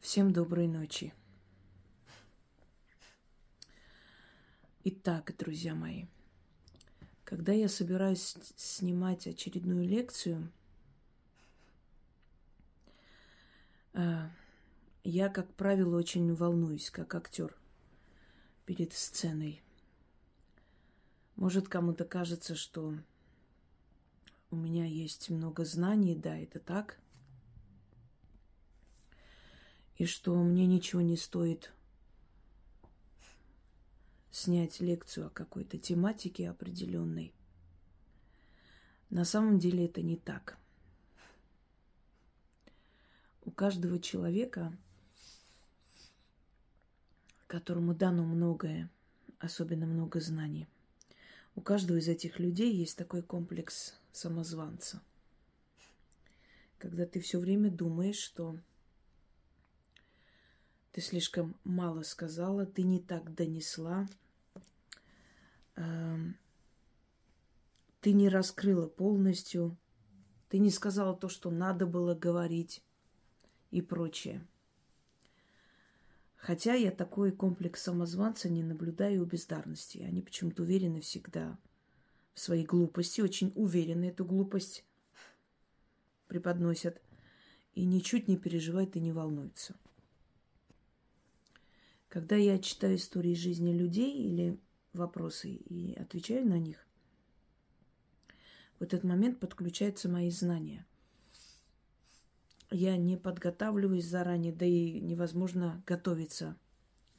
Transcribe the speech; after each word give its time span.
Всем 0.00 0.32
доброй 0.32 0.66
ночи. 0.66 1.12
Итак, 4.82 5.34
друзья 5.36 5.74
мои, 5.74 6.06
когда 7.22 7.52
я 7.52 7.68
собираюсь 7.68 8.34
снимать 8.56 9.26
очередную 9.26 9.86
лекцию, 9.86 10.50
э, 13.92 14.30
я, 15.04 15.28
как 15.28 15.52
правило, 15.54 15.98
очень 15.98 16.34
волнуюсь, 16.34 16.90
как 16.90 17.14
актер 17.14 17.54
перед 18.64 18.94
сценой. 18.94 19.62
Может, 21.36 21.68
кому-то 21.68 22.06
кажется, 22.06 22.54
что 22.54 22.94
у 24.50 24.56
меня 24.56 24.86
есть 24.86 25.28
много 25.28 25.66
знаний, 25.66 26.16
да, 26.16 26.38
это 26.38 26.58
так– 26.58 26.98
и 30.00 30.06
что 30.06 30.34
мне 30.34 30.66
ничего 30.66 31.02
не 31.02 31.18
стоит 31.18 31.74
снять 34.30 34.80
лекцию 34.80 35.26
о 35.26 35.28
какой-то 35.30 35.76
тематике 35.76 36.48
определенной. 36.48 37.34
На 39.10 39.26
самом 39.26 39.58
деле 39.58 39.84
это 39.84 40.00
не 40.00 40.16
так. 40.16 40.56
У 43.44 43.50
каждого 43.50 43.98
человека, 43.98 44.74
которому 47.46 47.94
дано 47.94 48.24
многое, 48.24 48.88
особенно 49.38 49.84
много 49.84 50.18
знаний, 50.18 50.66
у 51.54 51.60
каждого 51.60 51.98
из 51.98 52.08
этих 52.08 52.38
людей 52.38 52.74
есть 52.74 52.96
такой 52.96 53.22
комплекс 53.22 54.00
самозванца. 54.12 55.02
Когда 56.78 57.04
ты 57.04 57.20
все 57.20 57.38
время 57.38 57.70
думаешь, 57.70 58.16
что 58.16 58.58
ты 60.92 61.00
слишком 61.00 61.56
мало 61.64 62.02
сказала, 62.02 62.66
ты 62.66 62.82
не 62.82 62.98
так 62.98 63.34
донесла. 63.34 64.08
Эм, 65.76 66.36
ты 68.00 68.12
не 68.12 68.28
раскрыла 68.28 68.88
полностью. 68.88 69.76
Ты 70.48 70.58
не 70.58 70.70
сказала 70.70 71.14
то, 71.14 71.28
что 71.28 71.50
надо 71.50 71.86
было 71.86 72.14
говорить 72.14 72.82
и 73.70 73.80
прочее. 73.80 74.44
Хотя 76.36 76.74
я 76.74 76.90
такой 76.90 77.30
комплекс 77.30 77.82
самозванца 77.82 78.48
не 78.48 78.64
наблюдаю 78.64 79.22
у 79.22 79.26
бездарности. 79.26 79.98
Они 79.98 80.22
почему-то 80.22 80.62
уверены 80.62 81.00
всегда 81.02 81.56
в 82.32 82.40
своей 82.40 82.64
глупости, 82.64 83.20
очень 83.20 83.52
уверены 83.54 84.06
эту 84.06 84.24
глупость 84.24 84.84
преподносят 86.26 87.00
и 87.74 87.84
ничуть 87.84 88.26
не 88.26 88.36
переживают 88.36 88.96
и 88.96 89.00
не 89.00 89.12
волнуются. 89.12 89.76
Когда 92.10 92.34
я 92.34 92.58
читаю 92.58 92.96
истории 92.96 93.34
жизни 93.34 93.72
людей 93.72 94.12
или 94.12 94.58
вопросы 94.92 95.48
и 95.48 95.94
отвечаю 95.94 96.44
на 96.44 96.58
них, 96.58 96.84
в 98.80 98.82
этот 98.82 99.04
момент 99.04 99.38
подключаются 99.38 100.08
мои 100.08 100.28
знания. 100.30 100.84
Я 102.68 102.96
не 102.96 103.16
подготавливаюсь 103.16 104.06
заранее, 104.06 104.52
да 104.52 104.66
и 104.66 105.00
невозможно 105.00 105.84
готовиться 105.86 106.58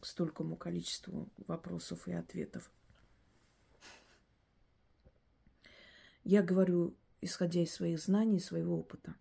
к 0.02 0.06
столькому 0.06 0.58
количеству 0.58 1.31
вопросов 1.47 2.09
и 2.09 2.12
ответов. 2.12 2.69
Я 6.25 6.44
говорю, 6.44 6.97
исходя 7.22 7.62
из 7.62 7.73
своих 7.73 7.97
знаний, 7.97 8.42
своего 8.42 8.78
опыта. 8.78 9.16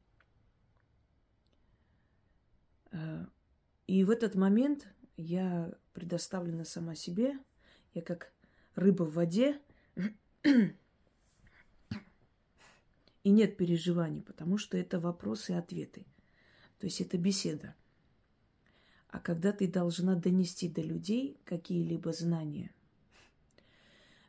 Э, 2.91 3.25
и 3.87 4.03
в 4.03 4.11
этот 4.11 4.35
момент 4.35 4.89
я 5.21 5.73
предоставлена 5.93 6.65
сама 6.65 6.95
себе, 6.95 7.39
я 7.95 8.03
как 8.03 8.33
рыба 8.75 9.05
в 9.05 9.15
воде, 9.15 9.61
и 13.23 13.31
нет 13.31 13.57
переживаний, 13.57 14.23
потому 14.23 14.59
что 14.59 14.79
это 14.79 14.99
вопросы 14.99 15.53
и 15.53 15.57
ответы. 15.57 16.07
То 16.79 16.87
есть 16.87 17.01
это 17.01 17.19
беседа. 17.19 17.75
А 19.09 19.19
когда 19.19 19.53
ты 19.53 19.67
должна 19.67 20.15
донести 20.15 20.69
до 20.69 20.81
людей 20.81 21.37
какие-либо 21.45 22.13
знания, 22.13 22.71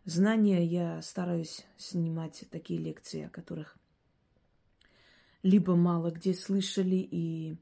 знания 0.05 0.65
я 0.65 1.01
стараюсь 1.01 1.65
снимать 1.77 2.43
такие 2.49 2.79
лекции, 2.79 3.23
о 3.23 3.29
которых 3.29 3.77
либо 5.43 5.75
мало 5.75 6.11
где 6.11 6.33
слышали 6.33 6.95
и 6.95 7.55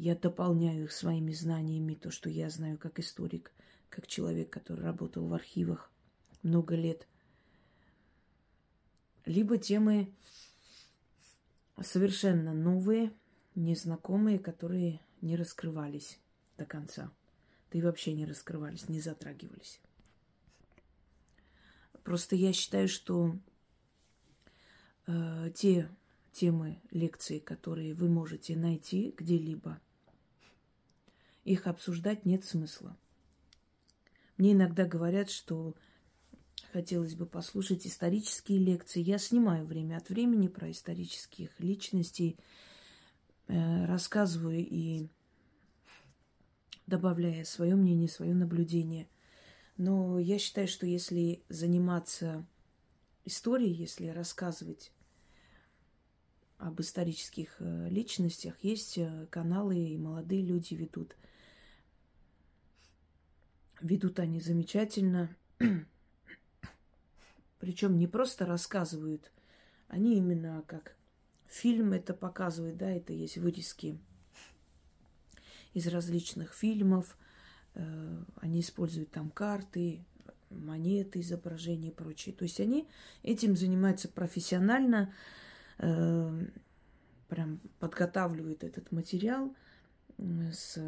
я 0.00 0.14
дополняю 0.14 0.84
их 0.84 0.92
своими 0.92 1.32
знаниями, 1.32 1.92
то, 1.92 2.10
что 2.10 2.30
я 2.30 2.48
знаю 2.48 2.78
как 2.78 2.98
историк, 2.98 3.52
как 3.90 4.06
человек, 4.06 4.48
который 4.48 4.82
работал 4.82 5.26
в 5.26 5.34
архивах 5.34 5.92
много 6.42 6.74
лет. 6.74 7.06
Либо 9.26 9.58
темы 9.58 10.10
совершенно 11.82 12.54
новые, 12.54 13.12
незнакомые, 13.54 14.38
которые 14.38 15.00
не 15.20 15.36
раскрывались 15.36 16.18
до 16.56 16.64
конца. 16.64 17.12
Да 17.70 17.78
и 17.78 17.82
вообще 17.82 18.14
не 18.14 18.24
раскрывались, 18.24 18.88
не 18.88 19.02
затрагивались. 19.02 19.80
Просто 22.04 22.36
я 22.36 22.54
считаю, 22.54 22.88
что 22.88 23.36
э, 25.06 25.50
те 25.54 25.90
темы 26.32 26.80
лекции, 26.90 27.38
которые 27.38 27.92
вы 27.92 28.08
можете 28.08 28.56
найти 28.56 29.14
где-либо– 29.18 29.78
их 31.44 31.66
обсуждать 31.66 32.26
нет 32.26 32.44
смысла. 32.44 32.96
Мне 34.36 34.52
иногда 34.52 34.86
говорят, 34.86 35.30
что 35.30 35.74
хотелось 36.72 37.14
бы 37.14 37.26
послушать 37.26 37.86
исторические 37.86 38.58
лекции. 38.58 39.00
Я 39.00 39.18
снимаю 39.18 39.66
время 39.66 39.96
от 39.96 40.08
времени 40.08 40.48
про 40.48 40.70
исторических 40.70 41.58
личностей, 41.60 42.38
э, 43.48 43.84
рассказываю 43.86 44.66
и 44.66 45.08
добавляя 46.86 47.44
свое 47.44 47.74
мнение, 47.74 48.08
свое 48.08 48.34
наблюдение. 48.34 49.08
Но 49.76 50.18
я 50.18 50.38
считаю, 50.38 50.68
что 50.68 50.86
если 50.86 51.42
заниматься 51.48 52.46
историей, 53.24 53.72
если 53.72 54.08
рассказывать 54.08 54.92
об 56.58 56.80
исторических 56.80 57.56
э, 57.58 57.88
личностях, 57.88 58.62
есть 58.62 58.98
э, 58.98 59.26
каналы, 59.30 59.78
и 59.78 59.96
молодые 59.96 60.42
люди 60.42 60.74
ведут– 60.74 61.16
Ведут 63.80 64.18
они 64.18 64.40
замечательно. 64.40 65.34
Причем 67.58 67.98
не 67.98 68.06
просто 68.06 68.46
рассказывают, 68.46 69.32
они 69.88 70.16
именно 70.16 70.62
как 70.66 70.96
фильм 71.46 71.92
это 71.92 72.14
показывают, 72.14 72.76
да, 72.76 72.90
это 72.90 73.12
есть 73.12 73.38
вырезки 73.38 73.98
из 75.74 75.86
различных 75.86 76.54
фильмов. 76.54 77.16
Э, 77.74 78.22
они 78.36 78.60
используют 78.60 79.10
там 79.10 79.30
карты, 79.30 80.04
монеты, 80.50 81.20
изображения 81.20 81.88
и 81.88 81.94
прочее. 81.94 82.34
То 82.34 82.44
есть 82.44 82.60
они 82.60 82.88
этим 83.22 83.56
занимаются 83.56 84.08
профессионально, 84.08 85.14
э, 85.78 86.46
прям 87.28 87.60
подготавливают 87.78 88.64
этот 88.64 88.92
материал 88.92 89.54
с 90.18 90.78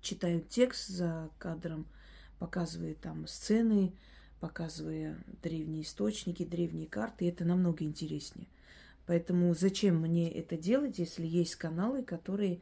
читают 0.00 0.48
текст 0.48 0.88
за 0.88 1.30
кадром, 1.38 1.86
показывая 2.38 2.94
там 2.94 3.26
сцены, 3.26 3.92
показывая 4.40 5.18
древние 5.42 5.82
источники, 5.82 6.44
древние 6.44 6.86
карты. 6.86 7.28
Это 7.28 7.44
намного 7.44 7.84
интереснее. 7.84 8.48
Поэтому 9.06 9.54
зачем 9.54 10.00
мне 10.00 10.30
это 10.30 10.56
делать, 10.56 10.98
если 10.98 11.26
есть 11.26 11.56
каналы, 11.56 12.02
которые 12.02 12.60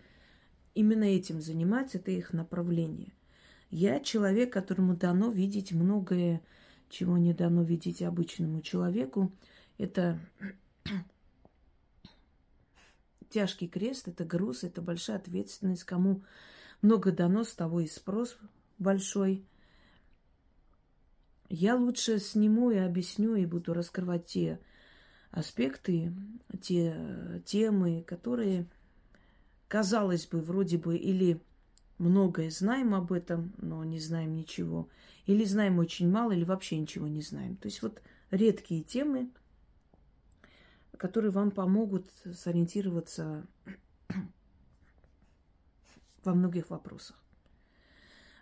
именно 0.74 1.04
этим 1.04 1.40
занимаются, 1.40 1.98
это 1.98 2.10
их 2.10 2.32
направление. 2.32 3.12
Я 3.70 4.00
человек, 4.00 4.52
которому 4.52 4.96
дано 4.96 5.30
видеть 5.30 5.72
многое, 5.72 6.40
чего 6.88 7.18
не 7.18 7.34
дано 7.34 7.62
видеть 7.62 8.02
обычному 8.02 8.62
человеку. 8.62 9.30
Это 9.76 10.18
тяжкий 13.30 13.68
крест, 13.68 14.08
это 14.08 14.24
груз, 14.24 14.64
это 14.64 14.80
большая 14.80 15.18
ответственность, 15.18 15.84
кому 15.84 16.22
много 16.82 17.12
дано, 17.12 17.44
с 17.44 17.54
того 17.54 17.80
и 17.80 17.86
спрос 17.86 18.36
большой. 18.78 19.44
Я 21.48 21.76
лучше 21.76 22.18
сниму 22.18 22.70
и 22.70 22.76
объясню, 22.76 23.34
и 23.34 23.46
буду 23.46 23.72
раскрывать 23.72 24.26
те 24.26 24.60
аспекты, 25.30 26.12
те 26.60 27.42
темы, 27.44 28.02
которые, 28.06 28.66
казалось 29.66 30.26
бы, 30.26 30.40
вроде 30.40 30.78
бы 30.78 30.96
или 30.96 31.40
многое 31.98 32.50
знаем 32.50 32.94
об 32.94 33.12
этом, 33.12 33.52
но 33.58 33.84
не 33.84 33.98
знаем 33.98 34.34
ничего, 34.34 34.88
или 35.26 35.44
знаем 35.44 35.78
очень 35.78 36.10
мало, 36.10 36.32
или 36.32 36.44
вообще 36.44 36.78
ничего 36.78 37.08
не 37.08 37.22
знаем. 37.22 37.56
То 37.56 37.66
есть 37.66 37.82
вот 37.82 38.00
редкие 38.30 38.82
темы, 38.82 39.30
которые 40.96 41.30
вам 41.30 41.50
помогут 41.50 42.10
сориентироваться 42.34 43.46
во 46.28 46.34
многих 46.34 46.70
вопросах. 46.70 47.16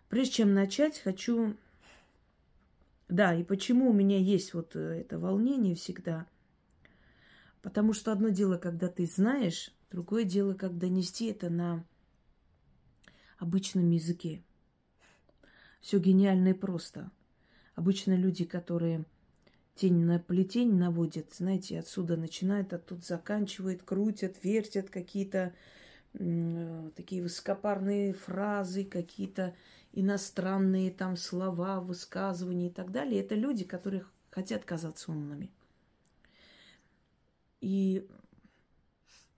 Прежде 0.09 0.35
чем 0.35 0.55
начать, 0.55 0.99
хочу... 0.99 1.56
Да, 3.09 3.35
и 3.35 3.44
почему 3.44 3.91
у 3.91 3.93
меня 3.93 4.19
есть 4.19 4.53
вот 4.53 4.75
э, 4.75 5.00
это 5.00 5.19
волнение 5.19 5.77
всегда? 5.77 6.27
Потому 7.62 7.93
что 7.93 8.11
одно 8.11 8.31
дело, 8.31 8.59
когда 8.59 8.88
ты 8.88 9.06
знаешь, 9.06 9.73
другое 9.93 10.25
дело, 10.25 10.55
как 10.55 10.77
донести 10.77 11.27
это 11.27 11.49
на 11.49 11.85
обычном 13.38 13.91
языке. 13.91 14.43
Все 15.81 15.99
гениально 16.00 16.49
и 16.49 16.53
просто. 16.53 17.12
Обычно 17.77 18.15
люди, 18.17 18.44
которые 18.44 19.05
тень 19.77 20.05
на 20.05 20.19
плетень 20.19 20.75
наводят, 20.75 21.32
знаете, 21.32 21.79
отсюда 21.79 22.17
начинают, 22.17 22.73
оттуда 22.73 23.03
заканчивают, 23.03 23.85
крутят, 23.85 24.43
вертят 24.43 24.91
какие-то 24.91 25.55
такие 26.95 27.23
высокопарные 27.23 28.15
фразы, 28.15 28.85
какие-то 28.85 29.55
иностранные 29.93 30.91
там 30.91 31.17
слова, 31.17 31.81
высказывания 31.81 32.69
и 32.69 32.73
так 32.73 32.91
далее. 32.91 33.21
Это 33.21 33.35
люди, 33.35 33.65
которые 33.65 34.05
хотят 34.31 34.65
казаться 34.65 35.13
умными. 35.13 35.51
И 37.61 38.09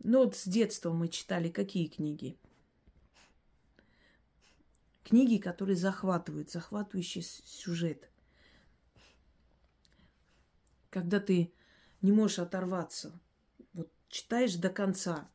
ну 0.00 0.24
вот 0.24 0.36
с 0.36 0.46
детства 0.46 0.92
мы 0.92 1.08
читали 1.08 1.48
какие 1.48 1.88
книги? 1.88 2.36
Книги, 5.02 5.38
которые 5.38 5.76
захватывают, 5.76 6.50
захватывающий 6.50 7.22
сюжет. 7.22 8.10
Когда 10.90 11.18
ты 11.18 11.52
не 12.02 12.12
можешь 12.12 12.38
оторваться, 12.38 13.18
вот 13.72 13.90
читаешь 14.08 14.54
до 14.54 14.68
конца, 14.68 15.28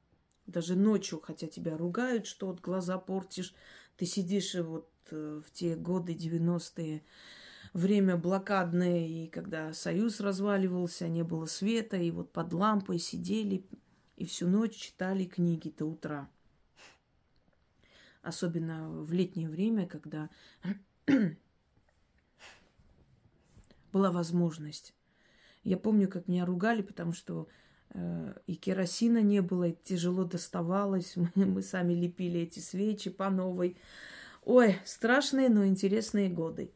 даже 0.47 0.75
ночью, 0.75 1.19
хотя 1.21 1.47
тебя 1.47 1.77
ругают, 1.77 2.25
что 2.25 2.47
вот 2.47 2.61
глаза 2.61 2.97
портишь, 2.97 3.53
ты 3.97 4.05
сидишь 4.05 4.55
вот 4.55 4.89
э, 5.11 5.41
в 5.45 5.51
те 5.51 5.75
годы 5.75 6.13
90-е, 6.13 7.03
время 7.73 8.17
блокадное, 8.17 9.07
и 9.07 9.27
когда 9.27 9.73
Союз 9.73 10.19
разваливался, 10.19 11.07
не 11.07 11.23
было 11.23 11.45
света, 11.45 11.97
и 11.97 12.11
вот 12.11 12.31
под 12.31 12.53
лампой 12.53 12.99
сидели 12.99 13.65
и 14.17 14.25
всю 14.25 14.47
ночь 14.47 14.75
читали 14.75 15.25
книги 15.25 15.73
до 15.77 15.85
утра 15.85 16.29
особенно 18.23 18.89
в 18.89 19.11
летнее 19.13 19.49
время, 19.49 19.85
когда 19.85 20.29
была 23.91 24.11
возможность. 24.11 24.95
Я 25.63 25.77
помню, 25.77 26.09
как 26.09 26.27
меня 26.27 26.45
ругали, 26.45 26.81
потому 26.81 27.11
что 27.13 27.47
и 28.47 28.55
керосина 28.55 29.21
не 29.21 29.41
было, 29.41 29.69
и 29.69 29.75
тяжело 29.83 30.23
доставалось. 30.23 31.15
Мы, 31.35 31.45
мы 31.45 31.61
сами 31.61 31.93
лепили 31.93 32.41
эти 32.41 32.59
свечи 32.59 33.09
по 33.09 33.29
новой. 33.29 33.77
Ой, 34.43 34.77
страшные, 34.85 35.49
но 35.49 35.65
интересные 35.65 36.29
годы. 36.29 36.71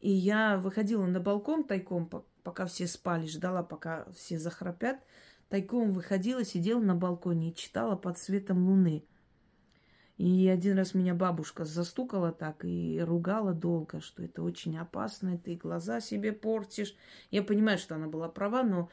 И 0.00 0.10
я 0.10 0.58
выходила 0.58 1.06
на 1.06 1.20
балкон 1.20 1.64
тайком, 1.64 2.10
пока 2.42 2.66
все 2.66 2.86
спали, 2.86 3.26
ждала, 3.26 3.62
пока 3.62 4.06
все 4.14 4.38
захрапят. 4.38 5.00
Тайком 5.48 5.92
выходила, 5.92 6.44
сидела 6.44 6.80
на 6.80 6.94
балконе 6.94 7.50
и 7.50 7.54
читала 7.54 7.96
под 7.96 8.18
светом 8.18 8.66
луны. 8.66 9.04
И 10.16 10.48
один 10.48 10.76
раз 10.76 10.92
меня 10.92 11.14
бабушка 11.14 11.64
застукала 11.64 12.30
так 12.30 12.64
и 12.64 13.00
ругала 13.00 13.54
долго, 13.54 14.02
что 14.02 14.22
это 14.22 14.42
очень 14.42 14.76
опасно, 14.76 15.38
ты 15.38 15.56
глаза 15.56 16.00
себе 16.00 16.32
портишь. 16.32 16.94
Я 17.30 17.42
понимаю, 17.42 17.78
что 17.78 17.94
она 17.94 18.06
была 18.06 18.28
права, 18.28 18.62
но 18.62 18.90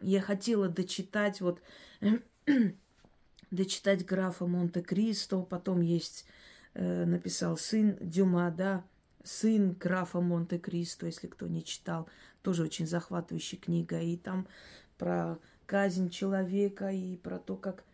я 0.00 0.20
хотела 0.20 0.68
дочитать 0.68 1.40
вот 1.40 1.60
дочитать 3.50 4.04
графа 4.04 4.46
Монте-Кристо, 4.46 5.42
потом 5.42 5.80
есть, 5.80 6.26
э, 6.74 7.04
написал 7.04 7.56
сын 7.56 7.96
Дюма, 8.00 8.50
да, 8.50 8.84
сын 9.24 9.72
графа 9.72 10.20
Монте-Кристо, 10.20 11.06
если 11.06 11.26
кто 11.26 11.46
не 11.46 11.64
читал, 11.64 12.08
тоже 12.42 12.62
очень 12.62 12.86
захватывающая 12.86 13.58
книга, 13.58 14.00
и 14.00 14.16
там 14.16 14.46
про 14.98 15.38
казнь 15.66 16.10
человека, 16.10 16.90
и 16.90 17.16
про 17.16 17.38
то, 17.38 17.56
как 17.56 17.84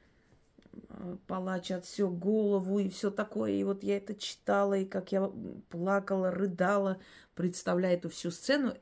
Э, 0.88 1.16
палач 1.26 1.70
отсек 1.70 2.10
голову 2.10 2.78
и 2.78 2.88
все 2.88 3.10
такое. 3.10 3.52
И 3.52 3.64
вот 3.64 3.82
я 3.82 3.96
это 3.96 4.14
читала, 4.14 4.74
и 4.74 4.84
как 4.84 5.12
я 5.12 5.30
плакала, 5.70 6.30
рыдала, 6.30 6.98
представляя 7.34 7.94
эту 7.94 8.08
всю 8.08 8.30
сцену. 8.30 8.74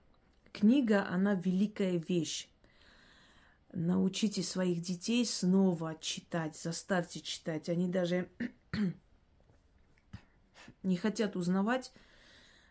Книга, 0.52 1.06
она 1.08 1.34
великая 1.34 2.02
вещь. 2.08 2.48
Научите 3.76 4.44
своих 4.44 4.80
детей 4.82 5.26
снова 5.26 5.96
читать, 6.00 6.56
заставьте 6.56 7.20
читать. 7.20 7.68
Они 7.68 7.88
даже 7.88 8.28
не 10.84 10.96
хотят 10.96 11.34
узнавать 11.34 11.92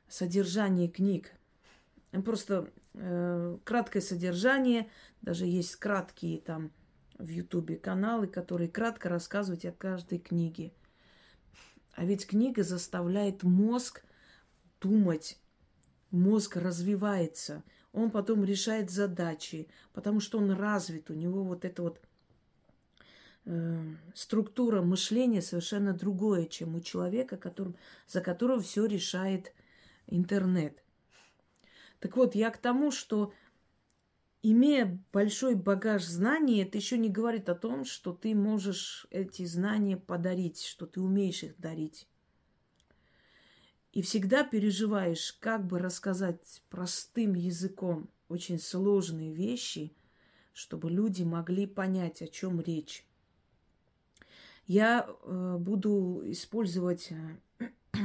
содержание 0.08 0.88
книг. 0.88 1.34
Просто 2.24 2.72
э, 2.94 3.58
краткое 3.66 4.00
содержание, 4.00 4.90
даже 5.22 5.46
есть 5.46 5.76
краткие 5.76 6.40
там 6.40 6.72
в 7.18 7.28
Ютубе 7.28 7.76
каналы, 7.76 8.28
которые 8.28 8.70
кратко 8.70 9.10
рассказывают 9.10 9.66
о 9.66 9.74
каждой 9.74 10.20
книге. 10.20 10.72
А 11.96 12.06
ведь 12.06 12.26
книга 12.28 12.64
заставляет 12.64 13.44
мозг 13.44 14.06
думать, 14.80 15.38
мозг 16.12 16.56
развивается, 16.56 17.62
он 17.94 18.10
потом 18.10 18.44
решает 18.44 18.90
задачи, 18.90 19.68
потому 19.94 20.20
что 20.20 20.40
он 20.40 20.52
развит, 20.52 21.10
у 21.10 21.14
него 21.14 21.44
вот 21.44 21.64
эта 21.64 21.84
вот 21.84 22.02
э, 23.46 23.82
структура 24.16 24.82
мышления 24.82 25.42
совершенно 25.42 25.94
другое, 25.94 26.48
чем 26.48 26.76
у 26.76 26.82
человека, 26.82 27.38
которым, 27.38 27.76
за 28.08 28.22
которого 28.22 28.62
все 28.62 28.86
решает 28.86 29.54
интернет. 30.08 30.84
Так 32.00 32.18
вот, 32.18 32.36
я 32.36 32.50
к 32.50 32.58
тому, 32.58 32.92
что 32.92 33.32
имея 34.42 35.00
большой 35.14 35.56
багаж 35.56 36.04
знаний, 36.04 36.64
это 36.64 36.78
еще 36.78 36.98
не 36.98 37.10
говорит 37.10 37.48
о 37.48 37.56
том, 37.56 37.86
что 37.86 38.12
ты 38.12 38.34
можешь 38.34 39.06
эти 39.12 39.46
знания 39.46 39.98
подарить, 39.98 40.62
что 40.64 40.88
ты 40.88 41.00
умеешь 41.00 41.44
их 41.44 41.58
дарить. 41.60 42.08
И 43.94 44.02
всегда 44.02 44.44
переживаешь, 44.44 45.38
как 45.40 45.66
бы 45.66 45.80
рассказать 45.80 46.62
простым 46.70 47.36
языком 47.36 48.10
очень 48.28 48.60
сложные 48.60 49.34
вещи, 49.34 49.94
чтобы 50.52 50.92
люди 50.92 51.24
могли 51.24 51.66
понять, 51.66 52.22
о 52.22 52.28
чем 52.28 52.60
речь. 52.60 53.06
Я 54.68 55.08
э, 55.08 55.58
буду 55.60 56.22
использовать 56.26 57.14
э, 57.60 57.70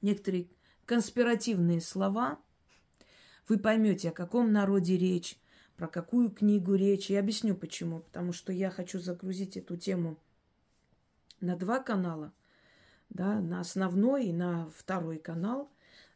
некоторые 0.00 0.48
конспиративные 0.86 1.80
слова– 1.80 2.40
вы 3.48 3.58
поймете, 3.58 4.10
о 4.10 4.12
каком 4.12 4.52
народе 4.52 4.98
речь, 4.98 5.40
про 5.76 5.88
какую 5.88 6.30
книгу 6.30 6.74
речь. 6.74 7.08
Я 7.08 7.20
объясню 7.20 7.56
почему. 7.56 8.00
Потому 8.00 8.32
что 8.32 8.52
я 8.52 8.70
хочу 8.70 8.98
загрузить 8.98 9.56
эту 9.56 9.76
тему 9.78 10.18
на 11.40 11.56
два 11.56 11.82
канала. 11.82 12.32
Да, 13.10 13.40
на 13.40 13.60
основной 13.60 14.26
и 14.26 14.32
на 14.32 14.68
второй 14.70 15.18
канал. 15.18 15.70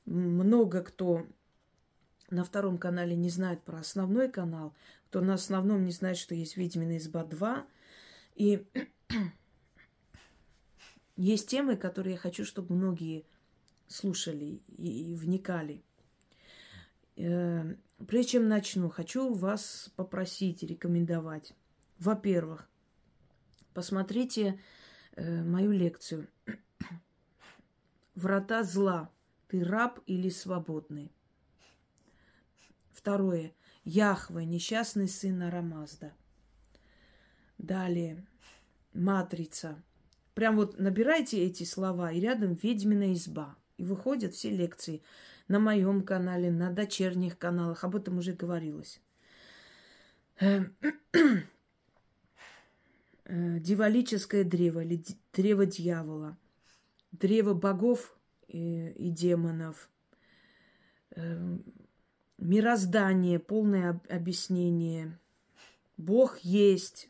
Много 0.04 0.82
кто 0.82 1.26
на 2.30 2.44
втором 2.44 2.78
канале 2.78 3.14
не 3.14 3.28
знает 3.28 3.62
про 3.62 3.78
основной 3.78 4.30
канал, 4.30 4.74
кто 5.08 5.20
на 5.20 5.34
основном 5.34 5.84
не 5.84 5.92
знает, 5.92 6.16
что 6.16 6.34
есть 6.34 6.56
«Ведьмина 6.56 6.96
изба 6.96 7.24
2». 7.24 7.64
И 8.36 8.66
есть 11.16 11.48
темы, 11.48 11.76
которые 11.76 12.14
я 12.14 12.18
хочу, 12.18 12.44
чтобы 12.44 12.74
многие 12.74 13.26
слушали 13.86 14.62
и, 14.78 15.14
вникали. 15.14 15.82
Э, 17.16 17.74
прежде 18.08 18.32
чем 18.32 18.48
начну, 18.48 18.88
хочу 18.88 19.34
вас 19.34 19.92
попросить, 19.96 20.62
рекомендовать. 20.62 21.52
Во-первых, 21.98 22.68
посмотрите 23.74 24.58
э, 25.14 25.42
мою 25.42 25.72
лекцию 25.72 26.28
«Врата 28.14 28.62
зла. 28.62 29.10
Ты 29.48 29.64
раб 29.64 30.00
или 30.06 30.28
свободный?» 30.28 31.12
Второе. 32.92 33.52
Яхве, 33.84 34.44
несчастный 34.44 35.08
сын 35.08 35.42
Арамазда. 35.42 36.12
Далее. 37.58 38.24
Матрица. 38.92 39.82
Прям 40.34 40.56
вот 40.56 40.78
набирайте 40.78 41.42
эти 41.44 41.64
слова, 41.64 42.12
и 42.12 42.20
рядом 42.20 42.54
ведьмина 42.54 43.12
изба. 43.12 43.56
И 43.76 43.84
выходят 43.84 44.34
все 44.34 44.50
лекции 44.50 45.02
на 45.48 45.58
моем 45.58 46.02
канале, 46.02 46.50
на 46.50 46.70
дочерних 46.70 47.38
каналах. 47.38 47.82
Об 47.84 47.96
этом 47.96 48.18
уже 48.18 48.32
говорилось. 48.32 49.00
Э, 50.38 50.64
э, 53.24 53.58
дивалическое 53.58 54.44
древо 54.44 54.84
или 54.84 55.02
древо 55.32 55.66
дьявола, 55.66 56.38
древо 57.12 57.54
богов 57.54 58.16
и, 58.48 58.88
и 58.90 59.10
демонов, 59.10 59.90
э, 61.14 61.58
мироздание, 62.38 63.38
полное 63.38 64.00
объяснение, 64.08 65.18
Бог 65.96 66.38
есть, 66.40 67.08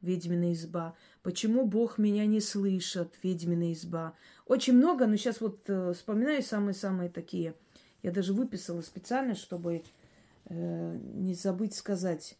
ведьмина 0.00 0.52
изба. 0.52 0.94
Почему 1.22 1.66
Бог 1.66 1.98
меня 1.98 2.26
не 2.26 2.40
слышит, 2.40 3.14
ведьмина 3.22 3.72
изба. 3.72 4.14
Очень 4.46 4.74
много, 4.74 5.06
но 5.06 5.16
сейчас 5.16 5.40
вот 5.40 5.60
э, 5.68 5.92
вспоминаю 5.94 6.42
самые-самые 6.42 7.08
такие. 7.08 7.54
Я 8.02 8.10
даже 8.10 8.34
выписала 8.34 8.82
специально, 8.82 9.34
чтобы 9.34 9.82
э, 10.46 10.98
не 11.14 11.34
забыть 11.34 11.74
сказать. 11.74 12.36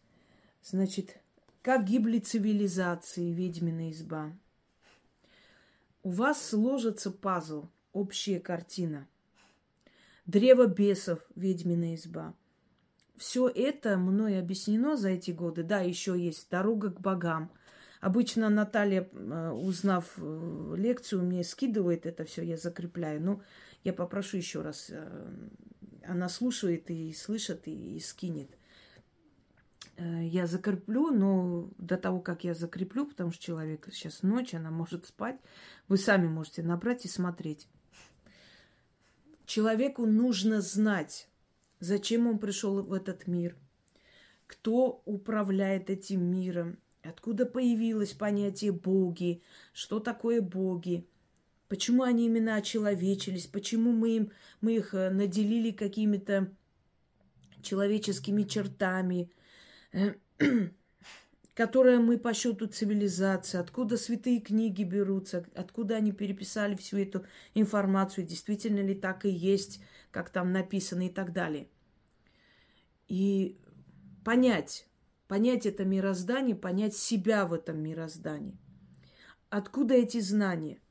Значит, 0.61 1.17
как 1.61 1.85
гибли 1.85 2.19
цивилизации, 2.19 3.31
ведьмина 3.31 3.91
изба. 3.91 4.31
У 6.05 6.11
вас 6.11 6.49
сложится 6.49 7.09
пазл, 7.09 7.65
общая 7.91 8.39
картина. 8.39 9.07
Древо 10.27 10.67
бесов, 10.67 11.17
ведьмина 11.35 11.95
изба. 11.95 12.35
Все 13.17 13.47
это 13.47 13.97
мной 13.97 14.37
объяснено 14.37 14.97
за 14.97 15.09
эти 15.09 15.31
годы. 15.31 15.63
Да, 15.63 15.79
еще 15.79 16.15
есть 16.15 16.47
дорога 16.51 16.91
к 16.91 17.01
богам. 17.01 17.51
Обычно 18.01 18.49
Наталья, 18.49 19.09
э, 19.11 19.49
узнав 19.49 20.13
э, 20.17 20.75
лекцию, 20.77 21.23
мне 21.23 21.43
скидывает 21.43 22.05
это 22.05 22.23
все, 22.23 22.43
я 22.43 22.57
закрепляю. 22.57 23.19
Но 23.19 23.41
я 23.83 23.91
попрошу 23.91 24.37
еще 24.37 24.61
раз. 24.61 24.91
Э, 24.91 25.33
она 26.03 26.29
слушает 26.29 26.91
и 26.91 27.13
слышит, 27.13 27.67
и, 27.67 27.95
и 27.95 27.99
скинет. 27.99 28.51
Я 29.97 30.45
закреплю, 30.45 31.11
но 31.11 31.69
до 31.77 31.97
того, 31.97 32.19
как 32.19 32.43
я 32.43 32.53
закреплю, 32.53 33.05
потому 33.05 33.31
что 33.31 33.41
человек 33.41 33.87
сейчас 33.91 34.23
ночь, 34.23 34.53
она 34.53 34.69
может 34.69 35.05
спать, 35.05 35.39
вы 35.87 35.97
сами 35.97 36.27
можете 36.27 36.63
набрать 36.63 37.05
и 37.05 37.07
смотреть. 37.07 37.67
Человеку 39.45 40.05
нужно 40.05 40.59
знать, 40.59 41.29
зачем 41.79 42.27
он 42.27 42.39
пришел 42.39 42.81
в 42.81 42.91
этот 42.91 43.27
мир, 43.27 43.55
кто 44.47 45.01
управляет 45.05 45.89
этим 45.89 46.23
миром, 46.23 46.77
откуда 47.01 47.45
появилось 47.45 48.13
понятие 48.13 48.71
боги, 48.71 49.41
что 49.71 49.99
такое 49.99 50.41
боги, 50.41 51.07
почему 51.67 52.03
они 52.03 52.25
именно 52.25 52.55
очеловечились, 52.55 53.47
почему 53.47 53.91
мы, 53.91 54.17
им, 54.17 54.31
мы 54.61 54.75
их 54.75 54.93
э, 54.93 55.09
наделили 55.09 55.71
какими-то 55.71 56.51
человеческими 57.61 58.43
чертами, 58.43 59.31
которые 61.53 61.99
мы 61.99 62.17
по 62.17 62.33
счету 62.33 62.67
цивилизации, 62.67 63.57
откуда 63.57 63.97
святые 63.97 64.41
книги 64.41 64.83
берутся, 64.83 65.45
откуда 65.55 65.95
они 65.95 66.11
переписали 66.11 66.75
всю 66.75 66.97
эту 66.97 67.25
информацию, 67.53 68.25
действительно 68.27 68.81
ли 68.81 68.93
так 68.93 69.25
и 69.25 69.29
есть, 69.29 69.81
как 70.11 70.29
там 70.29 70.51
написано 70.51 71.07
и 71.07 71.09
так 71.09 71.31
далее. 71.31 71.69
И 73.07 73.57
понять, 74.25 74.87
понять 75.27 75.65
это 75.65 75.85
мироздание, 75.85 76.55
понять 76.55 76.95
себя 76.95 77.45
в 77.45 77.53
этом 77.53 77.81
мироздании. 77.81 78.57
Откуда 79.49 79.93
эти 79.93 80.19
знания? 80.19 80.81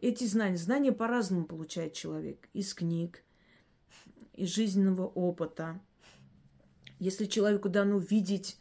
Эти 0.00 0.24
знания, 0.24 0.56
знания 0.56 0.92
по-разному 0.92 1.44
получает 1.44 1.92
человек. 1.92 2.48
Из 2.54 2.72
книг, 2.72 3.24
из 4.32 4.48
жизненного 4.48 5.06
опыта. 5.06 5.80
Если 6.98 7.26
человеку 7.26 7.68
дано 7.68 7.98
видеть, 7.98 8.58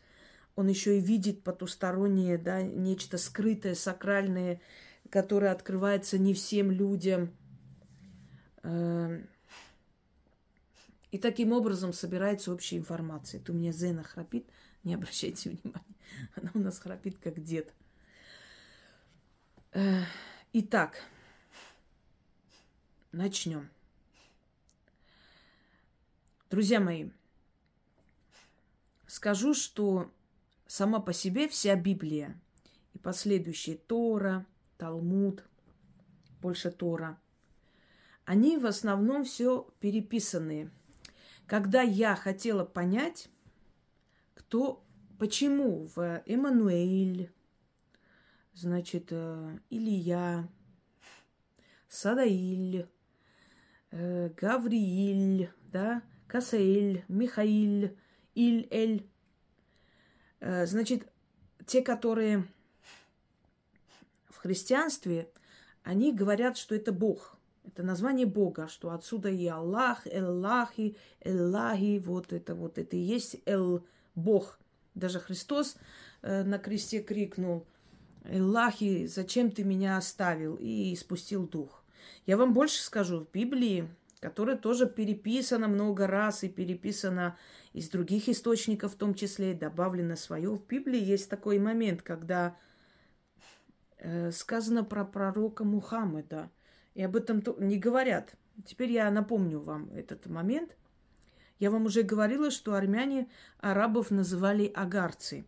он 0.55 0.67
еще 0.67 0.97
и 0.97 1.01
видит 1.01 1.43
потустороннее, 1.43 2.37
да, 2.37 2.61
нечто 2.61 3.17
скрытое, 3.17 3.75
сакральное, 3.75 4.61
которое 5.09 5.51
открывается 5.51 6.17
не 6.17 6.33
всем 6.33 6.71
людям. 6.71 7.31
Эм, 8.63 9.27
и 11.11 11.17
таким 11.17 11.53
образом 11.53 11.93
собирается 11.93 12.51
общая 12.51 12.77
информация. 12.77 13.39
Это 13.39 13.51
у 13.51 13.55
меня 13.55 13.71
Зена 13.71 14.03
храпит, 14.03 14.47
не 14.83 14.93
обращайте 14.93 15.49
внимания. 15.63 15.95
Она 16.35 16.51
у 16.53 16.59
нас 16.59 16.79
храпит, 16.79 17.17
как 17.17 17.41
дед. 17.43 17.73
Э, 19.71 20.03
итак, 20.53 20.97
начнем. 23.11 23.69
Друзья 26.49 26.79
мои, 26.79 27.09
скажу, 29.07 29.53
что 29.53 30.11
сама 30.67 30.99
по 30.99 31.13
себе 31.13 31.47
вся 31.47 31.75
Библия 31.75 32.39
и 32.93 32.99
последующие 32.99 33.77
Тора, 33.77 34.45
Талмуд, 34.77 35.43
больше 36.41 36.69
Тора, 36.69 37.19
они 38.25 38.57
в 38.57 38.65
основном 38.67 39.23
все 39.23 39.67
переписанные– 39.79 40.69
когда 41.47 41.81
я 41.81 42.15
хотела 42.15 42.65
понять, 42.65 43.29
кто, 44.35 44.85
почему 45.17 45.87
в 45.95 46.21
Эммануэль, 46.25 47.31
значит, 48.53 49.07
э, 49.11 49.57
Илья, 49.69 50.49
Садаиль, 51.87 52.89
э, 53.91 54.29
Гаврииль, 54.35 55.49
да, 55.71 56.03
Касаэль, 56.27 57.05
Михаил, 57.07 57.97
Иль-Эль, 58.37 59.05
э, 60.39 60.65
значит, 60.65 61.07
те, 61.65 61.81
которые 61.81 62.45
в 64.29 64.37
христианстве, 64.37 65.29
они 65.83 66.13
говорят, 66.13 66.57
что 66.57 66.75
это 66.75 66.91
Бог– 66.91 67.33
это 67.67 67.83
название 67.83 68.25
Бога, 68.25 68.67
что 68.67 68.91
отсюда 68.91 69.29
и 69.29 69.45
Аллах, 69.45 70.07
Эллахи, 70.07 70.95
Эллахи, 71.21 72.01
вот 72.03 72.33
это 72.33 72.55
вот, 72.55 72.77
это 72.77 72.95
и 72.95 72.99
есть 72.99 73.37
Эл, 73.45 73.85
Бог. 74.15 74.57
Даже 74.95 75.19
Христос 75.19 75.75
э, 76.21 76.43
на 76.43 76.57
кресте 76.57 77.03
крикнул, 77.03 77.65
Эллахи, 78.23 79.05
зачем 79.05 79.51
ты 79.51 79.63
меня 79.63 79.97
оставил? 79.97 80.57
И 80.59 80.95
спустил 80.95 81.47
дух. 81.47 81.83
Я 82.25 82.37
вам 82.37 82.53
больше 82.53 82.81
скажу, 82.81 83.19
в 83.19 83.31
Библии, 83.31 83.87
которая 84.19 84.57
тоже 84.57 84.87
переписана 84.87 85.67
много 85.67 86.07
раз 86.07 86.43
и 86.43 86.49
переписана 86.49 87.37
из 87.73 87.89
других 87.89 88.29
источников, 88.29 88.93
в 88.93 88.97
том 88.97 89.13
числе 89.13 89.51
и 89.51 89.55
добавлено 89.55 90.15
свое, 90.15 90.49
в 90.49 90.65
Библии 90.65 90.99
есть 90.99 91.29
такой 91.29 91.59
момент, 91.59 92.01
когда 92.01 92.57
э, 93.97 94.31
сказано 94.31 94.83
про 94.83 95.05
пророка 95.05 95.63
Мухаммеда– 95.63 96.49
и 96.97 97.03
об 97.03 97.15
этом 97.15 97.43
не 97.59 97.77
говорят. 97.77 98.33
Теперь 98.65 98.91
я 98.91 99.11
напомню 99.11 99.59
вам 99.59 99.91
этот 99.93 100.25
момент. 100.25 100.75
Я 101.59 101.69
вам 101.69 101.85
уже 101.85 102.01
говорила, 102.01 102.49
что 102.49 102.73
армяне 102.73 103.29
арабов 103.59 104.09
называли 104.09 104.65
агарцы. 104.65 105.45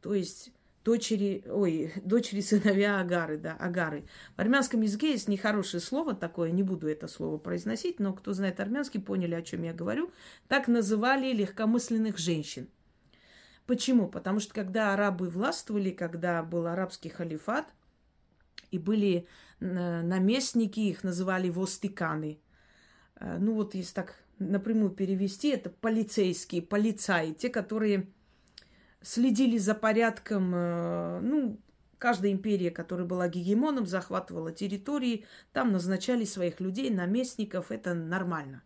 То 0.00 0.12
есть 0.12 0.52
дочери, 0.84 1.44
ой, 1.46 1.92
дочери 2.04 2.40
сыновья 2.40 3.00
Агары, 3.00 3.38
да, 3.38 3.54
Агары. 3.54 4.04
В 4.36 4.40
армянском 4.40 4.80
языке 4.80 5.12
есть 5.12 5.28
нехорошее 5.28 5.80
слово 5.80 6.14
такое, 6.14 6.50
не 6.50 6.62
буду 6.62 6.88
это 6.88 7.08
слово 7.08 7.38
произносить, 7.38 8.00
но 8.00 8.12
кто 8.12 8.32
знает 8.32 8.60
армянский, 8.60 9.00
поняли, 9.00 9.34
о 9.34 9.42
чем 9.42 9.62
я 9.62 9.72
говорю. 9.72 10.10
Так 10.48 10.68
называли 10.68 11.32
легкомысленных 11.32 12.18
женщин. 12.18 12.68
Почему? 13.66 14.08
Потому 14.08 14.40
что 14.40 14.54
когда 14.54 14.94
арабы 14.94 15.28
властвовали, 15.28 15.90
когда 15.90 16.42
был 16.42 16.66
арабский 16.66 17.10
халифат, 17.10 17.66
и 18.70 18.78
были 18.78 19.26
наместники, 19.60 20.80
их 20.80 21.04
называли 21.04 21.48
востиканы. 21.48 22.38
Э, 23.18 23.38
ну 23.38 23.54
вот, 23.54 23.74
если 23.74 23.94
так 23.94 24.14
напрямую 24.38 24.90
перевести, 24.90 25.48
это 25.48 25.70
полицейские, 25.70 26.62
полицаи, 26.62 27.32
те, 27.32 27.48
которые 27.48 28.08
следили 29.02 29.58
за 29.58 29.74
порядком, 29.74 30.52
э, 30.54 31.20
ну, 31.20 31.58
каждая 31.98 32.32
империя, 32.32 32.70
которая 32.70 33.06
была 33.06 33.28
гегемоном, 33.28 33.86
захватывала 33.86 34.52
территории, 34.52 35.24
там 35.52 35.72
назначали 35.72 36.24
своих 36.24 36.60
людей, 36.60 36.90
наместников, 36.90 37.70
это 37.70 37.94
нормально. 37.94 38.62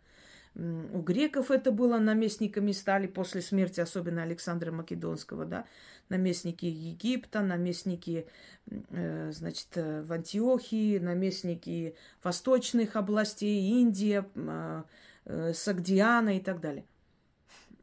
У 0.55 1.01
греков 1.01 1.51
это 1.51 1.73
было, 1.73 1.99
наместниками 1.99 2.73
стали 2.73 3.07
после 3.07 3.41
смерти, 3.41 3.81
особенно 3.81 4.23
Александра 4.23 4.71
Македонского, 4.71 5.47
да, 5.47 5.65
наместники 6.11 6.67
Египта, 6.67 7.41
наместники, 7.41 8.27
э, 8.69 9.33
значит, 9.33 9.69
э, 9.77 10.03
в 10.03 10.13
Антиохии, 10.13 10.99
наместники 10.99 11.95
восточных 12.23 12.97
областей, 12.97 13.81
Индия, 13.81 14.27
Сагдиана 15.55 16.37
и 16.37 16.41
так 16.41 16.61
далее. 16.61 16.85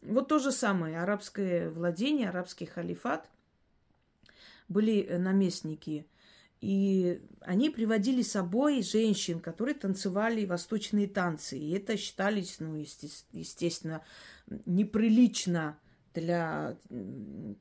Вот 0.02 0.28
то 0.28 0.40
же 0.40 0.52
самое, 0.52 1.00
арабское 1.00 1.70
владение, 1.70 2.30
арабский 2.30 2.66
халифат, 2.66 3.30
были 4.68 5.02
э, 5.02 5.18
наместники– 5.18 6.06
и 6.62 7.22
они 7.42 7.70
приводили 7.70 8.22
с 8.22 8.32
собой 8.32 8.82
женщин, 8.82 9.40
которые 9.40 9.76
танцевали 9.76 10.46
восточные 10.46 11.08
танцы. 11.08 11.58
И 11.58 11.72
это 11.72 11.96
считались, 11.96 12.58
ну, 12.60 12.76
естественно, 12.76 14.04
неприлично 14.66 15.80
для 16.14 16.76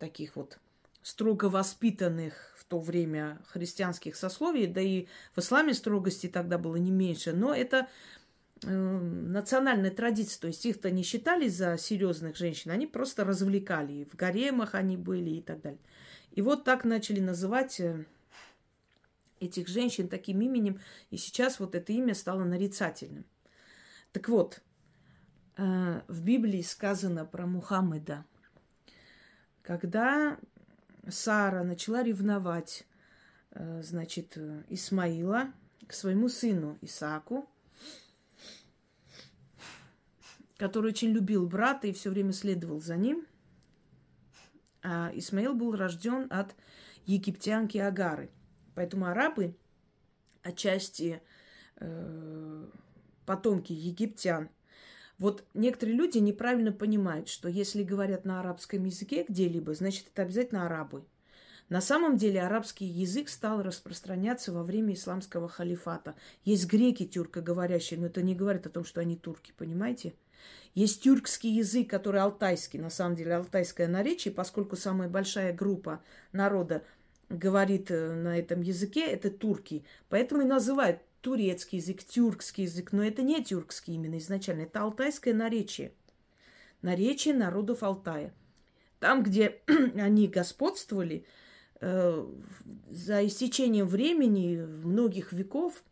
таких 0.01 0.35
вот 0.35 0.59
строго 1.03 1.45
воспитанных 1.45 2.55
в 2.59 2.65
то 2.65 2.81
время 2.81 3.41
христианских 3.47 4.17
сословий, 4.17 4.67
да 4.67 4.81
и 4.81 5.07
в 5.35 5.39
исламе 5.39 5.75
строгости 5.75 6.27
тогда 6.27 6.59
было 6.59 6.77
не 6.77 6.91
меньше. 6.91 7.33
Но 7.33 7.55
это 7.55 7.89
э, 8.63 8.71
национальная 8.71 9.91
традиция. 9.91 10.41
То 10.41 10.47
есть 10.49 10.65
их-то 10.67 10.91
не 10.91 11.03
считали 11.03 11.49
за 11.49 11.77
серьезных 11.79 12.37
женщин, 12.37 12.71
они 12.71 12.87
просто 12.87 13.25
развлекали. 13.25 14.05
В 14.05 14.17
гаремах 14.17 14.75
они 14.75 14.97
были 14.97 15.31
и 15.31 15.43
так 15.43 15.61
далее. 15.61 15.81
И 16.33 16.43
вот 16.43 16.65
так 16.65 16.85
начали 16.85 17.21
называть 17.21 17.81
э, 17.81 18.05
этих 19.41 19.69
женщин 19.69 20.09
таким 20.09 20.41
именем. 20.41 20.81
И 21.11 21.17
сейчас 21.17 21.61
вот 21.61 21.75
это 21.75 21.93
имя 21.93 22.15
стало 22.15 22.45
нарицательным. 22.45 23.25
Так 24.13 24.29
вот, 24.29 24.61
э, 25.57 26.01
в 26.09 26.23
Библии 26.23 26.63
сказано 26.63 27.25
про 27.25 27.47
Мухаммеда. 27.47 28.25
Когда 29.63 30.39
Сара 31.09 31.63
начала 31.63 32.03
ревновать, 32.03 32.87
э, 33.51 33.83
значит, 33.83 34.39
Исмаила 34.69 35.53
к 35.87 35.93
своему 35.93 36.29
сыну 36.29 36.79
Исааку, 36.81 37.49
который 40.59 40.91
очень 40.91 41.11
любил 41.11 41.47
брата 41.47 41.87
и 41.87 41.93
все 41.93 42.11
время 42.11 42.33
следовал 42.33 42.81
за 42.81 42.97
ним. 42.97 43.27
А 44.83 45.11
Исмаил 45.15 45.55
был 45.55 45.75
рожден 45.75 46.27
от 46.31 46.55
египтянки 47.07 47.79
Агары. 47.79 48.31
Поэтому 48.75 49.07
арабы, 49.07 49.57
отчасти 50.43 51.23
э, 51.77 52.67
потомки 53.25 53.73
египтян, 53.73 54.51
вот 55.19 55.45
некоторые 55.55 55.97
люди 55.97 56.19
неправильно 56.19 56.73
понимают, 56.73 57.29
что 57.29 57.49
если 57.49 57.83
говорят 57.83 58.25
на 58.25 58.41
арабском 58.41 58.85
языке 58.85 59.25
где-либо, 59.29 59.75
значит, 59.75 60.09
это 60.13 60.23
обязательно 60.23 60.67
арабы. 60.67 61.05
На 61.69 61.81
самом 61.81 62.17
деле 62.17 62.41
арабский 62.41 62.87
язык 62.87 63.29
стал 63.29 63.63
распространяться 63.63 64.53
во 64.53 64.63
время 64.63 64.95
исламского 64.95 65.49
халифата. 65.49 66.15
Есть 66.45 66.67
греки 66.67 67.05
тюркоговорящие, 67.05 68.01
но 68.01 68.07
это 68.07 68.23
не 68.23 68.35
говорит 68.35 68.67
о 68.67 68.71
том, 68.71 68.85
что 68.85 69.01
они 69.01 69.17
турки, 69.17 69.53
понимаете? 69.57 70.15
Есть 70.75 71.03
тюркский 71.03 71.51
язык, 71.51 71.91
который 71.91 72.21
алтайский, 72.21 72.79
на 72.79 72.91
самом 72.91 73.17
деле 73.17 73.35
алтайское 73.35 73.89
наречие, 73.89 74.33
поскольку 74.33 74.77
самая 74.77 75.09
большая 75.09 75.53
группа 75.53 76.03
народа 76.33 76.85
говорит 77.29 77.91
э, 77.91 78.15
на 78.15 78.39
этом 78.39 78.61
языке, 78.61 79.07
это 79.07 79.31
турки. 79.31 79.85
Поэтому 80.09 80.43
и 80.43 80.45
называют 80.45 81.01
турецкий 81.21 81.79
язык, 81.79 82.05
тюркский 82.05 82.65
язык. 82.65 82.93
Но 82.93 83.03
это 83.03 83.23
не 83.23 83.43
тюркский 83.43 83.95
именно 83.95 84.19
изначально, 84.19 84.63
это 84.63 84.83
алтайское 84.83 85.35
наречие. 85.35 85.93
Наречие 86.83 87.35
народов 87.35 87.83
Алтая. 87.83 88.33
Там, 89.01 89.23
где 89.23 89.61
они 89.97 90.29
господствовали, 90.29 91.25
э, 91.81 92.27
за 92.91 93.27
истечением 93.27 93.87
времени, 93.87 94.59
многих 94.59 95.33
веков, 95.33 95.83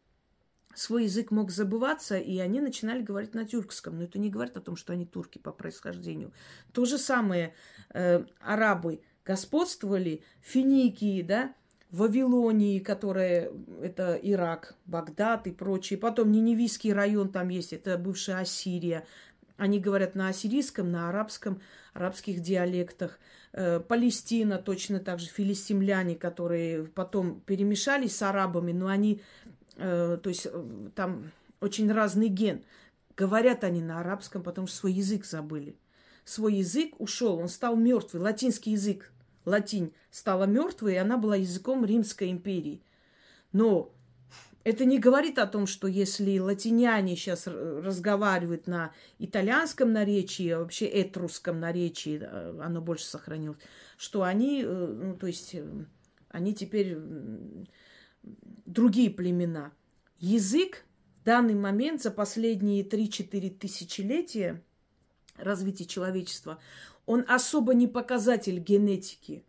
свой 0.78 1.04
язык 1.04 1.30
мог 1.30 1.50
забываться, 1.50 2.18
и 2.18 2.38
они 2.38 2.60
начинали 2.60 3.02
говорить 3.02 3.34
на 3.34 3.44
тюркском. 3.44 3.98
Но 3.98 4.04
это 4.04 4.18
не 4.18 4.30
говорит 4.30 4.56
о 4.56 4.60
том, 4.60 4.76
что 4.76 4.92
они 4.92 5.06
турки 5.06 5.38
по 5.38 5.52
происхождению. 5.52 6.32
То 6.72 6.84
же 6.84 6.98
самое 6.98 7.54
э, 7.94 8.24
арабы 8.40 9.00
господствовали, 9.24 10.22
финикии, 10.40 11.22
да, 11.22 11.54
Вавилонии, 11.90 12.78
которая 12.80 13.50
это 13.80 14.18
Ирак, 14.20 14.74
Багдад 14.86 15.46
и 15.46 15.52
прочие. 15.52 15.98
Потом 15.98 16.32
Ниневийский 16.32 16.92
район 16.92 17.30
там 17.30 17.48
есть, 17.48 17.72
это 17.72 17.96
бывшая 17.96 18.40
Ассирия. 18.40 19.06
Они 19.56 19.80
говорят 19.80 20.14
на 20.14 20.28
ассирийском, 20.28 20.90
на 20.90 21.08
арабском, 21.08 21.62
арабских 21.94 22.40
диалектах. 22.40 23.18
Э, 23.52 23.80
Палестина 23.80 24.58
точно 24.58 25.00
так 25.00 25.18
же, 25.18 25.28
филистимляне, 25.28 26.14
которые 26.14 26.84
потом 26.84 27.40
перемешались 27.40 28.16
с 28.16 28.22
арабами, 28.22 28.72
но 28.72 28.88
они 28.88 29.22
то 29.76 30.22
есть 30.24 30.46
э, 30.50 30.88
там 30.94 31.30
очень 31.60 31.90
разный 31.92 32.28
ген. 32.28 32.64
Говорят 33.16 33.64
они 33.64 33.82
на 33.82 34.00
арабском, 34.00 34.42
потому 34.42 34.66
что 34.66 34.76
свой 34.76 34.92
язык 34.92 35.24
забыли. 35.24 35.76
Свой 36.24 36.56
язык 36.56 36.94
ушел, 36.98 37.38
он 37.38 37.48
стал 37.48 37.76
мертвый. 37.76 38.22
Латинский 38.22 38.72
язык, 38.72 39.12
латинь, 39.44 39.94
стала 40.10 40.44
мертвой, 40.44 40.94
и 40.94 40.98
она 40.98 41.16
была 41.16 41.36
языком 41.36 41.84
Римской 41.84 42.30
империи. 42.30 42.82
Но 43.52 43.92
это 44.64 44.84
не 44.84 44.98
говорит 44.98 45.38
о 45.38 45.46
том, 45.46 45.66
что 45.66 45.86
если 45.86 46.38
латиняне 46.38 47.14
сейчас 47.16 47.46
разговаривают 47.46 48.66
на 48.66 48.92
итальянском 49.18 49.92
наречии, 49.92 50.48
а 50.50 50.58
вообще 50.58 50.86
этрусском 50.86 51.60
наречии, 51.60 52.20
э, 52.20 52.60
оно 52.60 52.80
больше 52.80 53.04
сохранилось, 53.04 53.58
что 53.96 54.24
они, 54.24 54.64
ну, 54.64 55.16
то 55.16 55.26
есть, 55.26 55.54
они 56.28 56.54
теперь 56.54 56.98
другие 58.64 59.10
племена. 59.10 59.72
Язык 60.18 60.84
в 61.20 61.24
данный 61.24 61.54
момент 61.54 62.02
за 62.02 62.10
последние 62.10 62.82
3-4 62.82 63.50
тысячелетия 63.58 64.62
развития 65.36 65.84
человечества, 65.84 66.58
он 67.04 67.24
особо 67.28 67.74
не 67.74 67.86
показатель 67.86 68.58
генетики. 68.58 69.44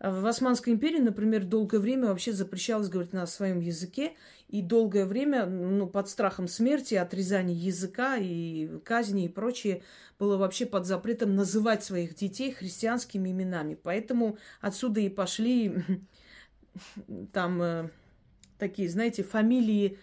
В 0.00 0.26
Османской 0.26 0.72
империи, 0.72 0.98
например, 0.98 1.44
долгое 1.44 1.78
время 1.78 2.08
вообще 2.08 2.32
запрещалось 2.32 2.88
говорить 2.88 3.12
на 3.12 3.26
своем 3.26 3.60
языке, 3.60 4.14
и 4.48 4.60
долгое 4.60 5.06
время, 5.06 5.46
ну, 5.46 5.86
под 5.86 6.08
страхом 6.08 6.46
смерти, 6.46 6.94
отрезания 6.94 7.54
языка 7.54 8.16
и 8.18 8.68
казни 8.84 9.24
и 9.24 9.28
прочее, 9.28 9.82
было 10.18 10.36
вообще 10.36 10.66
под 10.66 10.84
запретом 10.84 11.34
называть 11.34 11.84
своих 11.84 12.14
детей 12.14 12.52
христианскими 12.52 13.30
именами. 13.30 13.78
Поэтому 13.82 14.36
отсюда 14.60 15.00
и 15.00 15.08
пошли 15.08 15.74
там 17.32 17.62
э, 17.62 17.90
такие, 18.58 18.88
знаете, 18.88 19.22
фамилии 19.22 19.98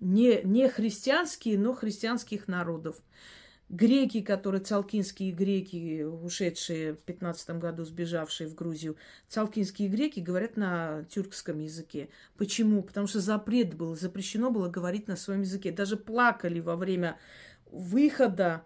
не, 0.00 0.40
не 0.42 0.68
христианские, 0.68 1.58
но 1.58 1.74
христианских 1.74 2.48
народов. 2.48 3.02
Греки, 3.68 4.20
которые 4.20 4.62
цалкинские 4.62 5.30
греки, 5.30 6.02
ушедшие 6.02 6.94
в 6.94 6.98
15 7.04 7.50
году, 7.50 7.84
сбежавшие 7.84 8.48
в 8.48 8.54
Грузию, 8.56 8.96
цалкинские 9.28 9.88
греки 9.88 10.18
говорят 10.18 10.56
на 10.56 11.04
тюркском 11.08 11.60
языке. 11.60 12.08
Почему? 12.36 12.82
Потому 12.82 13.06
что 13.06 13.20
запрет 13.20 13.74
был, 13.74 13.94
запрещено 13.94 14.50
было 14.50 14.68
говорить 14.68 15.06
на 15.06 15.14
своем 15.14 15.42
языке. 15.42 15.70
Даже 15.70 15.96
плакали 15.96 16.58
во 16.58 16.74
время 16.74 17.16
выхода, 17.70 18.64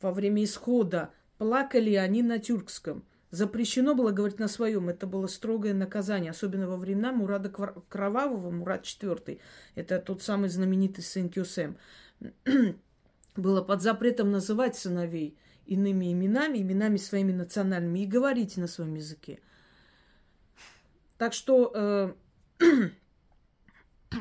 во 0.00 0.10
время 0.10 0.42
исхода, 0.42 1.12
плакали 1.38 1.94
они 1.94 2.24
на 2.24 2.40
тюркском. 2.40 3.04
Запрещено 3.30 3.94
было 3.94 4.10
говорить 4.10 4.38
на 4.38 4.48
своем. 4.48 4.88
Это 4.88 5.06
было 5.06 5.26
строгое 5.26 5.72
наказание, 5.72 6.32
особенно 6.32 6.68
во 6.68 6.76
времена 6.76 7.12
Мурада 7.12 7.48
Кровавого, 7.48 8.50
Мурад 8.50 8.84
IV. 8.84 9.40
Это 9.76 9.98
тот 10.00 10.22
самый 10.22 10.48
знаменитый 10.48 11.04
сын 11.04 11.28
Кюсем. 11.28 11.76
было 13.36 13.62
под 13.62 13.82
запретом 13.82 14.30
называть 14.30 14.76
сыновей 14.76 15.36
иными 15.66 16.12
именами, 16.12 16.58
именами 16.58 16.96
своими 16.96 17.32
национальными 17.32 18.00
и 18.00 18.06
говорить 18.06 18.56
на 18.56 18.66
своем 18.66 18.94
языке. 18.94 19.40
Так 21.16 21.32
что 21.32 21.70
э, 21.74 22.90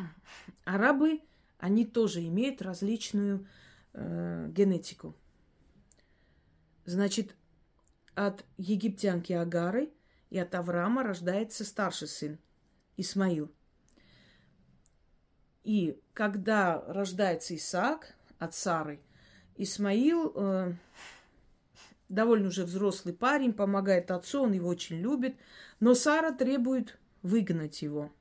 арабы, 0.66 1.22
они 1.58 1.86
тоже 1.86 2.26
имеют 2.28 2.62
различную 2.62 3.48
э, 3.94 4.50
генетику. 4.52 5.16
Значит, 6.86 7.36
от 8.28 8.44
египтянки 8.58 9.32
Агары 9.32 9.94
и 10.30 10.38
от 10.38 10.54
Авраама 10.54 11.04
рождается 11.04 11.64
старший 11.64 12.10
сын 12.10 12.38
Исмаил. 12.98 13.50
И 15.64 15.98
когда 16.14 16.84
рождается 16.88 17.56
Исаак 17.56 18.14
от 18.38 18.54
Сары, 18.54 19.00
Исмаил 19.56 20.34
э, 20.36 20.74
довольно 22.10 22.50
уже 22.50 22.66
взрослый 22.66 23.14
парень, 23.14 23.54
помогает 23.54 24.12
отцу, 24.12 24.44
он 24.44 24.52
его 24.52 24.68
очень 24.68 24.98
любит, 24.98 25.38
но 25.80 25.96
Сара 25.96 26.34
требует 26.34 27.00
выгнать 27.22 27.82
его– 27.82 28.12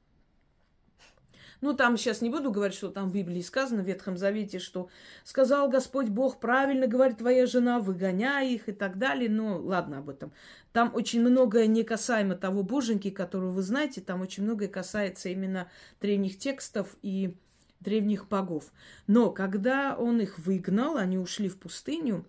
ну, 1.60 1.74
там 1.74 1.96
сейчас 1.96 2.20
не 2.20 2.30
буду 2.30 2.52
говорить, 2.52 2.76
что 2.76 2.90
там 2.90 3.08
в 3.08 3.12
Библии 3.12 3.40
сказано, 3.40 3.82
в 3.82 3.86
Ветхом 3.86 4.16
Завете, 4.16 4.58
что 4.58 4.88
сказал 5.24 5.68
Господь 5.68 6.08
Бог, 6.08 6.38
правильно 6.38 6.86
говорит 6.86 7.18
твоя 7.18 7.46
жена, 7.46 7.80
выгоняй 7.80 8.52
их 8.52 8.68
и 8.68 8.72
так 8.72 8.98
далее. 8.98 9.28
Ну, 9.28 9.60
ладно 9.60 9.98
об 9.98 10.08
этом. 10.08 10.32
Там 10.72 10.94
очень 10.94 11.20
многое 11.20 11.66
не 11.66 11.82
касаемо 11.82 12.36
того 12.36 12.62
боженьки, 12.62 13.10
которого 13.10 13.50
вы 13.50 13.62
знаете, 13.62 14.00
там 14.00 14.20
очень 14.20 14.44
многое 14.44 14.68
касается 14.68 15.28
именно 15.28 15.68
древних 16.00 16.38
текстов 16.38 16.96
и 17.02 17.34
древних 17.80 18.28
богов. 18.28 18.72
Но 19.06 19.30
когда 19.30 19.96
он 19.96 20.20
их 20.20 20.38
выгнал, 20.38 20.96
они 20.96 21.18
ушли 21.18 21.48
в 21.48 21.58
пустыню, 21.58 22.24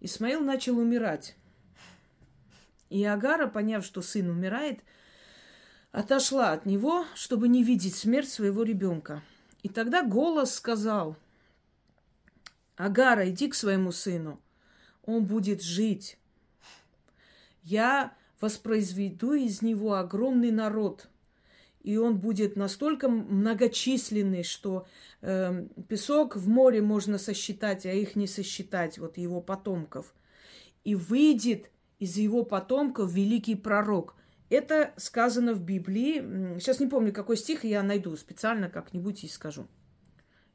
Исмаил 0.00 0.40
начал 0.40 0.78
умирать. 0.78 1.36
И 2.88 3.04
Агара, 3.04 3.46
поняв, 3.46 3.84
что 3.84 4.02
сын 4.02 4.28
умирает, 4.28 4.80
отошла 5.92 6.52
от 6.52 6.66
него, 6.66 7.04
чтобы 7.14 7.48
не 7.48 7.62
видеть 7.62 7.94
смерть 7.94 8.28
своего 8.28 8.62
ребенка. 8.62 9.22
И 9.62 9.68
тогда 9.68 10.02
голос 10.02 10.54
сказал, 10.54 11.16
Агара, 12.76 13.28
иди 13.28 13.48
к 13.48 13.54
своему 13.54 13.92
сыну, 13.92 14.40
он 15.04 15.24
будет 15.24 15.62
жить. 15.62 16.18
Я 17.62 18.14
воспроизведу 18.40 19.34
из 19.34 19.60
него 19.60 19.94
огромный 19.94 20.50
народ, 20.50 21.08
и 21.82 21.96
он 21.96 22.18
будет 22.18 22.56
настолько 22.56 23.08
многочисленный, 23.08 24.44
что 24.44 24.86
э, 25.20 25.66
песок 25.88 26.36
в 26.36 26.48
море 26.48 26.80
можно 26.80 27.18
сосчитать, 27.18 27.86
а 27.86 27.92
их 27.92 28.16
не 28.16 28.26
сосчитать, 28.26 28.98
вот 28.98 29.18
его 29.18 29.40
потомков. 29.40 30.14
И 30.84 30.94
выйдет 30.94 31.70
из 31.98 32.16
его 32.16 32.44
потомков 32.44 33.12
великий 33.12 33.54
пророк. 33.56 34.14
Это 34.50 34.92
сказано 34.96 35.54
в 35.54 35.62
Библии. 35.62 36.58
Сейчас 36.58 36.80
не 36.80 36.88
помню, 36.88 37.12
какой 37.12 37.36
стих 37.36 37.64
я 37.64 37.82
найду 37.84 38.16
специально 38.16 38.68
как-нибудь 38.68 39.22
и 39.22 39.28
скажу. 39.28 39.66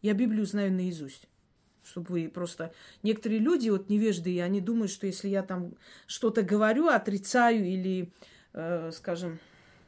Я 0.01 0.13
Библию 0.13 0.45
знаю 0.45 0.71
наизусть. 0.73 1.27
Чтобы 1.83 2.11
вы 2.11 2.29
просто... 2.29 2.73
Некоторые 3.03 3.39
люди, 3.39 3.69
вот 3.69 3.89
невежды, 3.89 4.41
они 4.41 4.59
думают, 4.59 4.91
что 4.91 5.07
если 5.07 5.29
я 5.29 5.43
там 5.43 5.75
что-то 6.07 6.41
говорю, 6.41 6.87
отрицаю 6.87 7.63
или, 7.65 8.11
э, 8.53 8.91
скажем, 8.91 9.39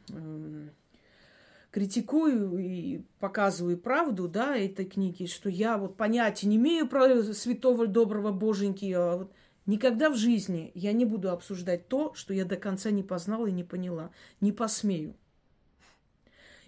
э, 0.10 0.70
критикую 1.72 2.60
и 2.60 3.02
показываю 3.20 3.78
правду, 3.78 4.28
да, 4.28 4.56
этой 4.56 4.86
книги, 4.86 5.26
что 5.26 5.50
я 5.50 5.78
вот 5.78 5.98
понятия 5.98 6.48
не 6.48 6.56
имею 6.56 6.88
про 6.88 7.24
святого 7.34 7.88
доброго 7.88 8.32
боженьки, 8.32 8.92
а 8.94 9.18
вот 9.18 9.34
никогда 9.68 10.10
в 10.10 10.16
жизни 10.16 10.72
я 10.74 10.94
не 10.94 11.06
буду 11.06 11.30
обсуждать 11.30 11.88
то, 11.88 12.16
что 12.16 12.34
я 12.34 12.46
до 12.46 12.58
конца 12.58 12.90
не 12.90 13.04
познала 13.04 13.46
и 13.46 13.52
не 13.52 13.64
поняла. 13.64 14.10
Не 14.42 14.52
посмею. 14.52 15.16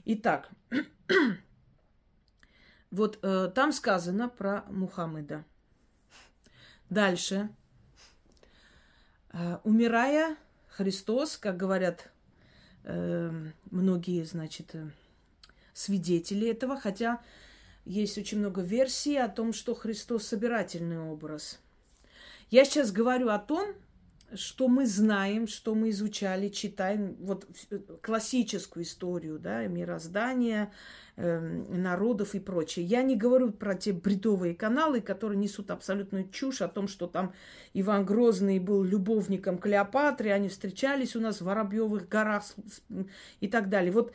Итак, 0.06 0.50
вот 2.92 3.20
э, 3.24 3.52
там 3.54 3.72
сказано 3.72 4.30
про 4.30 4.66
Мухаммеда. 4.70 5.44
Дальше. 6.90 7.50
Э, 9.32 9.58
умирая, 9.64 10.38
Христос, 10.68 11.38
как 11.38 11.58
говорят 11.58 12.12
э, 12.84 13.32
многие, 13.70 14.24
значит, 14.24 14.76
э, 14.76 14.90
свидетели 15.74 16.50
этого, 16.50 16.80
хотя 16.80 17.22
есть 17.86 18.18
очень 18.18 18.40
много 18.40 18.62
версий 18.62 19.18
о 19.18 19.30
том, 19.30 19.54
что 19.54 19.76
Христос 19.76 20.28
собирательный 20.28 21.00
образ. 21.00 21.60
Я 22.50 22.66
сейчас 22.66 22.92
говорю 22.92 23.30
о 23.30 23.40
том, 23.40 23.76
что 24.34 24.68
мы 24.68 24.86
знаем, 24.86 25.48
что 25.48 25.74
мы 25.74 25.90
изучали, 25.90 26.50
читаем, 26.50 27.16
вот 27.20 27.48
э, 27.72 27.80
классическую 28.02 28.84
историю, 28.84 29.40
да, 29.40 29.66
мироздания, 29.66 30.72
э, 31.16 31.40
народов 31.40 32.36
и 32.36 32.40
прочее. 32.40 32.86
Я 32.86 33.02
не 33.02 33.16
говорю 33.16 33.52
про 33.52 33.76
те 33.76 33.92
бредовые 33.92 34.56
каналы, 34.56 35.02
которые 35.02 35.38
несут 35.40 35.72
абсолютную 35.72 36.30
чушь 36.30 36.62
о 36.62 36.68
том, 36.68 36.88
что 36.88 37.08
там 37.08 37.34
Иван 37.74 38.06
Грозный 38.06 38.60
был 38.60 38.84
любовником 38.84 39.58
Клеопатры, 39.58 40.32
они 40.32 40.50
встречались 40.50 41.16
у 41.16 41.20
нас 41.20 41.42
в 41.42 41.46
Воробьевых 41.46 42.08
горах 42.08 42.44
и 43.40 43.48
так 43.48 43.70
далее. 43.70 43.92
Вот 43.92 44.14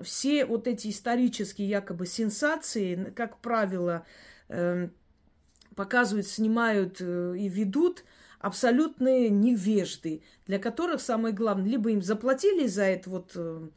все 0.00 0.44
вот 0.44 0.66
эти 0.66 0.88
исторические 0.88 1.68
якобы 1.68 2.06
сенсации, 2.06 3.12
как 3.14 3.38
правило, 3.38 4.04
э, 4.48 4.88
показывают, 5.74 6.26
снимают 6.26 6.98
э, 7.00 7.36
и 7.38 7.48
ведут– 7.48 8.04
абсолютные 8.44 9.30
невежды, 9.30 10.22
для 10.46 10.58
которых 10.58 11.00
самое 11.00 11.34
главное, 11.34 11.66
либо 11.66 11.90
им 11.90 12.02
заплатили 12.02 12.66
за 12.66 12.82
это 12.82 13.08
вот, 13.08 13.32
э, 13.36 13.68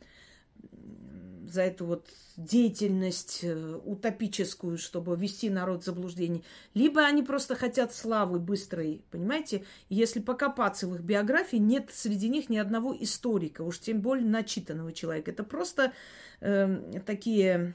за 1.47 1.61
эту 1.61 1.85
вот 1.85 2.09
деятельность 2.35 3.39
э, 3.43 3.79
утопическую, 3.85 4.77
чтобы 4.77 5.15
ввести 5.15 5.49
народ 5.49 5.83
в 5.83 5.85
заблуждение, 5.85 6.43
либо 6.73 7.05
они 7.05 7.23
просто 7.23 7.55
хотят 7.55 7.95
славы 7.95 8.39
быстрой, 8.39 9.05
понимаете? 9.09 9.63
Если 9.87 10.19
покопаться 10.19 10.85
в 10.85 10.95
их 10.95 11.01
биографии, 11.01 11.55
нет 11.55 11.89
среди 11.93 12.27
них 12.27 12.49
ни 12.49 12.57
одного 12.57 12.93
историка, 12.99 13.61
уж 13.61 13.79
тем 13.79 14.01
более 14.01 14.27
начитанного 14.27 14.91
человека. 14.91 15.31
Это 15.31 15.45
просто 15.45 15.93
э, 16.41 16.99
такие 17.05 17.73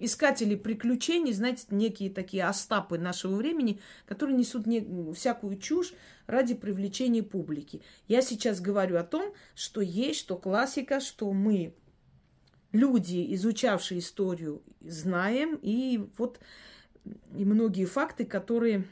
искатели 0.00 0.54
приключений, 0.54 1.32
знаете, 1.32 1.66
некие 1.70 2.10
такие 2.10 2.44
остапы 2.44 2.98
нашего 2.98 3.36
времени, 3.36 3.80
которые 4.06 4.36
несут 4.36 4.66
не, 4.66 5.12
всякую 5.14 5.58
чушь 5.58 5.92
ради 6.26 6.54
привлечения 6.54 7.22
публики. 7.22 7.82
Я 8.06 8.22
сейчас 8.22 8.60
говорю 8.60 8.96
о 8.96 9.04
том, 9.04 9.32
что 9.54 9.80
есть, 9.80 10.20
что 10.20 10.36
классика, 10.36 11.00
что 11.00 11.32
мы, 11.32 11.74
люди, 12.72 13.34
изучавшие 13.34 14.00
историю, 14.00 14.62
знаем, 14.80 15.58
и 15.62 16.08
вот 16.16 16.40
и 17.34 17.44
многие 17.44 17.86
факты, 17.86 18.24
которые 18.24 18.84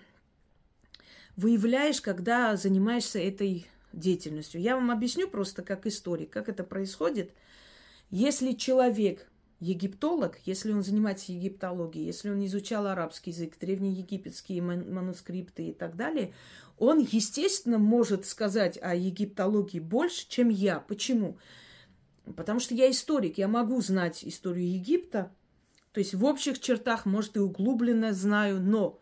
выявляешь, 1.37 2.01
когда 2.01 2.57
занимаешься 2.57 3.19
этой 3.19 3.67
деятельностью. 3.93 4.61
Я 4.61 4.77
вам 4.77 4.91
объясню 4.91 5.29
просто 5.29 5.63
как 5.63 5.87
историк, 5.87 6.31
как 6.31 6.49
это 6.49 6.65
происходит. 6.65 7.33
Если 8.11 8.53
человек 8.53 9.29
египтолог, 9.61 10.39
если 10.45 10.73
он 10.73 10.83
занимается 10.83 11.33
египтологией, 11.33 12.07
если 12.07 12.31
он 12.31 12.45
изучал 12.45 12.87
арабский 12.87 13.31
язык, 13.31 13.59
древнеегипетские 13.59 14.63
манускрипты 14.63 15.69
и 15.69 15.73
так 15.73 15.97
далее, 15.97 16.35
он, 16.79 16.99
естественно, 16.99 17.79
может 17.79 18.27
сказать 18.27 18.79
о 18.83 18.95
египтологии 18.95 19.81
больше, 19.81 20.29
чем 20.29 20.51
я. 20.51 20.81
Почему? 20.81 21.39
Потому 22.37 22.61
что 22.61 22.75
я 22.75 22.91
историк, 22.91 23.39
я 23.39 23.49
могу 23.49 23.81
знать 23.81 24.25
историю 24.25 24.71
Египта, 24.71 25.33
то 25.93 26.01
есть 26.01 26.13
в 26.13 26.25
общих 26.25 26.61
чертах, 26.61 27.07
может, 27.07 27.37
и 27.37 27.41
углубленно 27.41 28.13
знаю, 28.13 28.61
но 28.61 29.01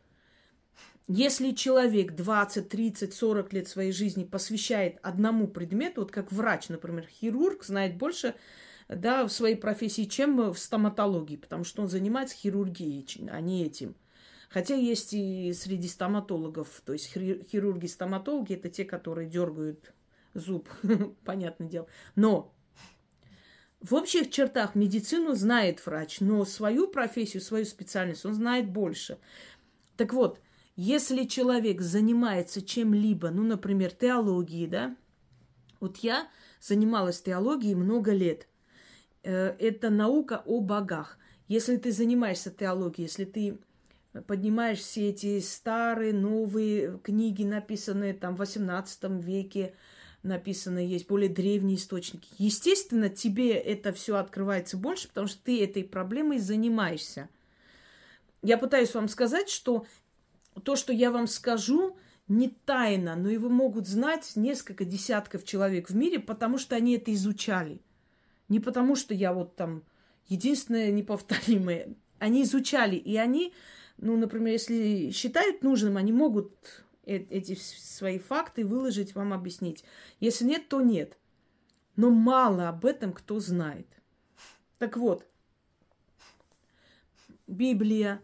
если 1.08 1.50
человек 1.50 2.14
20, 2.14 2.68
30, 2.68 3.12
40 3.12 3.52
лет 3.52 3.68
своей 3.68 3.92
жизни 3.92 4.24
посвящает 4.24 4.98
одному 5.02 5.48
предмету, 5.48 6.02
вот 6.02 6.10
как 6.10 6.32
врач, 6.32 6.68
например, 6.68 7.06
хирург 7.06 7.64
знает 7.64 7.96
больше 7.96 8.34
да, 8.88 9.26
в 9.26 9.32
своей 9.32 9.56
профессии, 9.56 10.04
чем 10.04 10.52
в 10.52 10.58
стоматологии, 10.58 11.36
потому 11.36 11.64
что 11.64 11.82
он 11.82 11.88
занимается 11.88 12.36
хирургией, 12.36 13.28
а 13.30 13.40
не 13.40 13.64
этим. 13.64 13.94
Хотя 14.50 14.74
есть 14.74 15.14
и 15.14 15.52
среди 15.52 15.88
стоматологов, 15.88 16.82
то 16.84 16.92
есть 16.92 17.08
хирурги-стоматологи, 17.12 18.54
это 18.54 18.68
те, 18.68 18.84
которые 18.84 19.28
дергают 19.28 19.92
зуб, 20.34 20.68
понятное 21.24 21.68
дело. 21.68 21.88
Но 22.14 22.54
в 23.80 23.94
общих 23.94 24.30
чертах 24.30 24.74
медицину 24.74 25.34
знает 25.34 25.84
врач, 25.84 26.20
но 26.20 26.44
свою 26.44 26.88
профессию, 26.88 27.42
свою 27.42 27.64
специальность 27.64 28.24
он 28.24 28.34
знает 28.34 28.70
больше. 28.70 29.18
Так 29.96 30.12
вот, 30.12 30.40
если 30.76 31.24
человек 31.24 31.80
занимается 31.80 32.62
чем-либо, 32.62 33.30
ну, 33.30 33.42
например, 33.42 33.92
теологией, 33.92 34.66
да, 34.66 34.96
вот 35.80 35.98
я 35.98 36.28
занималась 36.60 37.20
теологией 37.22 37.74
много 37.74 38.12
лет– 38.12 38.46
Э, 38.53 38.53
это 39.24 39.90
наука 39.90 40.42
о 40.44 40.60
богах. 40.60 41.18
Если 41.48 41.76
ты 41.76 41.92
занимаешься 41.92 42.50
теологией, 42.50 43.06
если 43.06 43.24
ты 43.24 43.58
поднимаешь 44.26 44.78
все 44.78 45.10
эти 45.10 45.40
старые, 45.40 46.12
новые 46.12 46.98
книги, 47.02 47.42
написанные 47.42 48.14
там 48.14 48.36
в 48.36 48.38
18 48.38 49.04
веке, 49.24 49.74
написанные, 50.22 50.88
есть 50.88 51.08
более 51.08 51.28
древние 51.28 51.76
источники. 51.76 52.28
Естественно, 52.38 53.08
тебе 53.08 53.52
это 53.52 53.92
все 53.92 54.16
открывается 54.16 54.76
больше, 54.76 55.08
потому 55.08 55.26
что 55.26 55.42
ты 55.42 55.62
этой 55.62 55.84
проблемой 55.84 56.38
занимаешься. 56.38 57.28
Я 58.42 58.56
пытаюсь 58.58 58.94
вам 58.94 59.08
сказать, 59.08 59.48
что 59.48 59.86
то, 60.62 60.76
что 60.76 60.92
я 60.92 61.10
вам 61.10 61.26
скажу, 61.26 61.96
не 62.28 62.48
тайна, 62.64 63.16
но 63.16 63.28
его 63.28 63.48
могут 63.48 63.86
знать 63.86 64.32
несколько 64.34 64.84
десятков 64.84 65.44
человек 65.44 65.90
в 65.90 65.96
мире, 65.96 66.20
потому 66.20 66.56
что 66.58 66.76
они 66.76 66.96
это 66.96 67.12
изучали. 67.12 67.80
Не 68.48 68.60
потому, 68.60 68.96
что 68.96 69.14
я 69.14 69.32
вот 69.32 69.56
там 69.56 69.84
единственная 70.28 70.90
неповторимая. 70.90 71.94
Они 72.18 72.42
изучали, 72.42 72.96
и 72.96 73.16
они, 73.16 73.52
ну, 73.98 74.16
например, 74.16 74.52
если 74.52 75.10
считают 75.10 75.62
нужным, 75.62 75.96
они 75.96 76.12
могут 76.12 76.52
э 77.04 77.16
эти 77.16 77.54
свои 77.54 78.18
факты 78.18 78.64
выложить, 78.64 79.14
вам 79.14 79.32
объяснить. 79.32 79.84
Если 80.20 80.44
нет, 80.44 80.68
то 80.68 80.80
нет. 80.80 81.18
Но 81.96 82.10
мало 82.10 82.68
об 82.68 82.84
этом 82.84 83.12
кто 83.12 83.40
знает. 83.40 83.86
Так 84.78 84.96
вот, 84.96 85.26
Библия, 87.46 88.20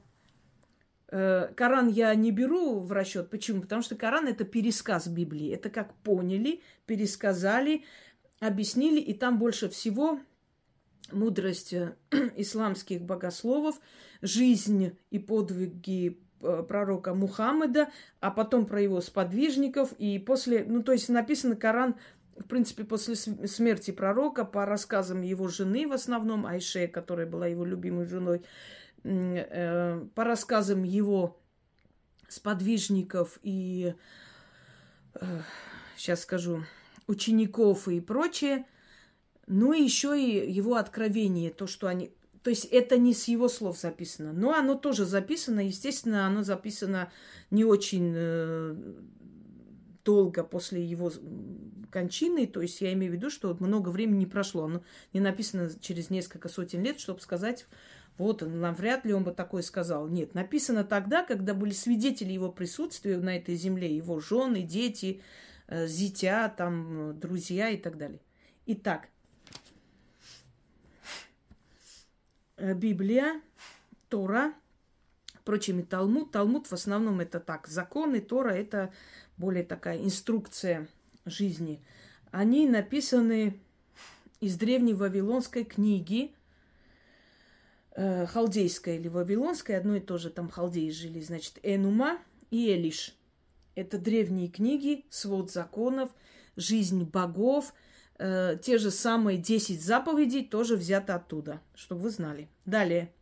э, 1.09 1.53
Коран 1.55 1.89
я 1.89 2.15
не 2.15 2.33
беру 2.33 2.81
в 2.81 2.93
расчет. 2.93 3.31
Почему? 3.31 3.63
Потому 3.63 3.83
что 3.83 3.97
Коран 3.97 4.27
это 4.27 4.45
пересказ 4.45 5.09
Библии. 5.09 5.53
Это 5.53 5.71
как 5.71 5.95
поняли, 6.03 6.63
пересказали, 6.87 7.85
объяснили, 8.41 9.01
и 9.01 9.15
там 9.15 9.39
больше 9.39 9.69
всего 9.69 10.19
мудрость 11.13 11.73
э, 11.73 11.95
исламских 12.37 13.03
богословов, 13.03 13.81
жизнь 14.23 14.97
и 15.11 15.19
подвиги 15.19 16.19
э, 16.41 16.65
пророка 16.67 17.15
Мухаммеда, 17.15 17.91
а 18.21 18.31
потом 18.31 18.67
про 18.67 18.81
его 18.81 19.01
сподвижников. 19.01 19.93
И 19.99 20.19
после, 20.19 20.65
ну, 20.65 20.83
то 20.83 20.93
есть 20.93 21.09
написано 21.09 21.55
Коран, 21.55 21.97
в 22.37 22.45
принципе, 22.45 22.85
после 22.85 23.15
смерти 23.15 23.91
пророка, 23.91 24.45
по 24.45 24.65
рассказам 24.65 25.21
его 25.21 25.49
жены 25.49 25.87
в 25.87 25.93
основном, 25.93 26.47
Айше, 26.47 26.89
которая 26.89 27.27
была 27.27 27.47
его 27.47 27.65
любимой 27.65 28.07
женой, 28.07 28.43
э, 29.05 30.07
по 30.15 30.25
рассказам 30.25 30.83
его 30.83 31.39
сподвижников 32.29 33.41
и, 33.43 33.93
сейчас 35.97 36.21
скажу, 36.21 36.65
учеников 37.11 37.89
и 37.89 38.01
прочее. 38.01 38.65
Ну 39.47 39.73
и 39.73 39.83
еще 39.83 40.19
и 40.19 40.51
его 40.51 40.77
откровение, 40.77 41.51
то, 41.51 41.67
что 41.67 41.89
они... 41.89 42.13
То 42.43 42.51
есть 42.51 42.67
это 42.67 42.97
не 42.97 43.13
с 43.13 43.29
его 43.29 43.49
слов 43.49 43.79
записано, 43.79 44.33
но 44.33 44.55
оно 44.55 44.77
тоже 44.77 45.05
записано, 45.05 45.61
естественно, 45.61 46.27
оно 46.27 46.43
записано 46.43 47.13
не 47.51 47.65
очень 47.65 48.13
э, 48.15 48.77
долго 50.05 50.43
после 50.45 50.83
его 50.83 51.13
кончины, 51.91 52.47
то 52.47 52.63
есть 52.63 52.81
я 52.81 52.95
имею 52.95 53.13
в 53.13 53.17
виду, 53.17 53.29
что 53.29 53.55
много 53.61 53.91
времени 53.91 54.21
не 54.21 54.27
прошло, 54.27 54.65
оно 54.65 54.83
не 55.13 55.21
написано 55.21 55.71
через 55.81 56.09
несколько 56.09 56.49
сотен 56.49 56.83
лет, 56.83 56.99
чтобы 56.99 57.21
сказать, 57.21 57.67
вот, 58.17 58.41
нам 58.43 58.75
вряд 58.75 59.05
ли 59.05 59.13
он 59.13 59.25
бы 59.25 59.33
такое 59.33 59.63
сказал. 59.63 60.09
Нет, 60.09 60.35
написано 60.35 60.85
тогда, 60.85 61.25
когда 61.25 61.53
были 61.53 61.73
свидетели 61.73 62.33
его 62.33 62.51
присутствия 62.51 63.19
на 63.19 63.37
этой 63.37 63.57
земле, 63.57 63.95
его 63.95 64.21
жены, 64.21 64.63
дети, 64.63 65.21
э, 65.21 65.50
зятя, 65.71 66.53
там, 66.57 67.19
друзья 67.19 67.71
и 67.71 67.77
так 67.77 67.97
далее. 67.97 68.21
Итак, 68.67 69.09
Э, 72.61 72.75
Библия, 72.75 73.41
Тора, 74.11 74.53
впрочем, 75.33 75.81
и 75.81 75.83
Талмуд. 75.83 76.31
Талмуд 76.31 76.67
в 76.67 76.73
основном 76.75 77.21
это 77.21 77.41
так, 77.41 77.67
законы, 77.67 78.21
Тора 78.21 78.51
это 78.51 78.93
более 79.39 79.65
такая 79.65 79.99
инструкция 79.99 80.87
жизни. 81.25 81.83
Они 82.31 82.69
написаны 82.69 83.59
из 84.41 84.57
древней 84.57 84.93
вавилонской 84.93 85.65
книги, 85.65 86.35
э, 87.93 88.27
халдейской 88.27 88.97
или 88.97 89.09
вавилонской, 89.09 89.77
одно 89.77 89.97
и 89.97 90.01
то 90.01 90.19
же, 90.19 90.29
там 90.29 90.51
халдеи 90.51 90.91
жили, 90.91 91.21
значит, 91.21 91.59
Энума 91.63 92.19
и 92.51 92.71
Элиш. 92.71 93.17
Это 93.75 93.99
древние 93.99 94.49
книги, 94.49 95.05
свод 95.11 95.51
законов, 95.51 96.11
жизнь 96.57 97.05
богов– 97.05 97.75
э, 98.21 98.59
те 98.63 98.79
же 98.79 98.91
самые 98.91 99.39
10 99.39 99.83
заповедей 99.83 100.45
тоже 100.45 100.77
взято 100.77 101.17
оттуда, 101.17 101.61
чтобы 101.75 102.03
вы 102.03 102.11
знали. 102.11 102.49
Далее. 102.67 103.13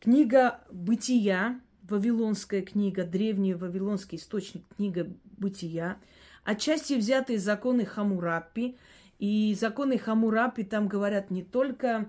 Книга 0.00 0.60
«Бытия», 0.70 1.60
Вавилонская 1.82 2.62
книга, 2.62 3.04
древний 3.04 3.54
вавилонский 3.54 4.18
источник, 4.18 4.62
книга 4.76 5.08
«Бытия», 5.36 5.98
отчасти 6.44 6.94
взяты 6.94 7.34
из 7.34 7.44
законы 7.44 7.84
Хамурапи. 7.84 8.78
И 9.18 9.56
законы 9.58 9.98
Хамурапи 9.98 10.64
там 10.64 10.88
говорят 10.88 11.30
не 11.30 11.42
только 11.42 12.08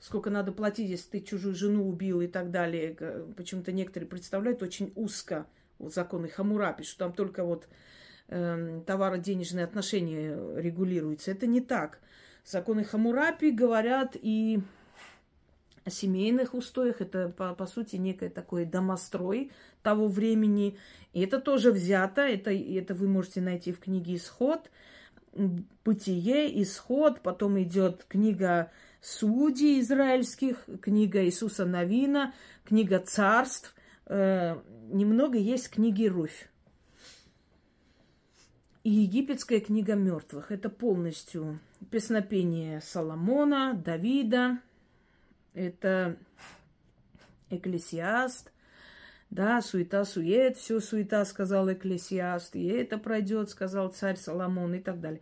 сколько 0.00 0.30
надо 0.30 0.52
платить, 0.52 0.88
если 0.88 1.18
ты 1.18 1.20
чужую 1.20 1.54
жену 1.54 1.88
убил 1.88 2.20
и 2.20 2.26
так 2.26 2.50
далее. 2.50 2.94
Почему-то 3.36 3.72
некоторые 3.72 4.08
представляют 4.08 4.62
очень 4.62 4.92
узко 4.94 5.46
вот 5.78 5.94
законы 5.94 6.28
Хамурапи, 6.28 6.84
что 6.84 6.98
там 6.98 7.12
только 7.12 7.44
вот 7.44 7.68
э, 8.28 8.80
товаро-денежные 8.86 9.64
отношения 9.64 10.36
регулируются. 10.56 11.30
Это 11.30 11.46
не 11.46 11.60
так. 11.60 12.00
Законы 12.44 12.84
Хамурапи 12.84 13.50
говорят 13.50 14.16
и 14.20 14.60
о 15.84 15.90
семейных 15.90 16.54
устоях. 16.54 17.00
Это, 17.00 17.28
по, 17.30 17.54
по 17.54 17.66
сути, 17.66 17.96
некое 17.96 18.28
такое 18.30 18.64
домострой 18.64 19.50
того 19.82 20.06
времени. 20.08 20.78
И 21.12 21.22
это 21.22 21.40
тоже 21.40 21.72
взято. 21.72 22.22
Это, 22.22 22.50
это 22.50 22.94
вы 22.94 23.08
можете 23.08 23.40
найти 23.40 23.72
в 23.72 23.80
книге 23.80 24.16
«Исход». 24.16 24.70
Бытие, 25.84 26.62
Исход. 26.62 27.20
Потом 27.22 27.60
идет 27.62 28.04
книга 28.08 28.70
Судей 29.00 29.80
израильских, 29.80 30.66
книга 30.82 31.24
Иисуса 31.24 31.64
Новина, 31.64 32.34
книга 32.64 32.98
Царств. 32.98 33.74
Э, 34.08 34.58
немного 34.88 35.38
есть 35.38 35.70
книги 35.70 36.06
Руфь. 36.06 36.48
И 38.82 38.90
египетская 38.90 39.60
книга 39.60 39.94
мертвых. 39.94 40.50
Это 40.50 40.70
полностью 40.70 41.60
песнопение 41.90 42.80
Соломона, 42.80 43.74
Давида. 43.74 44.60
Это 45.52 46.16
Экклесиаст. 47.50 48.50
Да, 49.30 49.60
суета-сует, 49.60 50.56
все 50.56 50.80
суета, 50.80 51.24
сказал 51.26 51.70
Экклесиаст. 51.70 52.56
И 52.56 52.64
это 52.66 52.96
пройдет, 52.96 53.50
сказал 53.50 53.90
царь 53.90 54.16
Соломон 54.16 54.74
и 54.74 54.80
так 54.80 55.00
далее. 55.00 55.20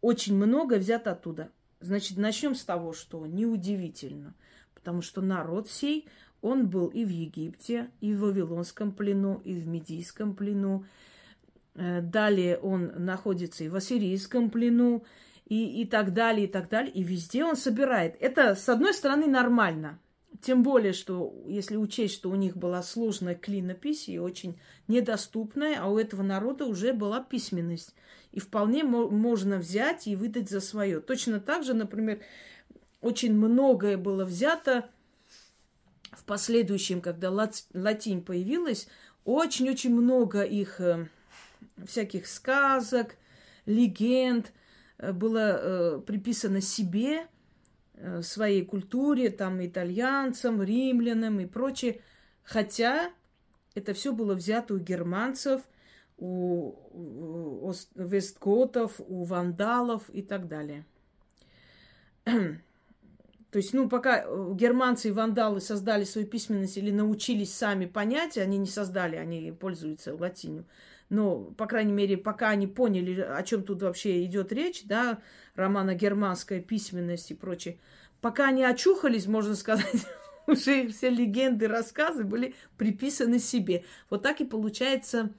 Очень 0.00 0.36
много 0.36 0.76
взято 0.76 1.12
оттуда. 1.12 1.50
Значит, 1.80 2.16
начнем 2.16 2.54
с 2.54 2.64
того, 2.64 2.94
что 2.94 3.26
неудивительно. 3.26 4.34
Потому 4.74 5.02
что 5.02 5.20
народ 5.20 5.68
сей, 5.68 6.08
он 6.42 6.68
был 6.68 6.88
и 6.88 7.04
в 7.04 7.08
Египте, 7.08 7.90
и 8.00 8.14
в 8.14 8.20
Вавилонском 8.20 8.92
плену, 8.92 9.40
и 9.44 9.54
в 9.54 9.66
Медийском 9.66 10.34
плену, 10.34 10.84
Э, 11.78 12.00
далее 12.00 12.58
он 12.58 12.92
находится 12.96 13.62
и 13.62 13.68
в 13.68 13.76
ассирийском 13.76 14.50
плену, 14.50 15.04
и, 15.46 15.82
и 15.82 15.86
так 15.86 16.12
далее, 16.12 16.46
и 16.46 16.50
так 16.50 16.68
далее. 16.68 16.92
И 16.92 17.04
везде 17.04 17.44
он 17.44 17.56
собирает. 17.56 18.16
Это, 18.20 18.56
с 18.56 18.68
одной 18.68 18.92
стороны, 18.92 19.26
нормально. 19.26 19.98
Тем 20.42 20.62
более, 20.62 20.92
что 20.92 21.34
если 21.46 21.76
учесть, 21.76 22.14
что 22.14 22.30
у 22.30 22.34
них 22.34 22.56
была 22.56 22.82
сложная 22.82 23.34
клинопись 23.34 24.08
и 24.08 24.18
очень 24.18 24.58
недоступная, 24.88 25.78
а 25.80 25.88
у 25.88 25.98
этого 25.98 26.22
народа 26.22 26.66
уже 26.66 26.92
была 26.92 27.22
письменность. 27.22 27.94
И 28.32 28.40
вполне 28.40 28.82
можно 28.82 29.58
взять 29.58 30.06
и 30.06 30.16
выдать 30.16 30.50
за 30.50 30.60
свое. 30.60 31.00
Точно 31.00 31.40
так 31.40 31.64
же, 31.64 31.74
например, 31.74 32.20
очень 33.00 33.34
многое 33.34 33.96
было 33.96 34.24
взято 34.24 34.90
в 36.18 36.24
последующем, 36.24 37.00
когда 37.00 37.30
латинь 37.30 38.22
появилась, 38.22 38.88
очень-очень 39.24 39.94
много 39.94 40.42
их 40.42 40.80
э, 40.80 41.06
всяких 41.86 42.26
сказок, 42.26 43.16
легенд 43.66 44.52
э, 44.98 45.12
было 45.12 45.38
э, 45.38 46.00
приписано 46.04 46.60
себе, 46.60 47.26
своей 48.22 48.64
культуре, 48.64 49.28
там, 49.28 49.64
итальянцам, 49.64 50.62
римлянам 50.62 51.40
и 51.40 51.46
прочее. 51.46 52.00
Хотя 52.44 53.10
это 53.74 53.92
все 53.92 54.12
было 54.12 54.36
взято 54.36 54.74
у 54.74 54.78
германцев, 54.78 55.62
у 56.16 57.72
вестготов, 57.96 59.00
у 59.00 59.24
вандалов 59.24 60.08
и 60.10 60.22
так 60.22 60.46
далее. 60.46 60.86
То 63.50 63.58
есть, 63.58 63.72
ну, 63.72 63.88
пока 63.88 64.26
германцы 64.52 65.08
и 65.08 65.12
вандалы 65.12 65.60
создали 65.60 66.04
свою 66.04 66.26
письменность 66.26 66.76
или 66.76 66.90
научились 66.90 67.54
сами 67.54 67.86
понять, 67.86 68.36
они 68.36 68.58
не 68.58 68.66
создали, 68.66 69.16
они 69.16 69.52
пользуются 69.52 70.14
латинью 70.14 70.66
но, 71.10 71.40
по 71.56 71.66
крайней 71.66 71.92
мере, 71.92 72.16
пока 72.16 72.50
они 72.50 72.66
поняли, 72.66 73.20
о 73.20 73.42
чем 73.42 73.62
тут 73.62 73.82
вообще 73.82 74.24
идет 74.24 74.52
речь, 74.52 74.84
да, 74.84 75.20
романа 75.54 75.94
германская 75.94 76.60
письменность 76.60 77.30
и 77.30 77.34
прочее, 77.34 77.78
пока 78.20 78.48
они 78.48 78.64
очухались, 78.64 79.26
можно 79.26 79.54
сказать, 79.54 80.06
уже 80.46 80.88
все 80.88 81.08
легенды, 81.08 81.66
рассказы 81.66 82.24
были 82.24 82.54
приписаны 82.76 83.38
себе. 83.38 83.84
Вот 84.10 84.22
так 84.22 84.40
и 84.40 84.44
получается 84.44 85.30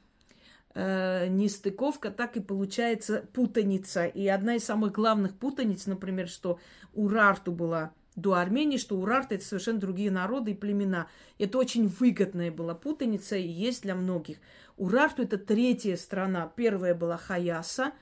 э, 0.73 1.27
нестыковка, 1.27 2.09
так 2.09 2.35
и 2.35 2.41
получается 2.41 3.25
путаница. 3.33 4.07
И 4.07 4.27
одна 4.27 4.55
из 4.55 4.63
самых 4.63 4.91
главных 4.91 5.37
путаниц, 5.37 5.85
например, 5.85 6.27
что 6.27 6.59
у 6.93 7.07
Рарту 7.07 7.51
была 7.51 7.93
до 8.15 8.33
Армении, 8.33 8.77
что 8.77 8.97
урарты 8.97 9.35
это 9.35 9.45
совершенно 9.45 9.79
другие 9.79 10.11
народы 10.11 10.51
и 10.51 10.55
племена. 10.55 11.07
Это 11.37 11.57
очень 11.57 11.87
выгодная 11.87 12.51
была 12.51 12.75
путаница 12.75 13.37
и 13.37 13.47
есть 13.47 13.83
для 13.83 13.95
многих. 13.95 14.37
Урарту 14.77 15.23
это 15.23 15.37
третья 15.37 15.95
страна. 15.95 16.51
Первая 16.55 16.95
была 16.95 17.17
Хаяса, 17.17 17.93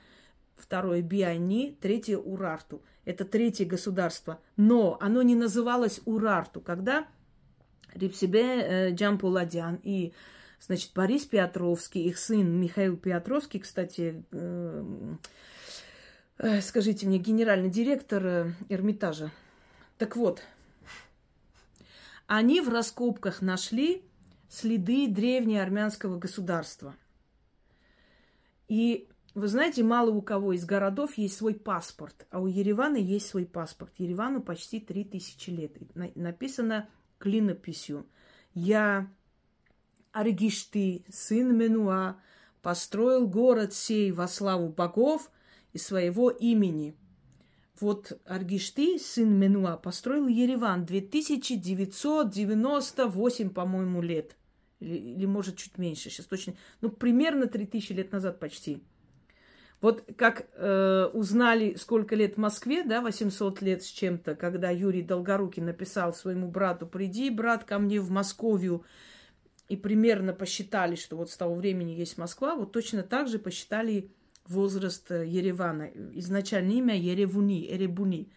второе 0.55 1.01
Биани, 1.01 1.77
третье 1.81 2.17
Урарту. 2.17 2.83
Это 3.05 3.25
третье 3.25 3.65
государство. 3.65 4.39
Но 4.57 4.97
оно 4.99 5.21
не 5.21 5.35
называлось 5.35 6.01
Урарту. 6.05 6.61
Когда 6.61 7.07
Рипсибе 7.93 8.61
э, 8.61 8.91
Джампуладян 8.91 9.79
и 9.83 10.13
значит, 10.59 10.91
Борис 10.93 11.25
Петровский, 11.25 12.05
их 12.05 12.17
сын 12.17 12.59
Михаил 12.59 12.97
Петровский, 12.97 13.59
кстати, 13.59 14.23
э, 14.31 15.15
э, 16.39 16.61
скажите 16.61 17.07
мне, 17.07 17.17
генеральный 17.17 17.69
директор 17.69 18.53
Эрмитажа, 18.69 19.31
так 19.97 20.15
вот, 20.15 20.43
они 22.27 22.61
в 22.61 22.69
раскопках 22.69 23.41
нашли 23.41 24.03
следы 24.49 25.07
древнего 25.07 25.61
армянского 25.61 26.19
государства. 26.19 26.95
И 28.67 29.09
вы 29.33 29.47
знаете, 29.47 29.83
мало 29.83 30.11
у 30.11 30.21
кого 30.21 30.53
из 30.53 30.65
городов 30.65 31.17
есть 31.17 31.37
свой 31.37 31.55
паспорт, 31.55 32.27
а 32.29 32.39
у 32.39 32.47
Еревана 32.47 32.97
есть 32.97 33.27
свой 33.27 33.45
паспорт. 33.45 33.91
Еревану 33.97 34.41
почти 34.41 34.79
три 34.79 35.03
тысячи 35.03 35.49
лет. 35.49 35.73
Написано 36.15 36.89
клинописью. 37.17 38.05
Я, 38.53 39.09
Аргишты, 40.11 41.05
сын 41.09 41.57
Менуа, 41.57 42.17
построил 42.61 43.27
город 43.27 43.73
сей 43.73 44.11
во 44.11 44.27
славу 44.27 44.69
богов 44.69 45.31
и 45.73 45.77
своего 45.79 46.29
имени– 46.29 46.95
вот 47.81 48.17
Аргишты, 48.25 48.97
сын 48.99 49.37
Менуа, 49.37 49.75
построил 49.77 50.27
Ереван 50.27 50.85
2998, 50.85 53.49
по-моему, 53.49 54.01
лет. 54.01 54.35
Или, 54.79 54.97
или, 54.97 55.25
может, 55.25 55.57
чуть 55.57 55.77
меньше, 55.77 56.09
сейчас 56.09 56.25
точно. 56.25 56.55
Ну, 56.81 56.89
примерно 56.89 57.47
3000 57.47 57.93
лет 57.93 58.11
назад 58.11 58.39
почти. 58.39 58.83
Вот 59.79 60.03
как 60.17 60.47
э, 60.53 61.09
узнали, 61.13 61.75
сколько 61.75 62.15
лет 62.15 62.35
в 62.35 62.37
Москве, 62.37 62.83
да, 62.83 63.01
800 63.01 63.61
лет 63.61 63.83
с 63.83 63.87
чем-то, 63.87 64.35
когда 64.35 64.71
Юрий 64.71 65.03
Долгорукий 65.03 65.61
написал 65.61 66.13
своему 66.13 66.49
брату, 66.49 66.87
приди, 66.87 67.29
брат, 67.29 67.63
ко 67.63 67.77
мне 67.77 67.99
в 67.99 68.09
Московию, 68.09 68.83
и 69.69 69.75
примерно 69.75 70.33
посчитали, 70.33 70.95
что 70.95 71.15
вот 71.15 71.29
с 71.29 71.37
того 71.37 71.53
времени 71.53 71.91
есть 71.91 72.17
Москва, 72.17 72.55
вот 72.55 72.71
точно 72.71 73.03
так 73.03 73.27
же 73.27 73.37
посчитали 73.37 74.09
возраст 74.49 75.09
Еревана. 75.11 75.89
Изначально 76.13 76.71
имя 76.71 76.97
Еревуни, 76.97 77.71
Эребуни. 77.71 78.29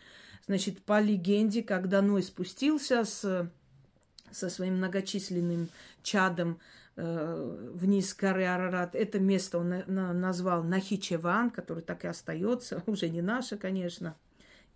Значит, 0.46 0.83
по 0.83 1.01
легенде, 1.01 1.62
когда 1.62 2.03
Ной 2.03 2.23
спустился 2.23 3.05
с, 3.05 3.51
со 4.31 4.51
своим 4.51 4.79
многочисленным 4.79 5.68
чадом 6.03 6.59
э, 6.96 7.70
вниз 7.75 8.14
горы 8.14 8.46
Арарат, 8.46 8.94
это 8.94 9.20
место 9.20 9.59
он 9.59 9.68
на, 9.68 9.85
на, 9.87 10.12
назвал 10.12 10.64
Нахичеван, 10.64 11.51
который 11.51 11.83
так 11.83 12.05
и 12.05 12.09
остается, 12.09 12.83
уже 12.87 13.09
не 13.09 13.23
наше, 13.23 13.57
конечно, 13.57 14.16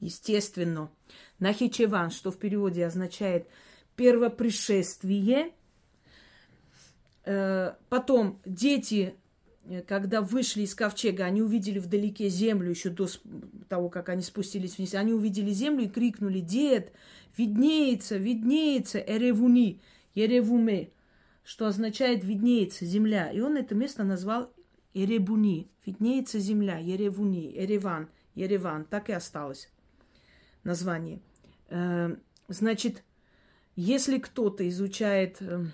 естественно. 0.00 0.90
Нахичеван, 1.38 2.10
что 2.10 2.30
в 2.30 2.38
переводе 2.38 2.86
означает 2.86 3.48
первопришествие. 3.96 5.52
Э, 7.24 7.74
потом 7.88 8.40
дети 8.44 9.14
когда 9.86 10.20
вышли 10.20 10.62
из 10.62 10.74
ковчега, 10.74 11.24
они 11.24 11.42
увидели 11.42 11.78
вдалеке 11.78 12.28
землю 12.28 12.70
еще 12.70 12.90
до 12.90 13.08
того, 13.68 13.88
как 13.88 14.08
они 14.08 14.22
спустились 14.22 14.78
вниз. 14.78 14.94
Они 14.94 15.12
увидели 15.12 15.50
землю 15.50 15.84
и 15.84 15.88
крикнули, 15.88 16.40
дед, 16.40 16.92
виднеется, 17.36 18.16
виднеется, 18.16 18.98
эревуни, 18.98 19.80
еревуме, 20.14 20.90
что 21.44 21.66
означает 21.66 22.24
виднеется 22.24 22.84
земля. 22.84 23.30
И 23.30 23.40
он 23.40 23.56
это 23.56 23.74
место 23.74 24.04
назвал 24.04 24.52
Эребуни, 24.94 25.68
виднеется 25.84 26.38
земля, 26.38 26.78
Еревуни, 26.78 27.52
Ереван, 27.52 28.08
Ереван, 28.36 28.84
так 28.84 29.10
и 29.10 29.12
осталось 29.12 29.68
название. 30.62 31.20
Э, 31.68 32.14
значит, 32.48 33.02
если 33.74 34.18
кто-то 34.18 34.66
изучает 34.68 35.42
эм, 35.42 35.72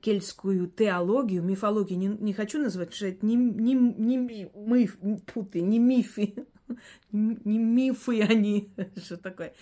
кельтскую 0.00 0.68
теологию, 0.68 1.42
мифологию 1.42 1.98
не, 1.98 2.08
не 2.08 2.32
хочу 2.32 2.58
называть, 2.58 2.88
потому 2.88 2.96
что 2.96 3.06
это 3.06 3.26
не, 3.26 3.36
не, 3.36 3.74
не, 3.74 4.16
миф, 4.16 4.96
тут, 5.32 5.54
не 5.54 5.78
мифы, 5.78 6.34
не 7.12 7.58
мифы 7.58 8.22
они, 8.22 8.72
что 8.96 9.16
такое. 9.16 9.54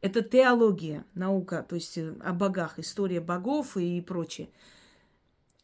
Это 0.00 0.22
теология, 0.22 1.04
наука, 1.14 1.64
то 1.68 1.76
есть 1.76 1.96
э, 1.96 2.14
о 2.22 2.32
богах, 2.32 2.78
история 2.78 3.20
богов 3.20 3.76
и 3.76 4.00
прочее. 4.00 4.50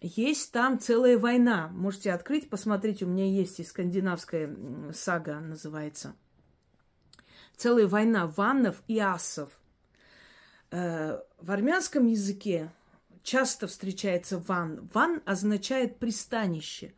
Есть 0.00 0.52
там 0.52 0.78
целая 0.78 1.18
война. 1.18 1.68
Можете 1.72 2.12
открыть, 2.12 2.48
посмотреть. 2.48 3.02
У 3.02 3.06
меня 3.06 3.26
есть 3.26 3.58
и 3.58 3.64
скандинавская 3.64 4.54
сага 4.94 5.40
называется. 5.40 6.14
Целая 7.56 7.88
война 7.88 8.28
ваннов 8.28 8.80
и 8.86 9.00
асов. 9.00 9.58
Э, 10.70 11.18
в 11.40 11.50
армянском 11.50 12.06
языке 12.06 12.70
часто 13.22 13.66
встречается 13.66 14.38
ван. 14.38 14.88
Ван 14.92 15.22
означает 15.24 15.98
пристанище. 15.98 16.92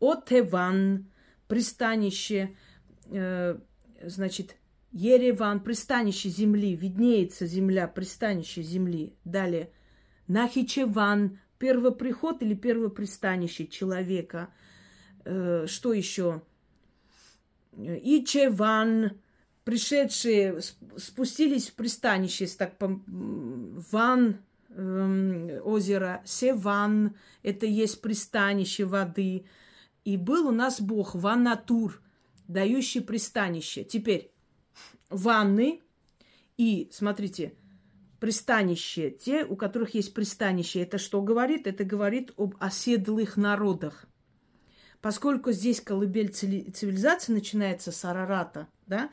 Отеван, 0.00 1.10
пристанище, 1.48 2.56
э, 3.10 3.58
значит, 4.02 4.56
Ереван, 4.92 5.60
пристанище 5.60 6.28
земли, 6.28 6.76
виднеется 6.76 7.46
земля, 7.46 7.88
пристанище 7.88 8.62
земли. 8.62 9.14
Далее, 9.24 9.70
Нахичеван, 10.28 11.40
первоприход 11.58 12.42
или 12.42 12.54
первопристанище 12.54 13.66
человека. 13.66 14.50
Э, 15.24 15.66
что 15.66 15.92
еще? 15.92 16.42
Ичеван, 17.76 19.20
пришедшие, 19.64 20.60
спустились 20.96 21.70
в 21.70 21.74
пристанище, 21.74 22.46
так, 22.46 22.74
ван, 22.78 24.38
озеро 24.74 26.22
Севан, 26.24 27.16
это 27.42 27.66
есть 27.66 28.00
пристанище 28.00 28.84
воды. 28.84 29.46
И 30.04 30.16
был 30.16 30.48
у 30.48 30.50
нас 30.50 30.80
бог 30.80 31.14
Ванатур, 31.14 32.02
дающий 32.48 33.00
пристанище. 33.00 33.84
Теперь 33.84 34.32
ванны 35.08 35.80
и, 36.56 36.88
смотрите, 36.92 37.54
пристанище, 38.20 39.10
те, 39.10 39.44
у 39.44 39.56
которых 39.56 39.94
есть 39.94 40.14
пристанище, 40.14 40.80
это 40.80 40.98
что 40.98 41.22
говорит? 41.22 41.66
Это 41.66 41.84
говорит 41.84 42.32
об 42.36 42.54
оседлых 42.58 43.36
народах. 43.36 44.06
Поскольку 45.00 45.52
здесь 45.52 45.80
колыбель 45.80 46.30
цивилизации 46.30 47.32
начинается 47.32 47.92
с 47.92 48.04
Арарата, 48.04 48.68
да, 48.86 49.10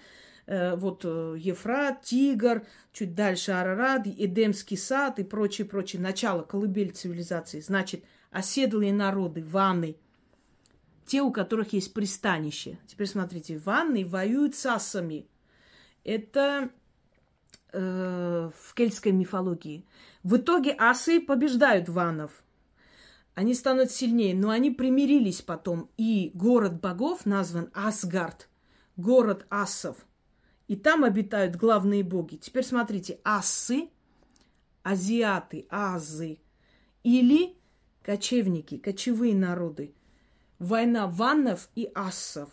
вот 0.76 1.06
э, 1.06 1.36
Ефрат, 1.38 2.02
Тигр, 2.02 2.66
чуть 2.92 3.16
дальше 3.16 3.52
Арарат, 3.52 4.08
Эдемский 4.08 4.78
сад 4.78 5.20
и 5.20 5.24
прочее, 5.24 5.68
прочее. 5.68 6.02
Начало, 6.02 6.44
колыбель 6.44 6.92
цивилизации. 6.92 7.60
Значит, 7.60 8.04
оседлые 8.32 8.92
народы, 8.92 9.44
ванны, 9.44 9.98
те, 11.06 11.22
у 11.22 11.32
которых 11.32 11.74
есть 11.74 11.94
пристанище. 11.94 12.80
Теперь 12.88 13.08
смотрите, 13.08 13.60
ванны 13.60 14.06
воюют 14.06 14.56
с 14.56 14.66
асами. 14.66 15.28
Это 16.04 16.70
э, 17.72 18.50
в 18.54 18.74
кельтской 18.74 19.12
мифологии. 19.12 19.86
В 20.24 20.38
итоге 20.38 20.76
асы 20.78 21.22
побеждают 21.22 21.88
ванов. 21.88 22.44
Они 23.36 23.54
станут 23.54 23.92
сильнее, 23.92 24.36
но 24.36 24.50
они 24.50 24.72
примирились 24.72 25.42
потом. 25.42 25.90
И 25.98 26.32
город 26.34 26.82
богов 26.82 27.26
назван 27.26 27.70
Асгард, 27.74 28.50
город 28.98 29.46
асов– 29.50 29.98
и 30.68 30.76
там 30.76 31.04
обитают 31.04 31.56
главные 31.56 32.04
боги. 32.04 32.38
Теперь 32.38 32.64
смотрите, 32.64 33.20
ассы, 33.24 33.90
азиаты, 34.84 35.66
азы 35.70 36.40
или 37.04 37.56
кочевники, 38.04 38.78
кочевые 38.78 39.36
народы. 39.36 39.94
Война 40.60 41.08
ваннов 41.08 41.70
и 41.76 41.92
ассов. 41.94 42.50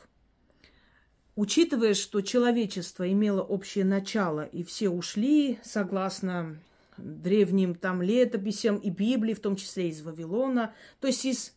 Учитывая, 1.36 1.94
что 1.94 2.20
человечество 2.20 3.10
имело 3.10 3.42
общее 3.42 3.84
начало, 3.84 4.44
и 4.44 4.64
все 4.64 4.88
ушли, 4.88 5.60
согласно 5.62 6.58
древним 6.96 7.76
там 7.76 8.02
летописям 8.02 8.76
и 8.78 8.90
Библии, 8.90 9.34
в 9.34 9.40
том 9.40 9.54
числе 9.54 9.88
из 9.88 10.02
Вавилона, 10.02 10.74
то 11.00 11.06
есть 11.06 11.24
из, 11.24 11.54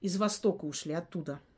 из 0.00 0.16
Востока 0.16 0.64
ушли, 0.64 0.92
оттуда– 0.92 1.40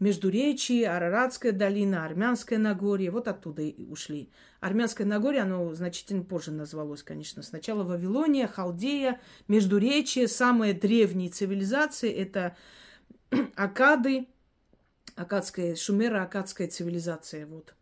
Междуречие, 0.00 0.88
Араратская 0.88 1.52
долина, 1.52 2.04
Армянское 2.04 2.58
Нагорье, 2.58 3.10
вот 3.10 3.28
оттуда 3.28 3.62
и 3.62 3.84
ушли. 3.84 4.30
Армянское 4.60 5.06
Нагорье, 5.06 5.42
оно 5.42 5.72
значительно 5.74 6.24
позже 6.24 6.50
назвалось, 6.50 7.02
конечно. 7.02 7.42
Сначала 7.42 7.84
Вавилония, 7.84 8.48
Халдея, 8.48 9.20
Междуречие, 9.46 10.26
самые 10.26 10.74
древние 10.74 11.30
цивилизации– 11.30 12.12
это 12.12 12.56
Акады, 13.54 14.26
Акадская, 15.14 15.74
Шумеро-Акадская 15.74 16.66
цивилизация, 16.68 17.46
вот. 17.46 17.74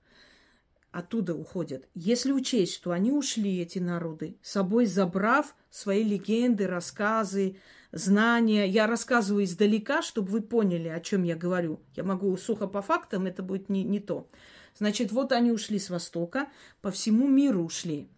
Оттуда 0.90 1.34
уходят. 1.34 1.88
Если 1.94 2.32
учесть, 2.32 2.74
что 2.74 2.90
они 2.90 3.10
ушли, 3.12 3.62
эти 3.62 3.78
народы, 3.78 4.36
собой 4.42 4.84
забрав 4.84 5.54
свои 5.70 6.04
легенды, 6.04 6.66
рассказы, 6.66 7.56
знания. 7.92 8.66
Я 8.66 8.86
рассказываю 8.86 9.44
издалека, 9.44 10.02
чтобы 10.02 10.30
вы 10.30 10.40
поняли, 10.40 10.88
о 10.88 11.00
чем 11.00 11.22
я 11.22 11.36
говорю. 11.36 11.80
Я 11.94 12.04
могу 12.04 12.36
сухо 12.36 12.66
по 12.66 12.82
фактам, 12.82 13.26
это 13.26 13.42
будет 13.42 13.68
не, 13.68 13.84
не 13.84 14.00
то. 14.00 14.28
Значит, 14.76 15.12
вот 15.12 15.32
они 15.32 15.52
ушли 15.52 15.78
с 15.78 15.90
Востока, 15.90 16.48
по 16.80 16.90
всему 16.90 17.28
миру 17.28 17.62
ушли. 17.62 18.08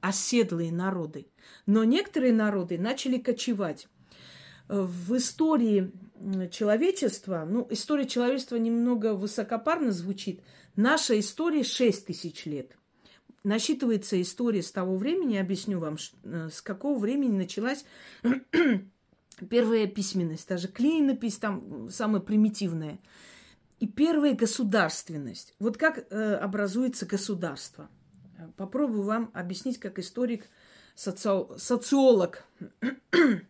Оседлые 0.00 0.72
народы. 0.72 1.26
Но 1.66 1.84
некоторые 1.84 2.32
народы 2.32 2.78
начали 2.78 3.18
кочевать. 3.18 3.88
В 4.68 5.16
истории 5.16 5.90
человечества, 6.50 7.46
ну, 7.48 7.66
история 7.70 8.06
человечества 8.06 8.56
немного 8.56 9.14
высокопарно 9.14 9.90
звучит. 9.90 10.42
Наша 10.76 11.18
история 11.18 11.64
6 11.64 12.06
тысяч 12.06 12.46
лет. 12.46 12.76
Насчитывается 13.42 14.20
история 14.20 14.62
с 14.62 14.70
того 14.70 14.96
времени, 14.96 15.36
объясню 15.36 15.80
вам, 15.80 15.96
э, 16.24 16.50
с 16.52 16.60
какого 16.60 16.98
времени 16.98 17.32
началась 17.32 17.84
Первая 19.48 19.86
письменность, 19.86 20.48
даже 20.48 20.68
клинопись 20.68 21.38
там 21.38 21.88
самая 21.90 22.20
примитивная. 22.20 22.98
И 23.78 23.86
первая 23.86 24.34
государственность. 24.34 25.54
Вот 25.58 25.78
как 25.78 26.06
э, 26.10 26.34
образуется 26.34 27.06
государство. 27.06 27.88
Попробую 28.56 29.02
вам 29.02 29.30
объяснить 29.32 29.78
как 29.78 29.98
историк, 29.98 30.48
социо- 30.96 31.58
социолог. 31.58 32.44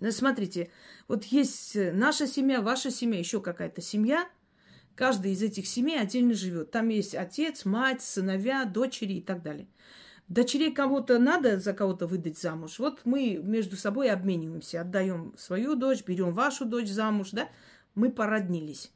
Ну, 0.00 0.10
смотрите, 0.10 0.68
вот 1.06 1.22
есть 1.26 1.76
наша 1.76 2.26
семья, 2.26 2.60
ваша 2.60 2.90
семья, 2.90 3.20
еще 3.20 3.40
какая-то 3.40 3.80
семья. 3.80 4.28
Каждая 4.96 5.32
из 5.32 5.40
этих 5.44 5.68
семей 5.68 6.00
отдельно 6.00 6.34
живет. 6.34 6.72
Там 6.72 6.88
есть 6.88 7.14
отец, 7.14 7.64
мать, 7.64 8.02
сыновья, 8.02 8.64
дочери 8.64 9.12
и 9.12 9.22
так 9.22 9.44
далее. 9.44 9.68
Дочерей 10.32 10.72
кого-то 10.72 11.18
надо 11.18 11.60
за 11.60 11.74
кого-то 11.74 12.06
выдать 12.06 12.38
замуж. 12.38 12.78
Вот 12.78 13.02
мы 13.04 13.38
между 13.42 13.76
собой 13.76 14.08
обмениваемся, 14.08 14.80
отдаем 14.80 15.34
свою 15.36 15.74
дочь, 15.74 16.02
берем 16.06 16.32
вашу 16.32 16.64
дочь 16.64 16.88
замуж, 16.88 17.32
да? 17.32 17.50
Мы 17.94 18.10
породнились. 18.10 18.90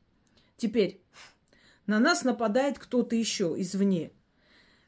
Теперь 0.57 1.03
на 1.87 1.99
нас 1.99 2.25
нападает 2.25 2.79
кто-то 2.79 3.15
еще 3.15 3.55
извне. 3.59 4.13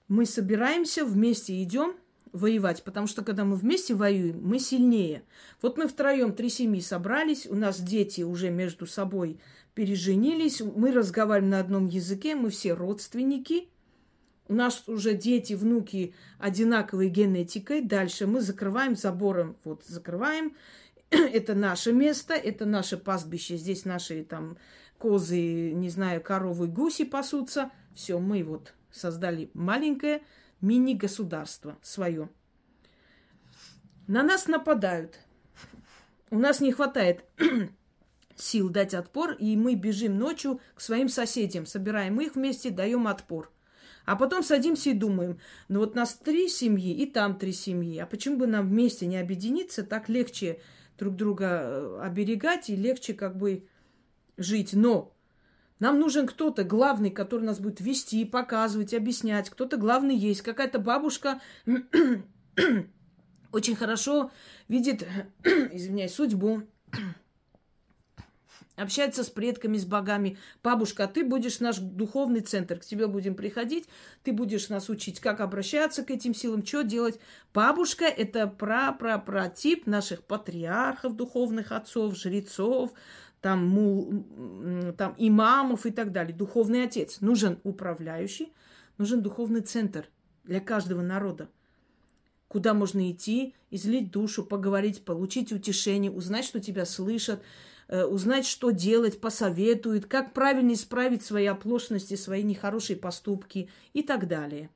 Мы 0.09 0.25
собираемся, 0.25 1.05
вместе 1.05 1.63
идем 1.63 1.95
воевать, 2.33 2.83
потому 2.83 3.09
что 3.09 3.23
когда 3.23 3.45
мы 3.45 3.55
вместе 3.55 3.95
воюем, 3.95 4.41
мы 4.43 4.59
сильнее. 4.59 5.25
Вот 5.61 5.77
мы 5.77 5.87
втроем, 5.87 6.33
три 6.33 6.49
семьи 6.49 6.81
собрались, 6.81 7.47
у 7.47 7.57
нас 7.57 7.79
дети 7.79 8.23
уже 8.23 8.49
между 8.49 8.87
собой 8.87 9.39
переженились, 9.75 10.63
мы 10.63 10.93
разговариваем 10.93 11.51
на 11.51 11.61
одном 11.61 11.89
языке, 11.89 12.35
мы 12.35 12.49
все 12.49 12.73
родственники, 12.73 13.69
у 14.49 14.55
нас 14.55 14.85
уже 14.87 15.15
дети, 15.15 15.53
внуки 15.53 16.15
одинаковой 16.39 17.09
генетикой. 17.09 17.83
Дальше 17.83 18.27
мы 18.27 18.41
закрываем 18.41 18.97
забором, 18.97 19.57
вот 19.65 19.85
закрываем, 19.85 20.57
это 21.11 21.55
наше 21.55 21.93
место, 21.93 22.35
это 22.35 22.65
наше 22.65 22.97
пастбище, 22.97 23.57
здесь 23.57 23.85
наши 23.85 24.25
там 24.25 24.57
козы, 24.99 25.73
не 25.73 25.91
знаю, 25.91 26.23
коровы, 26.23 26.67
гуси 26.67 27.05
пасутся. 27.05 27.71
Все, 27.95 28.19
мы 28.19 28.43
вот 28.43 28.75
создали 28.91 29.51
маленькое 29.55 30.23
мини-государство 30.61 31.79
свое. 31.83 32.29
На 34.07 34.23
нас 34.23 34.47
нападают. 34.49 35.19
У 36.31 36.39
нас 36.39 36.61
не 36.61 36.73
хватает 36.73 37.25
сил 38.37 38.71
дать 38.71 38.95
отпор, 38.95 39.33
и 39.33 39.57
мы 39.57 39.75
бежим 39.75 40.19
ночью 40.19 40.61
к 40.75 40.81
своим 40.81 41.09
соседям, 41.09 41.67
собираем 41.67 42.21
их 42.21 42.35
вместе, 42.35 42.71
даем 42.71 43.07
отпор. 43.07 43.51
А 44.09 44.17
потом 44.17 44.43
садимся 44.43 44.89
и 44.89 44.95
думаем, 44.95 45.39
ну 45.69 45.81
вот 45.81 45.95
нас 45.95 46.15
три 46.15 46.49
семьи, 46.49 46.95
и 46.95 47.05
там 47.05 47.39
три 47.39 47.53
семьи, 47.53 47.99
а 47.99 48.07
почему 48.07 48.39
бы 48.39 48.47
нам 48.47 48.67
вместе 48.67 49.05
не 49.05 49.19
объединиться, 49.19 49.85
так 49.85 50.09
легче 50.09 50.63
друг 50.97 51.15
друга 51.15 51.61
э, 51.61 52.01
оберегать 52.05 52.71
и 52.71 52.75
легче 52.75 53.13
как 53.13 53.37
бы 53.37 53.67
жить. 54.39 54.73
Но 54.73 55.15
нам 55.79 56.01
нужен 56.01 56.27
кто-то 56.27 56.65
главный, 56.65 57.11
который 57.11 57.43
нас 57.43 57.61
будет 57.61 57.83
вести, 57.83 58.25
показывать, 58.25 58.95
объяснять. 58.95 59.51
Кто-то 59.51 59.77
главный 59.77 60.17
есть. 60.17 60.41
Какая-то 60.41 60.79
бабушка 60.79 61.43
очень 63.53 63.77
хорошо 63.77 64.31
видит, 64.69 65.07
извиняюсь, 65.45 66.15
судьбу 66.15 66.63
общается 68.79 69.25
с 69.25 69.31
предками, 69.31 69.77
с 69.77 69.85
богами. 69.85 70.39
Бабушка, 70.63 71.05
а 71.05 71.07
ты 71.07 71.25
будешь 71.25 71.61
наш 71.61 71.79
духовный 71.79 72.41
центр, 72.41 72.79
к 72.79 72.85
тебе 72.85 73.07
будем 73.07 73.35
приходить, 73.35 73.89
ты 74.23 74.33
будешь 74.33 74.69
нас 74.69 74.89
учить, 74.89 75.21
как 75.21 75.41
обращаться 75.41 76.05
к 76.05 76.11
этим 76.11 76.35
силам, 76.35 76.65
что 76.65 76.83
делать. 76.83 77.19
Бабушка– 77.53 78.05
это 78.07 78.47
пра-пра-пра-тип 78.47 79.87
наших 79.87 80.25
патриархов, 80.25 81.17
духовных 81.17 81.73
отцов, 81.73 82.17
жрецов, 82.17 82.93
там, 83.41 83.67
мул, 83.67 84.25
там 84.97 85.15
имамов 85.19 85.87
и 85.87 85.91
так 85.91 86.13
далее. 86.13 86.35
Духовный 86.35 86.85
отец. 86.85 87.21
Нужен 87.21 87.61
управляющий, 87.65 88.53
нужен 88.97 89.23
духовный 89.23 89.61
центр 89.61 90.09
для 90.45 90.61
каждого 90.61 91.03
народа 91.03 91.49
куда 92.49 92.75
можно 92.75 93.11
идти, 93.11 93.55
излить 93.71 94.11
душу, 94.11 94.45
поговорить, 94.45 95.05
получить 95.05 95.53
утешение, 95.53 96.11
узнать, 96.11 96.45
что 96.45 96.61
тебя 96.61 96.85
слышат, 96.87 97.43
узнать, 97.89 98.47
что 98.47 98.71
делать, 98.71 99.21
посоветует, 99.21 100.07
как 100.07 100.33
правильно 100.33 100.73
исправить 100.73 101.25
свои 101.25 101.47
оплошности, 101.47 102.17
свои 102.17 102.43
нехорошие 102.43 102.97
поступки 102.97 103.71
и 103.93 104.03
так 104.03 104.29
далее. 104.29 104.71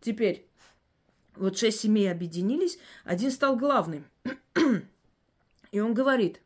Теперь, 0.00 0.46
вот 1.36 1.56
шесть 1.56 1.80
семей 1.80 2.10
объединились, 2.10 2.78
один 3.04 3.30
стал 3.30 3.56
главным. 3.56 4.04
И 5.70 5.80
он 5.80 5.94
говорит, 5.94 6.40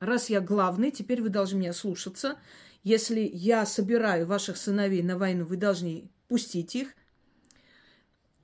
раз 0.00 0.28
я 0.28 0.40
главный, 0.40 0.90
теперь 0.90 1.22
вы 1.22 1.28
должны 1.28 1.58
меня 1.58 1.72
слушаться. 1.72 2.36
Если 2.82 3.20
я 3.32 3.64
собираю 3.64 4.26
ваших 4.26 4.56
сыновей 4.56 5.02
на 5.02 5.16
войну, 5.16 5.44
вы 5.44 5.56
должны 5.56 6.10
пустить 6.28 6.74
их– 6.74 6.94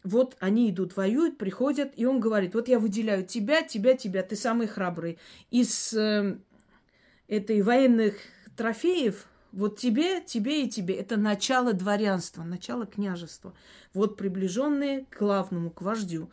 вот 0.04 0.36
они 0.40 0.70
идут, 0.70 0.96
воюют, 0.96 1.38
приходят, 1.38 1.92
и 1.96 2.04
он 2.04 2.20
говорит, 2.20 2.54
вот 2.54 2.68
я 2.68 2.78
выделяю 2.78 3.24
тебя, 3.24 3.62
тебя, 3.62 3.94
тебя, 3.94 4.22
ты 4.22 4.36
самый 4.36 4.66
храбрый. 4.66 5.18
Из 5.50 5.94
э, 5.94 6.38
этой 7.28 7.62
военных 7.62 8.16
трофеев 8.56 9.26
вот 9.52 9.78
тебе, 9.78 10.20
тебе 10.20 10.64
и 10.64 10.68
тебе. 10.68 10.94
Это 10.94 11.16
начало 11.16 11.72
дворянства, 11.72 12.42
начало 12.42 12.86
княжества. 12.86 13.54
Вот 13.94 14.16
приближенные 14.16 15.06
к 15.10 15.18
главному, 15.18 15.70
к 15.70 15.82
вождю. 15.82 16.30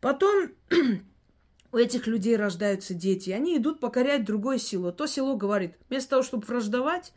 Потом 0.00 0.48
у 1.72 1.76
этих 1.76 2.06
людей 2.06 2.36
рождаются 2.36 2.94
дети. 2.94 3.30
Они 3.30 3.56
идут 3.56 3.78
покорять 3.78 4.24
другое 4.24 4.58
село. 4.58 4.90
То 4.90 5.06
село 5.06 5.36
говорит, 5.36 5.76
вместо 5.88 6.10
того, 6.10 6.22
чтобы 6.22 6.46
враждовать, 6.46 7.12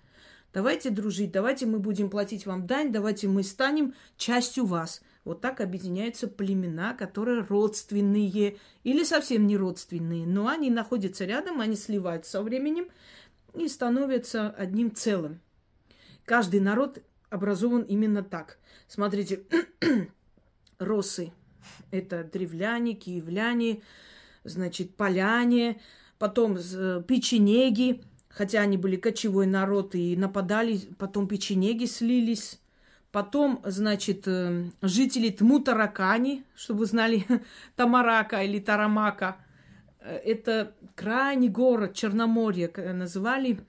давайте 0.53 0.91
дружить, 0.91 1.31
давайте 1.31 1.65
мы 1.65 1.79
будем 1.79 2.11
платить 2.11 2.45
вам 2.45 2.67
дань, 2.67 2.91
давайте 2.91 3.27
мы 3.27 3.41
станем 3.41 3.95
частью 4.17 4.65
вас– 4.65 5.01
вот 5.25 5.41
так 5.41 5.59
объединяются 5.59 6.27
племена, 6.27 6.93
которые 6.93 7.41
родственные 7.41 8.57
или 8.83 9.03
совсем 9.03 9.47
не 9.47 9.57
родственные, 9.57 10.25
но 10.25 10.47
они 10.47 10.69
находятся 10.69 11.25
рядом, 11.25 11.59
они 11.59 11.75
сливаются 11.75 12.31
со 12.31 12.43
временем 12.43 12.87
и 13.55 13.67
становятся 13.67 14.51
одним 14.51 14.93
целым. 14.95 15.41
Каждый 16.25 16.59
народ 16.59 17.03
образован 17.29 17.81
именно 17.81 18.23
так. 18.23 18.59
Смотрите, 18.87 19.43
росы– 20.77 21.33
это 21.91 22.23
древляне, 22.23 22.93
киевляне, 22.93 23.81
значит, 24.43 24.95
поляне, 24.95 25.81
потом 26.19 26.57
э, 26.57 27.03
печенеги, 27.07 28.03
хотя 28.29 28.61
они 28.61 28.77
были 28.77 28.95
кочевой 28.95 29.47
народ 29.47 29.95
и 29.95 30.15
нападали, 30.15 30.81
потом 30.99 31.27
печенеги 31.27 31.85
слились 31.85 32.59
Потом, 33.15 33.61
значит, 33.63 34.27
э, 34.27 34.71
жители 34.81 35.29
Тмутаракани, 35.29 36.43
чтобы 36.53 36.79
вы 36.79 36.85
знали, 36.85 37.25
Тамарака 37.77 38.43
или 38.43 38.59
Тарамака. 38.59 39.37
Э, 40.01 40.17
это 40.17 40.75
крайний 40.95 41.47
город 41.47 41.93
Черноморья, 41.93 42.69
называли 42.91 43.61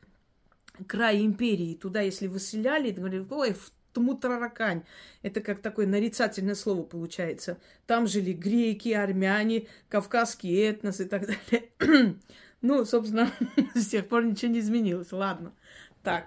край 0.88 1.24
империи. 1.24 1.74
Туда, 1.74 2.00
если 2.00 2.26
выселяли, 2.26 2.90
говорили, 2.90 3.24
ой, 3.30 3.52
в 3.52 3.70
Тмутаракань. 3.92 4.82
Это 5.22 5.40
как 5.40 5.62
такое 5.62 5.86
нарицательное 5.86 6.56
слово 6.56 6.82
получается. 6.82 7.58
Там 7.86 8.08
жили 8.08 8.32
греки, 8.32 8.88
армяне, 8.94 9.68
кавказский 9.88 10.60
этнос 10.60 10.98
и 10.98 11.04
так 11.04 11.22
далее. 11.24 11.68
ну, 12.62 12.84
собственно, 12.84 13.30
с 13.76 13.86
тех 13.86 14.08
пор 14.08 14.24
ничего 14.24 14.50
не 14.50 14.58
изменилось. 14.58 15.12
Ладно. 15.12 15.52
Так. 16.02 16.24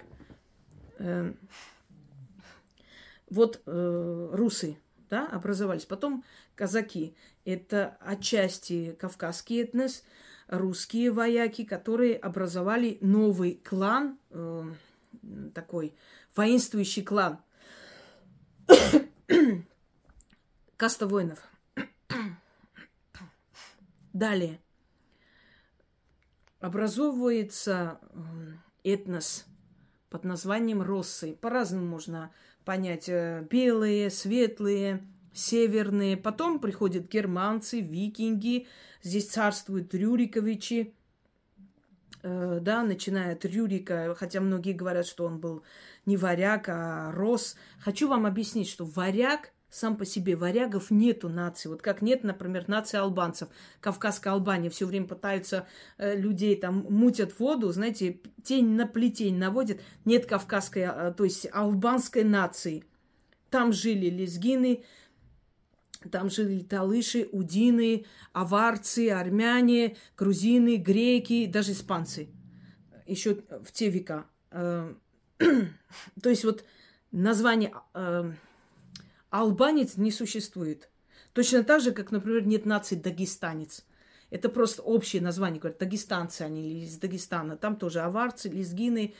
Вот 3.30 3.62
э, 3.66 4.30
русы, 4.34 4.78
да, 5.10 5.28
образовались. 5.28 5.86
Потом 5.86 6.24
казаки. 6.56 7.16
Это 7.46 7.98
отчасти 8.02 8.96
кавказский 9.00 9.64
этнос, 9.64 10.04
русские 10.48 11.12
вояки, 11.12 11.64
которые 11.64 12.16
образовали 12.16 12.98
новый 13.02 13.62
клан, 13.64 14.20
э, 14.32 14.64
такой 15.54 15.96
воинствующий 16.36 17.04
клан. 17.04 17.40
Каста 20.78 21.08
воинов. 21.08 21.48
Далее. 24.14 24.60
Образовывается 26.60 28.00
этнос 28.84 29.46
под 30.10 30.24
названием 30.24 30.82
Россы. 30.82 31.38
По-разному 31.40 31.86
можно 31.86 32.32
понять 32.70 33.10
э, 33.10 33.48
белые, 33.50 34.12
светлые, 34.12 35.04
северные. 35.34 36.16
Потом 36.16 36.60
приходят 36.60 37.10
германцы, 37.10 37.80
викинги. 37.80 38.68
Здесь 39.02 39.28
царствуют 39.28 39.96
Рюриковичи. 39.96 40.94
Э, 42.22 42.60
да, 42.62 42.84
начиная 42.84 43.34
от 43.34 43.44
Рюрика, 43.44 44.14
хотя 44.16 44.40
многие 44.40 44.74
говорят, 44.74 45.08
что 45.08 45.26
он 45.26 45.40
был 45.40 45.64
не 46.06 46.16
варяг, 46.16 46.70
а 46.70 47.12
рос. 47.12 47.56
Хочу 47.80 48.08
вам 48.08 48.28
объяснить, 48.28 48.70
что 48.70 48.86
варяг 48.86 49.52
сам 49.70 49.98
по 49.98 50.06
себе 50.06 50.36
варягов 50.36 50.90
нету 50.92 51.30
нации. 51.30 51.70
Вот 51.70 51.82
как 51.82 52.02
нет, 52.02 52.24
например, 52.24 52.68
нации 52.68 52.98
албанцев. 52.98 53.50
Кавказская 53.82 54.34
Албания 54.34 54.70
все 54.70 54.86
время 54.86 55.08
пытаются 55.08 55.68
э, 55.98 56.16
людей 56.16 56.56
там 56.56 56.86
мутят 56.90 57.40
воду, 57.40 57.72
знаете, 57.72 58.20
тень 58.44 58.76
на 58.76 58.88
плетень 58.88 59.38
наводят. 59.38 59.80
Нет 60.06 60.26
кавказской, 60.26 60.88
э, 60.90 61.14
то 61.14 61.24
есть 61.24 61.48
албанской 61.52 62.24
нации. 62.24 62.84
Там 63.50 63.72
жили 63.72 64.10
лезгины, 64.10 64.84
там 66.12 66.30
жили 66.30 66.62
талыши, 66.62 67.28
удины, 67.32 68.06
аварцы, 68.34 69.10
армяне, 69.10 69.98
грузины, 70.18 70.78
греки, 70.78 71.46
даже 71.46 71.74
испанцы. 71.74 72.30
Еще 73.06 73.36
в 73.64 73.72
те 73.72 73.90
века. 73.90 74.26
Э, 74.52 74.94
то 75.38 76.30
есть 76.30 76.44
вот 76.44 76.64
название 77.12 77.74
э, 77.94 78.32
албанец 79.30 79.98
не 79.98 80.12
существует. 80.12 80.90
Точно 81.34 81.64
так 81.64 81.82
же, 81.82 81.92
как, 81.92 82.12
например, 82.12 82.46
нет 82.46 82.66
нации 82.66 82.96
дагестанец. 82.96 83.86
Это 84.30 84.50
просто 84.50 84.82
общее 84.84 85.22
название, 85.22 85.60
говорят, 85.60 85.80
дагестанцы 85.80 86.44
они 86.44 86.70
или 86.70 86.86
из 86.86 86.98
Дагестана. 86.98 87.58
Там 87.58 87.76
тоже 87.76 88.02
аварцы, 88.02 88.48
лезгины, 88.48 89.16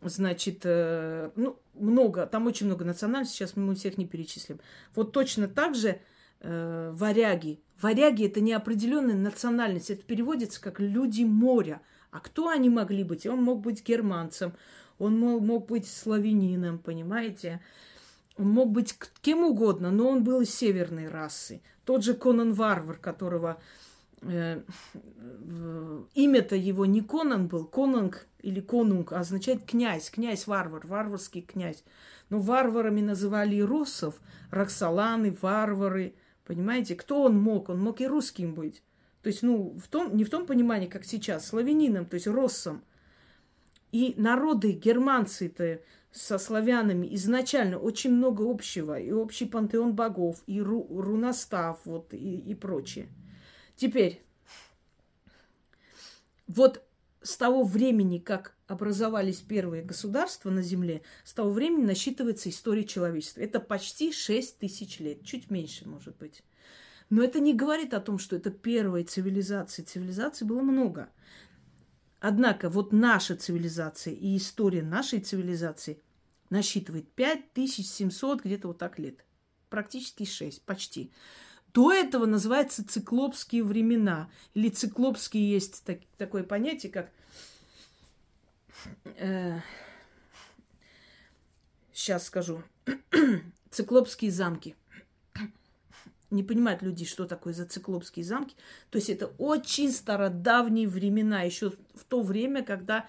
значит, 0.00 0.60
э, 0.64 1.30
ну, 1.34 1.58
много, 1.74 2.26
там 2.26 2.46
очень 2.46 2.66
много 2.66 2.84
национальностей, 2.84 3.36
сейчас 3.36 3.56
мы 3.56 3.74
всех 3.74 3.98
не 3.98 4.06
перечислим. 4.06 4.60
Вот 4.94 5.12
точно 5.12 5.48
так 5.48 5.74
же 5.74 6.00
э, 6.40 6.90
варяги. 6.94 7.62
Варяги– 7.80 8.26
это 8.26 8.40
неопределенная 8.40 9.16
национальность, 9.16 9.90
это 9.90 10.02
переводится 10.02 10.60
как 10.60 10.78
«люди 10.78 11.24
моря». 11.24 11.80
А 12.10 12.20
кто 12.20 12.48
они 12.48 12.68
могли 12.68 13.02
быть? 13.02 13.26
Он 13.26 13.42
мог 13.42 13.60
быть 13.60 13.84
германцем, 13.84 14.52
он 15.00 15.18
мог, 15.18 15.42
мог 15.42 15.66
быть 15.66 15.88
славянином, 15.88 16.78
понимаете? 16.78 17.60
Он 18.36 18.48
мог 18.48 18.70
быть 18.70 18.96
кем 19.20 19.44
угодно, 19.44 19.90
но 19.90 20.08
он 20.08 20.24
был 20.24 20.40
из 20.40 20.54
северной 20.54 21.08
расы. 21.08 21.62
Тот 21.84 22.02
же 22.02 22.14
Конан 22.14 22.52
Варвар, 22.52 22.98
которого 22.98 23.60
э, 24.22 24.62
имя-то 26.14 26.56
его 26.56 26.84
не 26.86 27.00
Конан 27.00 27.46
был, 27.46 27.64
Конунг 27.64 28.26
или 28.40 28.60
Конунг 28.60 29.12
означает 29.12 29.64
князь, 29.64 30.10
князь-варвар, 30.10 30.86
варварский 30.86 31.42
князь. 31.42 31.84
Но 32.28 32.38
варварами 32.38 33.00
называли 33.00 33.56
и 33.56 33.62
руссов, 33.62 34.20
роксоланы, 34.50 35.36
варвары. 35.40 36.14
Понимаете, 36.44 36.96
кто 36.96 37.22
он 37.22 37.38
мог? 37.38 37.68
Он 37.68 37.80
мог 37.80 38.00
и 38.00 38.06
русским 38.06 38.54
быть. 38.54 38.82
То 39.22 39.28
есть, 39.28 39.42
ну, 39.42 39.78
в 39.78 39.88
том, 39.88 40.14
не 40.16 40.24
в 40.24 40.30
том 40.30 40.44
понимании, 40.44 40.86
как 40.86 41.04
сейчас, 41.04 41.46
славянином, 41.46 42.04
то 42.04 42.14
есть 42.14 42.26
россом. 42.26 42.82
И 43.92 44.14
народы, 44.18 44.72
германцы-то 44.72 45.80
со 46.14 46.38
славянами 46.38 47.12
изначально 47.16 47.76
очень 47.76 48.12
много 48.12 48.48
общего. 48.48 48.98
И 48.98 49.10
общий 49.10 49.46
пантеон 49.46 49.94
богов, 49.94 50.42
и 50.46 50.62
ру, 50.62 50.86
руностав, 50.88 51.80
вот, 51.84 52.14
и, 52.14 52.38
и 52.38 52.54
прочее. 52.54 53.08
Теперь, 53.74 54.24
вот 56.46 56.84
с 57.20 57.36
того 57.36 57.64
времени, 57.64 58.18
как 58.18 58.54
образовались 58.68 59.40
первые 59.40 59.82
государства 59.82 60.50
на 60.50 60.62
Земле, 60.62 61.02
с 61.24 61.32
того 61.32 61.50
времени 61.50 61.84
насчитывается 61.84 62.48
история 62.48 62.84
человечества. 62.84 63.40
Это 63.40 63.58
почти 63.58 64.12
6 64.12 64.58
тысяч 64.60 65.00
лет, 65.00 65.24
чуть 65.24 65.50
меньше, 65.50 65.88
может 65.88 66.16
быть. 66.18 66.44
Но 67.10 67.24
это 67.24 67.40
не 67.40 67.54
говорит 67.54 67.92
о 67.92 68.00
том, 68.00 68.20
что 68.20 68.36
это 68.36 68.52
первая 68.52 69.04
цивилизация. 69.04 69.84
Цивилизаций 69.84 70.46
было 70.46 70.62
много. 70.62 71.10
Однако 72.26 72.70
вот 72.70 72.90
наша 72.90 73.36
цивилизация 73.36 74.14
и 74.14 74.38
история 74.38 74.82
нашей 74.82 75.20
цивилизации 75.20 76.00
насчитывает 76.48 77.06
5700 77.12 78.42
где-то 78.42 78.68
вот 78.68 78.78
так 78.78 78.98
лет. 78.98 79.26
Практически 79.68 80.24
6, 80.24 80.62
почти. 80.62 81.12
До 81.74 81.92
этого 81.92 82.24
называется 82.24 82.82
циклопские 82.88 83.62
времена. 83.62 84.30
Или 84.54 84.70
циклопские 84.70 85.50
есть 85.50 85.84
так, 85.84 85.98
такое 86.16 86.44
понятие, 86.44 86.90
как... 86.90 87.10
Э, 89.18 89.60
сейчас 91.92 92.24
скажу. 92.24 92.62
циклопские 93.70 94.30
замки. 94.30 94.76
Не 96.34 96.42
понимают 96.42 96.82
люди, 96.82 97.04
что 97.04 97.26
такое 97.26 97.54
за 97.54 97.64
циклопские 97.64 98.24
замки. 98.24 98.56
То 98.90 98.96
есть 98.96 99.08
это 99.08 99.32
очень 99.38 99.92
стародавние 99.92 100.88
времена, 100.88 101.42
еще 101.42 101.70
в 101.70 102.04
то 102.08 102.22
время, 102.22 102.64
когда 102.64 103.06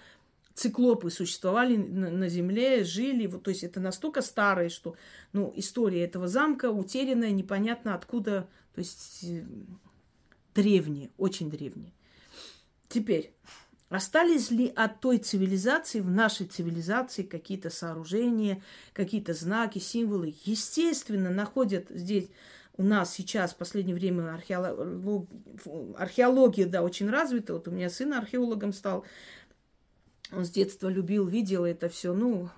циклопы 0.56 1.10
существовали 1.10 1.76
на, 1.76 2.28
Земле, 2.28 2.82
жили. 2.82 3.26
Вот, 3.26 3.44
то 3.44 3.50
есть 3.50 3.62
это 3.62 3.78
настолько 3.78 4.22
старое, 4.22 4.70
что 4.70 4.96
ну, 5.32 5.52
история 5.54 6.02
этого 6.04 6.28
замка 6.28 6.70
утерянная, 6.70 7.30
непонятно 7.30 7.94
откуда. 7.94 8.48
То 8.74 8.78
есть 8.80 9.24
э, 9.24 9.44
древние, 10.54 11.10
очень 11.18 11.50
древние. 11.50 11.92
Теперь, 12.88 13.34
остались 13.90 14.50
ли 14.50 14.72
от 14.74 15.00
той 15.00 15.18
цивилизации 15.18 16.00
в 16.00 16.10
нашей 16.10 16.46
цивилизации 16.46 17.22
какие-то 17.22 17.68
сооружения, 17.68 18.62
какие-то 18.94 19.34
знаки, 19.34 19.78
символы? 19.78 20.34
Естественно, 20.44 21.30
находят 21.30 21.86
здесь 21.90 22.28
у 22.78 22.82
нас 22.82 23.12
сейчас 23.12 23.52
в 23.52 23.56
последнее 23.56 23.94
время 23.94 24.34
археолог... 24.34 25.28
археология, 25.96 26.66
да, 26.66 26.82
очень 26.82 27.08
развита. 27.08 27.54
Вот 27.54 27.68
у 27.68 27.70
меня 27.70 27.88
сын 27.88 28.12
археологом 28.12 28.72
стал. 28.72 29.04
Он 30.32 30.44
с 30.44 30.50
детства 30.50 30.88
любил, 30.88 31.26
видел 31.26 31.64
это 31.64 31.88
все. 31.88 32.12
Ну, 32.12 32.50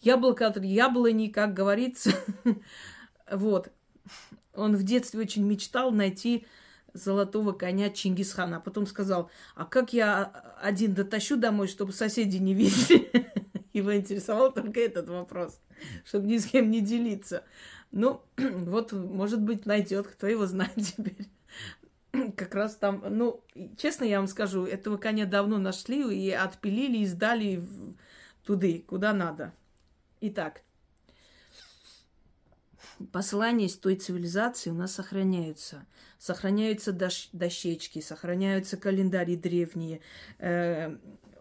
яблоко 0.00 0.46
от 0.46 0.62
яблони, 0.62 1.28
как 1.28 1.54
говорится. 1.54 2.12
Вот. 3.30 3.70
Он 4.54 4.74
в 4.74 4.82
детстве 4.82 5.20
очень 5.20 5.46
мечтал 5.46 5.92
найти 5.92 6.46
золотого 6.92 7.52
коня 7.52 7.90
Чингисхана. 7.90 8.56
А 8.56 8.60
потом 8.60 8.86
сказал, 8.86 9.30
а 9.54 9.64
как 9.64 9.92
я 9.92 10.56
один 10.60 10.94
дотащу 10.94 11.36
домой, 11.36 11.68
чтобы 11.68 11.92
соседи 11.92 12.38
не 12.38 12.54
видели? 12.54 13.30
Его 13.72 13.94
интересовал 13.94 14.52
только 14.52 14.80
этот 14.80 15.08
вопрос, 15.08 15.60
чтобы 16.04 16.26
ни 16.26 16.38
с 16.38 16.46
кем 16.46 16.72
не 16.72 16.80
делиться. 16.80 17.44
Ну, 17.92 18.22
вот, 18.36 18.92
может 18.92 19.40
быть, 19.40 19.66
найдет, 19.66 20.06
кто 20.06 20.26
его 20.26 20.46
знает 20.46 20.74
теперь 20.76 21.28
как 22.36 22.54
раз 22.54 22.76
там, 22.76 23.04
ну, 23.08 23.42
честно 23.76 24.04
я 24.04 24.18
вам 24.18 24.26
скажу, 24.26 24.64
этого 24.64 24.96
коня 24.96 25.26
давно 25.26 25.58
нашли 25.58 26.02
и 26.14 26.30
отпилили 26.30 26.98
и 26.98 27.06
сдали 27.06 27.62
туды, 28.44 28.84
куда 28.86 29.12
надо. 29.12 29.52
Итак, 30.20 30.62
послания 33.12 33.66
из 33.66 33.76
той 33.76 33.96
цивилизации 33.96 34.70
у 34.70 34.74
нас 34.74 34.94
сохраняются. 34.94 35.86
Сохраняются 36.18 36.90
дощ- 36.92 37.30
дощечки, 37.32 38.00
сохраняются 38.00 38.76
календари 38.76 39.36
древние, 39.36 40.00
э- 40.38 40.96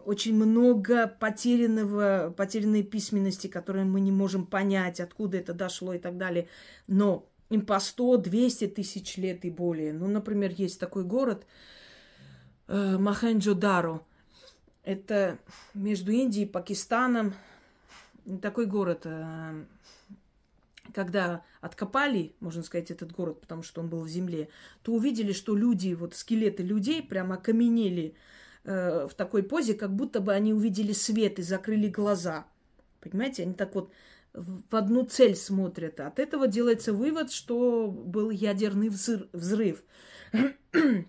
очень 0.09 0.33
много 0.33 1.05
потерянного, 1.05 2.33
потерянной 2.35 2.81
письменности, 2.81 3.45
которые 3.45 3.85
мы 3.85 3.99
не 3.99 4.11
можем 4.11 4.47
понять, 4.47 4.99
откуда 4.99 5.37
это 5.37 5.53
дошло 5.53 5.93
и 5.93 5.99
так 5.99 6.17
далее. 6.17 6.47
Но 6.87 7.29
им 7.51 7.63
по 7.63 7.73
100-200 7.73 8.69
тысяч 8.69 9.17
лет 9.17 9.45
и 9.45 9.51
более. 9.51 9.93
Ну, 9.93 10.07
например, 10.07 10.51
есть 10.57 10.79
такой 10.79 11.03
город 11.03 11.45
э, 12.67 12.97
Махенджо-Даро. 12.97 13.99
Это 14.83 15.37
между 15.75 16.11
Индией 16.11 16.47
и 16.47 16.49
Пакистаном. 16.49 17.35
Такой 18.41 18.65
город, 18.65 19.01
э, 19.03 19.63
когда 20.91 21.43
откопали, 21.61 22.33
можно 22.39 22.63
сказать, 22.63 22.89
этот 22.89 23.11
город, 23.11 23.41
потому 23.41 23.61
что 23.61 23.81
он 23.81 23.89
был 23.89 24.01
в 24.01 24.09
земле, 24.09 24.49
то 24.81 24.91
увидели, 24.91 25.33
что 25.33 25.55
люди, 25.55 25.93
вот 25.93 26.15
скелеты 26.15 26.63
людей 26.63 27.03
прямо 27.03 27.35
окаменели 27.35 28.15
э, 28.15 28.38
в 28.63 29.11
такой 29.15 29.43
позе, 29.43 29.73
как 29.73 29.95
будто 29.95 30.19
бы 30.19 30.33
они 30.33 30.53
увидели 30.53 30.91
свет 30.93 31.39
и 31.39 31.43
закрыли 31.43 31.87
глаза. 31.87 32.45
Понимаете, 33.01 33.43
они 33.43 33.53
так 33.53 33.73
вот 33.73 33.91
в 34.33 34.75
одну 34.75 35.05
цель 35.05 35.35
смотрят. 35.35 35.99
От 35.99 36.19
этого 36.19 36.47
делается 36.47 36.93
вывод, 36.93 37.31
что 37.31 37.87
был 37.87 38.29
ядерный 38.29 38.89
взрыв. 38.89 39.83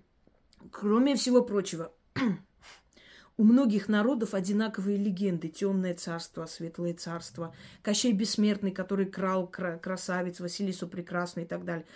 Кроме 0.70 1.16
всего 1.16 1.42
прочего, 1.42 1.92
у 3.36 3.44
многих 3.44 3.88
народов 3.88 4.34
одинаковые 4.34 4.96
легенды. 4.96 5.48
Темное 5.48 5.94
царство, 5.94 6.46
светлое 6.46 6.94
царство, 6.94 7.54
Кощей 7.82 8.12
Бессмертный, 8.12 8.72
который 8.72 9.06
крал 9.06 9.46
красавец, 9.46 10.40
Василису 10.40 10.88
Прекрасный 10.88 11.44
и 11.44 11.46
так 11.46 11.64
далее. 11.64 11.86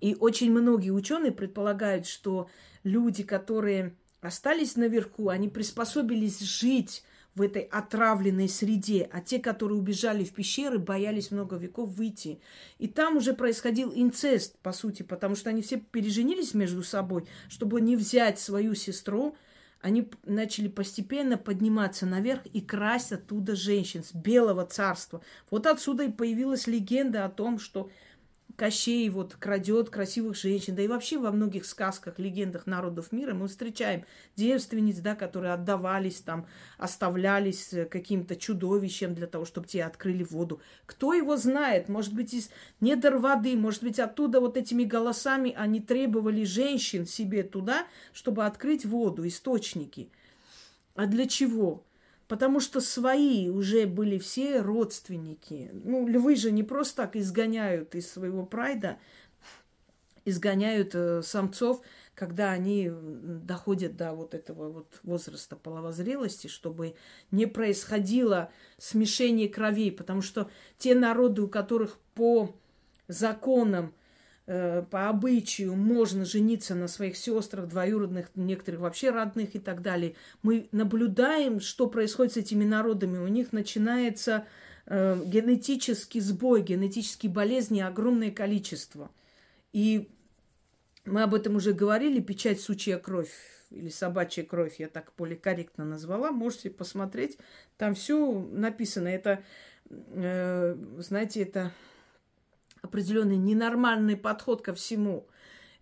И 0.00 0.14
очень 0.14 0.50
многие 0.52 0.90
ученые 0.90 1.32
предполагают, 1.32 2.06
что 2.06 2.48
люди, 2.84 3.24
которые 3.24 3.96
остались 4.20 4.76
наверху, 4.76 5.28
они 5.28 5.48
приспособились 5.48 6.40
жить 6.40 7.02
в 7.34 7.42
этой 7.42 7.62
отравленной 7.62 8.48
среде, 8.48 9.08
а 9.12 9.20
те, 9.20 9.38
которые 9.38 9.78
убежали 9.78 10.24
в 10.24 10.32
пещеры, 10.32 10.78
боялись 10.78 11.30
много 11.30 11.56
веков 11.56 11.90
выйти. 11.90 12.40
И 12.78 12.88
там 12.88 13.16
уже 13.16 13.32
происходил 13.32 13.92
инцест, 13.94 14.58
по 14.58 14.72
сути, 14.72 15.02
потому 15.02 15.36
что 15.36 15.50
они 15.50 15.62
все 15.62 15.78
переженились 15.78 16.52
между 16.54 16.82
собой, 16.82 17.26
чтобы 17.48 17.80
не 17.80 17.96
взять 17.96 18.40
свою 18.40 18.74
сестру, 18.74 19.36
они 19.80 20.10
начали 20.24 20.66
постепенно 20.66 21.38
подниматься 21.38 22.04
наверх 22.04 22.44
и 22.46 22.60
красть 22.60 23.12
оттуда 23.12 23.54
женщин 23.54 24.02
с 24.02 24.12
белого 24.12 24.66
царства. 24.66 25.22
Вот 25.50 25.66
отсюда 25.66 26.04
и 26.04 26.10
появилась 26.10 26.66
легенда 26.66 27.24
о 27.24 27.28
том, 27.28 27.60
что 27.60 27.88
Кощей 28.58 29.08
вот 29.08 29.36
крадет 29.36 29.88
красивых 29.88 30.36
женщин, 30.36 30.74
да 30.74 30.82
и 30.82 30.88
вообще 30.88 31.16
во 31.16 31.30
многих 31.30 31.64
сказках, 31.64 32.18
легендах 32.18 32.66
народов 32.66 33.12
мира 33.12 33.32
мы 33.32 33.46
встречаем 33.46 34.04
девственниц, 34.34 34.98
да, 34.98 35.14
которые 35.14 35.52
отдавались 35.52 36.22
там, 36.22 36.44
оставлялись 36.76 37.72
э, 37.72 37.84
каким-то 37.84 38.34
чудовищем 38.34 39.14
для 39.14 39.28
того, 39.28 39.44
чтобы 39.44 39.68
те 39.68 39.84
открыли 39.84 40.24
воду. 40.24 40.60
Кто 40.86 41.14
его 41.14 41.36
знает? 41.36 41.88
Может 41.88 42.14
быть, 42.14 42.34
из 42.34 42.50
недр 42.80 43.18
воды, 43.18 43.56
может 43.56 43.84
быть, 43.84 44.00
оттуда 44.00 44.40
вот 44.40 44.56
этими 44.56 44.82
голосами 44.82 45.54
они 45.56 45.80
требовали 45.80 46.42
женщин 46.42 47.06
себе 47.06 47.44
туда, 47.44 47.86
чтобы 48.12 48.44
открыть 48.44 48.84
воду, 48.84 49.24
источники. 49.24 50.10
А 50.96 51.06
для 51.06 51.28
чего? 51.28 51.84
Потому 52.28 52.60
что 52.60 52.82
свои 52.82 53.48
уже 53.48 53.86
были 53.86 54.18
все 54.18 54.60
родственники. 54.60 55.70
Ну, 55.72 56.06
львы 56.06 56.36
же 56.36 56.52
не 56.52 56.62
просто 56.62 57.02
так 57.02 57.16
изгоняют 57.16 57.94
из 57.94 58.10
своего 58.10 58.44
прайда, 58.44 58.98
изгоняют 60.26 60.94
э, 60.94 61.22
самцов, 61.22 61.80
когда 62.14 62.50
они 62.50 62.90
доходят 62.92 63.96
до 63.96 64.12
вот 64.12 64.34
этого 64.34 64.70
вот 64.70 65.00
возраста 65.04 65.56
половозрелости, 65.56 66.48
чтобы 66.48 66.96
не 67.30 67.46
происходило 67.46 68.50
смешение 68.76 69.48
кровей, 69.48 69.90
потому 69.90 70.20
что 70.20 70.50
те 70.76 70.94
народы, 70.94 71.42
у 71.42 71.48
которых 71.48 71.96
по 72.14 72.54
законам, 73.06 73.94
по 74.48 75.10
обычаю 75.10 75.74
можно 75.76 76.24
жениться 76.24 76.74
на 76.74 76.88
своих 76.88 77.18
сестрах, 77.18 77.68
двоюродных, 77.68 78.30
некоторых 78.34 78.80
вообще 78.80 79.10
родных 79.10 79.54
и 79.54 79.58
так 79.58 79.82
далее, 79.82 80.14
мы 80.42 80.68
наблюдаем, 80.72 81.60
что 81.60 81.86
происходит 81.86 82.32
с 82.32 82.36
этими 82.38 82.64
народами. 82.64 83.18
У 83.18 83.28
них 83.28 83.52
начинается 83.52 84.46
э, 84.86 85.20
генетический 85.22 86.20
сбой, 86.20 86.62
генетические 86.62 87.30
болезни 87.30 87.80
огромное 87.80 88.30
количество. 88.30 89.10
И 89.74 90.08
мы 91.04 91.24
об 91.24 91.34
этом 91.34 91.56
уже 91.56 91.74
говорили, 91.74 92.20
печать 92.20 92.58
сучья 92.58 92.98
кровь 92.98 93.30
или 93.70 93.90
собачья 93.90 94.44
кровь, 94.44 94.76
я 94.78 94.88
так 94.88 95.12
более 95.18 95.36
корректно 95.36 95.84
назвала. 95.84 96.32
Можете 96.32 96.70
посмотреть, 96.70 97.36
там 97.76 97.94
все 97.94 98.32
написано. 98.50 99.08
Это, 99.08 99.44
э, 99.90 100.74
знаете, 101.00 101.42
это 101.42 101.72
определенный 102.82 103.36
ненормальный 103.36 104.16
подход 104.16 104.62
ко 104.62 104.74
всему. 104.74 105.28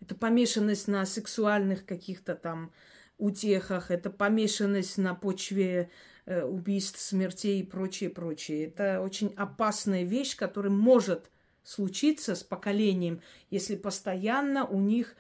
Это 0.00 0.14
помешанность 0.14 0.88
на 0.88 1.04
сексуальных 1.06 1.86
каких-то 1.86 2.34
там 2.34 2.72
утехах, 3.18 3.90
это 3.90 4.10
помешанность 4.10 4.98
на 4.98 5.14
почве 5.14 5.90
э, 6.26 6.44
убийств, 6.44 7.00
смертей 7.00 7.60
и 7.60 7.64
прочее, 7.64 8.10
прочее. 8.10 8.66
Это 8.66 9.00
очень 9.00 9.32
опасная 9.36 10.02
вещь, 10.02 10.36
которая 10.36 10.72
может 10.72 11.30
случиться 11.62 12.34
с 12.34 12.44
поколением, 12.44 13.20
если 13.50 13.74
постоянно 13.74 14.66
у 14.66 14.80
них 14.80 15.16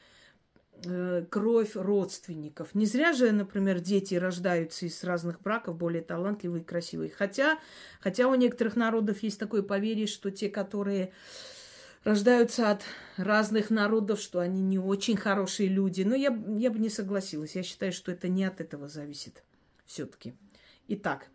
э, 0.84 1.24
кровь 1.28 1.74
родственников. 1.74 2.74
Не 2.74 2.86
зря 2.86 3.12
же, 3.12 3.32
например, 3.32 3.80
дети 3.80 4.14
рождаются 4.14 4.86
из 4.86 5.02
разных 5.02 5.40
браков, 5.40 5.76
более 5.76 6.02
талантливые 6.02 6.62
и 6.62 6.64
красивые. 6.64 7.10
Хотя, 7.10 7.58
хотя 8.00 8.28
у 8.28 8.34
некоторых 8.34 8.76
народов 8.76 9.22
есть 9.22 9.40
такое 9.40 9.62
поверье, 9.62 10.06
что 10.06 10.30
те, 10.30 10.48
которые 10.48 11.12
рождаются 12.06 12.70
от 12.70 12.84
разных 13.16 13.70
народов, 13.70 14.20
что 14.20 14.38
они 14.38 14.62
не 14.62 14.78
очень 14.78 15.16
хорошие 15.16 15.68
люди. 15.68 16.02
Но 16.02 16.14
я, 16.14 16.28
я 16.56 16.70
бы 16.70 16.78
не 16.78 16.88
согласилась. 16.88 17.56
Я 17.56 17.64
считаю, 17.64 17.92
что 17.92 18.12
это 18.12 18.28
не 18.28 18.44
от 18.44 18.60
этого 18.60 18.88
зависит 18.88 19.42
все-таки. 19.84 20.34
Итак, 20.88 21.28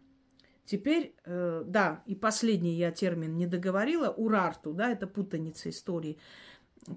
Теперь, 0.64 1.16
э, 1.26 1.64
да, 1.66 2.02
и 2.06 2.16
последний 2.16 2.76
я 2.76 2.92
термин 2.92 3.36
не 3.36 3.46
договорила, 3.46 4.10
урарту, 4.10 4.72
да, 4.72 4.90
это 4.90 5.06
путаница 5.06 5.70
истории. 5.70 6.18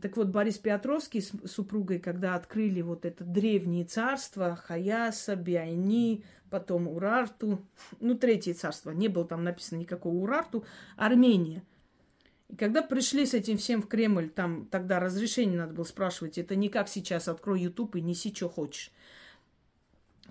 Так 0.00 0.16
вот, 0.16 0.28
Борис 0.28 0.58
Петровский 0.58 1.20
с 1.20 1.32
супругой, 1.46 1.98
когда 1.98 2.36
открыли 2.36 2.82
вот 2.82 3.04
это 3.04 3.24
древнее 3.24 3.84
царство, 3.84 4.54
Хаяса, 4.54 5.34
Биайни, 5.34 6.24
потом 6.50 6.86
Урарту, 6.86 7.66
ну, 7.98 8.16
третье 8.16 8.54
царство, 8.54 8.92
не 8.92 9.08
было 9.08 9.24
там 9.24 9.42
написано 9.42 9.80
никакого 9.80 10.14
Урарту, 10.14 10.64
Армения. 10.96 11.64
И 12.48 12.56
когда 12.56 12.82
пришли 12.82 13.26
с 13.26 13.34
этим 13.34 13.56
всем 13.56 13.82
в 13.82 13.88
Кремль, 13.88 14.28
там 14.28 14.66
тогда 14.66 15.00
разрешение 15.00 15.58
надо 15.58 15.74
было 15.74 15.84
спрашивать, 15.84 16.38
это 16.38 16.56
не 16.56 16.68
как 16.68 16.88
сейчас, 16.88 17.28
открой 17.28 17.62
YouTube 17.62 17.96
и 17.96 18.00
неси, 18.00 18.34
что 18.34 18.48
хочешь. 18.48 18.92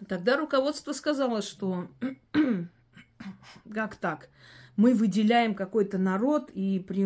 Тогда 0.07 0.37
руководство 0.37 0.93
сказало, 0.93 1.41
что 1.41 1.87
как 3.73 3.95
так? 3.95 4.29
Мы 4.75 4.93
выделяем 4.93 5.53
какой-то 5.53 5.97
народ 5.97 6.49
и 6.53 6.79
при... 6.79 7.05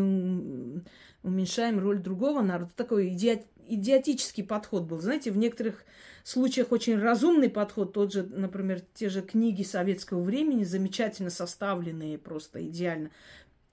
уменьшаем 1.23 1.79
роль 1.79 1.99
другого 1.99 2.41
народа. 2.41 2.71
Такой 2.75 3.09
идиот... 3.09 3.41
идиотический 3.67 4.43
подход 4.43 4.83
был. 4.83 5.01
Знаете, 5.01 5.31
в 5.31 5.37
некоторых 5.37 5.83
случаях 6.23 6.71
очень 6.71 6.97
разумный 6.97 7.49
подход. 7.49 7.91
Тот 7.91 8.13
же, 8.13 8.23
например, 8.23 8.81
те 8.93 9.09
же 9.09 9.21
книги 9.21 9.63
советского 9.63 10.21
времени, 10.21 10.63
замечательно 10.63 11.29
составленные, 11.29 12.17
просто 12.17 12.65
идеально. 12.65 13.11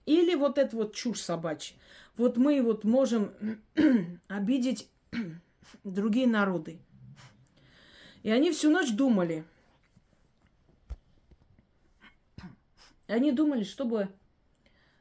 Или 0.07 0.35
вот 0.35 0.59
это 0.59 0.77
вот 0.77 0.95
чушь 0.95 1.21
собачья. 1.21 1.77
Вот 2.17 2.37
мы 2.37 2.63
вот 2.63 2.85
можем 2.85 3.33
обидеть 4.29 4.89
другие 5.85 6.27
народы. 6.27 6.79
И 8.23 8.31
они 8.31 8.53
всю 8.53 8.71
ночь 8.71 8.93
думали– 8.93 9.45
Они 13.07 13.33
думали, 13.33 13.65
чтобы 13.65 14.09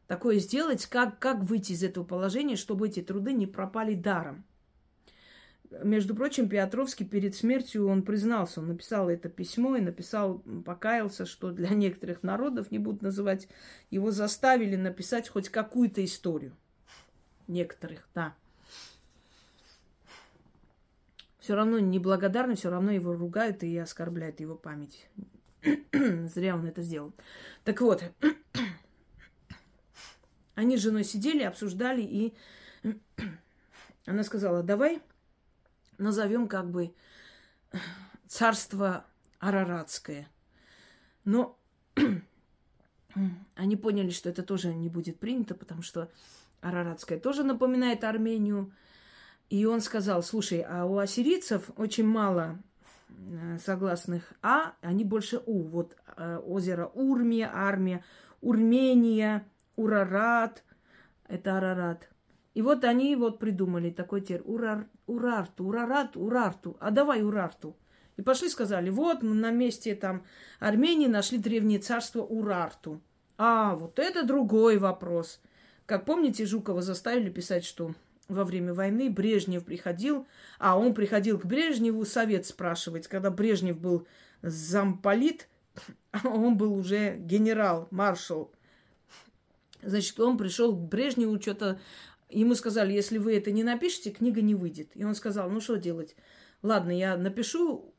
такое 0.08 0.40
сделать, 0.40 0.86
как, 0.88 1.20
как 1.20 1.44
выйти 1.44 1.72
из 1.72 1.84
этого 1.84 2.04
положения, 2.04 2.56
чтобы 2.56 2.88
эти 2.88 3.02
труды 3.02 3.34
не 3.34 3.48
пропали 3.48 3.96
даром. 3.96 4.44
Между 5.82 6.14
прочим, 6.14 6.50
Петровский 6.50 7.04
перед 7.04 7.36
смертью 7.36 7.88
он 7.88 8.04
признался, 8.04 8.60
он 8.60 8.68
написал 8.68 9.10
это 9.10 9.28
письмо 9.28 9.76
и 9.76 9.82
написал, 9.82 10.40
покаялся, 10.66 11.26
что 11.26 11.52
для 11.52 11.70
некоторых 11.74 12.22
народов, 12.22 12.70
не 12.70 12.80
буду 12.80 13.04
называть, 13.04 13.48
его 13.90 14.12
заставили 14.12 14.76
написать 14.76 15.30
хоть 15.30 15.50
какую-то 15.50 16.04
историю. 16.04 16.56
Некоторых, 17.48 18.08
да. 18.14 18.36
Все 21.40 21.56
равно 21.56 21.80
неблагодарны, 21.80 22.56
все 22.56 22.70
равно 22.70 22.92
его 22.92 23.14
ругают 23.14 23.64
и 23.64 23.78
оскорбляют 23.78 24.40
его 24.40 24.56
память. 24.56 25.08
Зря 25.94 26.56
он 26.56 26.66
это 26.66 26.82
сделал. 26.82 27.14
Так 27.64 27.82
вот, 27.82 28.04
они 30.56 30.78
с 30.78 30.82
женой 30.82 31.04
сидели, 31.04 31.44
обсуждали, 31.44 32.02
и 32.02 32.34
она 34.06 34.24
сказала, 34.24 34.64
давай 34.64 35.02
назовем 35.98 36.48
как 36.48 36.70
бы 36.70 36.94
царство 38.28 39.06
Араратское. 39.40 40.28
Но 41.26 41.58
они 43.56 43.76
поняли, 43.76 44.10
что 44.10 44.30
это 44.30 44.44
тоже 44.44 44.74
не 44.74 44.90
будет 44.90 45.20
принято, 45.20 45.56
потому 45.56 45.82
что 45.82 46.12
Араратское 46.62 47.20
тоже 47.20 47.44
напоминает 47.44 48.04
Армению. 48.04 48.74
И 49.50 49.66
он 49.66 49.82
сказал, 49.82 50.24
слушай, 50.24 50.62
а 50.62 50.86
у 50.86 50.98
ассирийцев 50.98 51.70
очень 51.78 52.08
мало 52.08 52.60
Э, 53.32 53.58
согласных 53.60 54.34
А, 54.42 54.74
они 54.82 55.04
больше 55.04 55.42
У. 55.46 55.64
Вот 55.64 55.96
э, 56.18 56.38
озеро 56.38 56.88
Урмия, 56.94 57.50
Армия, 57.54 58.04
Урмения, 58.42 59.46
Урарат, 59.76 60.64
это 61.28 61.58
Арарат. 61.58 62.10
И 62.54 62.62
вот 62.62 62.84
они 62.84 63.16
вот 63.16 63.40
придумали 63.40 63.90
такой 63.90 64.22
термин. 64.22 64.50
Урар, 64.50 64.88
урарту, 65.08 65.66
урарат, 65.66 66.16
урарту. 66.16 66.78
А 66.80 66.92
давай 66.92 67.24
урарту. 67.24 67.76
И 68.18 68.22
пошли 68.22 68.50
сказали, 68.50 68.90
вот 68.90 69.24
мы 69.24 69.34
на 69.34 69.52
месте 69.52 69.96
там 69.96 70.24
Армении 70.60 71.08
нашли 71.08 71.38
древнее 71.38 71.80
царство 71.80 72.22
Урарту. 72.22 73.02
А, 73.38 73.76
вот 73.76 73.98
это 73.98 74.24
другой 74.24 74.78
вопрос. 74.78 75.42
Как 75.86 76.06
помните, 76.06 76.46
Жукова 76.46 76.82
заставили 76.82 77.30
писать, 77.30 77.66
что 77.66 77.94
во 78.30 78.46
время 78.46 78.74
войны 78.74 79.10
Брежнев 79.10 79.66
приходил, 79.66 80.28
а 80.60 80.78
он 80.78 80.94
приходил 80.94 81.40
к 81.40 81.46
Брежневу 81.46 82.06
совет 82.06 82.46
спрашивать, 82.46 83.08
когда 83.08 83.32
Брежнев 83.32 83.80
был 83.80 84.08
замполит, 84.42 85.50
а 86.12 86.28
он 86.28 86.56
был 86.56 86.74
уже 86.74 87.18
генерал, 87.18 87.88
маршал. 87.92 88.52
Значит, 89.82 90.20
он 90.20 90.38
пришел 90.38 90.76
к 90.76 90.80
Брежневу, 90.80 91.42
что-то... 91.42 91.80
Ему 92.34 92.56
сказали, 92.56 92.94
если 92.94 93.18
вы 93.18 93.36
это 93.36 93.52
не 93.52 93.64
напишете, 93.64 94.12
книга 94.12 94.42
не 94.42 94.56
выйдет. 94.56 94.90
И 94.96 95.04
он 95.04 95.16
сказал, 95.16 95.50
ну 95.50 95.62
что 95.62 95.76
делать? 95.76 96.16
Ладно, 96.62 96.92
я 96.98 97.18
напишу, 97.18 97.94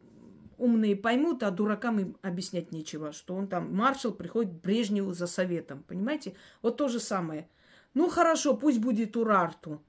умные 0.58 0.96
поймут, 0.96 1.42
а 1.42 1.50
дуракам 1.50 2.00
им 2.00 2.16
объяснять 2.22 2.72
нечего, 2.72 3.12
что 3.12 3.34
он 3.34 3.48
там, 3.48 3.74
маршал, 3.74 4.12
приходит 4.12 4.52
к 4.52 4.62
Брежневу 4.62 5.12
за 5.12 5.26
советом, 5.26 5.84
понимаете? 5.86 6.34
Вот 6.62 6.76
то 6.76 6.88
же 6.88 7.00
самое. 7.00 7.48
Ну, 7.94 8.08
хорошо, 8.08 8.56
пусть 8.56 8.78
будет 8.78 9.16
Урарту. 9.16 9.80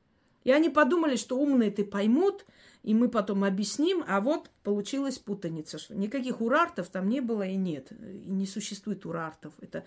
И 0.43 0.51
они 0.51 0.69
подумали, 0.69 1.15
что 1.15 1.37
умные 1.37 1.71
ты 1.71 1.83
поймут, 1.83 2.45
и 2.83 2.93
мы 2.93 3.09
потом 3.09 3.43
объясним, 3.43 4.03
а 4.07 4.21
вот 4.21 4.51
получилась 4.61 5.17
путаница, 5.17 5.79
что 5.79 5.95
никаких 5.95 6.39
урартов 6.39 6.87
там 6.89 7.09
не 7.09 7.19
было 7.19 7.41
и 7.41 7.55
нет. 7.55 7.91
И 7.91 8.29
не 8.29 8.45
существует 8.45 9.07
урартов. 9.07 9.53
Это 9.59 9.85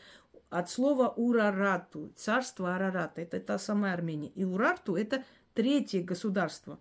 от 0.50 0.70
слова 0.70 1.08
урарату, 1.08 2.12
царство 2.16 2.74
Арарата. 2.74 3.20
Это 3.20 3.40
та 3.40 3.58
самая 3.58 3.94
Армения. 3.94 4.30
И 4.34 4.44
урарту– 4.44 4.96
это 4.96 5.24
третье 5.54 6.02
государство. 6.02 6.78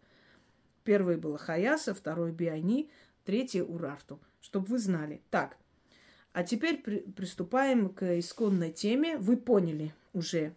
Первое 0.83 1.17
было 1.17 1.37
Хаяса, 1.37 1.93
второе 1.93 2.31
Биани, 2.31 2.89
третье 3.25 3.63
Урарту. 3.63 4.21
Чтобы 4.39 4.67
вы 4.67 4.79
знали. 4.79 5.21
Так, 5.29 5.57
а 6.31 6.43
теперь 6.43 6.77
при, 6.77 6.99
приступаем 6.99 7.89
к 7.89 8.19
исконной 8.19 8.71
теме. 8.71 9.17
Вы 9.17 9.37
поняли 9.37 9.93
уже, 10.13 10.53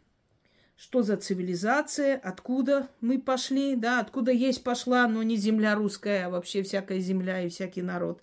что 0.77 1.03
за 1.03 1.17
цивилизация, 1.17 2.17
откуда 2.17 2.89
мы 3.01 3.19
пошли, 3.19 3.75
да, 3.77 3.99
откуда 4.01 4.31
есть 4.31 4.63
пошла, 4.63 5.09
но 5.09 5.23
не 5.23 5.37
земля 5.37 5.75
русская, 5.75 6.27
а 6.27 6.31
вообще 6.31 6.63
всякая 6.63 7.01
земля 7.01 7.43
и 7.43 7.49
всякий 7.49 7.83
народ. 7.83 8.23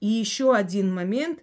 И 0.00 0.06
еще 0.06 0.54
один 0.54 0.92
момент 0.92 1.40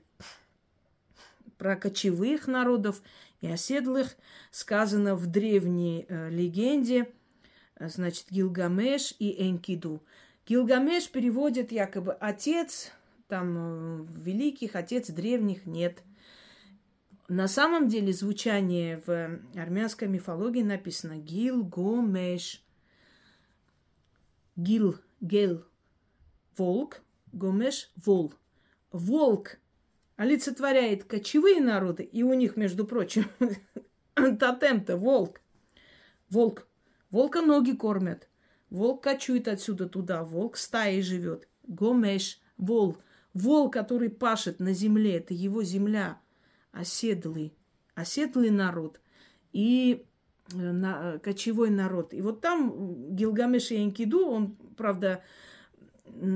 про 1.59 1.75
кочевых 1.75 2.47
народов 2.47 3.03
и 3.41 3.47
оседлых 3.47 4.15
сказано 4.49 5.15
в 5.15 5.27
древней 5.27 6.05
э, 6.07 6.29
легенде, 6.31 7.11
значит, 7.79 8.27
Гилгамеш 8.31 9.13
и 9.19 9.47
Энкиду. 9.47 10.01
Гилгамеш 10.47 11.11
переводит 11.11 11.71
якобы 11.71 12.13
отец, 12.13 12.91
там, 13.27 14.05
великих, 14.05 14.75
отец 14.75 15.09
древних, 15.09 15.67
нет. 15.67 16.01
На 17.27 17.47
самом 17.47 17.89
деле 17.89 18.11
звучание 18.11 19.03
в 19.05 19.39
армянской 19.55 20.07
мифологии 20.07 20.63
написано 20.63 21.19
Гил-Гомеш. 21.19 22.63
Гил, 24.55 24.97
Гел, 25.21 25.63
волк, 26.57 27.01
Гомеш, 27.31 27.91
вол. 27.95 28.33
Волк 28.91 29.57
олицетворяет 30.19 31.05
кочевые 31.05 31.61
народы, 31.61 32.03
и 32.03 32.23
у 32.23 32.33
них, 32.33 32.57
между 32.57 32.85
прочим, 32.85 33.27
тотем-то 34.15 34.97
волк. 34.97 35.39
Волк. 36.29 36.67
Волка 37.09 37.41
ноги 37.41 37.71
кормят. 37.71 38.27
Волк 38.69 39.01
кочует 39.01 39.47
отсюда 39.47 39.87
туда. 39.87 40.25
Волк 40.25 40.57
стаей 40.57 41.01
живет. 41.03 41.47
Гомеш, 41.63 42.41
вол. 42.57 42.97
Вол, 43.33 43.71
который 43.71 44.09
пашет 44.09 44.59
на 44.59 44.73
земле, 44.73 45.19
это 45.19 45.33
его 45.33 45.63
земля. 45.63 46.19
Оседлый. 46.73 47.53
Оседлый 47.95 48.49
народ. 48.49 48.99
И 49.53 50.05
э, 50.53 50.57
на, 50.57 51.13
э, 51.13 51.19
кочевой 51.19 51.69
народ. 51.69 52.13
И 52.13 52.21
вот 52.21 52.41
там 52.41 53.15
Гилгамеш 53.15 53.71
и 53.71 53.81
Энкиду, 53.81 54.27
он, 54.27 54.57
правда, 54.75 55.23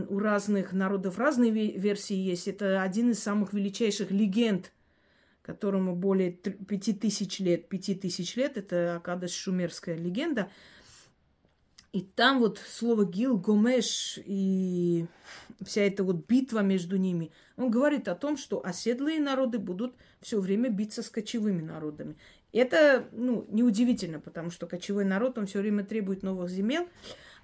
у 0.10 0.20
разных 0.20 0.74
народов 0.74 1.18
разные 1.18 1.52
версии 1.52 2.16
есть. 2.16 2.48
Это 2.48 2.82
один 2.82 3.12
из 3.12 3.20
самых 3.20 3.54
величайших 3.54 4.12
легенд, 4.12 4.72
которому 5.42 5.96
более 5.96 6.32
пяти 6.32 6.94
тысяч 6.94 7.40
лет. 7.40 7.70
Пяти 7.70 7.96
тысяч 7.96 8.36
лет– 8.36 8.58
это 8.58 8.98
Акадаш 8.98 9.32
шумерская 9.32 9.98
легенда. 9.98 10.50
И 11.92 12.02
там 12.02 12.40
вот 12.40 12.58
слово 12.58 13.06
Гил, 13.06 13.38
Гомеш 13.38 14.18
и 14.26 15.06
вся 15.64 15.82
эта 15.82 16.04
вот 16.04 16.26
битва 16.28 16.62
между 16.62 16.98
ними, 16.98 17.32
он 17.56 17.70
говорит 17.70 18.08
о 18.08 18.16
том, 18.16 18.36
что 18.36 18.66
оседлые 18.66 19.20
народы 19.20 19.60
будут 19.60 19.94
все 20.20 20.40
время 20.40 20.70
биться 20.70 21.04
с 21.04 21.10
кочевыми 21.10 21.62
народами. 21.62 22.16
Это, 22.52 23.08
ну, 23.12 23.46
неудивительно, 23.50 24.20
потому 24.20 24.50
что 24.50 24.66
кочевой 24.66 25.06
народ, 25.06 25.38
он 25.38 25.46
все 25.46 25.60
время 25.60 25.84
требует 25.84 26.24
новых 26.24 26.50
земель, 26.50 26.88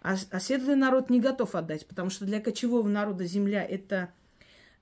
а 0.01 0.15
оседлый 0.31 0.75
народ 0.75 1.09
не 1.09 1.19
готов 1.19 1.55
отдать, 1.55 1.85
потому 1.85 2.09
что 2.09 2.25
для 2.25 2.39
кочевого 2.39 2.87
народа 2.87 3.25
земля– 3.25 3.63
это 3.69 4.11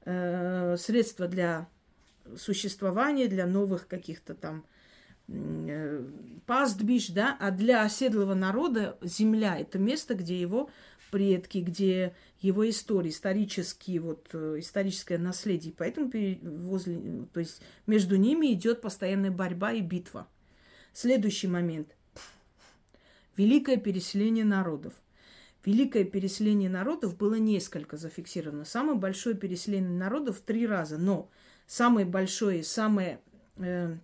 э, 0.05 0.75
средство 0.77 1.27
для 1.27 1.67
существования, 2.37 3.27
для 3.27 3.47
новых 3.47 3.87
каких-то 3.87 4.35
там 4.35 4.63
э, 5.27 6.03
пастбищ, 6.45 7.09
да, 7.09 7.35
а 7.39 7.49
для 7.49 7.83
оседлого 7.83 8.35
народа 8.35 8.97
земля– 9.01 9.57
это 9.59 9.79
место, 9.79 10.13
где 10.13 10.39
его 10.39 10.69
предки, 11.09 11.59
где 11.59 12.13
его 12.41 12.69
история, 12.69 13.09
исторические, 13.09 14.01
вот, 14.01 14.29
э, 14.33 14.57
историческое 14.59 15.17
наследие. 15.17 15.73
Поэтому 15.75 16.11
возле, 16.43 17.25
то 17.33 17.39
есть 17.39 17.61
между 17.87 18.17
ними 18.17 18.53
идет 18.53 18.81
постоянная 18.81 19.31
борьба 19.31 19.71
и 19.71 19.81
битва. 19.81 20.27
Следующий 20.93 21.47
момент. 21.47 21.95
Великое 23.35 23.77
переселение 23.77 24.45
народов– 24.45 24.93
Великое 25.67 26.05
переселение 26.05 26.69
народов 26.69 27.17
было 27.17 27.35
несколько 27.35 27.97
зафиксировано. 27.97 28.63
Самое 28.63 28.97
большое 28.97 29.35
переселение 29.35 29.91
народов 29.91 30.39
три 30.39 30.65
раза. 30.65 30.97
Но 30.97 31.29
самое 31.65 32.05
большое, 32.05 32.63
самое 32.63 33.19
э, 33.57 33.97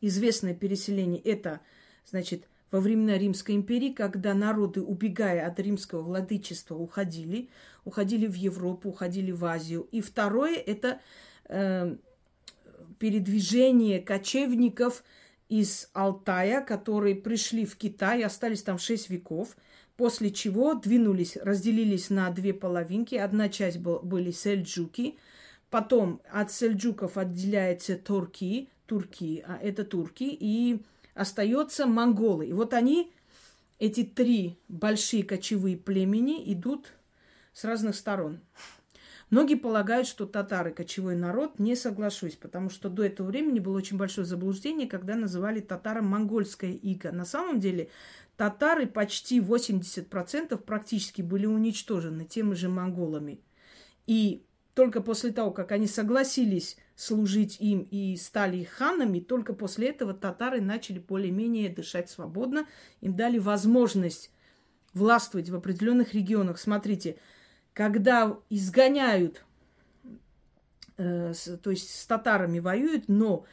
известное 0.00 0.52
переселение 0.52 1.22
это, 1.22 1.60
значит, 2.04 2.48
во 2.72 2.80
времена 2.80 3.16
Римской 3.16 3.54
империи, 3.54 3.90
когда 3.90 4.34
народы, 4.34 4.82
убегая 4.82 5.46
от 5.46 5.60
римского 5.60 6.02
владычества, 6.02 6.74
уходили, 6.74 7.50
уходили 7.84 8.26
в 8.26 8.34
Европу, 8.34 8.88
уходили 8.88 9.30
в 9.30 9.44
Азию. 9.44 9.86
И 9.92 10.00
второе 10.00 10.56
это 10.56 11.00
э, 11.44 11.96
передвижение 12.98 14.00
кочевников 14.00 15.04
из 15.48 15.88
Алтая, 15.92 16.62
которые 16.62 17.14
пришли 17.14 17.64
в 17.64 17.76
Китай, 17.76 18.24
остались 18.24 18.64
там 18.64 18.78
шесть 18.78 19.08
веков– 19.08 19.56
После 19.96 20.32
чего 20.32 20.74
двинулись, 20.74 21.36
разделились 21.36 22.10
на 22.10 22.30
две 22.30 22.52
половинки. 22.52 23.14
Одна 23.14 23.48
часть 23.48 23.78
был, 23.78 24.00
были 24.00 24.32
сельджуки, 24.32 25.16
потом 25.70 26.20
от 26.32 26.50
сельджуков 26.50 27.16
отделяется 27.16 27.96
турки, 27.96 28.68
турки, 28.86 29.44
а 29.46 29.56
это 29.62 29.84
турки, 29.84 30.24
и 30.28 30.82
остается 31.14 31.86
монголы. 31.86 32.46
И 32.48 32.52
вот 32.52 32.74
они, 32.74 33.12
эти 33.78 34.02
три 34.02 34.58
большие 34.68 35.22
кочевые 35.22 35.76
племени, 35.76 36.42
идут 36.52 36.92
с 37.52 37.64
разных 37.64 37.94
сторон. 37.94 38.40
Многие 39.34 39.56
полагают, 39.56 40.06
что 40.06 40.26
татары 40.26 40.70
кочевой 40.70 41.16
народ, 41.16 41.58
не 41.58 41.74
соглашусь, 41.74 42.36
потому 42.36 42.70
что 42.70 42.88
до 42.88 43.02
этого 43.02 43.26
времени 43.26 43.58
было 43.58 43.76
очень 43.76 43.96
большое 43.96 44.24
заблуждение, 44.24 44.86
когда 44.86 45.16
называли 45.16 45.58
татарам 45.58 46.06
монгольское 46.06 46.70
иго. 46.70 47.10
На 47.10 47.24
самом 47.24 47.58
деле 47.58 47.90
татары 48.36 48.86
почти 48.86 49.40
80% 49.40 50.56
практически 50.58 51.20
были 51.20 51.46
уничтожены 51.46 52.26
теми 52.26 52.54
же 52.54 52.68
монголами. 52.68 53.40
И 54.06 54.46
только 54.72 55.00
после 55.00 55.32
того, 55.32 55.50
как 55.50 55.72
они 55.72 55.88
согласились 55.88 56.76
служить 56.94 57.56
им 57.58 57.88
и 57.90 58.14
стали 58.14 58.58
их 58.58 58.68
ханами, 58.68 59.18
только 59.18 59.52
после 59.52 59.88
этого 59.88 60.14
татары 60.14 60.60
начали 60.60 61.00
более-менее 61.00 61.70
дышать 61.70 62.08
свободно. 62.08 62.68
Им 63.00 63.16
дали 63.16 63.38
возможность 63.40 64.30
властвовать 64.92 65.48
в 65.48 65.56
определенных 65.56 66.14
регионах. 66.14 66.60
Смотрите, 66.60 67.16
когда 67.74 68.38
изгоняют, 68.48 69.44
э, 70.96 71.34
с, 71.34 71.58
то 71.58 71.70
есть 71.70 72.00
с 72.00 72.06
татарами 72.06 72.60
воюют, 72.60 73.08
но 73.08 73.44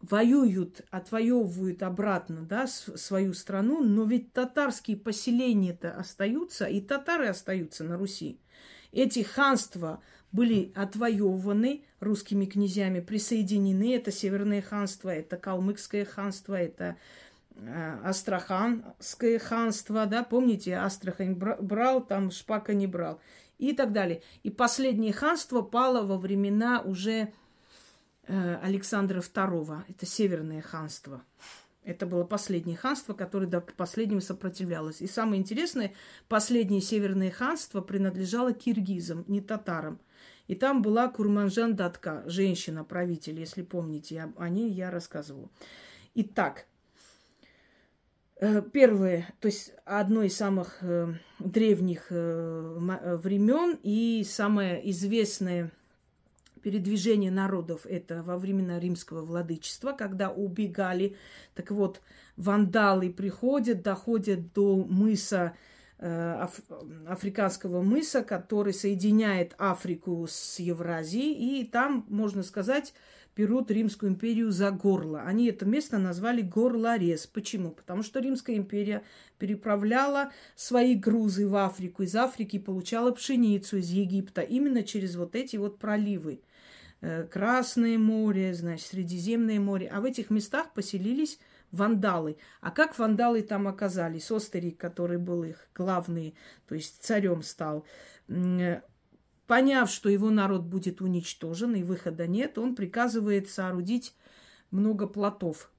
воюют, 0.00 0.80
отвоевывают 0.90 1.82
обратно 1.82 2.42
да, 2.42 2.66
свою 2.66 3.34
страну, 3.34 3.82
но 3.84 4.04
ведь 4.04 4.32
татарские 4.32 4.96
поселения-то 4.96 5.92
остаются, 5.92 6.64
и 6.66 6.80
татары 6.80 7.28
остаются 7.28 7.84
на 7.84 7.96
Руси. 7.98 8.40
Эти 8.92 9.22
ханства 9.22 10.00
были 10.32 10.72
отвоеваны 10.74 11.84
русскими 12.00 12.46
князьями, 12.46 13.00
присоединены. 13.00 13.94
Это 13.94 14.10
Северное 14.12 14.62
ханство, 14.62 15.10
это 15.10 15.36
Калмыкское 15.36 16.04
ханство, 16.04 16.54
это 16.54 16.96
Астраханское 18.04 19.38
ханство, 19.38 20.06
да, 20.06 20.22
помните, 20.22 20.76
Астрахань 20.76 21.34
брал, 21.34 22.04
там 22.04 22.30
Шпака 22.30 22.74
не 22.74 22.86
брал 22.86 23.20
и 23.58 23.72
так 23.72 23.92
далее. 23.92 24.22
И 24.42 24.50
последнее 24.50 25.12
ханство 25.12 25.62
пало 25.62 26.06
во 26.06 26.18
времена 26.18 26.80
уже 26.80 27.32
Э, 28.28 28.56
Александра 28.56 29.20
II. 29.20 29.84
Это 29.88 30.06
Северное 30.06 30.60
ханство. 30.60 31.24
Это 31.82 32.04
было 32.04 32.24
последнее 32.24 32.76
ханство, 32.76 33.14
которое 33.14 33.46
до 33.46 33.62
последнего 33.62 34.20
сопротивлялось. 34.20 35.00
И 35.00 35.06
самое 35.06 35.40
интересное, 35.40 35.94
последнее 36.28 36.82
северное 36.82 37.30
ханство 37.30 37.80
принадлежало 37.80 38.52
киргизам, 38.52 39.24
не 39.28 39.40
татарам. 39.40 39.98
И 40.46 40.54
там 40.54 40.82
была 40.82 41.08
Курманжан 41.08 41.74
Датка, 41.74 42.22
женщина-правитель, 42.26 43.40
если 43.40 43.62
помните, 43.62 44.30
о 44.36 44.48
ней 44.50 44.70
я 44.70 44.90
рассказывала. 44.90 45.48
Итак, 46.14 46.66
э, 46.66 46.77
первое, 48.72 49.28
то 49.40 49.46
есть 49.46 49.72
одно 49.84 50.22
из 50.22 50.36
самых 50.36 50.78
э, 50.82 51.14
древних 51.38 52.06
времен 52.10 53.78
и 53.82 54.24
самое 54.24 54.88
известное 54.90 55.72
передвижение 56.58 57.30
народов 57.30 57.86
это 57.86 58.22
во 58.22 58.36
времена 58.36 58.78
римского 58.78 59.22
владычества, 59.24 59.92
когда 59.92 60.30
убегали. 60.30 61.16
Так 61.54 61.70
вот, 61.70 62.00
вандалы 62.36 63.10
приходят, 63.10 63.82
доходят 63.82 64.52
до 64.52 64.76
мыса, 64.76 65.54
э, 65.98 66.36
аф, 66.40 66.60
африканского 67.06 67.82
мыса, 67.82 68.22
который 68.22 68.72
соединяет 68.72 69.54
Африку 69.58 70.26
с 70.28 70.58
Евразией, 70.58 71.60
и 71.62 71.66
там, 71.66 72.04
можно 72.08 72.42
сказать, 72.42 72.92
берут 73.38 73.70
Римскую 73.70 74.10
империю 74.10 74.50
за 74.50 74.72
горло. 74.72 75.22
Они 75.22 75.46
это 75.46 75.64
место 75.64 75.98
назвали 75.98 76.42
Горлорез. 76.42 77.28
Почему? 77.28 77.70
Потому 77.70 78.02
что 78.02 78.18
Римская 78.18 78.56
империя 78.56 79.04
переправляла 79.38 80.32
свои 80.56 80.96
грузы 80.96 81.46
в 81.46 81.54
Африку, 81.54 82.02
из 82.02 82.16
Африки 82.16 82.58
получала 82.58 83.12
пшеницу 83.12 83.76
из 83.76 83.90
Египта 83.90 84.40
именно 84.40 84.82
через 84.82 85.14
вот 85.14 85.36
эти 85.36 85.56
вот 85.56 85.78
проливы. 85.78 86.42
Э, 87.00 87.28
Красное 87.30 87.96
море, 87.96 88.54
значит, 88.54 88.88
Средиземное 88.88 89.60
море. 89.60 89.88
А 89.92 90.00
в 90.00 90.04
этих 90.04 90.30
местах 90.30 90.72
поселились 90.74 91.38
вандалы. 91.70 92.38
А 92.60 92.72
как 92.72 92.98
вандалы 92.98 93.42
там 93.42 93.68
оказались? 93.68 94.32
Остерик, 94.32 94.78
который 94.78 95.18
был 95.18 95.44
их 95.44 95.68
главный, 95.76 96.34
то 96.66 96.74
есть 96.74 97.04
царем 97.04 97.42
стал, 97.42 97.86
э, 98.26 98.80
поняв, 99.48 99.90
что 99.90 100.08
его 100.08 100.30
народ 100.30 100.62
будет 100.62 101.00
уничтожен 101.00 101.74
и 101.74 101.82
выхода 101.82 102.28
нет, 102.28 102.58
он 102.58 102.76
приказывает 102.76 103.48
соорудить 103.48 104.14
много 104.70 105.08
плотов. 105.08 105.72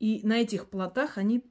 И 0.00 0.20
на 0.24 0.38
этих 0.38 0.68
плотах 0.68 1.18
они 1.18 1.44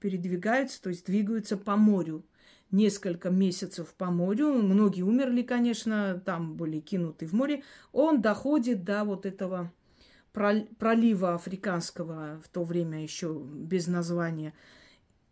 передвигаются, 0.00 0.82
то 0.82 0.90
есть 0.90 1.06
двигаются 1.06 1.56
по 1.56 1.76
морю. 1.76 2.24
несколько 2.70 3.30
месяцев 3.30 3.94
по 3.94 4.06
морю. 4.06 4.52
Многие 4.62 5.02
умерли, 5.02 5.42
конечно, 5.42 6.20
там 6.24 6.56
были 6.56 6.80
кинуты 6.80 7.26
в 7.26 7.32
море. 7.32 7.62
Он 7.92 8.20
доходит 8.20 8.84
до 8.84 9.04
вот 9.04 9.26
этого 9.26 9.72
пролива 10.32 11.34
африканского, 11.34 12.40
в 12.44 12.48
то 12.48 12.62
время 12.62 13.02
еще 13.02 13.40
без 13.42 13.86
названия. 13.86 14.54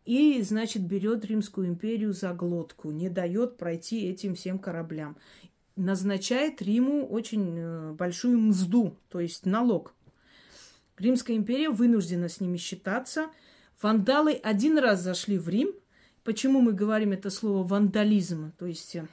И, 0.07 0.41
значит, 0.43 0.83
берет 0.83 1.25
Римскую 1.25 1.67
империю 1.67 2.13
за 2.13 2.33
глотку, 2.33 2.93
не 2.93 3.11
дает 3.11 3.57
пройти 3.57 4.07
этим 4.09 4.37
всем 4.37 4.61
кораблям. 4.61 5.17
Назначает 5.75 6.63
Риму 6.63 7.05
очень 7.07 7.57
э, 7.59 7.93
большую 7.93 8.39
мзду, 8.39 8.97
то 9.11 9.19
есть 9.19 9.45
налог. 9.45 9.95
Римская 10.97 11.37
империя 11.37 11.71
вынуждена 11.71 12.29
с 12.29 12.41
ними 12.41 12.57
считаться. 12.57 13.27
Вандалы 13.83 14.35
один 14.35 14.79
раз 14.79 15.03
зашли 15.03 15.39
в 15.39 15.49
Рим. 15.49 15.75
Почему 16.23 16.61
мы 16.61 16.73
говорим 16.73 17.11
это 17.11 17.29
слово 17.29 17.67
вандализм? 17.67 18.53
То 18.59 18.67
есть 18.67 18.95
э, 18.95 19.07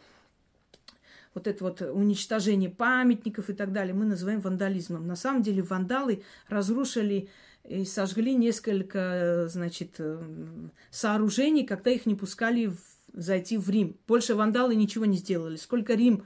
вот 1.33 1.47
это 1.47 1.63
вот 1.63 1.81
уничтожение 1.81 2.69
памятников 2.69 3.49
и 3.49 3.53
так 3.53 3.73
далее, 3.73 3.95
мы 3.95 4.05
называем 4.05 4.41
вандализмом. 4.41 5.07
На 5.07 5.15
самом 5.15 5.41
деле 5.41 5.63
вандалы 5.63 6.23
разрушили 6.47 7.29
и 7.67 7.85
сожгли 7.85 8.35
несколько, 8.35 9.47
значит, 9.47 9.95
э, 9.99 10.21
сооружений, 10.89 11.65
когда 11.65 11.91
их 11.91 12.05
не 12.05 12.15
пускали 12.15 12.67
в, 12.67 12.77
зайти 13.13 13.57
в 13.57 13.69
Рим. 13.69 13.95
Больше 14.07 14.35
вандалы 14.35 14.75
ничего 14.75 15.05
не 15.05 15.17
сделали. 15.17 15.55
Сколько 15.55 15.93
Рим 15.93 16.25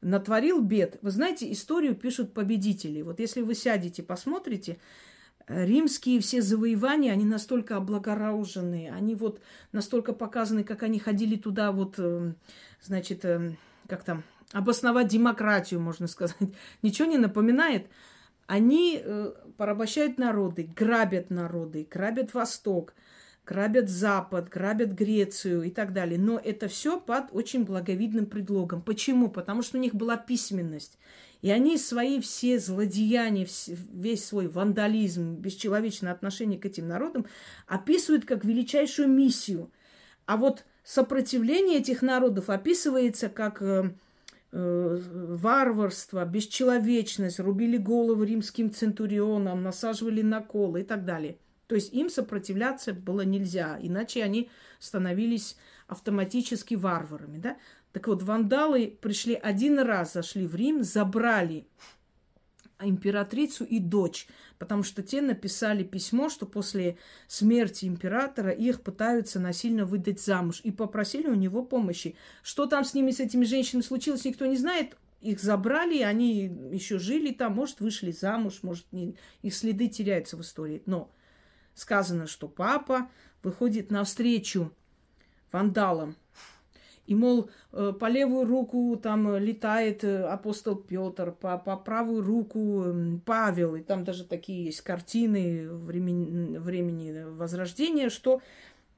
натворил 0.00 0.62
бед. 0.62 0.98
Вы 1.02 1.10
знаете, 1.10 1.50
историю 1.52 1.94
пишут 1.94 2.32
победители. 2.32 3.02
Вот 3.02 3.20
если 3.20 3.42
вы 3.42 3.54
сядете, 3.54 4.02
посмотрите, 4.02 4.78
э, 5.46 5.66
римские 5.66 6.20
все 6.20 6.40
завоевания, 6.40 7.12
они 7.12 7.26
настолько 7.26 7.76
облагороженные, 7.76 8.90
они 8.90 9.14
вот 9.14 9.42
настолько 9.72 10.14
показаны, 10.14 10.64
как 10.64 10.82
они 10.82 10.98
ходили 10.98 11.36
туда 11.36 11.70
вот, 11.70 11.96
э, 11.98 12.32
значит, 12.80 13.26
как 13.88 14.04
там, 14.04 14.22
обосновать 14.52 15.08
демократию, 15.08 15.80
можно 15.80 16.06
сказать, 16.06 16.36
ничего 16.82 17.08
не 17.08 17.18
напоминает. 17.18 17.88
Они 18.48 18.98
э, 19.04 19.32
порабощают 19.58 20.16
народы, 20.16 20.70
грабят 20.74 21.28
народы, 21.28 21.86
грабят 21.88 22.32
Восток, 22.32 22.94
грабят 23.44 23.90
Запад, 23.90 24.48
грабят 24.48 24.92
Грецию 24.92 25.64
и 25.64 25.70
так 25.70 25.92
далее. 25.92 26.18
Но 26.18 26.40
это 26.42 26.66
все 26.66 26.98
под 26.98 27.26
очень 27.32 27.64
благовидным 27.64 28.24
предлогом. 28.24 28.80
Почему? 28.80 29.28
Потому 29.28 29.60
что 29.60 29.76
у 29.76 29.80
них 29.80 29.94
была 29.94 30.16
письменность. 30.16 30.98
И 31.42 31.50
они 31.50 31.76
свои 31.76 32.22
все 32.22 32.58
злодеяния, 32.58 33.46
весь 33.92 34.24
свой 34.24 34.48
вандализм, 34.48 35.34
бесчеловечное 35.34 36.12
отношение 36.12 36.58
к 36.58 36.64
этим 36.64 36.88
народам 36.88 37.26
описывают 37.66 38.24
как 38.24 38.46
величайшую 38.46 39.08
миссию. 39.08 39.70
А 40.24 40.38
вот 40.38 40.64
сопротивление 40.84 41.80
этих 41.80 42.00
народов 42.00 42.48
описывается 42.48 43.28
как 43.28 43.60
э, 43.60 43.90
варварство, 44.50 46.24
бесчеловечность, 46.24 47.38
рубили 47.40 47.76
головы 47.76 48.26
римским 48.26 48.72
центурионам, 48.72 49.62
насаживали 49.62 50.22
на 50.22 50.40
колы 50.40 50.80
и 50.80 50.84
так 50.84 51.04
далее. 51.04 51.38
То 51.66 51.74
есть 51.74 51.92
им 51.92 52.08
сопротивляться 52.08 52.94
было 52.94 53.20
нельзя, 53.20 53.78
иначе 53.80 54.24
они 54.24 54.50
становились 54.78 55.56
автоматически 55.86 56.74
варварами. 56.74 57.38
Да? 57.38 57.58
Так 57.92 58.08
вот, 58.08 58.22
вандалы 58.22 58.96
пришли 59.00 59.34
один 59.34 59.78
раз, 59.80 60.14
зашли 60.14 60.46
в 60.46 60.54
Рим, 60.54 60.82
забрали 60.82 61.66
императрицу 62.80 63.64
и 63.64 63.80
дочь, 63.80 64.28
потому 64.58 64.82
что 64.82 65.02
те 65.02 65.20
написали 65.20 65.82
письмо, 65.82 66.28
что 66.28 66.46
после 66.46 66.98
смерти 67.26 67.86
императора 67.86 68.50
их 68.50 68.82
пытаются 68.82 69.40
насильно 69.40 69.84
выдать 69.84 70.20
замуж, 70.20 70.60
и 70.62 70.70
попросили 70.70 71.28
у 71.28 71.34
него 71.34 71.64
помощи. 71.64 72.16
Что 72.42 72.66
там 72.66 72.84
с 72.84 72.94
ними, 72.94 73.10
с 73.10 73.20
этими 73.20 73.44
женщинами 73.44 73.82
случилось, 73.82 74.24
никто 74.24 74.46
не 74.46 74.56
знает. 74.56 74.96
Их 75.20 75.40
забрали, 75.40 76.02
они 76.02 76.44
еще 76.70 76.98
жили 76.98 77.32
там, 77.32 77.54
может, 77.54 77.80
вышли 77.80 78.12
замуж, 78.12 78.60
может, 78.62 78.86
не, 78.92 79.16
их 79.42 79.54
следы 79.54 79.88
теряются 79.88 80.36
в 80.36 80.42
истории. 80.42 80.82
Но 80.86 81.10
сказано, 81.74 82.28
что 82.28 82.46
папа 82.46 83.10
выходит 83.42 83.90
навстречу 83.90 84.72
вандалам, 85.50 86.16
и, 87.08 87.14
мол, 87.14 87.48
э, 87.72 87.94
по 87.98 88.06
левую 88.06 88.46
руку 88.46 88.94
там 89.02 89.38
летает 89.38 90.04
э, 90.04 90.24
апостол 90.24 90.76
Петр, 90.76 91.32
по, 91.32 91.56
по 91.56 91.74
правую 91.76 92.22
руку 92.22 92.84
Павел. 93.24 93.76
И 93.76 93.80
там 93.80 94.04
даже 94.04 94.24
такие 94.24 94.66
есть 94.66 94.82
картины 94.82 95.70
времени, 95.70 96.58
времени 96.58 97.24
Возрождения, 97.24 98.10
что 98.10 98.42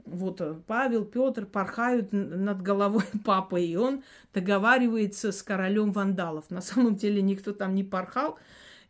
вот 0.04 0.40
э, 0.40 0.56
Павел, 0.66 1.04
Петр 1.04 1.46
порхают 1.46 2.08
над 2.10 2.60
головой 2.62 3.04
папы, 3.24 3.62
и 3.62 3.76
он 3.76 4.02
договаривается 4.34 5.30
с 5.30 5.40
королем 5.44 5.92
вандалов. 5.92 6.50
На 6.50 6.62
самом 6.62 6.96
деле 6.96 7.22
никто 7.22 7.52
там 7.52 7.76
не 7.76 7.84
порхал, 7.84 8.38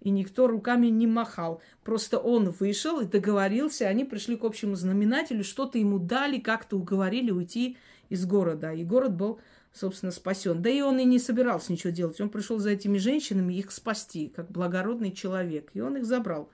и 0.01 0.09
никто 0.09 0.47
руками 0.47 0.87
не 0.87 1.07
махал. 1.07 1.61
Просто 1.85 2.19
он 2.19 2.49
вышел 2.49 3.01
и 3.01 3.05
договорился, 3.05 3.87
они 3.87 4.07
пришли 4.07 4.39
к 4.39 4.45
общему 4.45 4.77
знаменателю, 4.77 5.45
что-то 5.45 5.77
ему 5.77 5.99
дали, 5.99 6.39
как-то 6.39 6.79
уговорили 6.79 7.31
уйти 7.31 7.77
из 8.11 8.27
города. 8.27 8.73
И 8.75 8.85
город 8.85 9.15
был, 9.15 9.41
собственно, 9.73 10.13
спасен. 10.13 10.61
Да 10.61 10.69
и 10.69 10.83
он 10.83 10.99
и 10.99 11.05
не 11.05 11.19
собирался 11.19 11.73
ничего 11.73 11.91
делать. 11.91 12.21
Он 12.21 12.29
пришел 12.29 12.59
за 12.59 12.71
этими 12.71 12.99
женщинами 12.99 13.55
их 13.55 13.71
спасти, 13.73 14.29
как 14.29 14.51
благородный 14.51 15.13
человек. 15.13 15.71
И 15.73 15.81
он 15.81 15.97
их 15.97 16.05
забрал 16.05 16.51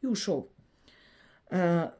и 0.00 0.06
ушел. 0.06 0.50
Э, 1.50 1.90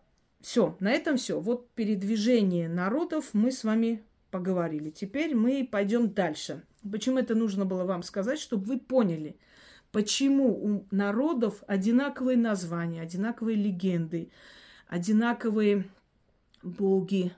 все, 0.41 0.77
на 0.81 0.91
этом 0.91 1.17
все. 1.17 1.39
Вот 1.39 1.71
передвижение 1.71 2.69
народов 2.69 3.31
мы 3.35 3.53
с 3.53 3.63
вами 3.63 4.03
поговорили. 4.31 4.91
Теперь 4.91 5.35
мы 5.35 5.69
пойдем 5.71 6.13
дальше. 6.13 6.65
Почему 6.91 7.19
это 7.19 7.35
нужно 7.35 7.65
было 7.65 7.85
вам 7.85 8.03
сказать, 8.03 8.39
чтобы 8.39 8.65
вы 8.65 8.79
поняли, 8.79 9.37
почему 9.93 10.49
у 10.49 10.87
народов 10.91 11.63
одинаковые 11.67 12.37
названия, 12.37 13.01
одинаковые 13.01 13.57
легенды, 13.57 14.31
одинаковые 14.89 15.89
боги, 16.63 17.33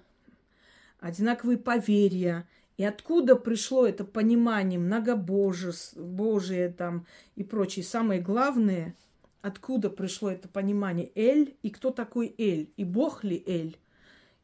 одинаковые 1.07 1.59
поверья. 1.59 2.46
И 2.76 2.84
откуда 2.84 3.36
пришло 3.36 3.86
это 3.86 4.04
понимание 4.04 4.78
многобожие 4.78 6.68
там 6.70 7.07
и 7.34 7.42
прочее. 7.42 7.84
Самое 7.84 8.20
главное, 8.20 8.94
откуда 9.40 9.88
пришло 9.88 10.30
это 10.30 10.48
понимание 10.48 11.11
Эль 11.14 11.57
и 11.62 11.70
кто 11.70 11.90
такой 11.90 12.34
Эль, 12.36 12.70
и 12.76 12.84
Бог 12.84 13.24
ли 13.24 13.42
Эль, 13.46 13.78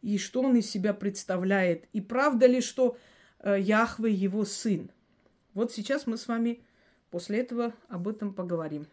и 0.01 0.17
что 0.17 0.41
он 0.41 0.57
из 0.57 0.71
себя 0.71 0.95
представляет, 0.95 1.89
и 1.93 2.01
правда 2.01 2.47
ли, 2.47 2.63
что 2.63 2.97
э, 3.41 3.61
Яхве 3.61 4.13
его 4.13 4.45
сын. 4.45 4.91
Вот 5.53 5.73
сейчас 5.73 6.07
мы 6.07 6.17
с 6.17 6.27
вами 6.27 6.63
после 7.11 7.41
этого 7.41 7.75
об 7.89 8.09
этом 8.09 8.33
поговорим. 8.33 8.87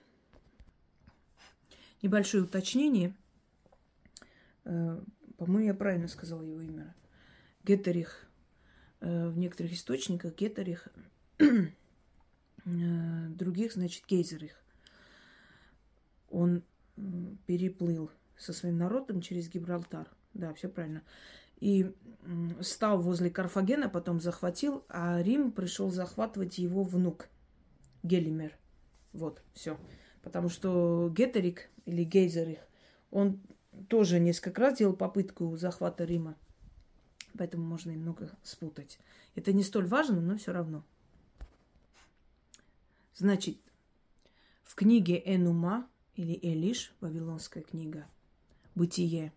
Небольшое 2.02 2.44
уточнение. 2.44 3.14
Э, 4.66 5.00
по-моему, 5.38 5.68
я 5.68 5.74
правильно 5.74 6.10
сказала 6.10 6.42
его 6.42 6.60
имя. 6.60 6.94
Гетерих, 7.64 8.28
э, 9.02 9.30
в 9.30 9.38
некоторых 9.38 9.74
источниках 9.74 10.36
Гетерих, 10.36 10.88
э, 11.40 11.68
других, 12.66 13.74
значит, 13.74 14.06
Гейзерих. 14.08 14.62
Он 16.30 16.64
переплыл 17.48 18.12
со 18.38 18.54
своим 18.54 18.78
народом 18.78 19.22
через 19.22 19.50
Гибралтар. 19.50 20.08
Да, 20.34 20.54
все 20.54 20.70
правильно. 20.70 21.04
И 21.60 21.92
стал 22.62 23.02
возле 23.02 23.30
Карфагена, 23.30 23.90
потом 23.90 24.20
захватил, 24.20 24.86
а 24.90 25.22
Рим 25.22 25.52
пришел 25.52 25.92
захватывать 25.92 26.58
его 26.58 26.84
внук 26.84 27.30
Гелимер. 28.04 28.58
Вот, 29.12 29.42
все. 29.54 29.78
Потому 30.22 30.50
что 30.50 31.12
Гетерик 31.16 31.70
или 31.86 32.04
Гейзерих, 32.04 32.60
он 33.12 33.42
тоже 33.88 34.20
несколько 34.20 34.62
раз 34.62 34.78
делал 34.78 34.96
попытку 34.96 35.56
захвата 35.58 36.06
Рима. 36.06 36.36
Поэтому 37.38 37.64
можно 37.66 37.92
немного 37.92 38.36
спутать. 38.44 39.00
Это 39.36 39.54
не 39.54 39.64
столь 39.64 39.88
важно, 39.88 40.20
но 40.22 40.38
все 40.38 40.52
равно. 40.52 40.84
Значит, 43.16 43.58
в 44.64 44.76
книге 44.76 45.22
Энума 45.26 45.88
или 46.16 46.40
Элиш, 46.42 46.94
Вавилонская 47.02 47.64
книга, 47.64 48.08
Бытие. 48.76 49.34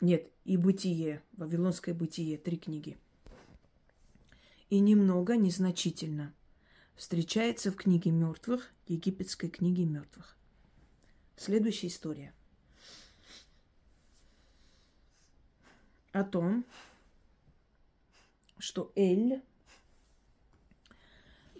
Нет, 0.00 0.30
и 0.44 0.56
Бытие, 0.56 1.22
Вавилонское 1.32 1.94
Бытие, 1.94 2.38
три 2.38 2.56
книги. 2.56 2.98
И 4.68 4.80
немного, 4.80 5.36
незначительно, 5.36 6.32
встречается 6.94 7.70
в 7.70 7.76
книге 7.76 8.10
мертвых, 8.10 8.70
египетской 8.86 9.48
книге 9.48 9.84
мертвых. 9.84 10.36
Следующая 11.36 11.88
история– 11.88 12.34
о 16.12 16.24
том, 16.24 16.64
что 18.58 18.92
Эль 18.94 19.42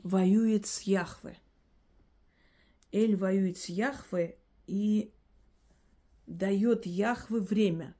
воюет 0.02 0.66
с 0.66 0.82
Яхве. 0.82 1.36
Эль 2.92 3.16
воюет 3.16 3.58
с 3.58 3.68
Яхве 3.68 4.36
и 4.66 5.12
дает 6.26 6.86
Яхве 6.86 7.40
время. 7.40 7.94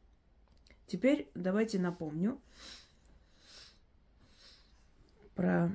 Теперь 0.87 1.31
давайте 1.35 1.79
напомню 1.79 2.41
про 5.35 5.75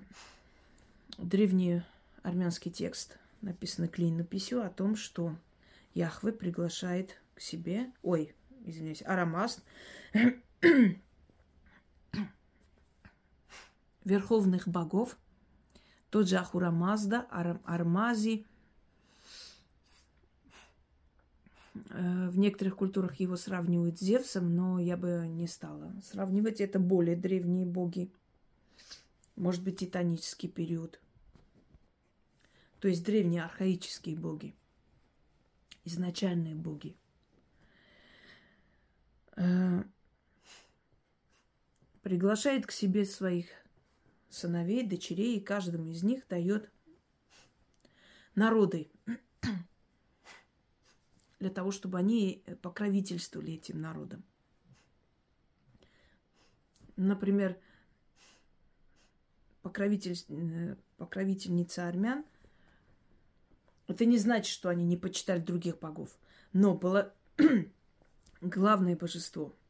древний 1.18 1.84
армянский 2.22 2.72
текст, 2.72 3.18
написанный 3.42 3.88
клинописью, 3.88 4.64
о 4.64 4.70
том, 4.70 4.96
что 4.96 5.36
Яхве 5.94 6.34
приглашает 6.34 7.22
к 7.36 7.42
себе, 7.42 7.92
ой, 8.02 8.36
извиняюсь, 8.66 9.04
Арамаст, 9.04 9.64
верховных 14.06 14.68
богов, 14.68 15.18
тот 16.10 16.30
же 16.30 16.38
Ахурамазда, 16.38 17.28
Ар- 17.30 17.60
Армази. 17.66 18.46
Э, 21.90 22.30
в 22.30 22.38
некоторых 22.38 22.78
культурах 22.78 23.20
его 23.20 23.36
сравнивают 23.36 23.98
с 23.98 24.02
Зевсом, 24.02 24.56
но 24.56 24.80
я 24.80 24.96
бы 24.96 25.28
не 25.28 25.48
стала 25.48 25.92
сравнивать. 26.04 26.62
Это 26.62 26.80
более 26.80 27.16
древние 27.16 27.66
боги. 27.66 28.10
Может 29.36 29.64
быть, 29.64 29.80
титанический 29.80 30.48
период. 30.48 31.02
То 32.80 32.88
есть 32.88 33.04
древние 33.04 33.44
архаические 33.44 34.16
боги. 34.16 34.56
Изначальные 35.84 36.56
боги. 36.56 36.96
Приглашает 42.06 42.68
к 42.68 42.72
себе 42.72 43.04
своих 43.04 43.48
сыновей, 44.30 44.88
дочерей, 44.88 45.38
и 45.38 45.44
каждому 45.44 45.90
из 45.90 46.04
них 46.04 46.28
дает 46.28 46.70
народы 48.36 48.92
для 51.40 51.50
того, 51.50 51.72
чтобы 51.72 51.98
они 51.98 52.44
покровительствовали 52.62 53.54
этим 53.54 53.82
народам. 53.82 54.24
Например, 56.96 57.58
покровитель, 59.64 60.16
э, 60.30 60.76
покровительница 60.98 61.88
армян, 61.88 62.24
это 63.88 64.06
не 64.06 64.20
значит, 64.20 64.54
что 64.54 64.70
они 64.70 64.86
не 64.86 64.96
почитали 64.96 65.42
других 65.42 65.80
богов, 65.80 66.16
но 66.54 66.76
было 66.76 67.16
главное 68.42 68.96
божество– 68.96 69.56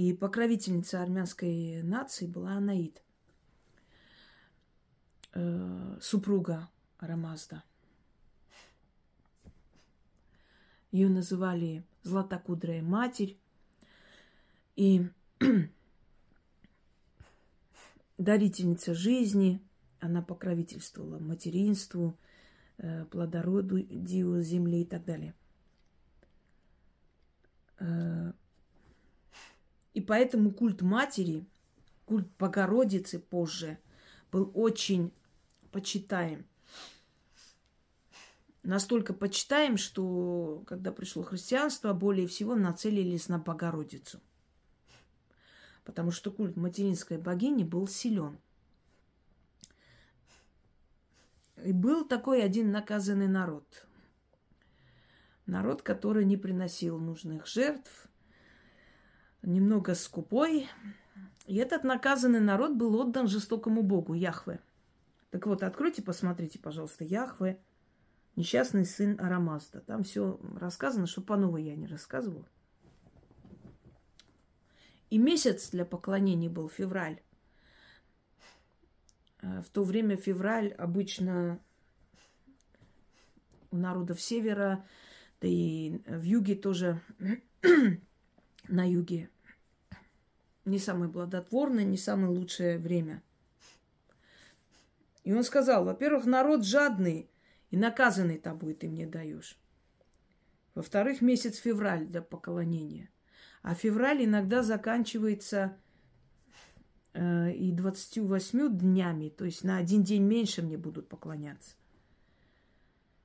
И 0.00 0.14
покровительница 0.14 1.02
армянской 1.02 1.82
нации 1.82 2.24
была 2.24 2.52
Анаид, 2.52 3.02
э, 5.34 5.98
супруга 6.00 6.70
Арамазда. 6.96 7.62
Ее 10.90 11.10
называли 11.10 11.84
Златокудрая 12.02 12.80
Матерь. 12.80 13.36
И 14.74 15.06
дарительница 18.16 18.94
жизни, 18.94 19.60
она 19.98 20.22
покровительствовала 20.22 21.18
материнству, 21.18 22.16
э, 22.78 23.04
плодородию 23.04 24.40
земли 24.40 24.80
и 24.80 24.86
так 24.86 25.04
далее. 25.04 25.34
И 29.94 30.00
поэтому 30.00 30.52
культ 30.52 30.82
матери, 30.82 31.46
культ 32.06 32.28
Богородицы 32.38 33.18
позже 33.18 33.78
был 34.30 34.50
очень 34.54 35.12
почитаем. 35.72 36.46
Настолько 38.62 39.14
почитаем, 39.14 39.78
что 39.78 40.62
когда 40.66 40.92
пришло 40.92 41.22
христианство, 41.22 41.94
более 41.94 42.26
всего 42.26 42.54
нацелились 42.54 43.28
на 43.28 43.38
Богородицу. 43.38 44.20
Потому 45.84 46.10
что 46.10 46.30
культ 46.30 46.56
материнской 46.56 47.16
богини 47.16 47.64
был 47.64 47.88
силен. 47.88 48.38
И 51.64 51.72
был 51.72 52.06
такой 52.06 52.42
один 52.42 52.70
наказанный 52.70 53.28
народ. 53.28 53.86
Народ, 55.46 55.82
который 55.82 56.24
не 56.26 56.36
приносил 56.36 56.98
нужных 56.98 57.46
жертв, 57.46 58.09
немного 59.42 59.94
скупой. 59.94 60.68
И 61.46 61.56
этот 61.56 61.84
наказанный 61.84 62.40
народ 62.40 62.74
был 62.76 62.94
отдан 62.96 63.26
жестокому 63.26 63.82
богу 63.82 64.14
Яхве. 64.14 64.60
Так 65.30 65.46
вот, 65.46 65.62
откройте, 65.62 66.02
посмотрите, 66.02 66.58
пожалуйста, 66.58 67.04
Яхве, 67.04 67.60
несчастный 68.36 68.84
сын 68.84 69.20
Арамаста. 69.20 69.80
Там 69.80 70.02
все 70.04 70.38
рассказано, 70.56 71.06
что 71.06 71.22
по 71.22 71.36
новой 71.36 71.64
я 71.64 71.76
не 71.76 71.86
рассказывала. 71.86 72.46
И 75.10 75.18
месяц 75.18 75.70
для 75.70 75.84
поклонения 75.84 76.48
был 76.48 76.68
февраль. 76.68 77.20
А 79.42 79.62
в 79.62 79.68
то 79.70 79.82
время 79.82 80.16
февраль 80.16 80.72
обычно 80.72 81.58
у 83.70 83.76
народов 83.76 84.20
севера, 84.20 84.84
да 85.40 85.48
и 85.48 86.00
в 86.06 86.22
юге 86.22 86.54
тоже 86.54 87.00
на 88.70 88.88
юге. 88.88 89.28
Не 90.64 90.78
самое 90.78 91.10
плодотворное, 91.10 91.84
не 91.84 91.96
самое 91.96 92.28
лучшее 92.28 92.78
время. 92.78 93.22
И 95.24 95.32
он 95.32 95.44
сказал, 95.44 95.84
во-первых, 95.84 96.24
народ 96.24 96.64
жадный, 96.64 97.28
и 97.70 97.76
наказанный 97.76 98.38
тобой 98.38 98.74
ты 98.74 98.88
мне 98.88 99.06
даешь. 99.06 99.58
Во-вторых, 100.74 101.20
месяц 101.20 101.56
февраль 101.56 102.06
для 102.06 102.22
поклонения. 102.22 103.10
А 103.62 103.74
февраль 103.74 104.24
иногда 104.24 104.62
заканчивается 104.62 105.76
э, 107.12 107.52
и 107.52 107.72
28 107.72 108.78
днями, 108.78 109.28
то 109.28 109.44
есть 109.44 109.64
на 109.64 109.76
один 109.76 110.02
день 110.02 110.22
меньше 110.22 110.62
мне 110.62 110.78
будут 110.78 111.08
поклоняться. 111.08 111.74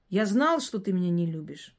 Я 0.10 0.26
знал, 0.26 0.60
что 0.60 0.80
ты 0.80 0.92
меня 0.92 1.10
не 1.10 1.26
любишь. 1.26 1.76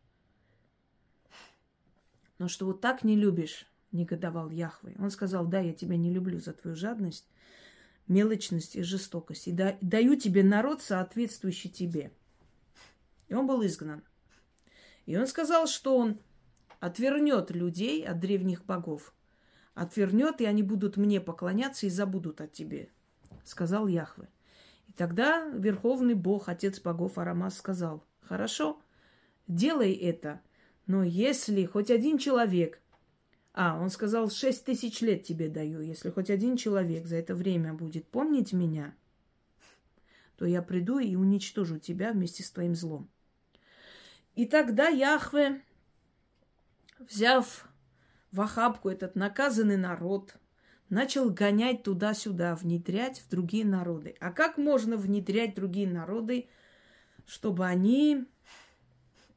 Но 2.38 2.48
что 2.48 2.66
вот 2.66 2.80
так 2.80 3.02
не 3.04 3.16
любишь, 3.16 3.66
негодовал 3.92 4.50
Яхве. 4.50 4.94
Он 4.98 5.10
сказал, 5.10 5.46
да, 5.46 5.60
я 5.60 5.72
тебя 5.72 5.96
не 5.96 6.12
люблю 6.12 6.38
за 6.38 6.52
твою 6.52 6.76
жадность, 6.76 7.28
мелочность 8.08 8.76
и 8.76 8.82
жестокость. 8.82 9.48
И 9.48 9.52
да, 9.52 9.76
даю 9.80 10.16
тебе 10.16 10.42
народ, 10.42 10.82
соответствующий 10.82 11.70
тебе. 11.70 12.12
И 13.28 13.34
он 13.34 13.46
был 13.46 13.64
изгнан. 13.64 14.02
И 15.06 15.16
он 15.16 15.26
сказал, 15.26 15.66
что 15.66 15.96
он 15.96 16.20
отвернет 16.80 17.50
людей 17.50 18.06
от 18.06 18.20
древних 18.20 18.64
богов. 18.64 19.14
Отвернет, 19.74 20.40
и 20.40 20.46
они 20.46 20.62
будут 20.62 20.96
мне 20.96 21.20
поклоняться 21.20 21.86
и 21.86 21.90
забудут 21.90 22.40
о 22.40 22.48
тебе, 22.48 22.90
сказал 23.44 23.86
Яхве. 23.86 24.28
И 24.88 24.92
тогда 24.92 25.46
верховный 25.48 26.14
бог, 26.14 26.48
отец 26.48 26.80
богов 26.80 27.18
Арамас 27.18 27.58
сказал, 27.58 28.04
хорошо, 28.22 28.80
делай 29.48 29.92
это, 29.92 30.40
но 30.86 31.02
если 31.02 31.64
хоть 31.64 31.90
один 31.90 32.18
человек, 32.18 32.80
а, 33.52 33.78
он 33.80 33.90
сказал, 33.90 34.30
шесть 34.30 34.64
тысяч 34.64 35.00
лет 35.00 35.24
тебе 35.24 35.48
даю, 35.48 35.80
если 35.80 36.10
хоть 36.10 36.30
один 36.30 36.56
человек 36.56 37.06
за 37.06 37.16
это 37.16 37.34
время 37.34 37.72
будет 37.74 38.06
помнить 38.06 38.52
меня, 38.52 38.94
то 40.36 40.44
я 40.44 40.62
приду 40.62 40.98
и 40.98 41.16
уничтожу 41.16 41.78
тебя 41.78 42.12
вместе 42.12 42.42
с 42.42 42.50
твоим 42.50 42.74
злом. 42.74 43.08
И 44.34 44.44
тогда 44.44 44.88
Яхве, 44.88 45.62
взяв 46.98 47.66
в 48.30 48.40
охапку 48.42 48.90
этот 48.90 49.16
наказанный 49.16 49.78
народ, 49.78 50.36
начал 50.90 51.30
гонять 51.30 51.82
туда-сюда, 51.82 52.54
внедрять 52.54 53.20
в 53.20 53.30
другие 53.30 53.64
народы. 53.64 54.14
А 54.20 54.30
как 54.30 54.58
можно 54.58 54.96
внедрять 54.96 55.54
другие 55.54 55.88
народы, 55.88 56.48
чтобы 57.24 57.64
они 57.66 58.26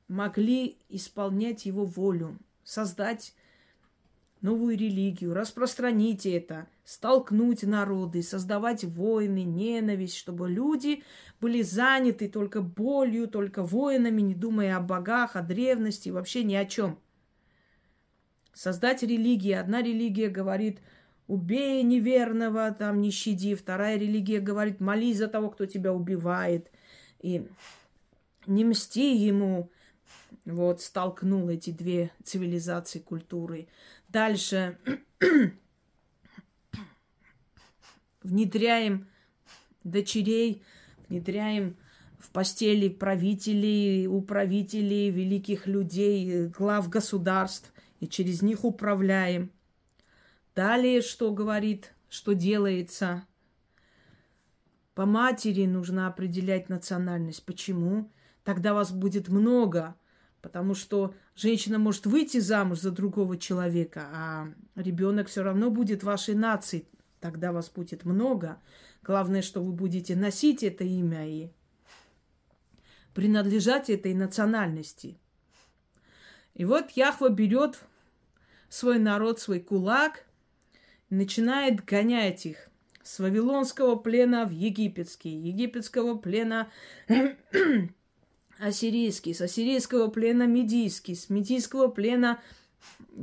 могли 0.10 0.78
исполнять 0.90 1.66
его 1.66 1.86
волю, 1.86 2.38
создать 2.64 3.34
новую 4.42 4.78
религию, 4.78 5.34
распространить 5.34 6.26
это, 6.26 6.68
столкнуть 6.84 7.64
народы, 7.64 8.24
создавать 8.24 8.84
войны, 8.84 9.44
ненависть, 9.44 10.18
чтобы 10.18 10.50
люди 10.50 11.04
были 11.40 11.62
заняты 11.62 12.28
только 12.28 12.62
болью, 12.62 13.28
только 13.28 13.64
воинами, 13.64 14.22
не 14.22 14.34
думая 14.34 14.76
о 14.76 14.82
богах, 14.82 15.36
о 15.36 15.42
древности, 15.42 16.10
вообще 16.10 16.44
ни 16.44 16.56
о 16.56 16.66
чем. 16.66 16.98
Создать 18.54 19.04
религии. 19.04 19.52
Одна 19.52 19.82
религия 19.82 20.30
говорит, 20.30 20.80
убей 21.28 21.84
неверного, 21.84 22.72
там 22.72 23.00
не 23.00 23.12
щади. 23.12 23.56
Вторая 23.56 23.98
религия 23.98 24.40
говорит, 24.40 24.80
молись 24.80 25.18
за 25.18 25.28
того, 25.28 25.50
кто 25.50 25.66
тебя 25.66 25.94
убивает. 25.94 26.72
И 27.22 27.48
не 28.48 28.66
мсти 28.66 29.16
ему, 29.16 29.70
вот, 30.52 30.82
столкнул 30.82 31.50
эти 31.50 31.72
две 31.72 32.12
цивилизации, 32.24 33.00
культуры. 33.00 33.68
Дальше 34.08 34.78
внедряем 38.24 39.08
дочерей, 39.84 40.64
внедряем 41.08 41.78
в 42.20 42.30
постели 42.32 42.90
правителей, 42.90 44.08
управителей, 44.08 45.10
великих 45.10 45.68
людей, 45.68 46.48
глав 46.48 46.90
государств, 46.90 47.74
и 48.00 48.08
через 48.08 48.42
них 48.42 48.64
управляем. 48.64 49.52
Далее 50.56 51.02
что 51.02 51.32
говорит, 51.32 51.94
что 52.10 52.34
делается? 52.34 53.26
По 54.96 55.06
матери 55.06 55.66
нужно 55.66 56.08
определять 56.08 56.68
национальность. 56.68 57.46
Почему? 57.46 58.12
Тогда 58.44 58.74
вас 58.74 58.92
будет 58.92 59.30
много, 59.30 59.96
потому 60.42 60.76
что 60.76 61.14
женщина 61.36 61.80
может 61.80 62.06
выйти 62.06 62.40
замуж 62.40 62.80
за 62.80 62.92
другого 62.92 63.38
человека, 63.38 64.08
а 64.14 64.48
ребенок 64.76 65.28
все 65.28 65.44
равно 65.44 65.70
будет 65.70 66.04
вашей 66.04 66.36
нации. 66.36 66.88
Тогда 67.20 67.52
вас 67.52 67.70
будет 67.70 68.06
много. 68.06 68.62
Главное, 69.04 69.42
что 69.42 69.62
вы 69.62 69.72
будете 69.74 70.16
носить 70.16 70.64
это 70.64 70.84
имя 70.84 71.28
и 71.28 71.50
принадлежать 73.14 73.90
этой 73.90 74.14
национальности. 74.14 75.18
И 76.54 76.66
вот 76.66 76.92
Яхва 76.92 77.30
берет 77.30 77.80
свой 78.70 79.00
народ, 79.00 79.40
свой 79.40 79.60
кулак, 79.60 80.26
начинает 81.10 81.84
гонять 81.84 82.46
их 82.46 82.70
с 83.04 83.20
вавилонского 83.20 83.96
плена 83.96 84.46
в 84.46 84.52
египетский, 84.52 85.32
египетского 85.32 86.16
плена 86.18 86.70
ассирийский, 88.60 89.34
с 89.34 89.42
ассирийского 89.42 90.10
плена 90.10 90.48
медийский, 90.48 91.16
с 91.16 91.30
медийского 91.30 91.88
плена 91.88 92.40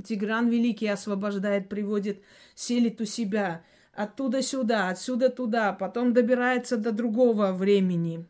Тигран 0.04 0.48
Великий 0.48 0.88
освобождает, 0.88 1.68
приводит, 1.68 2.22
селит 2.54 3.00
у 3.00 3.04
себя, 3.04 3.62
оттуда 3.92 4.42
сюда, 4.42 4.88
отсюда 4.88 5.30
туда, 5.30 5.72
потом 5.72 6.12
добирается 6.12 6.76
до 6.76 6.92
другого 6.92 7.52
времени. 7.52 8.26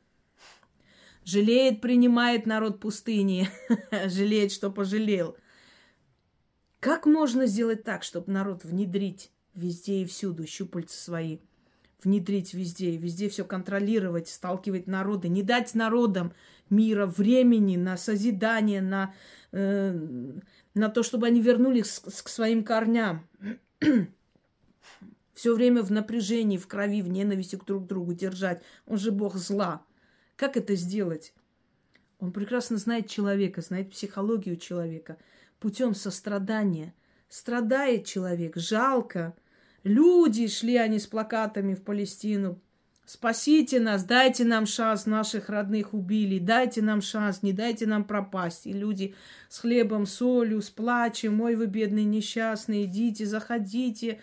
Жалеет, 1.25 1.81
принимает 1.81 2.47
народ 2.47 2.79
пустыни, 2.79 3.49
жалеет, 4.07 4.53
что 4.53 4.71
пожалел. 4.71 5.37
Как 6.79 7.05
можно 7.05 7.47
сделать 7.47 7.83
так, 7.83 8.05
чтобы 8.05 8.31
народ 8.33 8.65
внедрить 8.65 9.33
везде 9.55 10.03
и 10.03 10.05
всюду 10.05 10.47
щупальца 10.47 10.97
свои? 11.03 11.39
Внедрить 12.05 12.55
везде, 12.55 12.97
везде 12.97 13.29
все 13.29 13.45
контролировать, 13.45 14.29
сталкивать 14.29 14.87
народы, 14.87 15.29
не 15.29 15.43
дать 15.43 15.75
народам 15.75 16.33
мира, 16.71 17.07
времени 17.07 17.77
на 17.77 17.97
созидание, 17.97 18.81
на, 18.81 19.15
э, 19.53 19.99
на 20.75 20.89
то, 20.89 21.03
чтобы 21.03 21.27
они 21.27 21.41
вернулись 21.41 21.99
к, 21.99 22.29
своим 22.29 22.65
корням. 22.65 23.27
Все 25.35 25.55
время 25.55 25.83
в 25.83 25.91
напряжении, 25.91 26.57
в 26.59 26.67
крови, 26.67 27.03
в 27.03 27.09
ненависти 27.09 27.57
к 27.57 27.65
друг 27.65 27.87
другу 27.87 28.15
держать. 28.15 28.63
Он 28.87 28.99
же 28.99 29.13
Бог 29.13 29.37
зла. 29.37 29.85
Как 30.37 30.57
это 30.57 30.75
сделать? 30.75 31.35
Он 32.19 32.33
прекрасно 32.33 32.79
знает 32.79 33.09
человека, 33.09 33.61
знает 33.61 33.91
психологию 33.91 34.57
человека 34.57 35.19
путем 35.59 35.95
сострадания. 35.95 36.95
Страдает 37.29 38.07
человек, 38.07 38.57
жалко. 38.57 39.35
Люди 39.83 40.49
шли 40.49 40.77
они 40.77 40.99
с 40.99 41.07
плакатами 41.07 41.75
в 41.75 41.83
Палестину, 41.83 42.61
Спасите 43.07 43.79
нас, 43.79 44.03
дайте 44.03 44.45
нам 44.45 44.67
шанс, 44.67 45.07
наших 45.07 45.49
родных 45.49 45.95
убили, 45.95 46.41
дайте 46.41 46.83
нам 46.83 47.01
шанс, 47.01 47.41
не 47.41 47.53
дайте 47.53 47.87
нам 47.87 48.03
пропасть. 48.03 48.67
И 48.67 48.73
люди 48.73 49.15
с 49.49 49.61
хлебом, 49.61 50.07
солью, 50.07 50.61
с 50.61 50.71
плачем, 50.71 51.41
ой, 51.41 51.55
вы 51.55 51.67
бедные 51.67 52.05
несчастные, 52.05 52.87
идите, 52.87 53.25
заходите, 53.25 54.21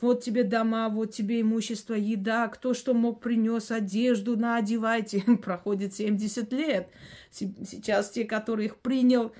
вот 0.00 0.24
тебе 0.24 0.42
дома, 0.42 0.88
вот 0.88 1.12
тебе 1.12 1.42
имущество, 1.42 1.92
еда, 1.92 2.48
кто 2.48 2.72
что 2.72 2.94
мог 2.94 3.20
принес, 3.20 3.70
одежду 3.70 4.38
на 4.38 4.56
одевайте. 4.56 5.20
Проходит 5.42 5.94
70 5.94 6.50
лет. 6.54 6.88
Сейчас 7.30 8.08
те, 8.08 8.24
которые 8.24 8.68
их 8.68 8.78
принял, 8.78 9.34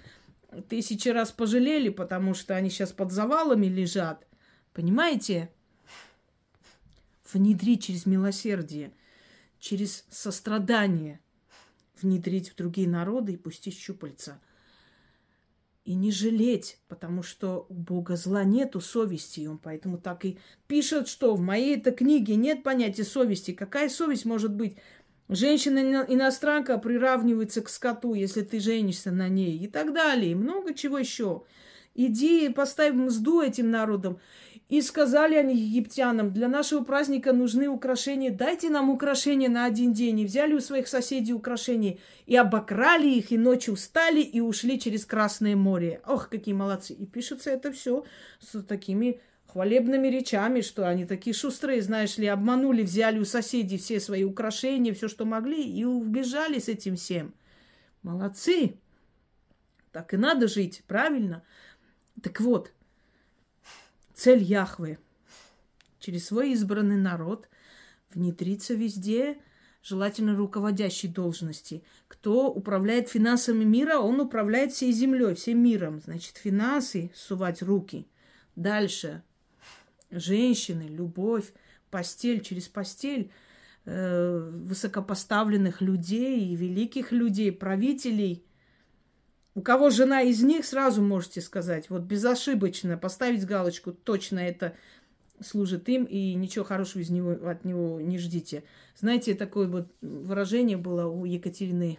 тысячи 0.69 1.09
раз 1.09 1.33
пожалели, 1.33 1.89
потому 1.89 2.35
что 2.35 2.55
они 2.55 2.69
сейчас 2.69 2.93
под 2.93 3.13
завалами 3.13 3.67
лежат. 3.67 4.27
Понимаете? 4.75 5.49
Внедрить 7.33 7.85
через 7.85 8.07
милосердие, 8.07 8.93
через 9.59 10.05
сострадание, 10.11 11.21
внедрить 12.01 12.51
в 12.51 12.57
другие 12.57 12.89
народы 12.89 13.33
и 13.33 13.37
пустить 13.37 13.79
щупальца. 13.79 14.41
И 15.85 15.95
не 15.95 16.11
жалеть, 16.11 16.79
потому 16.89 17.23
что 17.23 17.67
у 17.69 17.75
Бога 17.75 18.17
зла 18.17 18.43
нету 18.43 18.81
совести. 18.81 19.41
И 19.41 19.47
он 19.47 19.59
поэтому 19.59 19.99
так 19.99 20.25
и 20.25 20.39
пишет, 20.67 21.09
что 21.09 21.35
в 21.35 21.41
моей 21.41 21.77
этой 21.77 21.93
книге 21.93 22.37
нет 22.37 22.63
понятия 22.63 23.05
совести. 23.05 23.53
Какая 23.53 23.91
совесть 23.91 24.25
может 24.25 24.55
быть? 24.55 24.77
Женщина-иностранка 25.29 26.79
приравнивается 26.79 27.61
к 27.61 27.69
скоту, 27.69 28.15
если 28.15 28.43
ты 28.43 28.61
женишься 28.61 29.11
на 29.11 29.29
ней 29.29 29.59
и 29.59 29.69
так 29.69 29.93
далее. 29.93 30.33
И 30.33 30.35
много 30.35 30.73
чего 30.73 30.99
еще. 30.99 31.45
Иди 31.95 32.49
поставь 32.49 32.95
мзду 32.95 33.41
этим 33.43 33.71
народам. 33.71 34.19
И 34.69 34.81
сказали 34.81 35.35
они 35.35 35.55
египтянам, 35.55 36.33
для 36.33 36.49
нашего 36.49 36.83
праздника 36.83 37.33
нужны 37.33 37.69
украшения, 37.69 38.31
дайте 38.31 38.71
нам 38.71 38.89
украшения 38.89 39.51
на 39.51 39.67
один 39.67 39.93
день. 39.93 40.21
И 40.21 40.25
взяли 40.25 40.55
у 40.55 40.61
своих 40.61 40.89
соседей 40.89 41.35
украшения, 41.35 41.99
и 42.27 42.35
обокрали 42.35 43.09
их, 43.09 43.31
и 43.31 43.37
ночью 43.37 43.75
устали, 43.75 44.21
и 44.21 44.41
ушли 44.41 44.81
через 44.81 45.05
Красное 45.05 45.55
море. 45.55 46.01
Ох, 46.07 46.31
какие 46.31 46.55
молодцы. 46.55 46.95
И 46.95 47.05
пишется 47.05 47.51
это 47.51 47.73
все 47.73 48.05
с 48.41 48.63
такими 48.63 49.21
хвалебными 49.47 50.09
речами, 50.09 50.63
что 50.63 50.89
они 50.89 51.05
такие 51.05 51.35
шустрые, 51.35 51.81
знаешь 51.81 52.19
ли, 52.19 52.27
обманули, 52.27 52.83
взяли 52.83 53.21
у 53.21 53.25
соседей 53.25 53.79
все 53.79 54.01
свои 54.01 54.25
украшения, 54.25 54.95
все, 54.95 55.09
что 55.09 55.25
могли, 55.27 55.63
и 55.63 55.85
убежали 55.85 56.59
с 56.59 56.69
этим 56.69 56.97
всем. 56.97 57.35
Молодцы. 58.03 58.75
Так 59.93 60.13
и 60.13 60.17
надо 60.17 60.49
жить, 60.49 60.83
правильно? 60.89 61.45
Так 62.21 62.41
вот, 62.41 62.73
Цель 64.15 64.43
Яхвы 64.43 64.99
через 65.99 66.27
свой 66.27 66.53
избранный 66.53 66.97
народ 66.97 67.49
внедриться 68.13 68.75
везде, 68.75 69.39
желательно 69.83 70.37
руководящей 70.37 71.09
должности. 71.09 71.83
Кто 72.07 72.49
управляет 72.51 73.09
финансами 73.09 73.65
мира, 73.65 73.99
он 73.99 74.21
управляет 74.21 74.73
всей 74.73 74.93
землей, 74.93 75.35
всем 75.35 75.63
миром. 75.63 76.01
Значит, 76.05 76.37
финансы 76.37 77.11
сувать 77.15 77.63
руки. 77.63 78.07
Дальше. 78.55 79.23
Женщины, 80.11 80.83
любовь, 80.83 81.53
постель 81.91 82.41
через 82.41 82.69
постель 82.69 83.33
э, 83.85 84.51
высокопоставленных 84.53 85.81
людей 85.81 86.47
и 86.47 86.55
великих 86.55 87.11
людей, 87.11 87.51
правителей– 87.51 88.45
у 89.55 89.63
кого 89.63 89.91
жена 89.91 90.23
из 90.23 90.43
них, 90.43 90.65
сразу 90.65 91.03
можете 91.03 91.41
сказать, 91.41 91.89
вот 91.91 92.03
безошибочно 92.03 92.99
поставить 92.99 93.47
галочку, 93.47 93.93
точно 93.93 94.41
это 94.41 94.75
служит 95.41 95.89
им, 95.89 96.05
и 96.05 96.35
ничего 96.35 96.65
хорошего 96.65 97.03
из 97.03 97.11
него, 97.11 97.33
от 97.49 97.65
него 97.65 98.01
не 98.01 98.19
ждите. 98.19 98.65
Знаете, 98.99 99.35
такое 99.35 99.69
вот 99.69 99.89
выражение 100.01 100.77
было 100.77 101.07
у 101.07 101.25
Екатерины 101.25 101.99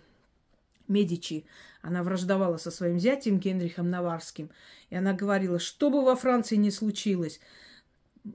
Медичи. 0.88 1.46
Она 1.82 2.04
враждовала 2.04 2.58
со 2.58 2.72
своим 2.72 3.00
зятем 3.00 3.40
Генрихом 3.40 3.90
Наварским. 3.90 4.50
И 4.90 4.96
она 4.96 5.14
говорила, 5.14 5.60
что 5.60 5.90
бы 5.90 6.04
во 6.04 6.16
Франции 6.16 6.56
ни 6.56 6.70
случилось, 6.70 7.40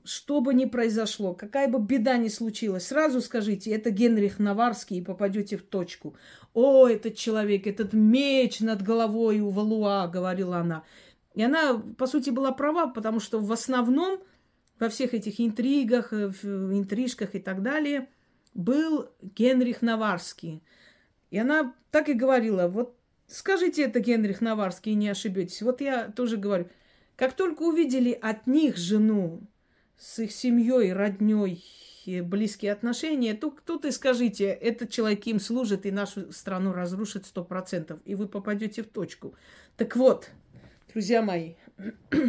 что 0.03 0.41
бы 0.41 0.53
ни 0.53 0.65
произошло, 0.65 1.33
какая 1.33 1.67
бы 1.67 1.79
беда 1.79 2.17
ни 2.17 2.27
случилась, 2.27 2.87
сразу 2.87 3.21
скажите, 3.21 3.71
это 3.71 3.89
Генрих 3.89 4.39
Наварский, 4.39 4.97
и 4.97 5.03
попадете 5.03 5.57
в 5.57 5.63
точку. 5.63 6.15
О, 6.53 6.87
этот 6.87 7.15
человек, 7.15 7.67
этот 7.67 7.93
меч 7.93 8.59
над 8.59 8.81
головой 8.81 9.39
у 9.39 9.49
Валуа, 9.49 10.07
говорила 10.07 10.57
она. 10.57 10.83
И 11.33 11.43
она, 11.43 11.81
по 11.97 12.07
сути, 12.07 12.29
была 12.29 12.51
права, 12.51 12.87
потому 12.87 13.19
что 13.19 13.39
в 13.39 13.51
основном 13.51 14.19
во 14.79 14.89
всех 14.89 15.13
этих 15.13 15.39
интригах, 15.39 16.11
э, 16.11 16.31
интрижках 16.43 17.35
и 17.35 17.39
так 17.39 17.61
далее 17.61 18.09
был 18.53 19.09
Генрих 19.21 19.81
Наварский. 19.81 20.63
И 21.29 21.37
она 21.37 21.73
так 21.91 22.09
и 22.09 22.13
говорила, 22.13 22.67
вот 22.67 22.97
скажите 23.27 23.83
это 23.83 23.99
Генрих 23.99 24.41
Наварский, 24.41 24.91
и 24.91 24.95
не 24.95 25.09
ошибетесь. 25.09 25.61
Вот 25.61 25.81
я 25.81 26.09
тоже 26.09 26.37
говорю, 26.37 26.67
как 27.15 27.33
только 27.33 27.61
увидели 27.61 28.11
от 28.11 28.47
них 28.47 28.77
жену, 28.77 29.41
с 30.01 30.17
их 30.17 30.31
семьей, 30.31 30.93
родней, 30.93 31.63
близкие 32.23 32.71
отношения, 32.71 33.35
то 33.35 33.55
тут 33.63 33.85
и 33.85 33.91
скажите, 33.91 34.45
этот 34.45 34.89
человек 34.89 35.27
им 35.27 35.39
служит 35.39 35.85
и 35.85 35.91
нашу 35.91 36.33
страну 36.33 36.73
разрушит 36.73 37.27
сто 37.27 37.43
процентов, 37.43 37.99
и 38.03 38.15
вы 38.15 38.27
попадете 38.27 38.81
в 38.81 38.87
точку. 38.87 39.35
Так 39.77 39.95
вот, 39.95 40.31
друзья 40.91 41.21
мои, 41.21 41.53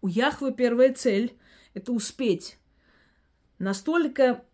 у 0.00 0.08
Яхвы 0.08 0.54
первая 0.54 0.94
цель– 0.94 1.36
это 1.74 1.92
успеть 1.92 2.56
настолько 3.58 4.46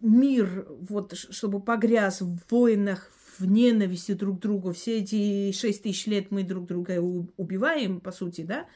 мир, 0.00 0.64
вот, 0.68 1.16
чтобы 1.16 1.60
погряз 1.60 2.20
в 2.20 2.38
войнах, 2.50 3.10
в 3.36 3.46
ненависти 3.46 4.12
друг 4.12 4.38
к 4.38 4.42
другу. 4.42 4.72
Все 4.72 5.00
эти 5.00 5.50
шесть 5.50 5.82
тысяч 5.82 6.06
лет 6.06 6.30
мы 6.30 6.44
друг 6.44 6.66
друга 6.66 7.00
убиваем, 7.00 8.00
по 8.00 8.12
сути, 8.12 8.42
да? 8.42 8.68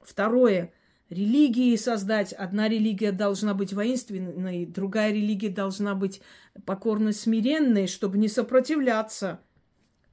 Второе– 0.00 0.72
религии 1.10 1.76
создать. 1.76 2.32
Одна 2.32 2.68
религия 2.68 3.12
должна 3.12 3.52
быть 3.52 3.72
воинственной, 3.72 4.64
другая 4.64 5.12
религия 5.12 5.50
должна 5.50 5.94
быть 5.94 6.22
покорно 6.64 7.12
смиренной, 7.12 7.86
чтобы 7.88 8.16
не 8.16 8.28
сопротивляться. 8.28 9.40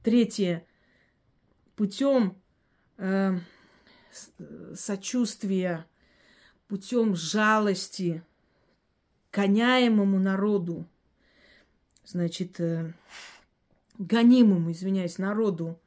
Третье. 0.02 0.66
Путем 1.76 2.36
э, 2.98 3.38
сочувствия, 4.74 5.86
путем 6.66 7.14
жалости 7.14 8.22
гоняемому 9.32 10.18
народу, 10.18 10.88
значит, 12.04 12.58
э, 12.58 12.92
гонимому, 13.98 14.72
извиняюсь, 14.72 15.18
народу, 15.18 15.80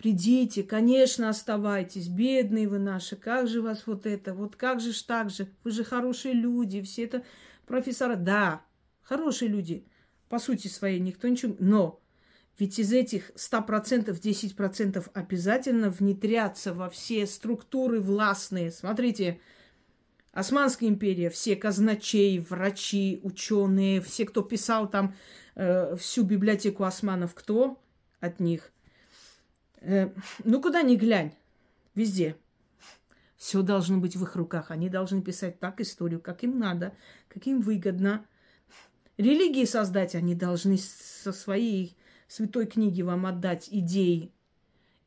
Придите, 0.00 0.62
конечно, 0.62 1.28
оставайтесь, 1.28 2.08
бедные 2.08 2.66
вы 2.66 2.78
наши, 2.78 3.16
как 3.16 3.46
же 3.46 3.60
вас 3.60 3.82
вот 3.84 4.06
это, 4.06 4.32
вот 4.32 4.56
как 4.56 4.80
же 4.80 4.94
ж 4.94 5.02
так 5.02 5.28
же, 5.28 5.46
вы 5.62 5.72
же 5.72 5.84
хорошие 5.84 6.32
люди, 6.32 6.80
все 6.80 7.04
это 7.04 7.22
профессора. 7.66 8.16
Да, 8.16 8.62
хорошие 9.02 9.50
люди, 9.50 9.84
по 10.30 10.38
сути 10.38 10.68
своей, 10.68 11.00
никто 11.00 11.28
ничего... 11.28 11.54
Но 11.58 12.00
ведь 12.58 12.78
из 12.78 12.94
этих 12.94 13.30
100% 13.32 14.06
10% 14.06 15.10
обязательно 15.12 15.90
внедрятся 15.90 16.72
во 16.72 16.88
все 16.88 17.26
структуры 17.26 18.00
властные. 18.00 18.70
Смотрите, 18.70 19.38
Османская 20.32 20.88
империя, 20.88 21.28
все 21.28 21.56
казначей, 21.56 22.38
врачи, 22.38 23.20
ученые, 23.22 24.00
все, 24.00 24.24
кто 24.24 24.40
писал 24.40 24.88
там 24.88 25.14
э, 25.56 25.94
всю 25.96 26.22
библиотеку 26.22 26.84
османов, 26.84 27.34
кто 27.34 27.78
от 28.20 28.40
них– 28.40 28.72
ну, 29.80 30.60
куда 30.60 30.82
ни 30.82 30.96
глянь, 30.96 31.34
везде. 31.94 32.36
Все 33.36 33.62
должно 33.62 33.98
быть 33.98 34.16
в 34.16 34.22
их 34.22 34.36
руках. 34.36 34.70
Они 34.70 34.88
должны 34.88 35.22
писать 35.22 35.60
так 35.60 35.80
историю, 35.80 36.20
как 36.20 36.44
им 36.44 36.58
надо, 36.58 36.94
как 37.28 37.46
им 37.46 37.60
выгодно. 37.60 38.26
Религии 39.16 39.64
создать 39.64 40.14
они 40.14 40.34
должны 40.34 40.76
со 40.76 41.32
своей 41.32 41.96
святой 42.28 42.66
книги 42.66 43.02
вам 43.02 43.26
отдать 43.26 43.68
идеи 43.70 44.32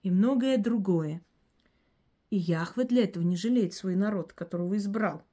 и 0.02 0.12
многое 0.12 0.58
другое. 0.58 1.22
И 2.30 2.38
Яхве 2.38 2.86
для 2.86 3.04
этого 3.04 3.24
не 3.24 3.38
жалеет 3.38 3.74
свой 3.74 3.96
народ, 3.96 4.34
которого 4.34 4.78
избрал. 4.78 5.24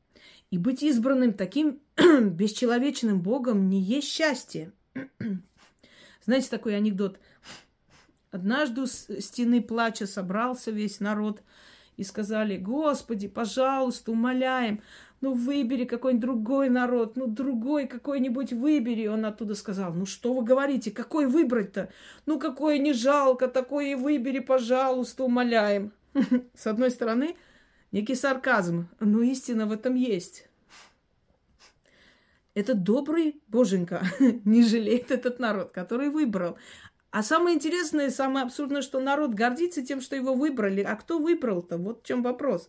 И 0.51 0.59
быть 0.59 0.83
избранным 0.83 1.33
таким 1.33 1.81
бесчеловечным 1.97 3.23
Богом 3.23 3.69
не 3.69 3.81
есть 3.81 4.09
счастье. 4.09 4.73
Знаете 6.25 6.51
такой 6.51 6.77
анекдот? 6.77 7.19
Однажды 8.31 8.82
у 8.82 8.86
стены 8.86 9.61
плача 9.61 10.07
собрался 10.07 10.70
весь 10.70 11.01
народ 11.01 11.43
и 11.97 12.05
сказали, 12.05 12.57
Господи, 12.57 13.27
пожалуйста, 13.27 14.12
умоляем, 14.12 14.82
ну 15.20 15.35
выбери 15.35 15.85
какой-нибудь 15.85 16.23
другой 16.23 16.69
народ, 16.70 17.16
ну 17.16 17.27
другой 17.27 17.86
какой-нибудь 17.86 18.52
выбери. 18.52 19.07
Он 19.09 19.27
оттуда 19.27 19.55
сказал, 19.55 19.93
ну 19.93 20.07
что 20.07 20.32
вы 20.32 20.44
говорите, 20.44 20.93
какой 20.93 21.27
выбрать-то? 21.27 21.90
Ну 22.24 22.39
какое 22.39 22.78
не 22.78 22.93
жалко, 22.93 23.48
такое 23.48 23.93
и 23.93 23.94
выбери, 23.97 24.39
пожалуйста, 24.39 25.24
умоляем. 25.24 25.93
С 26.55 26.66
одной 26.66 26.90
стороны, 26.90 27.36
некий 27.90 28.15
сарказм, 28.15 28.89
но 29.01 29.23
истина 29.23 29.66
в 29.66 29.73
этом 29.73 29.97
есть. 29.97 30.47
Этот 32.55 32.82
добрый 32.82 33.40
боженька 33.48 34.02
не 34.44 34.62
жалеет 34.65 35.11
этот 35.11 35.39
народ, 35.39 35.70
который 35.70 36.09
выбрал. 36.09 36.59
А 37.11 37.23
самое 37.24 37.57
интересное, 37.57 38.11
самое 38.11 38.45
абсурдное, 38.45 38.82
что 38.82 39.01
народ 39.01 39.35
гордится 39.35 39.85
тем, 39.85 40.01
что 40.01 40.15
его 40.15 40.35
выбрали. 40.35 40.82
А 40.82 40.95
кто 40.95 41.19
выбрал-то? 41.19 41.77
Вот 41.77 42.03
в 42.03 42.07
чем 42.07 42.23
вопрос. 42.23 42.69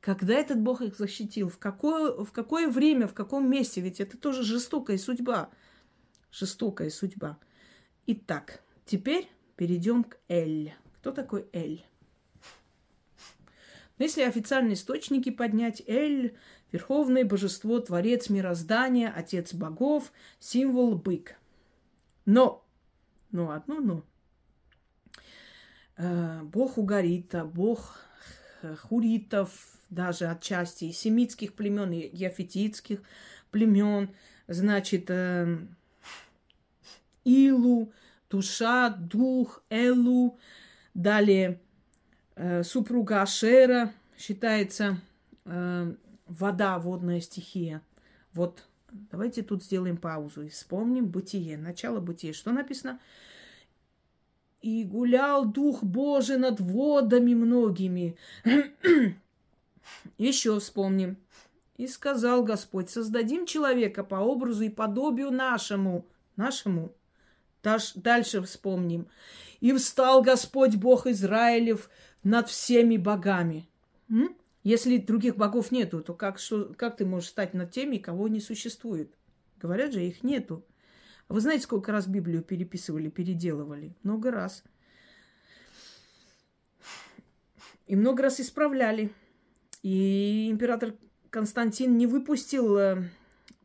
Когда 0.00 0.34
этот 0.34 0.60
Бог 0.60 0.80
их 0.80 0.96
защитил? 0.96 1.48
В 1.48 1.58
какое, 1.58 2.12
в 2.24 2.32
какое 2.32 2.68
время, 2.68 3.06
в 3.06 3.14
каком 3.14 3.48
месте? 3.48 3.80
Ведь 3.80 4.00
это 4.00 4.16
тоже 4.16 4.42
жестокая 4.42 4.96
судьба. 4.96 5.50
Жестокая 6.30 6.88
судьба. 6.88 7.38
Итак, 8.06 8.62
теперь 8.86 9.28
перейдем 9.56 10.04
к 10.04 10.18
Эль. 10.28 10.74
Кто 11.00 11.10
такой 11.10 11.46
Эль? 11.52 11.84
Но 13.98 14.04
если 14.04 14.22
официальные 14.22 14.74
источники 14.74 15.30
поднять, 15.30 15.82
Эль– 15.86 16.36
верховное 16.72 17.24
божество, 17.24 17.78
творец 17.78 18.28
мироздания, 18.28 19.12
отец 19.14 19.54
богов, 19.54 20.12
символ 20.40 20.96
бык. 20.96 21.36
Но 22.26 22.63
ну, 23.34 23.50
одно 23.50 23.80
но. 23.80 24.04
Э, 25.96 26.42
бог 26.44 26.78
Угарита, 26.78 27.44
бог 27.44 27.98
хуритов, 28.82 29.50
даже 29.90 30.26
отчасти 30.26 30.92
семитских 30.92 31.54
племен, 31.54 31.92
и 31.92 32.08
яфетитских 32.16 33.02
племен, 33.50 34.14
значит, 34.46 35.10
э, 35.10 35.58
Илу, 37.24 37.92
душа, 38.30 38.90
дух, 38.90 39.64
Элу, 39.68 40.38
далее 40.94 41.60
э, 42.36 42.62
супруга 42.62 43.22
Ашера 43.22 43.92
считается 44.16 45.00
вода, 45.44 46.78
водная 46.78 47.20
стихия. 47.20 47.82
Вот 48.32 48.64
Давайте 49.10 49.42
тут 49.42 49.64
сделаем 49.64 49.96
паузу 49.96 50.42
и 50.42 50.48
вспомним 50.48 51.06
бытие, 51.08 51.58
начало 51.58 51.98
бытия. 51.98 52.32
Что 52.32 52.52
написано? 52.52 53.00
И 54.62 54.84
гулял 54.84 55.44
Дух 55.44 55.82
Божий 55.82 56.38
над 56.38 56.60
водами 56.60 57.34
многими. 57.34 58.16
Еще 60.18 60.60
вспомним. 60.60 61.16
И 61.76 61.88
сказал 61.88 62.44
Господь, 62.44 62.88
создадим 62.88 63.46
человека 63.46 64.04
по 64.04 64.16
образу 64.16 64.62
и 64.62 64.68
подобию 64.68 65.32
нашему. 65.32 66.06
Нашему. 66.36 66.92
Дальше 67.62 68.42
вспомним. 68.42 69.08
И 69.60 69.72
встал 69.72 70.22
Господь 70.22 70.76
Бог 70.76 71.08
Израилев 71.08 71.90
над 72.22 72.48
всеми 72.48 72.96
богами. 72.96 73.68
М? 74.08 74.36
Если 74.64 74.96
других 74.96 75.36
богов 75.36 75.70
нету, 75.70 76.02
то 76.02 76.14
как, 76.14 76.38
что, 76.38 76.72
как 76.74 76.96
ты 76.96 77.04
можешь 77.04 77.28
стать 77.28 77.52
над 77.52 77.70
теми, 77.70 77.98
кого 77.98 78.28
не 78.28 78.40
существует? 78.40 79.14
Говорят 79.60 79.92
же, 79.92 80.02
их 80.02 80.24
нету. 80.24 80.64
Вы 81.28 81.40
знаете, 81.40 81.64
сколько 81.64 81.92
раз 81.92 82.06
Библию 82.06 82.42
переписывали, 82.42 83.10
переделывали? 83.10 83.94
Много 84.02 84.30
раз. 84.30 84.64
И 87.86 87.94
много 87.94 88.22
раз 88.22 88.40
исправляли. 88.40 89.12
И 89.82 90.48
император 90.50 90.94
Константин 91.28 91.98
не 91.98 92.06
выпустил 92.06 92.78
э, 92.78 93.02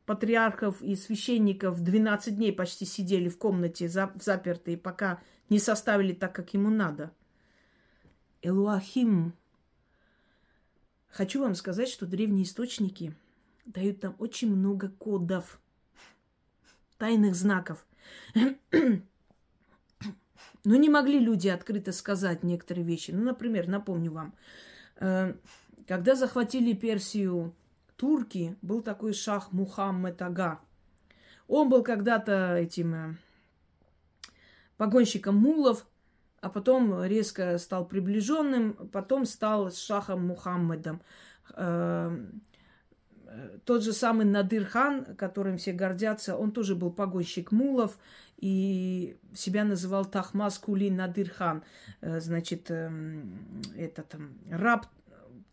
патриархов 0.05 0.81
и 0.81 0.97
священников 0.97 1.81
12 1.81 2.35
дней 2.35 2.51
почти 2.51 2.83
сидели 2.83 3.29
в 3.29 3.37
комнате 3.37 3.87
запертые, 3.87 4.77
пока 4.77 5.21
не 5.49 5.59
составили 5.59 6.11
так, 6.11 6.35
как 6.35 6.53
ему 6.53 6.69
надо. 6.69 7.11
Элуахим 8.41 9.33
Хочу 11.09 11.41
вам 11.41 11.55
сказать, 11.55 11.89
что 11.89 12.05
древние 12.05 12.43
источники 12.43 13.15
дают 13.65 13.99
там 13.99 14.15
очень 14.19 14.55
много 14.55 14.89
кодов, 14.89 15.59
тайных 16.97 17.35
знаков. 17.35 17.85
Но 20.65 20.75
не 20.75 20.89
могли 20.89 21.19
люди 21.19 21.47
открыто 21.47 21.91
сказать 21.91 22.43
некоторые 22.43 22.85
вещи. 22.85 23.11
Ну, 23.11 23.23
например, 23.23 23.67
напомню 23.67 24.11
вам, 24.11 24.35
э, 24.97 25.33
когда 25.87 26.15
захватили 26.15 26.73
Персию 26.73 27.55
турки, 27.95 28.57
был 28.61 28.81
такой 28.81 29.13
шах 29.13 29.51
Мухаммед 29.51 30.21
Ага. 30.21 30.61
Он 31.47 31.69
был 31.69 31.81
когда-то 31.83 32.55
этим 32.55 32.93
э, 32.93 33.15
погонщиком 34.77 35.35
мулов, 35.35 35.87
а 36.41 36.49
потом 36.49 37.03
резко 37.03 37.57
стал 37.57 37.85
приближенным, 37.85 38.73
потом 38.91 39.25
стал 39.25 39.71
с 39.71 39.77
шахом 39.77 40.27
Мухаммедом. 40.27 41.01
Эм, 41.55 42.41
тот 43.65 43.83
же 43.83 43.93
самый 43.93 44.25
Надыр 44.25 44.65
хан, 44.65 45.15
которым 45.15 45.57
все 45.57 45.71
гордятся, 45.71 46.35
он 46.35 46.51
тоже 46.51 46.75
был 46.75 46.91
погонщик 46.91 47.51
мулов 47.51 47.97
и 48.37 49.17
себя 49.33 49.63
называл 49.63 50.05
Тахмас 50.05 50.57
Кули 50.57 50.89
Надыр 50.89 51.29
хан. 51.29 51.63
Э, 52.01 52.19
значит, 52.19 52.71
эм, 52.71 53.61
этот 53.75 54.15
раб 54.49 54.87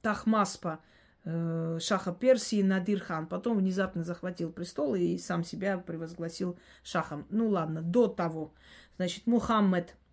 Тахмаспа 0.02 0.80
э, 1.24 1.78
шаха 1.80 2.12
Персии 2.12 2.62
Надир 2.62 3.00
хан. 3.00 3.26
Потом 3.26 3.58
внезапно 3.58 4.04
захватил 4.04 4.52
престол 4.52 4.94
и 4.94 5.18
сам 5.18 5.44
себя 5.44 5.78
превозгласил 5.78 6.58
шахом. 6.82 7.26
Ну 7.30 7.48
ладно, 7.48 7.82
до 7.82 8.06
того. 8.06 8.54
Значит, 8.96 9.26
Мухаммед– 9.26 9.96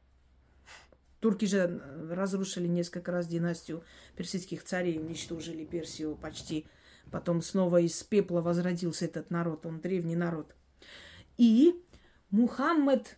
Турки 1.24 1.45
же 1.45 1.58
э, 1.58 2.14
разрушили 2.14 2.68
несколько 2.68 3.14
раз 3.14 3.28
династию 3.28 3.82
персидских 4.18 4.62
царей, 4.62 5.00
уничтожили 5.00 5.64
Персию 5.64 6.18
почти. 6.18 6.66
Потом 7.12 7.41
снова 7.41 7.80
из 7.80 8.04
пепла 8.04 8.41
возродился 8.41 9.06
этот 9.06 9.32
народ, 9.32 9.66
он 9.66 9.80
древний 9.80 10.18
народ. 10.18 10.54
И 11.38 11.82
Мухаммед 12.30 13.18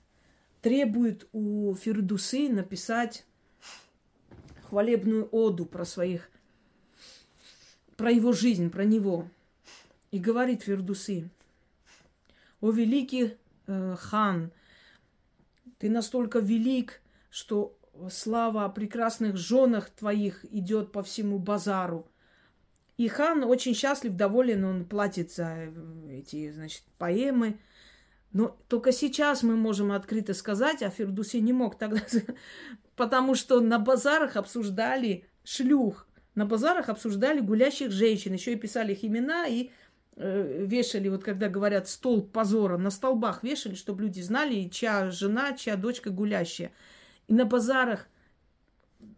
требует 0.62 1.28
у 1.32 1.74
Фердусы 1.74 2.48
написать 2.48 3.26
хвалебную 4.70 5.28
оду 5.32 5.66
про 5.66 5.84
своих 5.84 6.30
про 7.98 8.12
его 8.12 8.34
жизнь, 8.34 8.70
про 8.70 8.86
него. 8.86 9.28
И 10.12 10.20
говорит 10.20 10.62
Фердусы, 10.62 11.28
о 12.62 12.70
великий 12.70 13.36
э, 13.66 13.96
хан, 13.98 14.52
ты 15.80 15.90
настолько 15.90 16.38
велик, 16.38 17.02
что 17.32 17.76
слава 18.10 18.66
о 18.66 18.70
прекрасных 18.70 19.38
женах 19.38 19.90
твоих 19.90 20.46
идет 20.52 20.92
по 20.92 21.04
всему 21.04 21.40
базару. 21.40 22.08
И 22.98 23.08
хан 23.08 23.44
очень 23.44 23.74
счастлив, 23.74 24.14
доволен, 24.14 24.64
он 24.64 24.86
платит 24.86 25.32
за 25.32 25.70
эти, 26.10 26.52
значит, 26.52 26.84
поэмы. 26.98 27.60
Но 28.32 28.58
только 28.68 28.92
сейчас 28.92 29.44
мы 29.44 29.56
можем 29.56 29.92
открыто 29.92 30.34
сказать, 30.34 30.82
а 30.82 30.90
Фердуси 30.90 31.38
не 31.38 31.54
мог 31.54 31.78
тогда, 31.78 32.02
потому 32.96 33.36
что 33.36 33.60
на 33.60 33.80
базарах 33.80 34.36
обсуждали 34.36 35.26
шлюх, 35.44 36.08
на 36.36 36.46
базарах 36.46 36.90
обсуждали 36.90 37.40
гулящих 37.40 37.92
женщин, 37.92 38.34
еще 38.34 38.54
и 38.54 38.58
писали 38.58 38.92
их 38.92 39.06
имена 39.06 39.48
и 39.48 39.72
э, 40.18 40.66
вешали, 40.66 41.08
вот 41.08 41.24
когда 41.24 41.48
говорят 41.48 41.88
стол 41.88 42.24
позора, 42.24 42.78
на 42.78 42.92
столбах 42.92 43.44
вешали, 43.44 43.76
чтобы 43.76 44.04
люди 44.04 44.20
знали, 44.22 44.68
чья 44.68 45.12
жена, 45.12 45.54
чья 45.54 45.78
дочка 45.78 46.10
гулящая. 46.10 46.72
И 47.28 47.34
на 47.34 47.46
базарах 47.46 48.08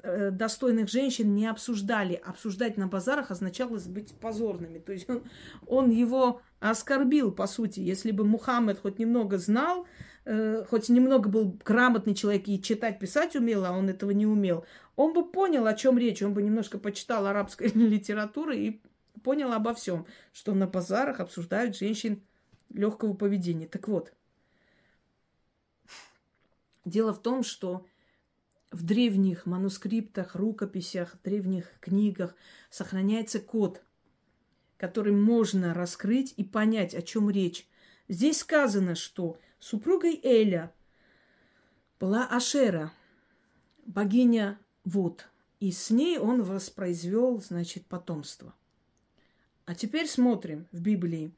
э, 0.03 0.31
достойных 0.31 0.89
женщин 0.89 1.35
не 1.35 1.47
обсуждали. 1.47 2.13
Обсуждать 2.15 2.77
на 2.77 2.87
базарах 2.87 3.31
означало 3.31 3.79
быть 3.87 4.13
позорными. 4.13 4.79
То 4.79 4.93
есть 4.93 5.09
он, 5.09 5.23
он 5.65 5.89
его 5.89 6.41
оскорбил, 6.59 7.31
по 7.31 7.47
сути. 7.47 7.79
Если 7.79 8.11
бы 8.11 8.23
Мухаммед 8.23 8.79
хоть 8.79 8.99
немного 8.99 9.37
знал, 9.37 9.85
э, 10.25 10.63
хоть 10.69 10.89
немного 10.89 11.29
был 11.29 11.57
грамотный 11.63 12.15
человек 12.15 12.47
и 12.47 12.61
читать, 12.61 12.99
писать 12.99 13.35
умел, 13.35 13.65
а 13.65 13.71
он 13.71 13.89
этого 13.89 14.11
не 14.11 14.25
умел, 14.25 14.65
он 14.95 15.13
бы 15.13 15.29
понял, 15.29 15.67
о 15.67 15.73
чем 15.73 15.97
речь. 15.97 16.21
Он 16.21 16.33
бы 16.33 16.41
немножко 16.41 16.77
почитал 16.79 17.27
арабской 17.27 17.67
литературы 17.73 18.57
и 18.57 18.81
понял 19.23 19.51
обо 19.51 19.73
всем, 19.73 20.05
что 20.31 20.53
на 20.53 20.67
базарах 20.67 21.19
обсуждают 21.19 21.75
женщин 21.75 22.23
легкого 22.69 23.13
поведения. 23.13 23.67
Так 23.67 23.87
вот, 23.87 24.13
дело 26.85 27.13
в 27.13 27.21
том, 27.21 27.43
что 27.43 27.85
в 28.77 28.83
древних 28.83 29.47
манускриптах, 29.47 30.35
рукописях, 30.35 31.17
древних 31.23 31.79
книгах 31.79 32.35
сохраняется 32.69 33.39
код, 33.39 33.81
который 34.77 35.13
можно 35.13 35.73
раскрыть 35.73 36.35
и 36.37 36.43
понять, 36.43 36.93
о 36.93 37.01
чем 37.01 37.31
речь. 37.31 37.67
Здесь 38.07 38.37
сказано, 38.37 38.93
что 38.93 39.39
супругой 39.57 40.19
Эля 40.21 40.71
была 41.99 42.27
Ашера, 42.27 42.93
богиня 43.87 44.59
вод, 44.83 45.27
и 45.59 45.71
с 45.71 45.89
ней 45.89 46.19
он 46.19 46.43
воспроизвел, 46.43 47.41
значит, 47.41 47.87
потомство. 47.87 48.53
А 49.65 49.73
теперь 49.73 50.07
смотрим 50.07 50.67
в 50.71 50.81
Библии. 50.81 51.33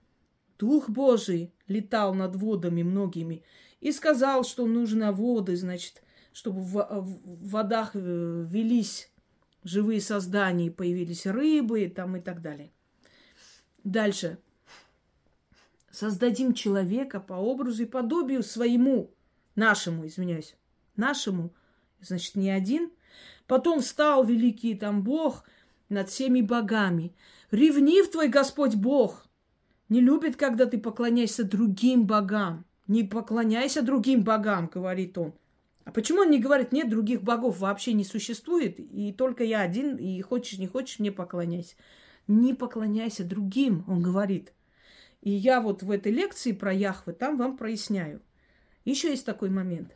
Дух 0.57 0.89
Божий 0.89 1.53
летал 1.69 2.13
над 2.13 2.35
водами 2.35 2.83
многими 2.83 3.43
и 3.79 3.93
сказал, 3.93 4.43
что 4.43 4.65
нужно 4.65 5.13
воды, 5.13 5.55
значит, 5.55 6.03
чтобы 6.31 6.61
в, 6.61 6.73
в 6.73 7.49
водах 7.49 7.91
э, 7.93 8.45
велись 8.49 9.11
живые 9.63 10.01
создания, 10.01 10.71
появились 10.71 11.25
рыбы 11.25 11.91
там 11.93 12.15
и 12.15 12.21
так 12.21 12.41
далее. 12.41 12.71
Дальше. 13.83 14.37
Создадим 15.91 16.53
человека 16.53 17.19
по 17.19 17.33
образу 17.33 17.83
и 17.83 17.87
подобию 17.87 18.43
своему, 18.43 19.11
нашему, 19.55 20.07
извиняюсь, 20.07 20.55
нашему, 20.95 21.53
значит, 21.99 22.35
не 22.35 22.51
один. 22.51 22.91
Потом 23.47 23.81
встал 23.81 24.23
великий 24.23 24.75
там 24.75 25.03
Бог 25.03 25.43
над 25.89 26.09
всеми 26.09 26.41
богами. 26.41 27.15
Ревнив 27.51 28.09
твой 28.11 28.27
Господь 28.27 28.75
Бог. 28.75 29.25
Не 29.89 30.01
любит, 30.01 30.35
когда 30.35 30.67
ты 30.67 30.77
поклоняешься 30.77 31.43
другим 31.43 32.05
богам. 32.05 32.65
Не 32.87 33.03
поклоняйся 33.03 33.81
другим 33.81 34.23
богам, 34.23 34.67
говорит 34.67 35.17
он. 35.17 35.33
А 35.85 35.91
почему 35.91 36.21
он 36.21 36.29
не 36.29 36.39
говорит, 36.39 36.71
нет, 36.71 36.89
других 36.89 37.23
богов 37.23 37.59
вообще 37.59 37.93
не 37.93 38.03
существует, 38.03 38.79
и 38.79 39.11
только 39.11 39.43
я 39.43 39.61
один, 39.61 39.95
и 39.95 40.21
хочешь, 40.21 40.59
не 40.59 40.67
хочешь, 40.67 40.99
мне 40.99 41.11
поклоняйся. 41.11 41.75
Не 42.27 42.53
поклоняйся 42.53 43.23
другим, 43.23 43.83
он 43.87 44.03
говорит. 44.03 44.53
И 45.21 45.31
я 45.31 45.61
вот 45.61 45.83
в 45.83 45.91
этой 45.91 46.11
лекции 46.11 46.51
про 46.51 46.71
Яхвы 46.71 47.13
там 47.13 47.37
вам 47.37 47.57
проясняю. 47.57 48.21
Еще 48.85 49.09
есть 49.09 49.25
такой 49.25 49.49
момент. 49.49 49.95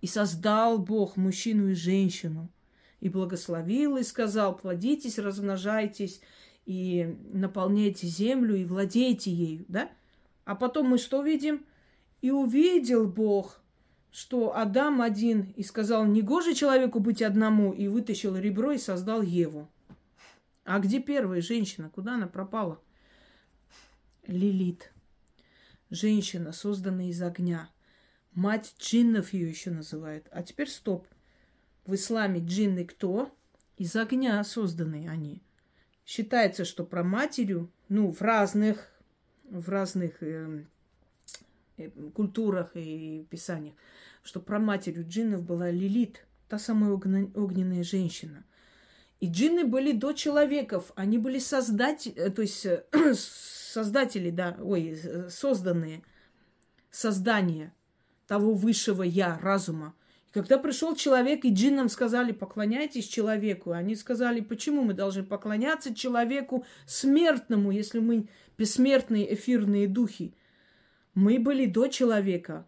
И 0.00 0.06
создал 0.06 0.78
Бог 0.78 1.16
мужчину 1.16 1.70
и 1.70 1.74
женщину, 1.74 2.50
и 3.00 3.08
благословил, 3.08 3.96
и 3.96 4.02
сказал, 4.02 4.56
плодитесь, 4.56 5.18
размножайтесь, 5.18 6.20
и 6.66 7.16
наполняйте 7.32 8.06
землю, 8.06 8.54
и 8.54 8.64
владейте 8.64 9.30
ею, 9.30 9.64
да? 9.68 9.90
А 10.44 10.54
потом 10.54 10.88
мы 10.88 10.98
что 10.98 11.22
видим? 11.22 11.64
И 12.24 12.30
увидел 12.30 13.06
Бог, 13.06 13.60
что 14.10 14.56
Адам 14.56 15.02
один, 15.02 15.52
и 15.56 15.62
сказал, 15.62 16.06
негоже 16.06 16.54
человеку 16.54 16.98
быть 16.98 17.20
одному, 17.20 17.74
и 17.74 17.86
вытащил 17.86 18.34
ребро 18.34 18.72
и 18.72 18.78
создал 18.78 19.20
Еву. 19.20 19.70
А 20.64 20.78
где 20.78 21.00
первая 21.00 21.42
женщина? 21.42 21.90
Куда 21.90 22.14
она 22.14 22.26
пропала? 22.26 22.80
Лилит. 24.26 24.90
Женщина, 25.90 26.52
созданная 26.52 27.08
из 27.08 27.20
огня. 27.20 27.68
Мать 28.32 28.74
джиннов 28.78 29.34
ее 29.34 29.50
еще 29.50 29.70
называют. 29.70 30.26
А 30.30 30.42
теперь 30.42 30.70
стоп. 30.70 31.06
В 31.84 31.94
исламе 31.94 32.40
джинны 32.40 32.86
кто? 32.86 33.30
Из 33.76 33.94
огня 33.96 34.42
созданы 34.44 35.10
они. 35.10 35.42
Считается, 36.06 36.64
что 36.64 36.86
про 36.86 37.04
матерью, 37.04 37.70
ну, 37.90 38.10
в 38.10 38.22
разных, 38.22 38.90
в 39.44 39.68
разных 39.68 40.22
э, 40.22 40.64
культурах 42.14 42.70
и 42.74 43.26
писаниях, 43.30 43.74
что 44.22 44.40
про 44.40 44.58
матерью 44.58 45.06
джиннов 45.06 45.42
была 45.42 45.70
Лилит, 45.70 46.26
та 46.48 46.58
самая 46.58 46.92
огненная 46.92 47.82
женщина. 47.82 48.44
И 49.20 49.28
джинны 49.28 49.64
были 49.64 49.92
до 49.92 50.12
человеков, 50.12 50.92
они 50.96 51.18
были 51.18 51.38
создатели, 51.38 52.14
э, 52.14 52.30
то 52.30 52.42
есть 52.42 52.66
э, 52.66 52.84
создатели, 53.14 54.30
да, 54.30 54.56
ой, 54.60 54.98
созданные, 55.30 56.02
создания 56.90 57.72
того 58.26 58.54
высшего 58.54 59.02
я, 59.02 59.38
разума. 59.40 59.94
И 60.28 60.32
когда 60.32 60.58
пришел 60.58 60.94
человек, 60.94 61.44
и 61.44 61.52
джиннам 61.52 61.88
сказали, 61.88 62.32
поклоняйтесь 62.32 63.06
человеку, 63.06 63.72
они 63.72 63.96
сказали, 63.96 64.40
почему 64.40 64.82
мы 64.82 64.94
должны 64.94 65.22
поклоняться 65.22 65.94
человеку 65.94 66.64
смертному, 66.86 67.70
если 67.70 68.00
мы 68.00 68.28
бессмертные 68.58 69.34
эфирные 69.34 69.88
духи. 69.88 70.34
Мы 71.14 71.38
были 71.38 71.66
до 71.66 71.88
человека. 71.88 72.66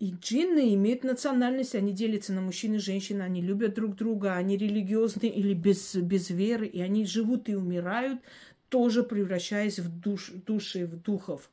И 0.00 0.10
джинны 0.10 0.74
имеют 0.74 1.04
национальность, 1.04 1.74
они 1.74 1.92
делятся 1.92 2.32
на 2.32 2.40
мужчин 2.40 2.74
и 2.74 2.78
женщин, 2.78 3.22
они 3.22 3.40
любят 3.40 3.74
друг 3.74 3.94
друга, 3.94 4.34
они 4.34 4.56
религиозны 4.56 5.26
или 5.28 5.54
без, 5.54 5.94
без 5.94 6.30
веры, 6.30 6.66
и 6.66 6.80
они 6.80 7.06
живут 7.06 7.48
и 7.48 7.54
умирают, 7.54 8.20
тоже 8.68 9.04
превращаясь 9.04 9.78
в 9.78 10.00
душ, 10.00 10.30
души, 10.30 10.86
в 10.86 11.00
духов. 11.00 11.48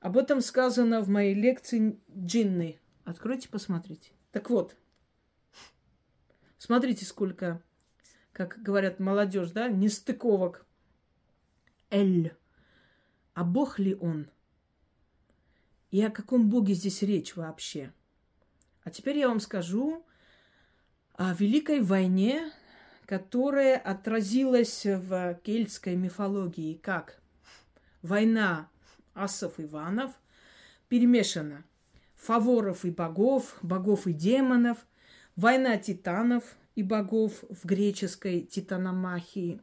Об 0.00 0.16
этом 0.16 0.40
сказано 0.40 1.00
в 1.00 1.08
моей 1.08 1.34
лекции 1.34 1.98
«Джинны». 2.16 2.78
Откройте, 3.04 3.48
посмотрите. 3.48 4.12
Так 4.30 4.48
вот, 4.48 4.76
смотрите, 6.56 7.04
сколько, 7.04 7.60
как 8.32 8.62
говорят 8.62 9.00
молодежь, 9.00 9.50
да, 9.50 9.68
нестыковок. 9.68 10.64
Эль. 11.90 12.32
А 13.34 13.42
Бог 13.42 13.80
ли 13.80 13.96
он? 13.96 14.28
И 15.90 16.02
о 16.02 16.10
каком 16.10 16.48
боге 16.48 16.74
здесь 16.74 17.02
речь 17.02 17.36
вообще? 17.36 17.92
А 18.84 18.90
теперь 18.90 19.18
я 19.18 19.28
вам 19.28 19.40
скажу 19.40 20.04
о 21.14 21.32
Великой 21.34 21.80
войне, 21.80 22.50
которая 23.06 23.78
отразилась 23.78 24.84
в 24.84 25.40
кельтской 25.42 25.96
мифологии 25.96 26.74
как 26.74 27.20
война 28.02 28.68
асов 29.14 29.58
и 29.58 29.64
ванов 29.64 30.12
перемешана. 30.88 31.64
Фаворов 32.16 32.84
и 32.84 32.90
богов, 32.90 33.58
богов 33.62 34.06
и 34.06 34.12
демонов, 34.12 34.86
война 35.36 35.78
титанов 35.78 36.56
и 36.74 36.82
богов 36.82 37.44
в 37.48 37.64
греческой 37.64 38.42
титаномахии. 38.42 39.60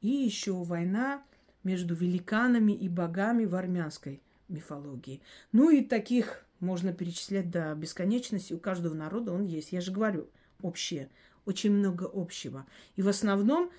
И 0.00 0.08
еще 0.08 0.52
война 0.52 1.22
между 1.62 1.94
великанами 1.94 2.72
и 2.72 2.88
богами 2.88 3.44
в 3.44 3.54
армянской 3.54 4.22
мифологии. 4.48 5.20
Ну 5.52 5.70
и 5.70 5.82
таких 5.82 6.44
можно 6.60 6.92
перечислять 6.92 7.50
до 7.50 7.74
бесконечности. 7.74 8.52
У 8.52 8.58
каждого 8.58 8.94
народа 8.94 9.32
он 9.32 9.44
есть. 9.44 9.72
Я 9.72 9.80
же 9.80 9.92
говорю, 9.92 10.28
общее. 10.62 11.10
Очень 11.44 11.72
много 11.72 12.08
общего. 12.12 12.66
И 12.96 13.02
в 13.02 13.08
основном 13.08 13.70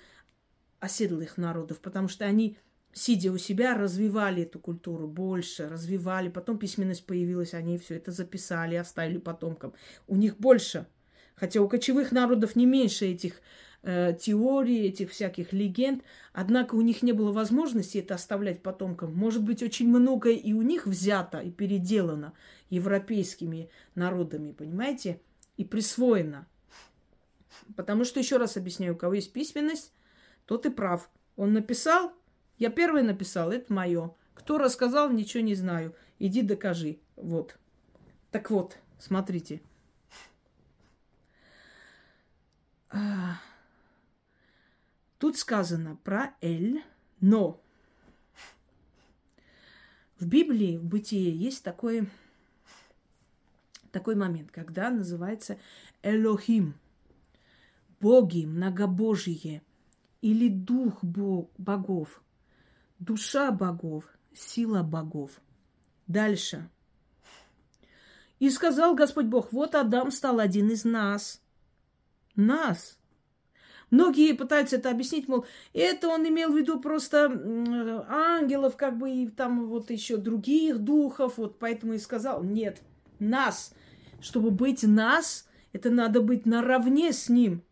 оседлых 0.80 1.36
народов, 1.36 1.78
потому 1.80 2.08
что 2.08 2.24
они, 2.24 2.56
сидя 2.92 3.30
у 3.30 3.38
себя, 3.38 3.76
развивали 3.76 4.42
эту 4.42 4.58
культуру 4.58 5.06
больше, 5.06 5.68
развивали. 5.68 6.28
Потом 6.28 6.58
письменность 6.58 7.06
появилась, 7.06 7.54
они 7.54 7.78
все 7.78 7.96
это 7.96 8.10
записали, 8.10 8.74
оставили 8.76 9.18
потомкам. 9.18 9.74
У 10.06 10.16
них 10.16 10.38
больше. 10.38 10.86
Хотя 11.36 11.60
у 11.60 11.68
кочевых 11.68 12.12
народов 12.12 12.56
не 12.56 12.66
меньше 12.66 13.06
этих 13.06 13.40
э, 13.82 14.16
теорий, 14.20 14.86
этих 14.86 15.10
всяких 15.10 15.52
легенд. 15.52 16.02
Однако 16.32 16.74
у 16.74 16.80
них 16.80 17.02
не 17.02 17.12
было 17.12 17.32
возможности 17.32 17.98
это 17.98 18.14
оставлять 18.14 18.62
потомкам. 18.62 19.14
Может 19.14 19.42
быть, 19.42 19.62
очень 19.62 19.88
многое 19.88 20.34
и 20.34 20.52
у 20.52 20.62
них 20.62 20.86
взято 20.86 21.40
и 21.40 21.50
переделано 21.50 22.32
европейскими 22.68 23.70
народами, 23.94 24.52
понимаете? 24.52 25.20
И 25.56 25.64
присвоено. 25.64 26.46
Потому 27.76 28.04
что, 28.04 28.20
еще 28.20 28.36
раз 28.36 28.56
объясняю, 28.56 28.94
у 28.94 28.96
кого 28.96 29.14
есть 29.14 29.32
письменность, 29.32 29.92
тот 30.46 30.66
и 30.66 30.70
прав. 30.70 31.10
Он 31.36 31.52
написал, 31.52 32.12
я 32.58 32.70
первый 32.70 33.02
написал, 33.02 33.50
это 33.50 33.72
мое. 33.72 34.14
Кто 34.34 34.58
рассказал, 34.58 35.10
ничего 35.10 35.42
не 35.42 35.54
знаю. 35.54 35.94
Иди 36.18 36.42
докажи. 36.42 36.98
Вот. 37.16 37.58
Так 38.30 38.50
вот, 38.50 38.78
смотрите. 38.98 39.60
А, 42.90 43.40
тут 45.20 45.36
сказано 45.36 45.96
про 46.02 46.34
Эль, 46.40 46.82
но 47.20 47.60
в 50.18 50.26
Библии, 50.26 50.78
в 50.78 50.84
Бытие 50.84 51.30
есть 51.30 51.62
такой, 51.62 52.08
такой 53.92 54.16
момент, 54.16 54.50
когда 54.50 54.90
называется 54.90 55.58
Элохим, 56.02 56.74
боги, 58.00 58.46
многобожие, 58.46 59.62
или 60.22 60.48
дух 60.48 61.04
бог, 61.04 61.50
богов, 61.58 62.22
душа 62.98 63.52
богов, 63.52 64.04
сила 64.34 64.82
богов. 64.82 65.40
Дальше. 66.06 66.68
И 68.38 68.48
сказал 68.48 68.94
Господь 68.94 69.26
Бог, 69.26 69.52
вот 69.52 69.74
Адам 69.74 70.10
стал 70.10 70.40
один 70.40 70.70
из 70.70 70.84
нас. 70.84 71.42
Нас. 72.34 72.99
Многие 73.90 74.34
пытаются 74.34 74.76
это 74.76 74.90
объяснить, 74.90 75.28
мол, 75.28 75.44
это 75.72 76.08
он 76.08 76.26
имел 76.28 76.52
в 76.52 76.56
виду 76.56 76.80
просто 76.80 77.26
ангелов, 78.08 78.76
как 78.76 78.96
бы 78.96 79.10
и 79.10 79.28
там 79.28 79.66
вот 79.66 79.90
еще 79.90 80.16
других 80.16 80.78
духов, 80.78 81.38
вот 81.38 81.58
поэтому 81.58 81.94
и 81.94 81.98
сказал, 81.98 82.44
нет, 82.44 82.80
нас. 83.18 83.74
Чтобы 84.20 84.50
быть 84.50 84.82
нас, 84.82 85.48
это 85.72 85.90
надо 85.90 86.20
быть 86.20 86.46
наравне 86.46 87.12
с 87.12 87.28
ним. 87.28 87.62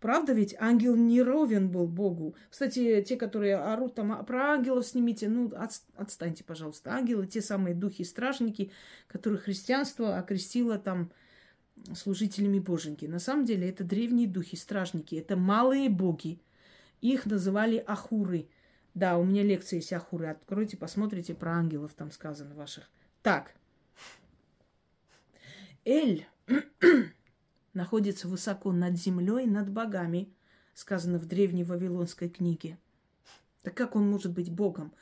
Правда 0.00 0.32
ведь 0.32 0.56
ангел 0.58 0.96
не 0.96 1.22
ровен 1.22 1.70
был 1.70 1.86
Богу. 1.86 2.34
Кстати, 2.50 3.04
те, 3.06 3.16
которые 3.16 3.56
орут 3.56 3.94
там 3.94 4.10
«А 4.10 4.24
про 4.24 4.54
ангелов 4.54 4.84
снимите, 4.84 5.28
ну 5.28 5.52
от, 5.54 5.70
отстаньте, 5.94 6.42
пожалуйста. 6.42 6.92
Ангелы 6.92 7.28
те 7.28 7.40
самые 7.40 7.76
духи-стражники, 7.76 8.72
которых 9.06 9.44
христианство 9.44 10.18
окрестило 10.18 10.76
там 10.76 11.12
служителями 11.94 12.58
боженьки. 12.58 13.06
На 13.06 13.18
самом 13.18 13.44
деле 13.44 13.68
это 13.68 13.84
древние 13.84 14.28
духи-стражники, 14.28 15.14
это 15.16 15.36
малые 15.36 15.88
боги. 15.88 16.40
Их 17.00 17.26
называли 17.26 17.82
ахуры. 17.86 18.48
Да, 18.94 19.18
у 19.18 19.24
меня 19.24 19.42
лекция 19.42 19.78
есть 19.78 19.92
ахуры. 19.92 20.28
Откройте, 20.28 20.76
посмотрите 20.76 21.34
про 21.34 21.52
ангелов, 21.52 21.94
там 21.94 22.10
сказано 22.10 22.54
ваших. 22.54 22.90
Так. 23.22 23.54
Эль 25.84 26.26
находится 27.74 28.28
высоко 28.28 28.72
над 28.72 28.96
землей, 28.96 29.46
над 29.46 29.70
богами, 29.70 30.32
сказано 30.74 31.18
в 31.18 31.26
древней 31.26 31.64
Вавилонской 31.64 32.28
книге. 32.28 32.78
Так 33.62 33.74
как 33.74 33.96
он 33.96 34.08
может 34.08 34.32
быть 34.32 34.50
богом, 34.50 34.92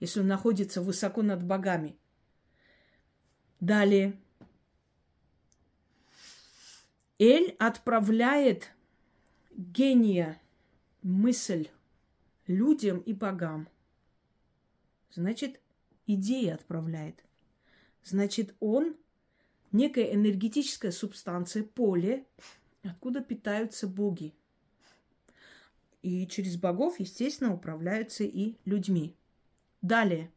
если 0.00 0.20
он 0.20 0.26
находится 0.26 0.82
высоко 0.82 1.22
над 1.22 1.42
богами? 1.42 1.96
Далее. 3.60 4.18
Эль 7.18 7.56
отправляет 7.58 8.72
гения, 9.50 10.40
мысль 11.02 11.68
людям 12.46 12.98
и 12.98 13.14
богам. 13.14 13.68
Значит, 15.12 15.60
идеи 16.06 16.48
отправляет. 16.48 17.24
Значит, 18.02 18.54
он 18.60 18.96
некая 19.72 20.12
энергетическая 20.12 20.90
субстанция, 20.90 21.64
поле, 21.64 22.26
откуда 22.82 23.22
питаются 23.22 23.86
боги. 23.88 24.34
И 26.02 26.26
через 26.26 26.56
богов, 26.58 27.00
естественно, 27.00 27.54
управляются 27.54 28.24
и 28.24 28.56
людьми. 28.66 29.16
Далее. 29.80 30.30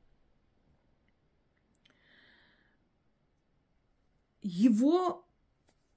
Его 4.42 5.26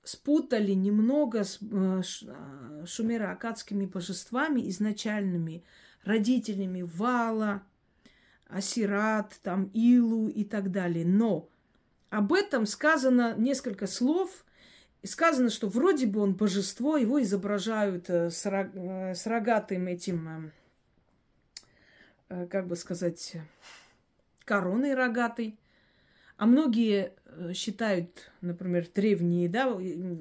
спутали 0.04 0.72
немного 0.72 1.44
с 1.44 1.58
э, 1.60 2.02
э, 2.22 2.84
шумеро-акадскими 2.86 3.86
божествами 3.86 4.68
изначальными, 4.68 5.64
родителями 6.04 6.82
Вала, 6.82 7.62
Асират, 8.48 9.38
там, 9.42 9.70
Илу 9.72 10.28
и 10.28 10.44
так 10.44 10.70
далее. 10.72 11.06
Но 11.06 11.48
об 12.10 12.32
этом 12.32 12.66
сказано 12.66 13.34
несколько 13.36 13.86
слов. 13.86 14.44
Сказано, 15.04 15.50
что 15.50 15.68
вроде 15.68 16.06
бы 16.06 16.20
он 16.20 16.34
божество, 16.34 16.96
его 16.96 17.20
изображают 17.22 18.08
э, 18.10 18.30
с, 18.30 18.46
рог, 18.46 18.68
э, 18.74 19.14
с 19.14 19.26
рогатым 19.26 19.86
этим, 19.86 20.52
как 22.28 22.66
бы 22.66 22.76
сказать, 22.76 23.36
короной 24.44 24.94
рогатой. 24.94 25.58
А 26.42 26.46
многие 26.46 27.12
считают, 27.54 28.32
например, 28.40 28.88
древние, 28.92 29.48
да, 29.48 29.78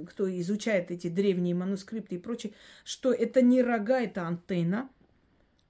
кто 0.07 0.29
изучает 0.39 0.91
эти 0.91 1.07
древние 1.07 1.55
манускрипты 1.55 2.13
и 2.13 2.19
прочее, 2.19 2.53
что 2.83 3.11
это 3.11 3.41
не 3.41 3.63
рога, 3.63 3.99
это 3.99 4.27
антенна, 4.27 4.87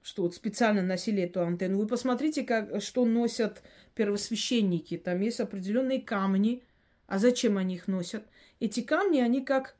что 0.03 0.23
вот 0.23 0.35
специально 0.35 0.81
носили 0.81 1.23
эту 1.23 1.41
антенну. 1.41 1.77
Вы 1.77 1.87
посмотрите, 1.87 2.43
как, 2.43 2.81
что 2.81 3.05
носят 3.05 3.63
первосвященники. 3.95 4.97
Там 4.97 5.21
есть 5.21 5.39
определенные 5.39 6.01
камни. 6.01 6.63
А 7.07 7.17
зачем 7.17 7.57
они 7.57 7.75
их 7.75 7.87
носят? 7.87 8.25
Эти 8.59 8.81
камни, 8.81 9.21
они 9.21 9.45
как 9.45 9.77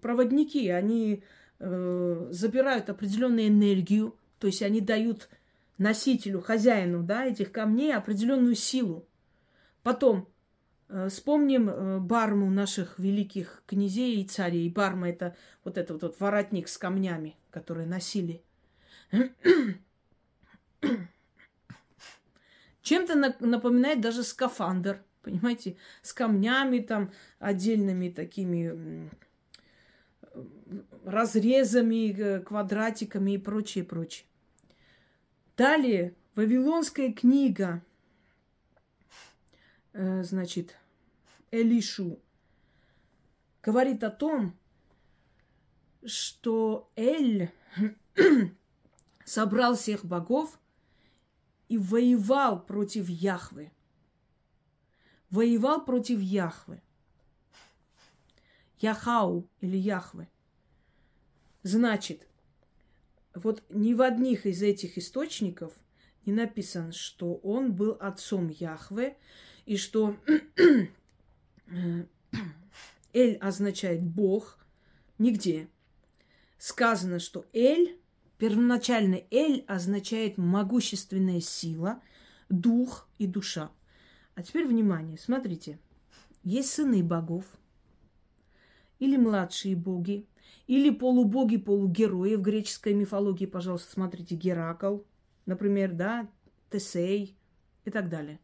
проводники, 0.00 0.66
они 0.70 1.22
э, 1.58 2.28
забирают 2.30 2.88
определенную 2.88 3.48
энергию, 3.48 4.16
то 4.38 4.46
есть 4.46 4.62
они 4.62 4.80
дают 4.80 5.28
носителю, 5.76 6.40
хозяину 6.40 7.02
да, 7.02 7.26
этих 7.26 7.52
камней 7.52 7.94
определенную 7.94 8.54
силу. 8.54 9.06
Потом 9.82 10.28
э, 10.88 11.08
вспомним 11.08 11.68
э, 11.68 11.98
барму 11.98 12.50
наших 12.50 12.98
великих 12.98 13.62
князей 13.66 14.22
и 14.22 14.26
царей. 14.26 14.68
Барма 14.68 15.10
это 15.10 15.36
вот 15.64 15.78
этот 15.78 16.02
вот, 16.02 16.20
воротник 16.20 16.68
с 16.68 16.76
камнями, 16.78 17.36
которые 17.50 17.86
носили. 17.86 18.42
Чем-то 22.82 23.36
напоминает 23.40 24.00
даже 24.00 24.22
скафандр, 24.22 25.02
понимаете, 25.22 25.76
с 26.02 26.12
камнями 26.12 26.78
там 26.80 27.12
отдельными 27.38 28.08
такими 28.08 29.10
разрезами, 31.04 32.12
э, 32.12 32.40
квадратиками 32.40 33.32
и 33.32 33.38
прочее, 33.38 33.84
прочее. 33.84 34.26
Далее, 35.56 36.14
Вавилонская 36.34 37.12
книга, 37.12 37.82
э, 39.92 40.22
значит, 40.22 40.76
Элишу, 41.50 42.18
говорит 43.62 44.04
о 44.04 44.10
том, 44.10 44.56
что 46.04 46.90
Эль 46.96 47.50
собрал 49.24 49.76
всех 49.76 50.04
богов 50.04 50.58
и 51.68 51.78
воевал 51.78 52.64
против 52.64 53.08
Яхвы. 53.08 53.70
Воевал 55.30 55.84
против 55.84 56.20
Яхвы. 56.20 56.82
Яхау 58.80 59.46
или 59.60 59.76
Яхвы. 59.76 60.28
Значит, 61.62 62.26
вот 63.34 63.62
ни 63.68 63.94
в 63.94 64.02
одних 64.02 64.46
из 64.46 64.62
этих 64.62 64.96
источников 64.98 65.72
не 66.26 66.32
написано, 66.32 66.92
что 66.92 67.34
он 67.36 67.72
был 67.72 67.96
отцом 68.00 68.48
Яхвы 68.48 69.16
и 69.66 69.76
что 69.76 70.16
Эль 73.12 73.36
означает 73.36 74.02
Бог. 74.02 74.58
Нигде. 75.18 75.68
Сказано, 76.58 77.18
что 77.18 77.46
Эль 77.52 78.00
Первоначально 78.40 79.20
Эль 79.30 79.66
означает 79.68 80.38
могущественная 80.38 81.40
сила, 81.40 82.00
дух 82.48 83.06
и 83.18 83.26
душа. 83.26 83.70
А 84.34 84.42
теперь 84.42 84.66
внимание, 84.66 85.18
смотрите. 85.18 85.78
Есть 86.42 86.70
сыны 86.70 87.04
богов, 87.04 87.44
или 88.98 89.18
младшие 89.18 89.76
боги, 89.76 90.26
или 90.66 90.88
полубоги, 90.88 91.58
полугерои 91.58 92.36
в 92.36 92.40
греческой 92.40 92.94
мифологии, 92.94 93.44
пожалуйста, 93.44 93.92
смотрите, 93.92 94.36
Геракл, 94.36 95.00
например, 95.50 95.92
да, 95.92 96.28
Тесей 96.70 97.36
и 97.84 97.90
так 97.90 98.08
далее. 98.08 98.38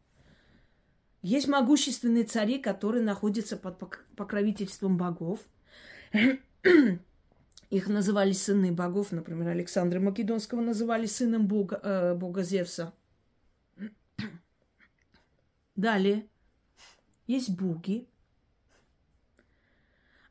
Есть 1.21 1.47
могущественные 1.47 2.25
цари, 2.25 2.59
которые 2.59 3.03
находятся 3.03 3.57
под 3.57 3.79
покровительством 4.15 4.97
богов. 4.97 5.39
Их 7.69 7.87
называли 7.87 8.33
сыны 8.33 8.71
богов, 8.71 9.11
например, 9.11 9.47
Александра 9.49 9.99
Македонского 9.99 10.61
называли 10.61 11.05
сыном 11.05 11.47
бога, 11.47 11.79
э, 11.81 12.13
бога 12.13 12.43
Зевса. 12.43 12.93
Далее 15.75 16.27
есть 17.25 17.49
боги, 17.49 18.07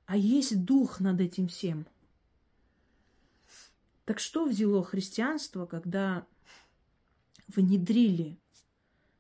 а 0.07 0.17
есть 0.17 0.65
дух 0.65 1.01
над 1.01 1.21
этим 1.21 1.49
всем. 1.49 1.87
Так 4.07 4.21
что 4.21 4.47
взяло 4.47 4.85
христианство, 4.85 5.67
когда 5.67 6.27
внедрили, 7.49 8.39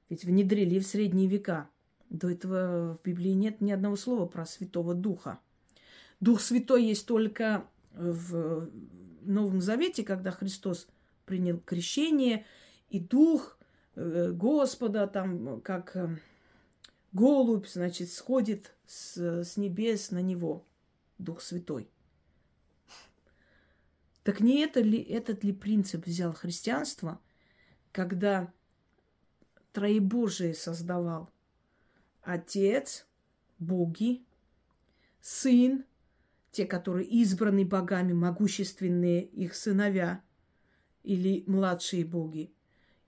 ведь 0.08 0.24
внедрили 0.24 0.78
в 0.78 0.86
средние 0.86 1.28
века. 1.28 1.68
До 2.10 2.30
этого 2.30 2.98
в 2.98 3.06
Библии 3.06 3.30
нет 3.30 3.60
ни 3.60 3.72
одного 3.72 3.96
слова 3.96 4.26
про 4.26 4.46
Святого 4.46 4.94
Духа. 4.94 5.40
Дух 6.20 6.40
Святой 6.40 6.84
есть 6.84 7.06
только 7.06 7.68
в 7.92 8.70
Новом 9.22 9.60
Завете, 9.60 10.04
когда 10.04 10.30
Христос 10.30 10.86
принял 11.24 11.58
крещение, 11.58 12.46
и 12.88 13.00
Дух 13.00 13.58
э, 13.96 14.30
Господа 14.32 15.06
там 15.08 15.60
как 15.60 15.96
э, 15.96 16.16
голубь, 17.12 17.66
значит, 17.66 18.12
сходит 18.12 18.74
с, 18.86 19.16
с 19.42 19.56
небес 19.56 20.10
на 20.12 20.22
него, 20.22 20.64
Дух 21.18 21.40
Святой. 21.40 21.90
Так 24.22 24.40
не 24.40 24.60
это 24.60 24.80
ли, 24.80 25.00
этот 25.00 25.44
ли 25.44 25.52
принцип 25.52 26.06
взял 26.06 26.32
христианство, 26.32 27.20
когда 27.96 28.52
Троебожие 29.72 30.52
создавал 30.52 31.30
Отец, 32.20 33.06
боги, 33.58 34.22
Сын, 35.22 35.86
те, 36.50 36.66
которые 36.66 37.08
избраны 37.08 37.64
богами, 37.64 38.12
могущественные 38.12 39.24
их 39.24 39.54
сыновья 39.54 40.22
или 41.04 41.42
младшие 41.46 42.04
боги, 42.04 42.52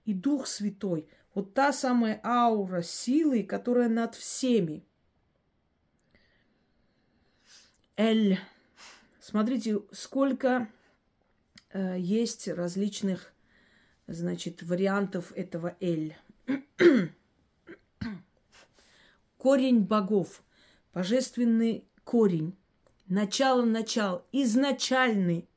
и 0.05 0.13
Дух 0.15 0.47
Святой– 0.47 1.07
вот 1.35 1.53
та 1.53 1.71
самая 1.71 2.19
аура 2.23 2.81
силы, 2.81 3.43
которая 3.43 3.89
над 3.89 4.15
всеми. 4.15 4.83
Эль. 7.95 8.39
Смотрите, 9.21 9.81
сколько 9.91 10.67
э, 11.71 11.99
есть 11.99 12.47
различных, 12.47 13.31
значит, 14.13 14.63
вариантов 14.63 15.31
этого 15.35 15.75
Эль. 15.79 16.15
корень 19.37 19.79
богов, 19.79 20.43
божественный 20.93 21.85
корень, 22.03 22.55
начало 23.07 23.63
начал, 23.63 24.25
изначальный 24.31 25.47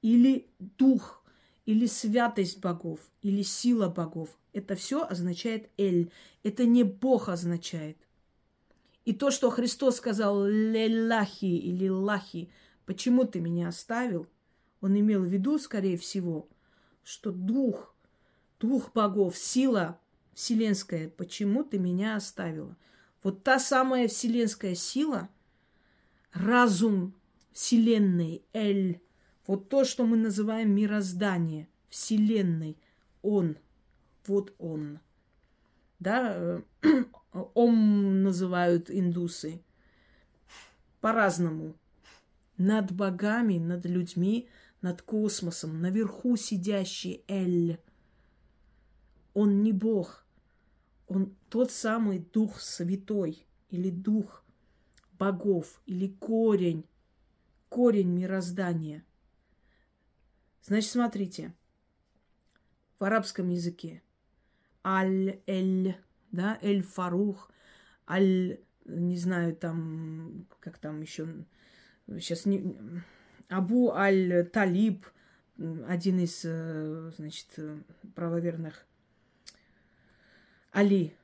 или 0.00 0.46
дух, 0.58 1.22
или 1.66 1.86
святость 1.86 2.60
богов, 2.60 3.00
или 3.20 3.42
сила 3.42 3.88
богов. 3.88 4.30
Это 4.52 4.74
все 4.74 5.06
означает 5.06 5.70
Эль. 5.78 6.10
Это 6.42 6.64
не 6.64 6.82
Бог 6.82 7.28
означает. 7.28 7.96
И 9.04 9.12
то, 9.12 9.30
что 9.30 9.50
Христос 9.50 9.96
сказал 9.96 10.44
Лелахи 10.44 11.44
или 11.44 11.88
Лахи, 11.88 12.50
почему 12.84 13.24
ты 13.24 13.40
меня 13.40 13.68
оставил, 13.68 14.26
он 14.80 14.98
имел 14.98 15.22
в 15.22 15.26
виду, 15.26 15.58
скорее 15.58 15.96
всего, 15.96 16.48
что 17.04 17.32
дух, 17.32 17.94
дух 18.60 18.92
богов, 18.92 19.36
сила 19.36 19.98
вселенская, 20.34 21.08
почему 21.08 21.64
ты 21.64 21.78
меня 21.78 22.16
оставила. 22.16 22.76
Вот 23.22 23.42
та 23.42 23.58
самая 23.58 24.08
вселенская 24.08 24.74
сила, 24.74 25.28
разум 26.32 27.14
вселенной, 27.52 28.42
Эль, 28.52 29.00
вот 29.46 29.68
то, 29.68 29.84
что 29.84 30.06
мы 30.06 30.16
называем 30.16 30.74
мироздание, 30.74 31.68
вселенной, 31.88 32.76
он– 33.22 33.56
вот 34.26 34.54
он. 34.58 35.00
Да, 35.98 36.34
э, 36.34 36.60
ом 37.54 38.22
называют 38.22 38.90
индусы. 38.90 39.62
По-разному. 41.00 41.74
Над 42.56 42.92
богами, 42.92 43.58
над 43.58 43.86
людьми, 43.86 44.48
над 44.82 45.02
космосом, 45.02 45.80
наверху 45.80 46.36
сидящий 46.36 47.24
Эль. 47.28 47.80
Он 49.34 49.62
не 49.62 49.72
Бог. 49.72 50.26
Он 51.08 51.34
тот 51.48 51.70
самый 51.70 52.18
Дух 52.18 52.60
Святой 52.60 53.46
или 53.70 53.90
Дух 53.90 54.44
богов 55.18 55.80
или 55.86 56.08
корень, 56.08 56.84
корень 57.68 58.10
мироздания. 58.10 59.04
Значит, 60.62 60.90
смотрите, 60.90 61.54
в 62.98 63.04
арабском 63.04 63.48
языке– 63.48 64.02
Аль-Эль, 64.84 65.96
да, 66.32 66.58
Эль-Фарух, 66.60 67.50
Аль, 68.08 68.58
не 68.84 69.16
знаю, 69.16 69.54
там, 69.54 70.46
как 70.60 70.78
там 70.78 71.00
еще, 71.00 71.28
сейчас 72.08 72.46
не... 72.46 72.76
Абу 73.52 73.92
Аль-Талиб, 73.92 75.06
один 75.86 76.20
из, 76.20 76.40
э, 76.44 77.12
значит, 77.16 77.46
правоверных. 78.14 78.86
Али, 80.72 81.14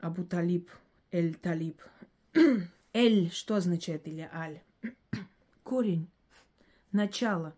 Абу 0.00 0.24
Талиб, 0.24 0.70
Эль 1.12 1.34
Талиб. 1.34 1.80
Эль, 2.92 3.30
что 3.30 3.56
означает 3.56 4.08
или 4.08 4.28
Аль? 4.32 4.62
Корень, 5.62 6.08
начало. 6.92 7.54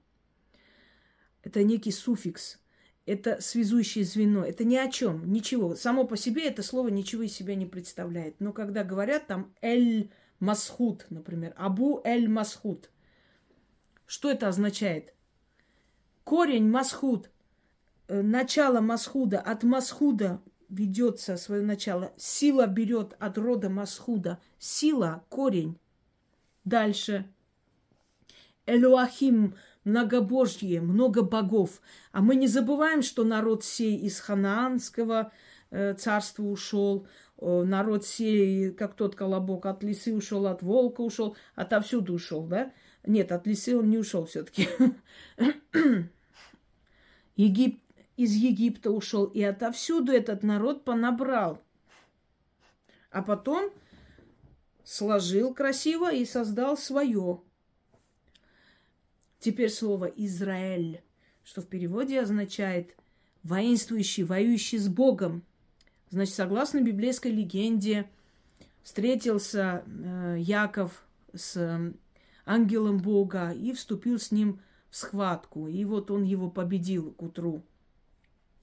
Это 1.43 1.62
некий 1.62 1.93
суффикс– 1.93 2.59
это 3.07 3.40
связующее 3.40 4.05
звено, 4.05 4.44
это 4.44 4.65
ни 4.65 4.77
о 4.77 4.90
чем, 4.90 5.32
ничего. 5.32 5.77
Само 5.77 6.05
по 6.05 6.16
себе 6.16 6.48
это 6.48 6.62
слово 6.62 6.89
ничего 6.89 7.23
из 7.23 7.32
себя 7.32 7.55
не 7.55 7.65
представляет. 7.65 8.40
Но 8.40 8.53
когда 8.53 8.82
говорят 8.82 9.28
там 9.28 9.55
Эль 9.62 10.11
Масхуд, 10.40 11.07
например, 11.09 11.55
Абу 11.57 12.01
Эль 12.05 12.28
Масхуд, 12.28 12.90
что 14.07 14.31
это 14.31 14.49
означает? 14.49 15.12
Корень 16.24 16.69
Масхуд, 16.69 17.31
э, 18.09 18.23
начало 18.23 18.81
Масхуда, 18.81 19.41
от 19.41 19.62
Масхуда 19.62 20.41
ведется 20.69 21.37
свое 21.37 21.62
начало. 21.62 22.12
Сила 22.16 22.66
берет 22.66 23.15
от 23.19 23.39
рода 23.39 23.69
Масхуда. 23.69 24.41
Сила, 24.59 25.24
корень. 25.28 25.78
Дальше. 26.65 27.27
Элуахим 28.66 29.55
многобожье, 29.85 30.81
много 30.81 31.23
богов. 31.23 31.81
А 32.12 32.20
мы 32.20 32.35
не 32.35 32.49
забываем, 32.49 33.03
что 33.03 33.23
народ 33.24 33.65
сей 33.65 33.97
из 33.97 34.19
ханаанского 34.20 35.33
э, 35.70 35.95
царства 35.95 36.43
ушел, 36.43 37.07
э, 37.39 37.62
народ 37.62 38.05
сей, 38.05 38.73
как 38.73 38.95
тот 38.95 39.15
колобок, 39.15 39.66
от 39.66 39.85
лисы 39.85 40.12
ушел, 40.12 40.47
от 40.49 40.62
волка 40.62 41.03
ушел, 41.03 41.37
отовсюду 41.55 42.15
ушел, 42.15 42.45
да? 42.47 42.73
Нет, 43.07 43.33
от 43.33 43.47
лисы 43.47 43.77
он 43.77 43.89
не 43.89 43.99
ушел 43.99 44.27
все-таки. 44.27 44.69
Егип... 47.37 47.81
Из 48.16 48.33
Египта 48.33 48.91
ушел, 48.91 49.27
и 49.27 49.43
отовсюду 49.43 50.11
этот 50.11 50.43
народ 50.43 50.85
понабрал. 50.85 51.62
А 53.11 53.20
потом 53.20 53.70
сложил 54.85 55.53
красиво 55.53 56.11
и 56.11 56.24
создал 56.24 56.78
свое. 56.78 57.43
Теперь 59.39 59.69
слово 59.69 60.07
Израиль, 60.07 61.03
что 61.45 61.61
в 61.61 61.66
переводе 61.66 62.23
означает 62.23 62.97
воинствующий, 63.43 64.23
воюющий 64.23 64.78
с 64.78 64.89
Богом. 64.89 65.43
Значит, 66.09 66.35
согласно 66.37 66.81
библейской 66.81 67.33
легенде, 67.33 68.09
встретился 68.83 69.85
э, 69.87 70.37
Яков 70.39 71.05
с 71.35 71.93
ангелом 72.47 72.98
Бога 72.98 73.51
и 73.51 73.73
вступил 73.73 74.18
с 74.18 74.31
ним 74.32 74.60
в 74.89 74.97
схватку. 74.97 75.68
И 75.68 75.85
вот 75.85 76.10
он 76.10 76.23
его 76.23 76.48
победил 76.51 77.12
к 77.12 77.23
утру. 77.23 77.62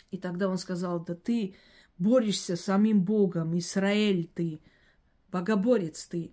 И 0.10 0.18
тогда 0.18 0.47
он 0.49 0.57
сказал, 0.57 0.99
да 1.03 1.14
ты 1.14 1.55
борешься 1.97 2.55
с 2.55 2.61
самим 2.61 3.03
Богом, 3.03 3.57
Израиль 3.57 4.30
ты, 4.34 4.60
богоборец 5.31 6.05
ты. 6.05 6.31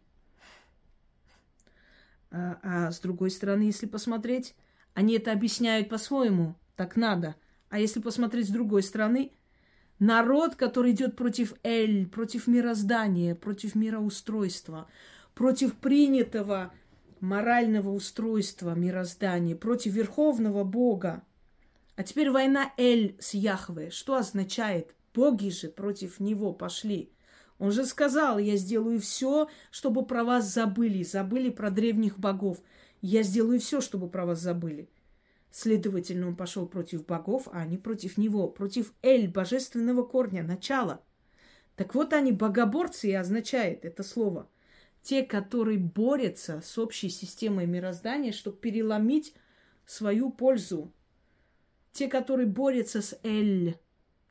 А, 2.30 2.58
а 2.62 2.92
с 2.92 3.00
другой 3.00 3.30
стороны, 3.30 3.62
если 3.62 3.86
посмотреть, 3.86 4.54
они 4.94 5.14
это 5.14 5.32
объясняют 5.32 5.88
по-своему, 5.88 6.54
так 6.76 6.96
надо. 6.96 7.36
А 7.68 7.78
если 7.78 8.00
посмотреть 8.00 8.48
с 8.48 8.52
другой 8.52 8.82
стороны, 8.82 9.32
народ, 9.98 10.56
который 10.56 10.92
идет 10.92 11.16
против 11.16 11.54
Эль, 11.62 12.06
против 12.06 12.46
мироздания, 12.46 13.34
против 13.34 13.74
мироустройства, 13.74 14.88
против 15.34 15.74
принятого 15.76 16.72
морального 17.20 17.90
устройства 17.90 18.74
мироздания, 18.74 19.56
против 19.56 19.94
верховного 19.94 20.64
Бога. 20.64 21.22
А 21.96 22.02
теперь 22.02 22.30
война 22.30 22.72
Эль 22.76 23.16
с 23.20 23.34
Яхве. 23.34 23.90
Что 23.90 24.16
означает? 24.16 24.94
Боги 25.14 25.48
же 25.48 25.68
против 25.68 26.20
него 26.20 26.52
пошли. 26.52 27.12
Он 27.58 27.72
же 27.72 27.84
сказал, 27.84 28.38
я 28.38 28.56
сделаю 28.56 29.00
все, 29.00 29.48
чтобы 29.70 30.06
про 30.06 30.24
вас 30.24 30.46
забыли, 30.46 31.02
забыли 31.02 31.50
про 31.50 31.70
древних 31.70 32.18
богов. 32.18 32.62
Я 33.02 33.22
сделаю 33.22 33.60
все, 33.60 33.82
чтобы 33.82 34.08
про 34.08 34.24
вас 34.24 34.40
забыли. 34.40 34.88
Следовательно, 35.50 36.28
он 36.28 36.36
пошел 36.36 36.66
против 36.66 37.04
богов, 37.04 37.48
а 37.52 37.60
они 37.60 37.76
против 37.76 38.16
него, 38.16 38.48
против 38.48 38.94
Эль, 39.02 39.28
божественного 39.28 40.04
корня, 40.04 40.42
начала. 40.42 41.02
Так 41.76 41.94
вот 41.94 42.12
они, 42.12 42.32
богоборцы, 42.32 43.10
и 43.10 43.14
означает 43.14 43.84
это 43.84 44.02
слово. 44.02 44.48
Те, 45.02 45.22
которые 45.22 45.78
борются 45.78 46.60
с 46.62 46.78
общей 46.78 47.08
системой 47.08 47.66
мироздания, 47.66 48.32
чтобы 48.32 48.58
переломить 48.58 49.34
свою 49.86 50.30
пользу. 50.30 50.92
Те, 51.92 52.08
которые 52.08 52.46
борются 52.46 53.02
с 53.02 53.18
Эль. 53.22 53.78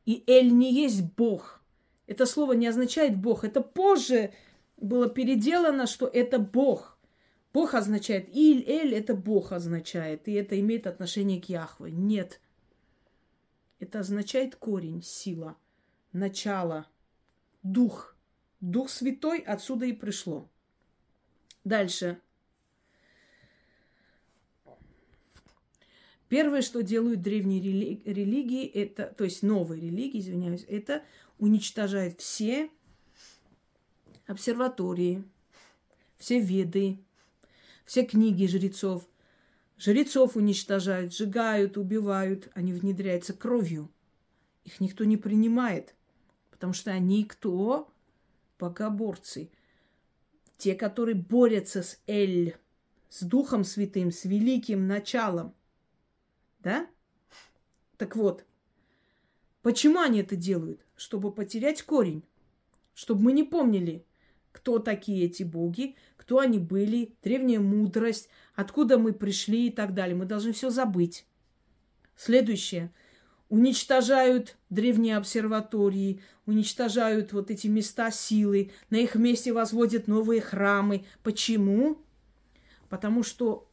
И 0.06 0.24
Эль 0.26 0.52
не 0.52 0.72
есть 0.72 1.02
Бог. 1.16 1.62
Это 2.06 2.26
слово 2.26 2.52
не 2.54 2.66
означает 2.66 3.16
Бог. 3.16 3.44
Это 3.44 3.60
позже 3.60 4.32
было 4.76 5.08
переделано, 5.08 5.86
что 5.86 6.06
это 6.06 6.38
Бог. 6.38 6.98
Бог 7.52 7.74
означает 7.74 8.28
Иль, 8.34 8.64
Эль 8.66 8.94
это 8.94 9.14
Бог 9.14 9.52
означает, 9.52 10.28
и 10.28 10.32
это 10.32 10.58
имеет 10.58 10.86
отношение 10.86 11.40
к 11.40 11.46
Яхве. 11.46 11.90
Нет. 11.90 12.40
Это 13.80 14.00
означает 14.00 14.56
корень, 14.56 15.02
сила, 15.02 15.56
начало, 16.12 16.86
дух. 17.62 18.16
Дух 18.60 18.90
Святой 18.90 19.38
отсюда 19.38 19.86
и 19.86 19.92
пришло. 19.92 20.48
Дальше. 21.64 22.20
Первое, 26.28 26.62
что 26.62 26.82
делают 26.82 27.22
древние 27.22 27.60
религии, 27.60 28.64
это, 28.64 29.06
то 29.06 29.24
есть 29.24 29.42
новые 29.42 29.80
религии, 29.80 30.20
извиняюсь, 30.20 30.64
это 30.68 31.02
уничтожают 31.38 32.20
все 32.20 32.70
обсерватории, 34.28 35.24
все 36.18 36.38
веды, 36.38 37.00
все 37.84 38.04
книги 38.04 38.46
жрецов. 38.46 39.08
Жрецов 39.76 40.36
уничтожают, 40.36 41.12
сжигают, 41.12 41.76
убивают. 41.76 42.48
Они 42.54 42.72
внедряются 42.72 43.32
кровью. 43.32 43.90
Их 44.64 44.78
никто 44.78 45.04
не 45.04 45.16
принимает, 45.16 45.94
потому 46.50 46.74
что 46.74 46.92
они 46.92 47.24
кто? 47.24 47.92
Богоборцы. 48.58 49.50
Те, 50.60 50.74
которые 50.74 51.14
борются 51.14 51.82
с 51.82 51.98
Эль, 52.06 52.54
с 53.08 53.22
Духом 53.22 53.64
Святым, 53.64 54.12
с 54.12 54.26
великим 54.26 54.86
началом. 54.86 55.54
Да? 56.58 56.86
Так 57.96 58.14
вот, 58.14 58.44
почему 59.62 60.00
они 60.00 60.20
это 60.20 60.36
делают? 60.36 60.84
Чтобы 60.96 61.32
потерять 61.32 61.82
корень. 61.82 62.24
Чтобы 62.92 63.22
мы 63.22 63.32
не 63.32 63.42
помнили, 63.42 64.04
кто 64.52 64.78
такие 64.80 65.24
эти 65.24 65.44
боги, 65.44 65.96
кто 66.18 66.40
они 66.40 66.58
были, 66.58 67.14
древняя 67.22 67.60
мудрость, 67.60 68.28
откуда 68.54 68.98
мы 68.98 69.14
пришли 69.14 69.68
и 69.68 69.70
так 69.70 69.94
далее. 69.94 70.14
Мы 70.14 70.26
должны 70.26 70.52
все 70.52 70.68
забыть. 70.68 71.24
Следующее. 72.16 72.92
Уничтожают 73.50 74.56
древние 74.70 75.18
обсерватории, 75.18 76.22
уничтожают 76.46 77.34
вот 77.34 77.50
эти 77.50 77.66
места 77.66 78.10
силы, 78.10 78.70
на 78.88 78.96
их 78.96 79.14
месте 79.16 79.52
возводят 79.52 80.08
новые 80.08 80.40
храмы. 80.40 81.04
Почему? 81.22 81.98
Потому 82.88 83.22
что, 83.22 83.68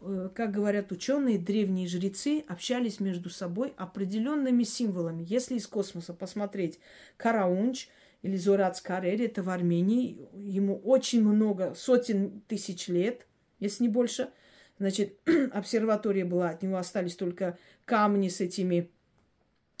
э, 0.00 0.30
как 0.34 0.52
говорят 0.52 0.90
ученые, 0.90 1.38
древние 1.38 1.86
жрецы 1.86 2.42
общались 2.48 2.98
между 2.98 3.28
собой 3.28 3.74
определенными 3.76 4.62
символами. 4.62 5.26
Если 5.28 5.56
из 5.56 5.66
космоса 5.66 6.14
посмотреть 6.14 6.78
Караунч– 7.18 7.88
или 8.22 8.36
Зорац 8.36 8.80
Карель, 8.80 9.24
это 9.24 9.42
в 9.42 9.50
Армении. 9.50 10.28
Ему 10.34 10.76
очень 10.78 11.22
много, 11.22 11.74
сотен 11.74 12.42
тысяч 12.48 12.88
лет, 12.88 13.26
если 13.60 13.84
не 13.84 13.88
больше. 13.88 14.30
Значит, 14.78 15.18
обсерватория 15.52 16.24
была, 16.24 16.50
от 16.50 16.62
него 16.62 16.76
остались 16.76 17.16
только 17.16 17.58
камни 17.84 18.28
с 18.28 18.40
этими 18.40 18.90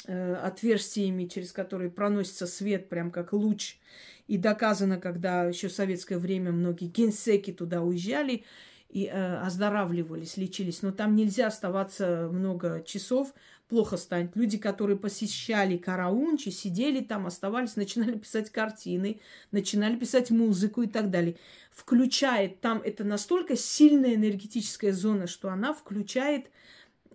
отверстиями, 0.06 1.26
через 1.26 1.52
которые 1.52 1.90
проносится 1.90 2.46
свет, 2.46 2.88
прям 2.88 3.10
как 3.10 3.32
луч. 3.32 3.78
И 4.26 4.36
доказано, 4.36 4.98
когда 4.98 5.44
еще 5.44 5.68
в 5.68 5.72
советское 5.72 6.18
время 6.18 6.52
многие 6.52 6.86
генсеки 6.86 7.52
туда 7.52 7.82
уезжали 7.82 8.44
и 8.90 9.06
э, 9.06 9.36
оздоравливались, 9.38 10.36
лечились. 10.36 10.82
Но 10.82 10.92
там 10.92 11.14
нельзя 11.16 11.48
оставаться 11.48 12.28
много 12.30 12.82
часов, 12.86 13.34
плохо 13.68 13.96
станет. 13.96 14.34
Люди, 14.34 14.58
которые 14.58 14.98
посещали 14.98 15.76
Караунчи, 15.76 16.48
сидели 16.50 17.00
там, 17.00 17.26
оставались, 17.26 17.76
начинали 17.76 18.16
писать 18.18 18.50
картины, 18.50 19.20
начинали 19.50 19.96
писать 19.96 20.30
музыку 20.30 20.82
и 20.82 20.86
так 20.86 21.10
далее. 21.10 21.36
Включает 21.70 22.60
там, 22.60 22.80
это 22.82 23.04
настолько 23.04 23.56
сильная 23.56 24.14
энергетическая 24.14 24.92
зона, 24.92 25.26
что 25.26 25.50
она 25.50 25.74
включает, 25.74 26.50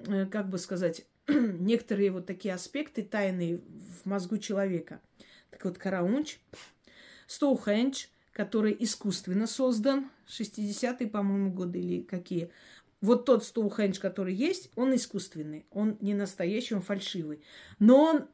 э, 0.08 0.26
как 0.28 0.50
бы 0.50 0.58
сказать, 0.58 1.06
некоторые 1.28 2.12
вот 2.12 2.26
такие 2.26 2.54
аспекты 2.54 3.04
тайные 3.04 3.58
в 3.58 4.06
мозгу 4.06 4.38
человека. 4.38 5.02
Так 5.50 5.66
вот, 5.66 5.78
Караунч, 5.78 6.40
Стоухендж, 7.28 8.06
который 8.32 8.76
искусственно 8.80 9.48
создан, 9.48 10.10
60-е, 10.28 11.08
по-моему, 11.08 11.52
годы 11.52 11.80
или 11.80 12.02
какие– 12.02 12.50
вот 13.04 13.26
тот 13.26 13.44
Стоухендж, 13.44 14.00
который 14.00 14.34
есть, 14.34 14.72
он 14.78 14.95
искусственный, 14.95 15.66
он 15.72 15.98
не 16.00 16.14
настоящий, 16.14 16.74
он 16.74 16.82
фальшивый. 16.82 17.41
Но 17.78 18.02
он 18.02 18.28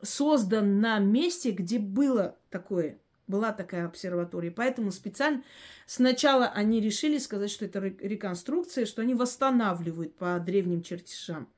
создан 0.00 0.80
на 0.80 1.00
месте, 1.00 1.50
где 1.50 1.80
было 1.80 2.36
такое, 2.48 3.00
была 3.26 3.52
такая 3.52 3.84
обсерватория. 3.84 4.52
Поэтому 4.52 4.92
специально 4.92 5.42
сначала 5.86 6.46
они 6.46 6.80
решили 6.80 7.18
сказать, 7.18 7.50
что 7.50 7.64
это 7.64 7.80
реконструкция, 7.80 8.86
что 8.86 9.02
они 9.02 9.14
восстанавливают 9.14 10.14
по 10.14 10.38
древним 10.38 10.82
чертежам. 10.82 11.48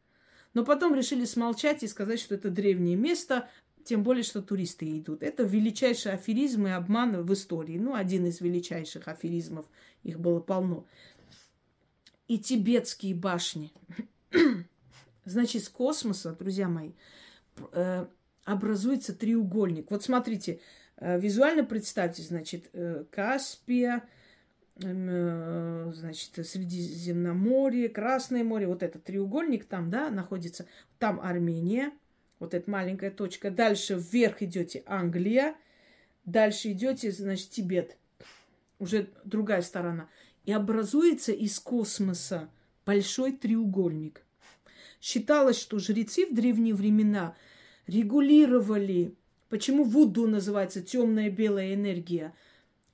Но 0.54 0.64
потом 0.64 0.94
решили 0.94 1.24
смолчать 1.24 1.82
и 1.82 1.88
сказать, 1.88 2.20
что 2.20 2.34
это 2.34 2.50
древнее 2.50 2.96
место, 2.96 3.48
тем 3.84 4.02
более, 4.02 4.22
что 4.22 4.40
туристы 4.40 4.98
идут. 4.98 5.22
Это 5.22 5.42
величайший 5.42 6.12
аферизм 6.12 6.66
и 6.66 6.70
обман 6.70 7.22
в 7.22 7.32
истории. 7.32 7.76
Ну, 7.76 7.94
один 7.94 8.26
из 8.26 8.40
величайших 8.40 9.08
аферизмов. 9.08 9.66
Их 10.02 10.18
было 10.18 10.40
полно 10.40 10.86
и 12.28 12.38
тибетские 12.38 13.14
башни. 13.14 13.72
Значит, 15.24 15.64
с 15.64 15.68
космоса, 15.68 16.32
друзья 16.32 16.68
мои, 16.68 16.92
э, 17.72 18.06
образуется 18.44 19.14
треугольник. 19.14 19.90
Вот 19.90 20.02
смотрите, 20.02 20.60
э, 20.96 21.18
визуально 21.18 21.64
представьте, 21.64 22.22
значит, 22.22 22.68
э, 22.72 23.04
Каспия, 23.10 24.04
значит, 24.76 26.46
Средиземноморье, 26.46 27.88
Красное 27.88 28.44
море, 28.44 28.66
вот 28.66 28.82
этот 28.82 29.04
треугольник 29.04 29.64
там, 29.66 29.90
да, 29.90 30.10
находится. 30.10 30.66
Там 30.98 31.20
Армения, 31.20 31.92
вот 32.38 32.54
эта 32.54 32.70
маленькая 32.70 33.10
точка. 33.10 33.50
Дальше 33.50 33.94
вверх 33.94 34.42
идете 34.42 34.82
Англия, 34.86 35.54
дальше 36.24 36.72
идете, 36.72 37.10
значит, 37.12 37.50
Тибет. 37.50 37.96
Уже 38.78 39.08
другая 39.24 39.62
сторона 39.62 40.08
и 40.44 40.52
образуется 40.52 41.32
из 41.32 41.58
космоса 41.58 42.50
большой 42.84 43.32
треугольник. 43.32 44.22
Считалось, 45.00 45.58
что 45.58 45.78
жрецы 45.78 46.26
в 46.26 46.34
древние 46.34 46.74
времена 46.74 47.36
регулировали, 47.86 49.14
почему 49.48 49.84
Вуду 49.84 50.26
называется 50.26 50.82
темная 50.82 51.30
белая 51.30 51.74
энергия, 51.74 52.34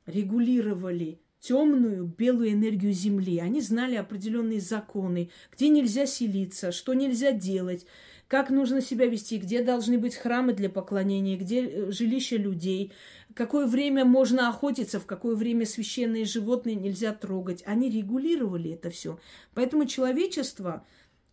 регулировали 0.06 1.19
темную 1.40 2.04
белую 2.04 2.52
энергию 2.52 2.92
Земли. 2.92 3.38
Они 3.38 3.60
знали 3.60 3.96
определенные 3.96 4.60
законы, 4.60 5.30
где 5.52 5.68
нельзя 5.68 6.06
селиться, 6.06 6.70
что 6.70 6.94
нельзя 6.94 7.32
делать, 7.32 7.86
как 8.28 8.50
нужно 8.50 8.80
себя 8.80 9.06
вести, 9.06 9.38
где 9.38 9.62
должны 9.62 9.98
быть 9.98 10.14
храмы 10.14 10.52
для 10.52 10.70
поклонения, 10.70 11.36
где 11.36 11.64
э, 11.64 11.90
жилища 11.90 12.36
людей, 12.36 12.92
какое 13.34 13.66
время 13.66 14.04
можно 14.04 14.48
охотиться, 14.48 15.00
в 15.00 15.06
какое 15.06 15.34
время 15.34 15.66
священные 15.66 16.24
животные 16.24 16.76
нельзя 16.76 17.12
трогать. 17.12 17.64
Они 17.66 17.90
регулировали 17.90 18.70
это 18.72 18.90
все. 18.90 19.18
Поэтому 19.54 19.86
человечество 19.86 20.86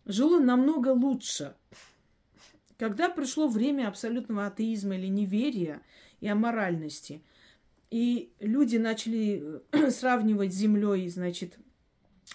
жило 0.06 0.40
намного 0.40 0.88
лучше. 0.88 1.54
Когда 2.78 3.08
пришло 3.08 3.46
время 3.46 3.88
абсолютного 3.88 4.46
атеизма 4.46 4.96
или 4.96 5.06
неверия 5.06 5.82
и 6.20 6.28
аморальности, 6.28 7.22
и 7.90 8.32
люди 8.40 8.76
начали 8.76 9.62
э, 9.72 9.90
сравнивать 9.90 10.52
с 10.52 10.56
землей, 10.56 11.08
значит, 11.08 11.58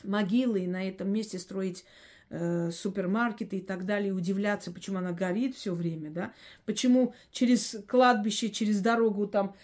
могилы, 0.03 0.61
и 0.61 0.67
на 0.67 0.87
этом 0.87 1.09
месте 1.11 1.37
строить 1.39 1.85
э, 2.29 2.71
супермаркеты 2.71 3.57
и 3.57 3.61
так 3.61 3.85
далее, 3.85 4.13
удивляться, 4.13 4.71
почему 4.71 4.97
она 4.97 5.11
горит 5.11 5.55
все 5.55 5.73
время, 5.73 6.09
да, 6.09 6.33
почему 6.65 7.13
через 7.31 7.77
кладбище, 7.87 8.49
через 8.49 8.81
дорогу 8.81 9.27
там 9.27 9.55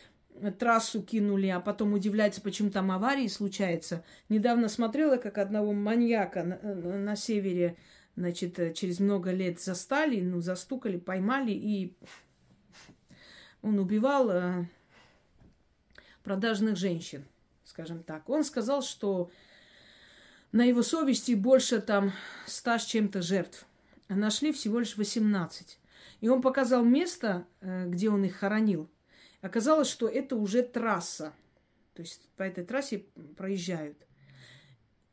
трассу 0.58 1.02
кинули, 1.02 1.48
а 1.48 1.60
потом 1.60 1.94
удивляется, 1.94 2.42
почему 2.42 2.70
там 2.70 2.92
аварии 2.92 3.28
случаются. 3.28 4.04
Недавно 4.30 4.70
смотрела, 4.70 5.18
как 5.18 5.38
одного 5.38 5.74
маньяка 5.74 6.44
на, 6.44 6.58
на 6.98 7.16
севере, 7.16 7.76
значит, 8.16 8.60
э, 8.60 8.74
через 8.74 9.00
много 9.00 9.32
лет 9.32 9.60
застали, 9.60 10.22
ну, 10.22 10.40
застукали, 10.40 10.98
поймали, 10.98 11.52
и 11.52 11.96
он 13.62 13.80
убивал 13.80 14.30
э, 14.30 14.66
продажных 16.30 16.76
женщин, 16.76 17.26
скажем 17.64 18.04
так. 18.04 18.30
Он 18.30 18.44
сказал, 18.44 18.84
что 18.84 19.32
на 20.52 20.64
его 20.64 20.84
совести 20.84 21.32
больше 21.32 21.82
там 21.82 22.14
ста 22.46 22.78
с 22.78 22.86
чем-то 22.86 23.24
жертв. 23.24 23.66
А 24.10 24.14
нашли 24.14 24.52
всего 24.52 24.78
лишь 24.78 24.96
18. 24.96 25.80
И 26.22 26.30
он 26.30 26.44
показал 26.44 26.86
место, 26.86 27.48
э, 27.62 27.88
где 27.88 28.12
он 28.12 28.26
их 28.26 28.36
хоронил. 28.36 28.88
Оказалось, 29.42 29.90
что 29.90 30.08
это 30.08 30.36
уже 30.36 30.62
трасса. 30.62 31.34
То 31.96 32.04
есть 32.04 32.30
по 32.38 32.44
этой 32.44 32.64
трассе 32.64 33.06
проезжают. 33.36 33.98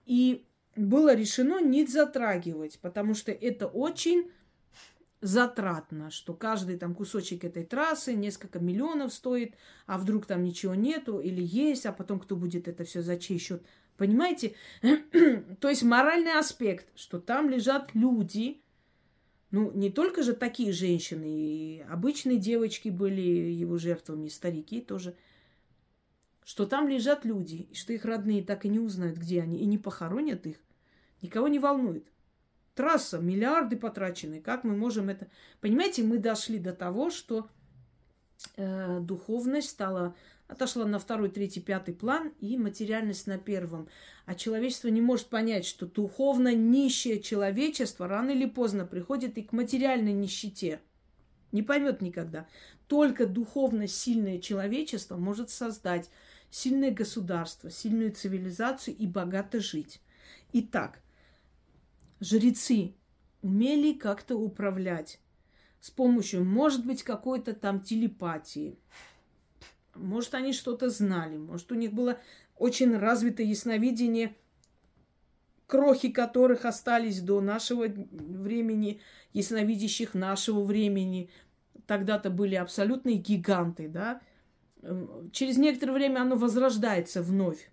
И 0.04 0.44
было 0.76 1.14
решено 1.14 1.62
не 1.62 1.86
затрагивать, 1.86 2.78
потому 2.80 3.14
что 3.14 3.32
это 3.32 3.68
очень 3.68 4.30
затратно, 5.20 6.10
что 6.10 6.34
каждый 6.34 6.76
там 6.76 6.94
кусочек 6.94 7.44
этой 7.44 7.64
трассы 7.64 8.14
несколько 8.14 8.58
миллионов 8.58 9.12
стоит, 9.12 9.54
а 9.86 9.98
вдруг 9.98 10.26
там 10.26 10.42
ничего 10.42 10.74
нету 10.74 11.20
или 11.20 11.42
есть, 11.42 11.86
а 11.86 11.92
потом 11.92 12.20
кто 12.20 12.36
будет 12.36 12.68
это 12.68 12.84
все 12.84 13.02
за 13.02 13.16
чей 13.16 13.38
счет. 13.38 13.64
Понимаете? 13.96 14.54
То 15.60 15.68
есть 15.68 15.82
моральный 15.82 16.38
аспект, 16.38 16.86
что 16.94 17.18
там 17.18 17.48
лежат 17.48 17.94
люди, 17.94 18.60
ну, 19.50 19.70
не 19.72 19.90
только 19.90 20.22
же 20.22 20.34
такие 20.34 20.72
женщины, 20.72 21.24
и 21.26 21.80
обычные 21.88 22.38
девочки 22.38 22.90
были 22.90 23.20
его 23.20 23.78
жертвами, 23.78 24.28
старики 24.28 24.80
тоже, 24.80 25.16
что 26.44 26.66
там 26.66 26.88
лежат 26.88 27.24
люди, 27.24 27.68
что 27.72 27.92
их 27.92 28.04
родные 28.04 28.44
так 28.44 28.66
и 28.66 28.68
не 28.68 28.78
узнают, 28.78 29.16
где 29.16 29.40
они, 29.40 29.58
и 29.58 29.66
не 29.66 29.78
похоронят 29.78 30.46
их, 30.46 30.58
никого 31.22 31.48
не 31.48 31.58
волнует. 31.58 32.06
Трасса, 32.76 33.18
миллиарды 33.18 33.76
потрачены. 33.76 34.40
Как 34.40 34.62
мы 34.62 34.76
можем 34.76 35.08
это... 35.08 35.26
Понимаете, 35.60 36.04
мы 36.04 36.18
дошли 36.18 36.58
до 36.60 36.72
того, 36.72 37.10
что 37.10 37.48
э, 38.56 39.00
духовность 39.00 39.70
стала 39.70 40.14
отошла 40.48 40.84
на 40.84 40.98
второй, 40.98 41.30
третий, 41.30 41.60
пятый 41.60 41.94
план 41.94 42.32
и 42.38 42.56
материальность 42.56 43.26
на 43.26 43.38
первом. 43.38 43.88
А 44.26 44.34
человечество 44.34 44.88
не 44.88 45.00
может 45.00 45.26
понять, 45.26 45.64
что 45.64 45.86
духовно 45.86 46.54
нищее 46.54 47.20
человечество 47.20 48.06
рано 48.06 48.30
или 48.30 48.46
поздно 48.46 48.84
приходит 48.86 49.38
и 49.38 49.42
к 49.42 49.52
материальной 49.52 50.12
нищете. 50.12 50.80
Не 51.52 51.62
поймет 51.62 52.00
никогда. 52.00 52.46
Только 52.86 53.26
духовно 53.26 53.88
сильное 53.88 54.38
человечество 54.38 55.16
может 55.16 55.50
создать 55.50 56.10
сильное 56.50 56.90
государство, 56.90 57.70
сильную 57.70 58.12
цивилизацию 58.12 58.96
и 58.96 59.06
богато 59.06 59.60
жить. 59.60 60.00
Итак, 60.52 61.00
жрецы 62.20 62.94
умели 63.42 63.92
как-то 63.92 64.36
управлять 64.36 65.20
с 65.80 65.90
помощью, 65.90 66.44
может 66.44 66.84
быть, 66.84 67.02
какой-то 67.02 67.52
там 67.52 67.80
телепатии. 67.80 68.78
Может, 69.94 70.34
они 70.34 70.52
что-то 70.52 70.90
знали, 70.90 71.36
может, 71.36 71.70
у 71.72 71.74
них 71.74 71.92
было 71.92 72.18
очень 72.56 72.96
развитое 72.96 73.46
ясновидение, 73.46 74.34
крохи 75.66 76.10
которых 76.10 76.64
остались 76.64 77.20
до 77.20 77.40
нашего 77.40 77.86
времени, 77.86 79.00
ясновидящих 79.32 80.14
нашего 80.14 80.64
времени. 80.64 81.30
Тогда-то 81.86 82.30
были 82.30 82.56
абсолютные 82.56 83.16
гиганты, 83.16 83.88
да. 83.88 84.20
Через 85.32 85.56
некоторое 85.56 85.92
время 85.92 86.20
оно 86.20 86.36
возрождается 86.36 87.22
вновь. 87.22 87.70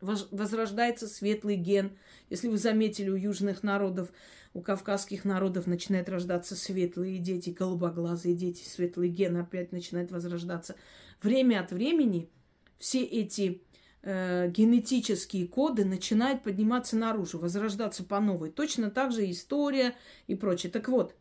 Возрождается 0.00 1.08
светлый 1.08 1.56
ген– 1.56 1.96
если 2.30 2.48
вы 2.48 2.56
заметили, 2.58 3.10
у 3.10 3.16
южных 3.16 3.62
народов, 3.64 4.10
у 4.54 4.62
кавказских 4.62 5.24
народов 5.24 5.66
начинают 5.66 6.08
рождаться 6.08 6.54
светлые 6.54 7.18
дети, 7.18 7.50
голубоглазые 7.50 8.34
дети, 8.34 8.66
светлый 8.66 9.08
ген 9.08 9.36
опять 9.36 9.72
начинает 9.72 10.12
возрождаться. 10.12 10.76
Время 11.22 11.60
от 11.60 11.72
времени 11.72 12.30
все 12.78 13.02
эти 13.02 13.62
э, 14.02 14.48
генетические 14.48 15.48
коды 15.48 15.84
начинают 15.84 16.44
подниматься 16.44 16.96
наружу, 16.96 17.38
возрождаться 17.38 18.04
по 18.04 18.20
новой. 18.20 18.50
Точно 18.50 18.90
так 18.90 19.12
же 19.12 19.28
история 19.28 19.96
и 20.28 20.36
прочее. 20.36 20.70
Так 20.70 20.88
вот, 20.88 21.16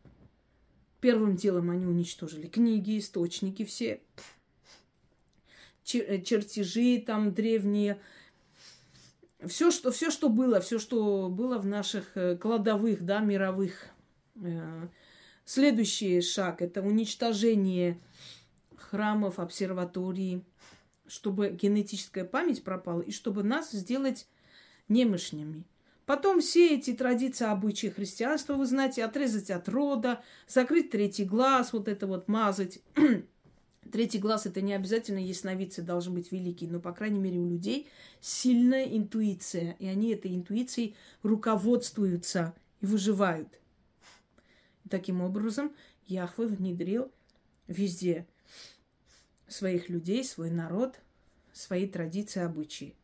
первым 1.01 1.35
делом 1.35 1.71
они 1.71 1.85
уничтожили 1.85 2.47
книги, 2.47 2.99
источники 2.99 3.65
все, 3.65 4.01
э, 5.93 6.21
чертежи 6.21 7.03
там 7.05 7.33
древние, 7.33 7.99
все, 9.47 9.71
что, 9.71 9.91
все, 9.91 10.11
что 10.11 10.29
было, 10.29 10.59
все, 10.59 10.79
что 10.79 11.29
было 11.29 11.57
в 11.57 11.65
наших 11.65 12.15
э, 12.15 12.35
кладовых, 12.35 13.03
да, 13.03 13.19
мировых. 13.19 13.87
Э, 14.35 14.87
следующий 15.45 16.21
шаг– 16.21 16.61
это 16.63 16.81
уничтожение 16.81 17.99
храмов, 18.75 19.39
обсерваторий, 19.39 20.43
чтобы 21.07 21.49
генетическая 21.49 22.25
память 22.25 22.63
пропала 22.63 23.01
и 23.01 23.11
чтобы 23.11 23.43
нас 23.43 23.71
сделать 23.71 24.27
немощными. 24.89 25.63
Потом 26.05 26.41
все 26.41 26.75
эти 26.75 26.93
традиции, 26.93 27.45
обычаи 27.45 27.87
христианства, 27.87 28.55
вы 28.55 28.65
знаете, 28.65 29.05
отрезать 29.05 29.51
от 29.51 29.69
рода, 29.69 30.23
закрыть 30.47 30.89
третий 30.89 31.23
глаз, 31.23 31.71
вот 31.71 31.87
это 31.87 32.07
вот 32.07 32.27
мазать. 32.27 32.81
Третий 33.91 34.19
глаз 34.19 34.45
это 34.45 34.61
не 34.61 34.73
обязательно 34.73 35.19
ясновидцы 35.19 35.81
должны 35.81 36.13
быть 36.13 36.31
великие, 36.31 36.69
но, 36.69 36.79
по 36.79 36.91
крайней 36.91 37.19
мере, 37.19 37.39
у 37.39 37.49
людей 37.49 37.89
сильная 38.21 38.85
интуиция, 38.85 39.75
и 39.79 39.87
они 39.87 40.11
этой 40.11 40.35
интуицией 40.35 40.95
руководствуются 41.23 42.53
и 42.81 42.85
выживают. 42.85 43.59
Таким 44.89 45.21
образом 45.21 45.71
Яхве 46.05 46.47
внедрил 46.47 47.11
везде 47.67 48.27
своих 49.47 49.89
людей, 49.89 50.23
свой 50.23 50.51
народ, 50.51 50.99
свои 51.53 51.87
традиции, 51.87 52.41
обычаи. 52.41 52.95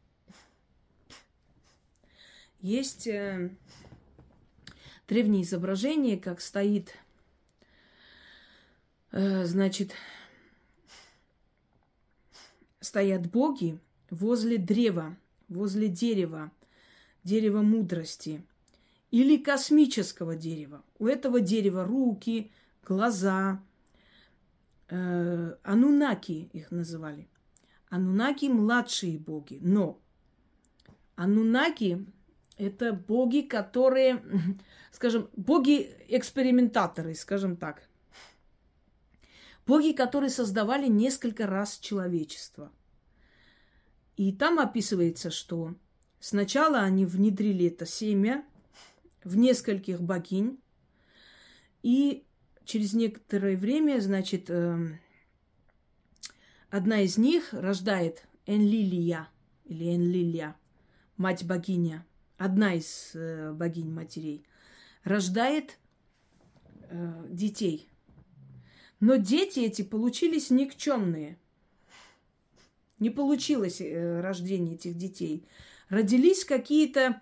Есть 2.61 3.07
э, 3.07 3.51
древние 5.07 5.43
изображения, 5.43 6.17
как 6.17 6.41
стоит, 6.41 6.95
э, 9.11 9.45
значит, 9.45 9.93
стоят 12.85 13.29
боги 13.29 13.79
возле 14.09 14.57
древа, 14.57 15.17
возле 15.49 15.87
дерева, 15.87 16.51
дерева 17.23 17.61
мудрости 17.61 18.43
или 19.11 19.37
космического 19.37 20.35
дерева. 20.35 20.83
У 20.99 21.07
этого 21.07 21.41
дерева 21.41 21.83
руки, 21.83 22.51
глаза, 22.83 23.61
э, 24.89 25.55
анунаки 25.63 26.49
их 26.53 26.71
называли. 26.71 27.27
Анунаки 27.89 28.45
младшие 28.45 29.17
боги, 29.17 29.59
но 29.61 29.99
анунаки 31.15 32.05
это 32.57 32.93
боги, 32.93 33.41
которые, 33.41 34.23
скажем, 34.91 35.29
боги-экспериментаторы, 35.35 37.13
скажем 37.15 37.57
так. 37.57 37.87
Боги, 39.65 39.93
которые 39.93 40.29
создавали 40.29 40.87
несколько 40.87 41.47
раз 41.47 41.79
человечество. 41.79 42.71
И 44.15 44.31
там 44.31 44.59
описывается, 44.59 45.31
что 45.31 45.75
сначала 46.19 46.79
они 46.79 47.05
внедрили 47.05 47.67
это 47.67 47.85
семя 47.85 48.45
в 49.23 49.35
нескольких 49.35 50.01
богинь, 50.01 50.59
и 51.81 52.25
через 52.63 52.93
некоторое 52.93 53.57
время, 53.57 53.99
значит, 53.99 54.49
эм, 54.49 54.99
одна 56.69 57.01
из 57.01 57.17
них 57.17 57.51
рождает 57.51 58.23
Энлилия 58.45 59.29
или 59.65 59.95
Энлилия, 59.95 60.55
мать-богиня, 61.17 62.05
одна 62.37 62.75
из 62.75 63.11
э, 63.15 63.51
богинь 63.51 63.91
матерей, 63.91 64.45
рождает 65.03 65.79
э, 66.89 67.27
детей– 67.31 67.89
но 68.99 69.17
дети 69.17 69.59
эти 69.59 69.81
получились 69.81 70.49
никчемные. 70.49 71.38
Не 72.99 73.09
получилось 73.09 73.81
э, 73.81 74.22
рождение 74.22 74.76
этих 74.76 74.95
детей. 74.95 75.45
Родились 75.89 76.45
какие-то 76.45 77.22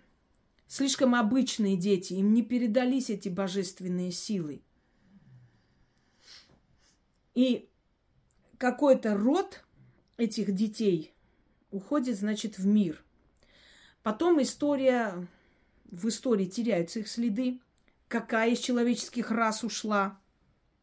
слишком 0.68 1.16
обычные 1.16 1.76
дети, 1.76 2.14
им 2.14 2.34
не 2.34 2.44
передались 2.44 3.10
эти 3.10 3.28
божественные 3.28 4.12
силы. 4.12 4.62
И 7.34 7.68
какой-то 8.60 9.18
род 9.18 9.64
этих 10.18 10.54
детей 10.54 11.12
уходит, 11.72 12.20
значит, 12.20 12.60
в 12.60 12.68
мир. 12.68 13.04
Потом 14.04 14.40
история, 14.42 15.28
в 15.86 16.08
истории 16.08 16.46
теряются 16.46 17.00
их 17.00 17.08
следы. 17.08 17.60
Какая 18.08 18.52
из 18.52 18.60
человеческих 18.60 19.32
рас 19.32 19.64
ушла 19.64 20.20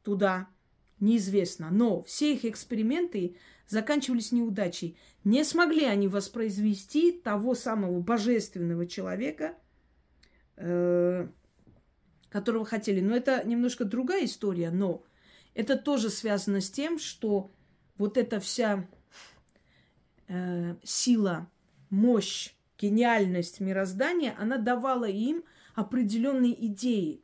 туда– 0.02 0.48
неизвестно. 1.00 1.70
Но 1.70 2.02
все 2.02 2.34
их 2.34 2.44
эксперименты 2.44 3.36
заканчивались 3.66 4.32
неудачей. 4.32 4.96
Не 5.24 5.44
смогли 5.44 5.84
они 5.84 6.08
воспроизвести 6.08 7.12
того 7.12 7.54
самого 7.54 8.00
божественного 8.00 8.86
человека, 8.86 9.54
э, 10.56 11.28
которого 12.28 12.64
хотели. 12.64 13.00
Но 13.00 13.14
это 13.14 13.42
немножко 13.46 13.84
другая 13.84 14.24
история, 14.24 14.70
но 14.70 15.04
это 15.54 15.76
тоже 15.76 16.10
связано 16.10 16.60
с 16.60 16.70
тем, 16.70 16.98
что 16.98 17.50
вот 17.98 18.16
эта 18.16 18.40
вся 18.40 18.88
э, 20.28 20.76
сила, 20.82 21.50
мощь 21.90 22.54
гениальность 22.78 23.60
мироздания, 23.60 24.34
она 24.38 24.56
давала 24.56 25.04
им 25.04 25.44
определенные 25.74 26.66
идеи. 26.66 27.22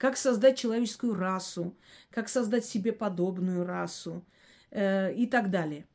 Как 0.00 0.16
создать 0.16 0.56
человеческую 0.56 1.14
расу, 1.14 1.76
как 2.10 2.30
создать 2.30 2.64
себе 2.64 2.90
подобную 2.90 3.66
расу 3.66 4.24
э, 4.70 5.12
и 5.12 5.26
так 5.26 5.50
далее. 5.50 5.86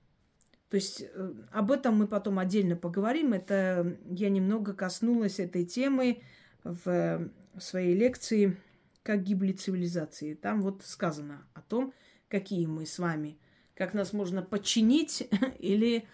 То 0.69 0.75
есть 0.75 1.01
э, 1.01 1.33
об 1.51 1.71
этом 1.71 1.97
мы 1.97 2.05
потом 2.05 2.37
отдельно 2.37 2.75
поговорим. 2.75 3.33
Это 3.33 3.97
я 4.05 4.29
немного 4.29 4.75
коснулась 4.75 5.39
этой 5.39 5.65
темы 5.65 6.21
в, 6.63 7.31
в 7.55 7.59
своей 7.59 7.95
лекции 7.95 8.55
«Как 9.01 9.23
гибли 9.23 9.53
цивилизации». 9.53 10.35
Там 10.35 10.61
вот 10.61 10.83
сказано 10.85 11.47
о 11.55 11.61
том, 11.61 11.91
какие 12.27 12.67
мы 12.67 12.85
с 12.85 12.99
вами, 12.99 13.39
как 13.73 13.95
нас 13.95 14.13
можно 14.13 14.43
подчинить 14.43 15.27
или, 15.57 16.07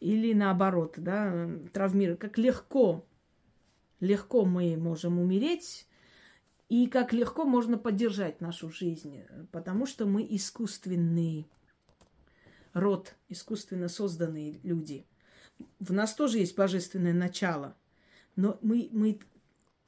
или 0.00 0.32
наоборот, 0.32 0.94
да, 0.96 1.48
травмировать, 1.72 2.18
как 2.18 2.38
легко, 2.38 3.06
легко 4.00 4.44
мы 4.44 4.76
можем 4.76 5.20
умереть, 5.20 5.86
и 6.68 6.86
как 6.86 7.12
легко 7.12 7.44
можно 7.44 7.78
поддержать 7.78 8.40
нашу 8.40 8.70
жизнь, 8.70 9.22
потому 9.52 9.86
что 9.86 10.06
мы 10.06 10.26
искусственный 10.28 11.46
род, 12.72 13.14
искусственно 13.28 13.88
созданные 13.88 14.60
люди. 14.62 15.06
В 15.78 15.92
нас 15.92 16.14
тоже 16.14 16.38
есть 16.38 16.56
божественное 16.56 17.14
начало, 17.14 17.76
но 18.34 18.58
мы, 18.62 18.88
мы 18.92 19.18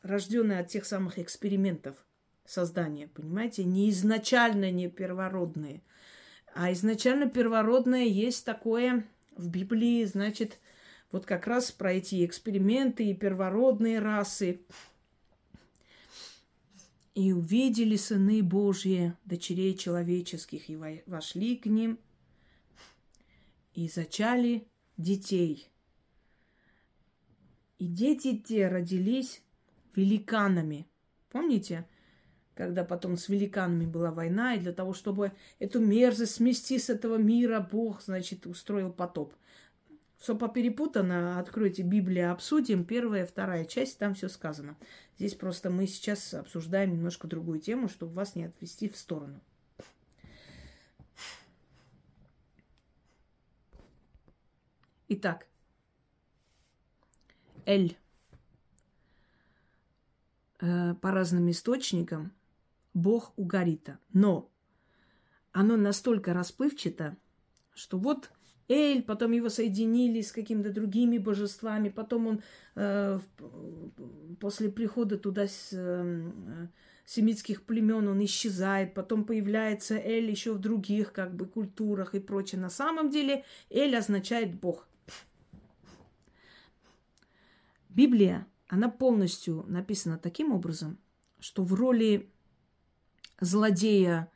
рождены 0.03 0.55
от 0.55 0.69
тех 0.69 0.87
самых 0.87 1.19
экспериментов 1.19 1.97
создания, 2.47 3.09
понимаете, 3.09 3.65
не 3.65 3.91
изначально 3.91 4.71
не 4.71 4.89
первородные, 4.89 5.83
а 6.55 6.73
изначально 6.73 7.29
первородное 7.29 8.05
есть 8.05 8.45
такое 8.47 9.05
в 9.37 9.49
Библии, 9.51 10.05
значит, 10.05 10.59
вот 11.11 11.27
как 11.27 11.47
раз 11.47 11.71
про 11.73 11.93
эти 11.93 12.25
эксперименты 12.25 13.05
и 13.05 13.15
первородные 13.15 13.99
расы. 13.99 14.61
И 17.19 17.33
увидели 17.33 17.97
сыны 17.97 18.45
Божьи, 18.45 19.13
дочерей 19.25 19.77
человеческих, 19.77 20.71
и 20.71 20.77
вошли 21.07 21.57
к 21.57 21.67
ним, 21.67 21.99
и 23.75 23.89
зачали 23.89 24.69
детей. 24.97 25.69
И 27.81 27.89
дети 27.89 28.39
те 28.39 28.69
родились 28.69 29.43
великанами. 29.97 30.87
Помните? 31.29 31.89
когда 32.55 32.83
потом 32.83 33.17
с 33.17 33.29
великанами 33.29 33.87
была 33.87 34.11
война, 34.11 34.57
и 34.57 34.59
для 34.59 34.73
того, 34.73 34.93
чтобы 34.93 35.31
эту 35.61 35.79
мерзость 35.79 36.35
смести 36.35 36.81
с 36.81 36.91
этого 36.91 37.17
мира, 37.17 37.61
Бог, 37.61 38.03
значит, 38.03 38.47
устроил 38.49 38.91
потоп. 38.93 39.33
Все 40.19 40.37
поперепутано, 40.37 41.39
откройте 41.39 41.83
Библию, 41.83 42.33
обсудим. 42.33 42.85
Первая, 42.85 43.25
вторая 43.25 43.65
часть, 43.65 43.99
там 43.99 44.15
все 44.15 44.29
сказано. 44.29 44.77
Здесь 45.17 45.35
просто 45.35 45.71
мы 45.71 45.87
сейчас 45.87 46.35
обсуждаем 46.35 46.93
немножко 46.93 47.29
другую 47.29 47.61
тему, 47.61 47.89
чтобы 47.89 48.15
вас 48.15 48.35
не 48.35 48.45
отвести 48.45 48.89
в 48.89 48.97
сторону. 48.97 49.41
Итак, 55.11 55.47
Эль 57.65 57.97
э, 60.61 60.95
по 60.95 61.13
разным 61.13 61.49
источникам 61.51 62.33
бог 62.93 63.33
Угарита. 63.37 63.99
Но 64.13 64.51
оно 65.53 65.77
настолько 65.77 66.35
расплывчато, 66.35 67.17
что 67.73 67.99
вот 67.99 68.31
Эль, 68.69 69.03
потом 69.03 69.33
его 69.33 69.49
соединили 69.49 70.21
с 70.21 70.31
какими-то 70.31 70.71
другими 70.71 71.19
божествами, 71.19 71.89
потом 71.89 72.27
он 72.27 72.43
э, 72.75 73.19
после 74.41 74.71
прихода 74.71 75.17
туда 75.17 75.47
с 75.47 75.71
э, 75.73 76.31
семитских 77.07 77.63
племен 77.63 78.07
он 78.09 78.23
исчезает, 78.25 78.93
потом 78.93 79.25
появляется 79.25 79.97
Эль 79.97 80.31
еще 80.31 80.53
в 80.53 80.59
других 80.59 81.13
как 81.13 81.35
бы 81.35 81.47
культурах 81.47 82.15
и 82.15 82.21
прочее. 82.21 82.61
На 82.61 82.69
самом 82.69 83.09
деле 83.09 83.45
Эль 83.71 83.97
означает 83.97 84.55
Бог. 84.55 84.87
Библия, 87.89 88.47
она 88.69 88.91
полностью 88.91 89.65
написана 89.67 90.19
таким 90.19 90.53
образом, 90.53 90.99
что 91.41 91.65
в 91.65 91.73
роли 91.73 92.31
злодея 93.41 94.31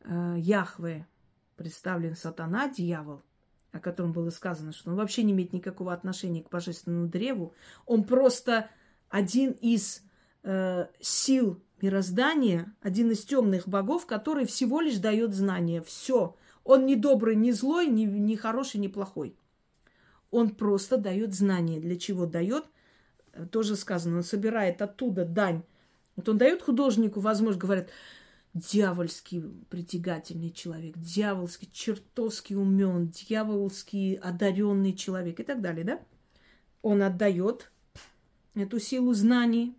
э, 0.00 0.34
Яхве 0.38 1.06
представлен 1.56 2.14
сатана, 2.14 2.68
дьявол, 2.68 3.24
о 3.74 3.80
котором 3.80 4.12
было 4.12 4.30
сказано, 4.30 4.72
что 4.72 4.90
он 4.90 4.96
вообще 4.96 5.24
не 5.24 5.32
имеет 5.32 5.52
никакого 5.52 5.92
отношения 5.92 6.44
к 6.44 6.48
божественному 6.48 7.08
древу. 7.08 7.54
Он 7.86 8.04
просто 8.04 8.70
один 9.08 9.50
из 9.50 10.02
э, 10.44 10.86
сил 11.00 11.60
мироздания, 11.82 12.72
один 12.82 13.10
из 13.10 13.24
темных 13.24 13.66
богов, 13.66 14.06
который 14.06 14.46
всего 14.46 14.80
лишь 14.80 14.98
дает 14.98 15.34
знания. 15.34 15.82
Все. 15.82 16.36
Он 16.62 16.86
не 16.86 16.94
добрый, 16.94 17.34
не 17.34 17.50
злой, 17.50 17.88
не, 17.88 18.04
не 18.04 18.36
хороший, 18.36 18.78
не 18.78 18.88
плохой. 18.88 19.36
Он 20.30 20.50
просто 20.50 20.96
дает 20.96 21.34
знания. 21.34 21.80
Для 21.80 21.96
чего 21.96 22.26
дает? 22.26 22.66
Э, 23.32 23.44
тоже 23.44 23.74
сказано, 23.74 24.18
он 24.18 24.22
собирает 24.22 24.82
оттуда 24.82 25.24
дань. 25.24 25.64
Вот 26.14 26.28
он 26.28 26.38
дает 26.38 26.62
художнику 26.62 27.18
возможность, 27.18 27.58
говорят, 27.58 27.88
дьявольский 28.54 29.42
притягательный 29.68 30.50
человек, 30.50 30.96
дьявольский 30.96 31.68
чертовски 31.72 32.54
умен, 32.54 33.08
дьявольский 33.08 34.14
одаренный 34.14 34.94
человек 34.94 35.40
и 35.40 35.42
так 35.42 35.60
далее, 35.60 35.84
да? 35.84 36.00
Он 36.80 37.02
отдает 37.02 37.72
эту 38.54 38.78
силу 38.78 39.12
знаний. 39.12 39.76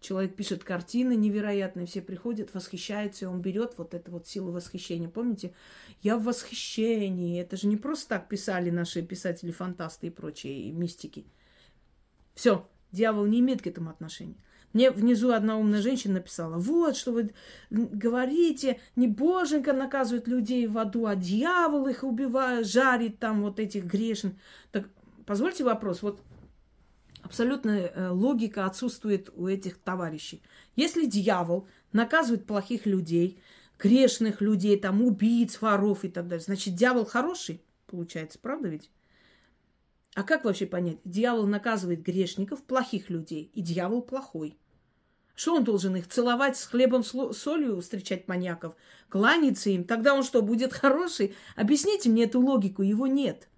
Человек 0.00 0.36
пишет 0.36 0.64
картины 0.64 1.16
невероятные, 1.16 1.86
все 1.86 2.02
приходят, 2.02 2.52
восхищаются, 2.52 3.24
и 3.24 3.28
он 3.28 3.40
берет 3.40 3.74
вот 3.78 3.94
эту 3.94 4.12
вот 4.12 4.26
силу 4.26 4.52
восхищения. 4.52 5.08
Помните, 5.08 5.54
я 6.02 6.18
в 6.18 6.24
восхищении. 6.24 7.40
Это 7.40 7.56
же 7.56 7.66
не 7.68 7.78
просто 7.78 8.10
так 8.10 8.28
писали 8.28 8.68
наши 8.68 9.02
писатели-фантасты 9.02 10.08
и 10.08 10.10
прочие 10.10 10.68
и 10.68 10.72
мистики. 10.72 11.24
Все, 12.34 12.68
дьявол 12.92 13.24
не 13.26 13.40
имеет 13.40 13.62
к 13.62 13.66
этому 13.66 13.88
отношения. 13.88 14.36
Мне 14.74 14.90
внизу 14.90 15.30
одна 15.32 15.56
умная 15.56 15.80
женщина 15.80 16.14
написала, 16.14 16.58
вот, 16.58 16.96
что 16.96 17.12
вы 17.12 17.30
говорите, 17.70 18.80
не 18.96 19.06
боженька 19.06 19.72
наказывает 19.72 20.26
людей 20.26 20.66
в 20.66 20.76
аду, 20.76 21.06
а 21.06 21.14
дьявол 21.14 21.86
их 21.86 22.02
убивает, 22.02 22.66
жарит 22.66 23.20
там 23.20 23.42
вот 23.42 23.60
этих 23.60 23.84
грешен. 23.84 24.36
Так 24.72 24.88
позвольте 25.26 25.62
вопрос, 25.62 26.02
вот 26.02 26.20
абсолютная 27.22 27.86
э, 27.86 28.08
логика 28.10 28.66
отсутствует 28.66 29.30
у 29.36 29.46
этих 29.46 29.78
товарищей. 29.78 30.42
Если 30.74 31.06
дьявол 31.06 31.68
наказывает 31.92 32.44
плохих 32.44 32.84
людей, 32.84 33.38
грешных 33.78 34.40
людей, 34.40 34.76
там, 34.76 35.02
убийц, 35.02 35.60
воров 35.60 36.04
и 36.04 36.08
так 36.08 36.26
далее, 36.26 36.44
значит, 36.44 36.74
дьявол 36.74 37.04
хороший, 37.04 37.62
получается, 37.86 38.40
правда 38.40 38.70
ведь? 38.70 38.90
А 40.16 40.24
как 40.24 40.44
вообще 40.44 40.66
понять? 40.66 40.98
Дьявол 41.04 41.46
наказывает 41.46 42.02
грешников, 42.02 42.64
плохих 42.64 43.08
людей, 43.08 43.52
и 43.54 43.60
дьявол 43.60 44.02
плохой. 44.02 44.56
Что 45.34 45.56
он 45.56 45.64
должен 45.64 45.96
их 45.96 46.08
целовать 46.08 46.56
с 46.56 46.64
хлебом, 46.66 47.02
солью, 47.02 47.80
встречать 47.80 48.28
маньяков, 48.28 48.74
кланяться 49.08 49.70
им? 49.70 49.84
Тогда 49.84 50.14
он 50.14 50.22
что, 50.22 50.42
будет 50.42 50.72
хороший? 50.72 51.34
Объясните 51.56 52.08
мне 52.08 52.24
эту 52.24 52.40
логику. 52.40 52.82
Его 52.82 53.06
нет. 53.06 53.48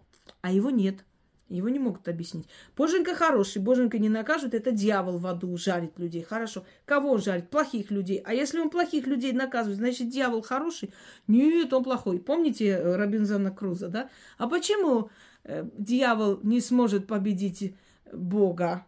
А 0.40 0.50
его 0.50 0.70
нет. 0.70 1.04
Его 1.48 1.68
не 1.68 1.78
могут 1.78 2.08
объяснить. 2.08 2.48
Боженька 2.76 3.14
хороший, 3.14 3.62
Боженька 3.62 3.98
не 3.98 4.08
накажет, 4.08 4.52
это 4.52 4.72
дьявол 4.72 5.18
в 5.18 5.26
аду 5.28 5.56
жарит 5.56 5.96
людей. 5.96 6.22
Хорошо. 6.22 6.64
Кого 6.84 7.12
он 7.12 7.22
жарит? 7.22 7.50
Плохих 7.50 7.92
людей. 7.92 8.20
А 8.24 8.34
если 8.34 8.58
он 8.58 8.68
плохих 8.68 9.06
людей 9.06 9.32
наказывает, 9.32 9.78
значит, 9.78 10.08
дьявол 10.08 10.42
хороший? 10.42 10.92
Нет, 11.28 11.72
он 11.72 11.84
плохой. 11.84 12.18
Помните 12.18 12.66
э, 12.66 12.96
Робинзона 12.96 13.52
Круза, 13.52 13.88
да? 13.88 14.10
А 14.38 14.48
почему 14.48 15.10
э, 15.44 15.64
дьявол 15.78 16.40
не 16.42 16.60
сможет 16.60 17.06
победить 17.06 17.76
Бога? 18.12 18.84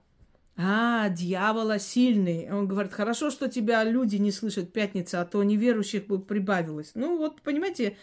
А, 0.61 1.09
дьявола 1.09 1.79
сильный. 1.79 2.51
Он 2.51 2.67
говорит, 2.67 2.93
хорошо, 2.93 3.31
что 3.31 3.49
тебя 3.49 3.85
люди 3.85 4.17
не 4.17 4.33
слышат 4.33 4.73
пятница, 4.73 5.21
а 5.21 5.25
то 5.25 5.45
неверующих 5.45 6.09
бы 6.09 6.19
прибавилось. 6.19 6.91
Ну 6.95 7.17
вот, 7.17 7.43
понимаете, 7.43 7.97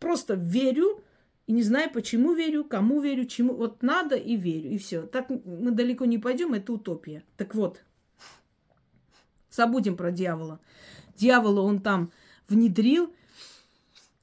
просто 0.00 0.34
верю 0.34 1.04
и 1.46 1.52
не 1.52 1.62
знаю, 1.62 1.88
почему 1.92 2.34
верю, 2.34 2.64
кому 2.64 3.00
верю, 3.00 3.26
чему. 3.26 3.54
Вот 3.54 3.84
надо 3.84 4.16
и 4.16 4.34
верю, 4.34 4.70
и 4.70 4.78
все. 4.78 5.02
Так 5.02 5.30
мы 5.30 5.70
далеко 5.70 6.04
не 6.04 6.18
пойдем, 6.18 6.52
это 6.52 6.72
утопия. 6.72 7.22
Так 7.36 7.54
вот, 7.54 7.80
забудем 9.48 9.96
про 9.96 10.10
дьявола. 10.10 10.58
Дьявола 11.16 11.60
он 11.60 11.80
там 11.80 12.10
внедрил, 12.48 13.14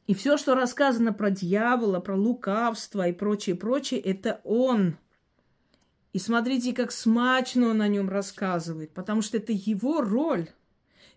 и 0.07 0.13
все, 0.13 0.35
что 0.35 0.55
рассказано 0.55 1.13
про 1.13 1.31
дьявола, 1.31 2.01
про 2.01 2.17
лукавство 2.17 3.07
и 3.07 3.13
прочее, 3.13 3.55
прочее, 3.55 4.01
это 4.01 4.41
он 4.43 4.97
и 6.17 6.19
смотрите, 6.19 6.73
как 6.73 6.91
смачно 6.91 7.67
он 7.67 7.79
о 7.79 7.87
нем 7.87 8.09
рассказывает, 8.09 8.91
потому 8.91 9.21
что 9.21 9.37
это 9.37 9.53
его 9.53 10.01
роль. 10.01 10.49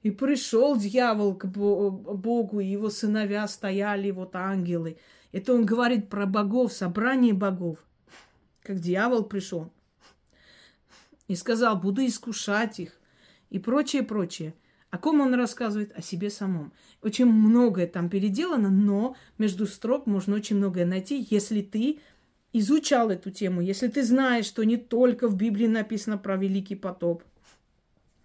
И 0.03 0.11
пришел 0.11 0.77
дьявол 0.77 1.35
к 1.37 1.47
Богу, 1.47 2.61
и 2.61 2.67
его 2.67 2.91
сыновья 2.91 3.49
стояли, 3.49 4.11
вот 4.11 4.37
ангелы. 4.37 4.99
Это 5.33 5.55
он 5.55 5.65
говорит 5.65 6.11
про 6.11 6.27
богов, 6.27 6.75
собрание 6.75 7.33
богов. 7.33 7.79
как 8.63 8.79
дьявол 8.79 9.25
пришел 9.25 9.73
и 11.29 11.35
сказал, 11.35 11.81
буду 11.81 12.05
искушать 12.05 12.79
их 12.79 12.93
и 13.49 13.59
прочее, 13.59 14.03
прочее. 14.03 14.53
О 14.91 14.99
ком 14.99 15.23
он 15.23 15.33
рассказывает? 15.33 15.97
О 15.97 16.03
себе 16.03 16.29
самом. 16.29 16.75
Очень 17.01 17.25
многое 17.25 17.87
там 17.87 18.11
переделано, 18.11 18.69
но 18.69 19.17
между 19.39 19.67
строк 19.67 20.05
можно 20.07 20.37
очень 20.37 20.57
многое 20.57 20.85
найти, 20.85 21.27
если 21.31 21.63
ты 21.63 22.01
изучал 22.53 23.11
эту 23.11 23.31
тему, 23.31 23.61
если 23.61 23.89
ты 23.89 24.03
знаешь, 24.03 24.47
что 24.47 24.65
не 24.65 24.77
только 24.77 25.29
в 25.29 25.37
Библии 25.37 25.67
написано 25.67 26.19
про 26.19 26.37
Великий 26.37 26.77
потоп, 26.77 27.23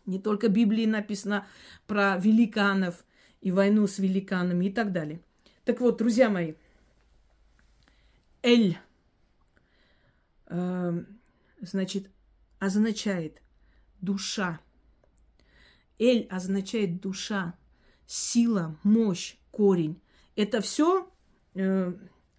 не 0.06 0.20
только 0.20 0.50
в 0.50 0.52
Библии 0.52 0.86
написано 0.86 1.48
про 1.88 2.18
великанов 2.18 3.04
и 3.42 3.52
войну 3.52 3.88
с 3.88 4.00
великанами 4.00 4.66
и 4.66 4.72
так 4.72 4.92
далее. 4.92 5.20
Так 5.64 5.82
вот, 5.82 5.98
друзья 5.98 6.30
мои, 6.30 6.54
Эль, 8.44 8.78
э, 10.48 11.04
значит, 11.62 12.10
означает 12.60 13.42
душа. 14.02 14.60
Эль 15.98 16.28
означает 16.30 17.02
душа, 17.02 17.56
сила, 18.06 18.78
мощь, 18.84 19.38
корень. 19.50 20.00
Это 20.36 20.62
все 20.62 21.12
э, 21.56 21.94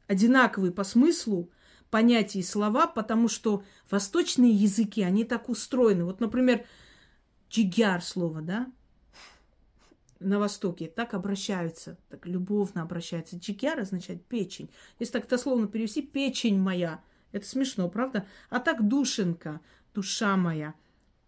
одинаковые 0.07 0.73
по 0.73 0.85
смыслу 0.85 1.51
понятия 1.91 2.41
и 2.41 2.43
слова, 2.43 2.87
потому 2.87 3.29
что 3.29 3.63
восточные 3.91 4.53
языки, 4.53 5.03
они 5.03 5.25
так 5.25 5.49
устроены. 5.49 6.05
Вот, 6.05 6.21
например, 6.21 6.65
джигяр 7.51 8.03
слово, 8.03 8.43
да, 8.43 8.67
на 10.21 10.39
Востоке 10.39 10.89
так 10.89 11.15
обращаются, 11.15 11.99
так 12.09 12.27
любовно 12.27 12.83
обращаются. 12.83 13.37
Джигяр 13.37 13.81
означает 13.81 14.25
печень. 14.25 14.71
Если 14.99 15.13
так 15.13 15.29
дословно 15.29 15.67
перевести, 15.67 16.03
печень 16.03 16.59
моя. 16.59 17.03
Это 17.33 17.47
смешно, 17.47 17.89
правда? 17.89 18.27
А 18.49 18.61
так 18.61 18.87
душенка, 18.89 19.61
душа 19.95 20.37
моя. 20.37 20.75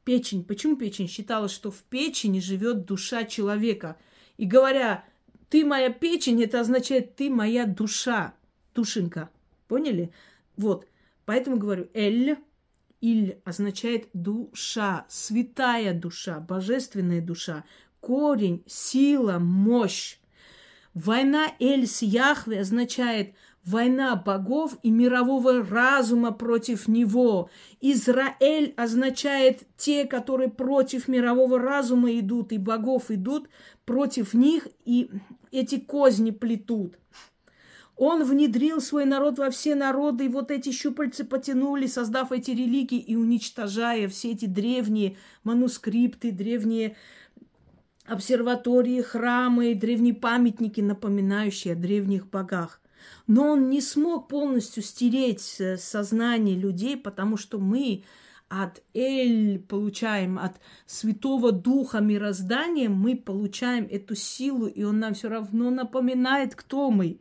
Печень. 0.05 0.43
Почему 0.43 0.77
печень? 0.77 1.09
Считалось, 1.09 1.53
что 1.53 1.71
в 1.71 1.83
печени 1.83 2.41
живет 2.41 2.87
душа 2.87 3.25
человека. 3.25 3.99
И 4.39 4.47
говоря, 4.47 5.05
ты 5.51 5.65
моя 5.67 5.91
печень, 5.91 6.43
это 6.43 6.61
означает, 6.61 7.15
ты 7.17 7.29
моя 7.29 7.67
душа, 7.67 8.35
душенька. 8.75 9.29
Поняли? 9.67 10.13
Вот. 10.59 10.87
Поэтому 11.25 11.57
говорю, 11.57 11.89
эль, 11.95 12.37
иль 13.01 13.41
означает 13.45 14.09
душа, 14.13 15.07
святая 15.09 15.95
душа, 15.95 16.41
божественная 16.41 17.23
душа, 17.23 17.65
корень, 18.01 18.63
сила, 18.67 19.39
мощь. 19.39 20.19
Война 20.95 21.53
Эль 21.61 21.87
с 21.87 22.03
Яхве 22.03 22.61
означает 22.61 23.35
война 23.65 24.17
богов 24.17 24.77
и 24.83 24.91
мирового 24.91 25.63
разума 25.63 26.33
против 26.33 26.89
него. 26.89 27.51
Израиль 27.81 28.75
означает 28.77 29.63
те, 29.77 30.07
которые 30.07 30.51
против 30.51 31.07
мирового 31.07 31.61
разума 31.61 32.19
идут, 32.19 32.53
и 32.53 32.59
богов 32.59 33.11
идут 33.11 33.49
против 33.85 34.35
них, 34.35 34.67
и 34.85 35.11
эти 35.53 35.79
козни 35.79 36.33
плетут. 36.33 36.99
Он 37.99 38.23
внедрил 38.23 38.81
свой 38.81 39.05
народ 39.05 39.41
во 39.41 39.51
все 39.51 39.75
народы, 39.75 40.27
и 40.27 40.29
вот 40.29 40.53
эти 40.53 40.71
щупальцы 40.71 41.25
потянули, 41.25 41.89
создав 41.89 42.31
эти 42.31 42.53
религии 42.53 43.01
и 43.01 43.17
уничтожая 43.17 44.07
все 44.09 44.31
эти 44.31 44.47
древние 44.47 45.17
манускрипты, 45.43 46.31
древние 46.31 46.97
обсерватории, 48.07 49.03
храмы, 49.03 49.75
древние 49.75 50.15
памятники, 50.15 50.81
напоминающие 50.81 51.75
о 51.75 51.77
древних 51.77 52.31
богах. 52.31 52.81
Но 53.27 53.49
он 53.51 53.69
не 53.69 53.81
смог 53.81 54.29
полностью 54.29 54.85
стереть 54.85 55.57
э, 55.59 55.77
сознание 55.77 56.57
людей, 56.57 56.97
потому 56.97 57.37
что 57.37 57.59
мы 57.59 58.05
от 58.49 58.81
Эль 58.95 59.59
получаем, 59.59 60.39
от 60.39 60.61
Святого 60.87 61.51
Духа 61.51 61.99
мироздания, 61.99 62.89
мы 62.89 63.17
получаем 63.17 63.89
эту 63.91 64.15
силу, 64.15 64.69
и 64.69 64.85
он 64.85 65.01
нам 65.01 65.15
все 65.15 65.29
равно 65.29 65.71
напоминает, 65.71 66.55
кто 66.55 66.93
мы. 66.93 67.19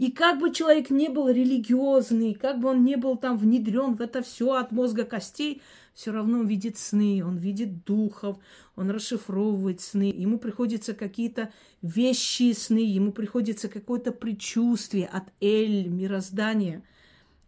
И 0.00 0.10
как 0.10 0.38
бы 0.38 0.50
человек 0.50 0.88
не 0.88 1.10
был 1.10 1.28
религиозный, 1.28 2.32
как 2.32 2.58
бы 2.58 2.70
он 2.70 2.84
не 2.84 2.96
был 2.96 3.18
там 3.18 3.36
внедрен 3.36 3.96
в 3.96 4.00
это 4.00 4.22
все 4.22 4.54
от 4.54 4.72
мозга 4.72 5.04
костей, 5.04 5.60
все 5.92 6.10
равно 6.10 6.38
он 6.38 6.46
видит 6.46 6.78
сны, 6.78 7.22
он 7.22 7.36
видит 7.36 7.84
духов, 7.84 8.38
он 8.76 8.88
расшифровывает 8.88 9.82
сны, 9.82 10.10
ему 10.10 10.38
приходится 10.38 10.94
какие-то 10.94 11.52
вещи 11.82 12.54
сны, 12.54 12.78
ему 12.78 13.12
приходится 13.12 13.68
какое-то 13.68 14.10
предчувствие 14.10 15.06
от 15.06 15.24
Эль, 15.42 15.88
мироздания, 15.88 16.82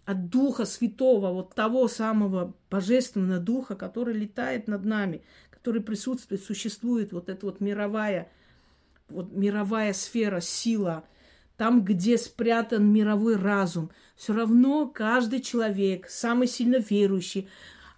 от 0.04 0.28
Духа 0.28 0.66
Святого, 0.66 1.32
вот 1.32 1.54
того 1.54 1.88
самого 1.88 2.52
Божественного 2.68 3.40
Духа, 3.40 3.76
который 3.76 4.12
летает 4.12 4.68
над 4.68 4.84
нами, 4.84 5.22
который 5.50 5.80
присутствует, 5.80 6.44
существует, 6.44 7.14
вот 7.14 7.30
эта 7.30 7.46
вот 7.46 7.60
мировая, 7.60 8.30
вот 9.08 9.32
мировая 9.32 9.94
сфера, 9.94 10.42
сила– 10.42 11.04
там, 11.56 11.84
где 11.84 12.18
спрятан 12.18 12.84
мировой 12.92 13.36
разум, 13.36 13.90
все 14.16 14.32
равно 14.32 14.86
каждый 14.86 15.40
человек, 15.40 16.08
самый 16.08 16.48
сильно 16.48 16.76
верующий, 16.76 17.48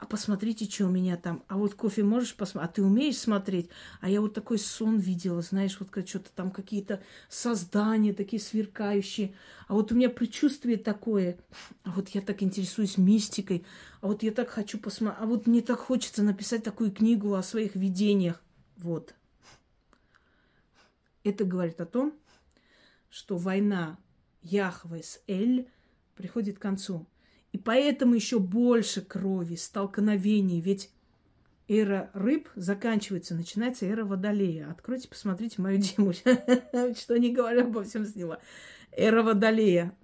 а 0.05 0.07
посмотрите, 0.07 0.67
что 0.67 0.85
у 0.85 0.91
меня 0.91 1.17
там. 1.17 1.43
А 1.49 1.57
вот 1.57 1.75
кофе 1.75 2.03
можешь 2.03 2.35
посмотреть? 2.35 2.71
А 2.71 2.75
ты 2.75 2.83
умеешь 2.83 3.17
смотреть? 3.17 3.71
А 4.03 4.11
я 4.11 4.21
вот 4.21 4.35
такой 4.35 4.59
сон 4.59 4.99
видела, 4.99 5.41
знаешь, 5.41 5.79
вот 5.81 5.89
что-то 6.07 6.31
там 6.35 6.51
какие-то 6.51 7.03
создания 7.31 8.13
такие 8.13 8.39
сверкающие. 8.39 9.35
А 9.67 9.73
вот 9.73 9.93
у 9.93 9.95
меня 9.95 10.11
предчувствие 10.11 10.77
такое. 10.77 11.39
А 11.85 11.93
вот 11.93 12.11
я 12.11 12.21
так 12.21 12.43
интересуюсь 12.43 12.99
мистикой. 12.99 13.65
А 14.03 14.09
вот 14.09 14.23
я 14.23 14.31
так 14.31 14.51
хочу 14.51 14.79
посмотреть. 14.79 15.23
А 15.23 15.27
вот 15.27 15.47
мне 15.47 15.63
так 15.63 15.79
хочется 15.79 16.23
написать 16.23 16.63
такую 16.63 16.93
книгу 16.93 17.33
о 17.33 17.43
своих 17.43 17.75
видениях. 17.75 18.43
Вот. 18.77 19.15
Это 21.23 21.45
говорит 21.45 21.81
о 21.81 21.87
том, 21.87 22.13
что 23.15 23.37
война 23.37 23.97
Яхве 24.43 25.05
с 25.05 25.23
Эль 25.29 25.69
приходит 26.17 26.59
к 26.59 26.63
концу. 26.63 27.07
И 27.53 27.59
поэтому 27.59 28.15
еще 28.15 28.41
больше 28.41 29.03
крови, 29.03 29.55
столкновений. 29.55 30.61
Ведь 30.61 30.91
эра 31.69 32.11
рыб 32.13 32.49
заканчивается, 32.57 33.37
начинается 33.37 33.87
эра 33.87 34.05
водолея. 34.05 34.69
Откройте, 34.69 35.07
посмотрите 35.07 35.63
мою 35.63 35.81
тему, 35.81 36.13
что 36.99 37.17
не 37.17 37.33
говоря 37.33 37.63
обо 37.63 37.85
всем 37.85 38.05
сняла. 38.05 38.41
Эра 38.91 39.23
водолея, 39.23 39.97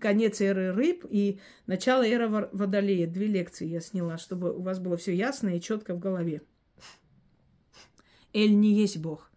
конец 0.00 0.40
эры 0.40 0.72
рыб 0.72 1.04
и 1.10 1.40
начало 1.66 2.06
эры 2.06 2.28
водолея. 2.52 3.08
Две 3.08 3.26
лекции 3.26 3.66
я 3.66 3.80
сняла, 3.80 4.16
чтобы 4.16 4.56
у 4.56 4.62
вас 4.62 4.78
было 4.78 4.96
все 4.96 5.12
ясно 5.12 5.56
и 5.56 5.60
четко 5.60 5.94
в 5.94 5.98
голове. 5.98 6.42
Эль 8.32 8.54
не 8.54 8.74
есть 8.74 8.98
Бог. 8.98 9.28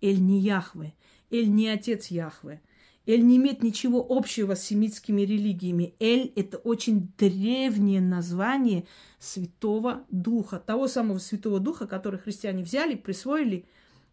Эль 0.00 0.22
не 0.22 0.40
Яхве. 0.40 0.94
Эль 1.30 1.50
не 1.50 1.68
отец 1.68 2.08
Яхве. 2.08 2.60
Эль 3.06 3.24
не 3.24 3.36
имеет 3.36 3.62
ничего 3.62 4.04
общего 4.08 4.54
с 4.54 4.62
семитскими 4.62 5.22
религиями. 5.22 5.94
Эль– 5.98 6.32
это 6.36 6.58
очень 6.58 7.12
древнее 7.16 8.00
название 8.00 8.86
Святого 9.18 10.04
Духа. 10.10 10.58
Того 10.58 10.86
самого 10.86 11.18
Святого 11.18 11.60
Духа, 11.60 11.86
который 11.86 12.20
христиане 12.20 12.62
взяли, 12.62 12.94
присвоили 12.94 13.64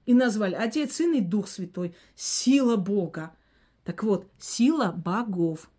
и 0.06 0.14
назвали 0.14 0.56
Отец, 0.56 0.95
Сын 0.95 1.14
и 1.14 1.22
Дух 1.22 1.48
Святой. 1.48 1.95
Сила 2.15 2.76
Бога. 2.76 3.35
Так 3.84 4.03
вот, 4.03 4.27
сила 4.39 4.91
богов. 4.91 5.69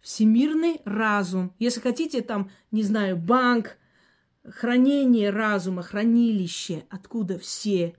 Всемирный 0.00 0.80
разум. 0.84 1.52
Если 1.58 1.80
хотите, 1.80 2.22
там, 2.22 2.50
не 2.70 2.82
знаю, 2.82 3.16
банк, 3.16 3.78
хранение 4.44 5.30
разума, 5.30 5.82
хранилище, 5.82 6.84
откуда 6.88 7.38
все 7.38 7.96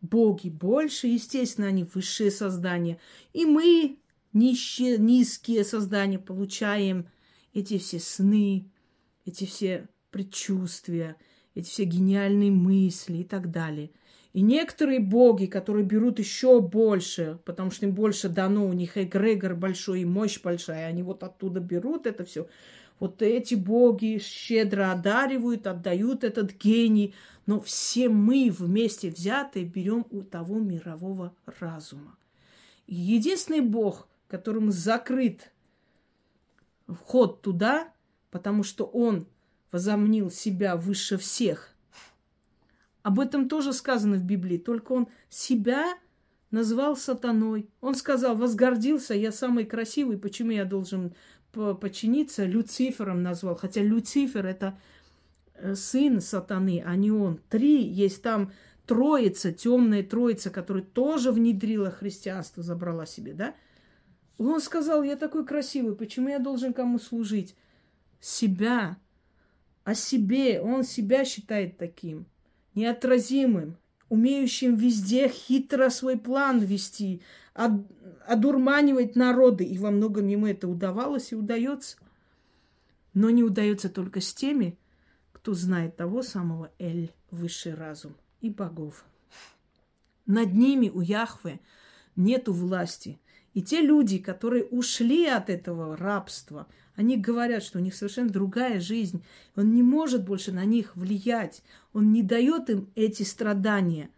боги 0.00 0.48
больше, 0.48 1.06
естественно, 1.06 1.68
они 1.68 1.84
высшие 1.84 2.30
создания. 2.30 2.98
И 3.32 3.44
мы, 3.44 3.98
нищие, 4.32 4.98
низкие 4.98 5.64
создания, 5.64 6.18
получаем 6.18 7.08
эти 7.52 7.78
все 7.78 7.98
сны, 7.98 8.70
эти 9.24 9.44
все 9.44 9.88
предчувствия, 10.10 11.16
эти 11.54 11.68
все 11.68 11.84
гениальные 11.84 12.50
мысли 12.50 13.18
и 13.18 13.24
так 13.24 13.50
далее. 13.50 13.90
И 14.32 14.42
некоторые 14.42 15.00
боги, 15.00 15.46
которые 15.46 15.84
берут 15.84 16.20
еще 16.20 16.60
больше, 16.60 17.40
потому 17.44 17.72
что 17.72 17.86
им 17.86 17.94
больше 17.94 18.28
дано, 18.28 18.66
у 18.66 18.72
них 18.72 18.96
эгрегор 18.96 19.56
большой 19.56 20.02
и 20.02 20.04
мощь 20.04 20.40
большая, 20.40 20.86
они 20.86 21.02
вот 21.02 21.24
оттуда 21.24 21.58
берут 21.58 22.06
это 22.06 22.24
все. 22.24 22.46
Вот 23.00 23.22
эти 23.22 23.54
боги 23.54 24.20
щедро 24.22 24.92
одаривают, 24.92 25.66
отдают 25.66 26.22
этот 26.22 26.52
гений, 26.62 27.14
но 27.50 27.60
все 27.60 28.08
мы 28.08 28.48
вместе 28.48 29.10
взятые 29.10 29.64
берем 29.64 30.06
у 30.12 30.22
того 30.22 30.60
мирового 30.60 31.34
разума. 31.46 32.16
Единственный 32.86 33.60
бог, 33.60 34.06
которому 34.28 34.70
закрыт 34.70 35.50
вход 36.86 37.42
туда, 37.42 37.92
потому 38.30 38.62
что 38.62 38.84
он 38.84 39.26
возомнил 39.72 40.30
себя 40.30 40.76
выше 40.76 41.18
всех. 41.18 41.74
Об 43.02 43.18
этом 43.18 43.48
тоже 43.48 43.72
сказано 43.72 44.14
в 44.14 44.22
Библии, 44.22 44.56
только 44.56 44.92
он 44.92 45.08
себя 45.28 45.98
назвал 46.52 46.96
сатаной. 46.96 47.68
Он 47.80 47.96
сказал, 47.96 48.36
возгордился, 48.36 49.12
я 49.12 49.32
самый 49.32 49.64
красивый, 49.64 50.18
почему 50.18 50.52
я 50.52 50.64
должен 50.64 51.16
подчиниться, 51.50 52.44
Люцифером 52.44 53.24
назвал. 53.24 53.56
Хотя 53.56 53.82
Люцифер 53.82 54.46
это 54.46 54.78
сын 55.74 56.20
сатаны, 56.20 56.82
а 56.84 56.96
не 56.96 57.10
он. 57.10 57.40
Три 57.48 57.82
есть 57.82 58.22
там 58.22 58.52
троица, 58.86 59.52
темная 59.52 60.02
троица, 60.02 60.50
которая 60.50 60.82
тоже 60.82 61.32
внедрила 61.32 61.90
христианство, 61.90 62.62
забрала 62.62 63.06
себе, 63.06 63.34
да? 63.34 63.54
Он 64.38 64.60
сказал, 64.60 65.02
я 65.02 65.16
такой 65.16 65.46
красивый, 65.46 65.94
почему 65.94 66.28
я 66.28 66.38
должен 66.38 66.72
кому 66.72 66.98
служить? 66.98 67.54
Себя, 68.20 68.96
о 69.84 69.94
себе. 69.94 70.60
Он 70.60 70.82
себя 70.82 71.24
считает 71.24 71.78
таким, 71.78 72.26
неотразимым, 72.74 73.76
умеющим 74.08 74.74
везде 74.74 75.28
хитро 75.28 75.90
свой 75.90 76.18
план 76.18 76.58
вести, 76.58 77.22
одурманивать 78.26 79.16
народы. 79.16 79.64
И 79.64 79.78
во 79.78 79.90
многом 79.90 80.26
ему 80.28 80.46
это 80.46 80.68
удавалось 80.68 81.32
и 81.32 81.36
удается. 81.36 81.96
Но 83.12 83.30
не 83.30 83.42
удается 83.42 83.88
только 83.88 84.20
с 84.20 84.32
теми, 84.32 84.78
кто 85.40 85.54
знает 85.54 85.96
того 85.96 86.22
самого 86.22 86.70
Эль, 86.78 87.12
высший 87.30 87.72
разум 87.74 88.14
и 88.42 88.50
богов. 88.50 89.06
Над 90.26 90.52
ними 90.52 90.90
у 90.90 91.00
Яхве 91.00 91.60
нету 92.14 92.52
власти. 92.52 93.18
И 93.54 93.62
те 93.62 93.80
люди, 93.80 94.18
которые 94.18 94.64
ушли 94.64 95.26
от 95.26 95.48
этого 95.48 95.96
рабства, 95.96 96.66
они 96.94 97.16
говорят, 97.16 97.62
что 97.62 97.78
у 97.78 97.80
них 97.80 97.94
совершенно 97.94 98.28
другая 98.28 98.80
жизнь. 98.80 99.24
Он 99.56 99.74
не 99.74 99.82
может 99.82 100.24
больше 100.24 100.52
на 100.52 100.66
них 100.66 100.94
влиять. 100.94 101.62
Он 101.94 102.12
не 102.12 102.22
дает 102.22 102.68
им 102.68 102.90
эти 102.94 103.22
страдания. 103.22 104.10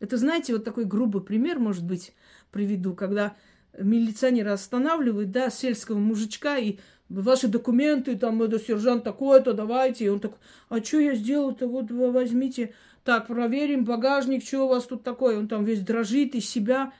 Это, 0.00 0.16
знаете, 0.16 0.54
вот 0.54 0.64
такой 0.64 0.86
грубый 0.86 1.22
пример, 1.22 1.60
может 1.60 1.84
быть, 1.84 2.14
приведу, 2.50 2.94
когда 2.94 3.36
милиционеры 3.78 4.50
останавливают, 4.50 5.30
да, 5.30 5.50
сельского 5.50 5.98
мужичка 5.98 6.58
и 6.58 6.78
ваши 7.08 7.48
документы, 7.48 8.16
там, 8.16 8.42
это 8.42 8.58
сержант 8.58 9.04
такой-то, 9.04 9.52
давайте. 9.52 10.04
И 10.04 10.08
он 10.08 10.20
такой, 10.20 10.38
а 10.68 10.82
что 10.82 10.98
я 10.98 11.14
сделал-то, 11.14 11.66
вот 11.66 11.90
вы 11.90 12.10
возьмите. 12.10 12.74
Так, 13.04 13.26
проверим 13.26 13.84
багажник, 13.84 14.44
что 14.44 14.64
у 14.64 14.68
вас 14.68 14.84
тут 14.84 15.02
такое. 15.02 15.38
Он 15.38 15.46
там 15.46 15.64
весь 15.64 15.80
дрожит 15.80 16.34
из 16.34 16.48
себя, 16.48 16.92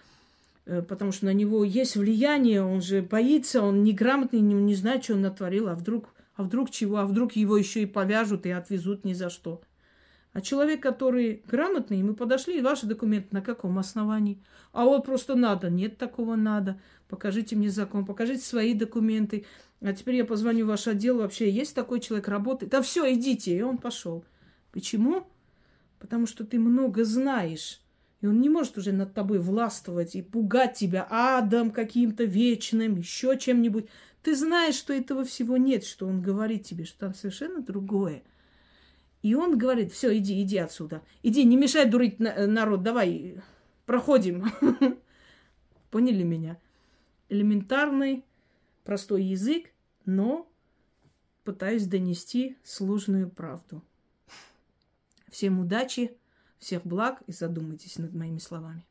э, 0.67 0.83
потому 0.83 1.13
что 1.13 1.27
на 1.27 1.33
него 1.33 1.65
есть 1.65 1.97
влияние, 1.97 2.63
он 2.63 2.83
же 2.83 3.01
боится, 3.01 3.63
он 3.63 3.83
неграмотный, 3.85 4.41
не, 4.41 4.55
не 4.55 4.75
знает, 4.75 5.05
что 5.05 5.15
он 5.15 5.23
натворил, 5.23 5.69
а 5.69 5.75
вдруг, 5.75 6.15
а 6.37 6.43
вдруг 6.43 6.71
чего, 6.71 6.99
а 6.99 7.07
вдруг 7.07 7.33
его 7.33 7.57
еще 7.57 7.83
и 7.83 7.87
повяжут 7.87 8.45
и 8.45 8.51
отвезут 8.51 9.05
ни 9.05 9.15
за 9.15 9.31
что. 9.31 9.63
А 10.35 10.41
человек, 10.41 10.83
который 10.83 11.43
грамотный, 11.49 12.03
мы 12.03 12.15
подошли, 12.15 12.61
ваши 12.61 12.87
документы 12.87 13.29
на 13.31 13.41
каком 13.41 13.79
основании? 13.79 14.43
А 14.73 14.85
вот 14.85 15.07
просто 15.07 15.37
надо. 15.37 15.71
Нет 15.71 15.97
такого 15.97 16.35
надо. 16.35 16.81
Покажите 17.15 17.55
мне 17.55 17.70
закон, 17.70 18.05
покажите 18.05 18.43
свои 18.43 18.74
документы. 18.74 19.47
А 19.81 19.93
теперь 19.93 20.16
я 20.16 20.24
позвоню 20.24 20.65
в 20.65 20.69
ваш 20.70 20.89
отдел. 20.89 21.19
Вообще 21.19 21.49
есть 21.49 21.73
такой 21.73 22.01
человек, 22.01 22.27
работает? 22.27 22.73
Да 22.73 22.82
все, 22.82 23.15
идите. 23.15 23.57
И 23.57 23.62
он 23.62 23.78
пошел. 23.78 24.24
Почему? 24.73 25.24
Потому 26.01 26.27
что 26.27 26.45
ты 26.45 26.59
много 26.59 27.05
знаешь. 27.05 27.81
И 28.20 28.27
он 28.27 28.41
не 28.41 28.49
может 28.49 28.77
уже 28.78 28.91
над 28.91 29.15
тобой 29.15 29.39
властвовать 29.39 30.16
и 30.16 30.23
пугать 30.23 30.74
тебя 30.74 31.07
адом 31.09 31.70
каким-то 31.70 32.24
вечным, 32.24 32.97
еще 32.97 33.39
чем-нибудь. 33.39 33.86
Ты 34.24 34.35
знаешь, 34.35 34.74
что 34.74 34.93
этого 34.93 35.23
всего 35.23 35.57
нет, 35.57 35.85
что 35.85 36.09
он 36.09 36.20
говорит 36.20 36.65
тебе, 36.65 36.85
что 36.85 36.99
там 36.99 37.15
совершенно 37.15 37.62
другое. 37.62 38.24
И 39.23 39.36
он 39.36 39.57
говорит, 39.57 39.93
все, 39.93 40.19
иди, 40.19 40.43
иди 40.43 40.59
отсюда. 40.59 41.03
Иди, 41.23 41.45
не 41.45 41.57
мешай 41.57 41.89
дурить 41.89 42.19
народ, 42.19 42.82
давай, 42.82 43.36
проходим. 43.86 44.51
Поняли 45.93 46.24
меня? 46.24 46.59
Элементарный, 47.35 48.24
простой 48.85 49.24
язык, 49.24 49.73
но 50.05 50.48
пытаюсь 51.43 51.85
донести 51.85 52.56
сложную 52.62 53.28
правду. 53.28 53.82
Всем 55.32 55.59
удачи, 55.59 56.16
всех 56.61 56.86
благ 56.86 57.23
и 57.27 57.32
задумайтесь 57.32 57.98
над 57.98 58.15
моими 58.15 58.39
словами. 58.39 58.86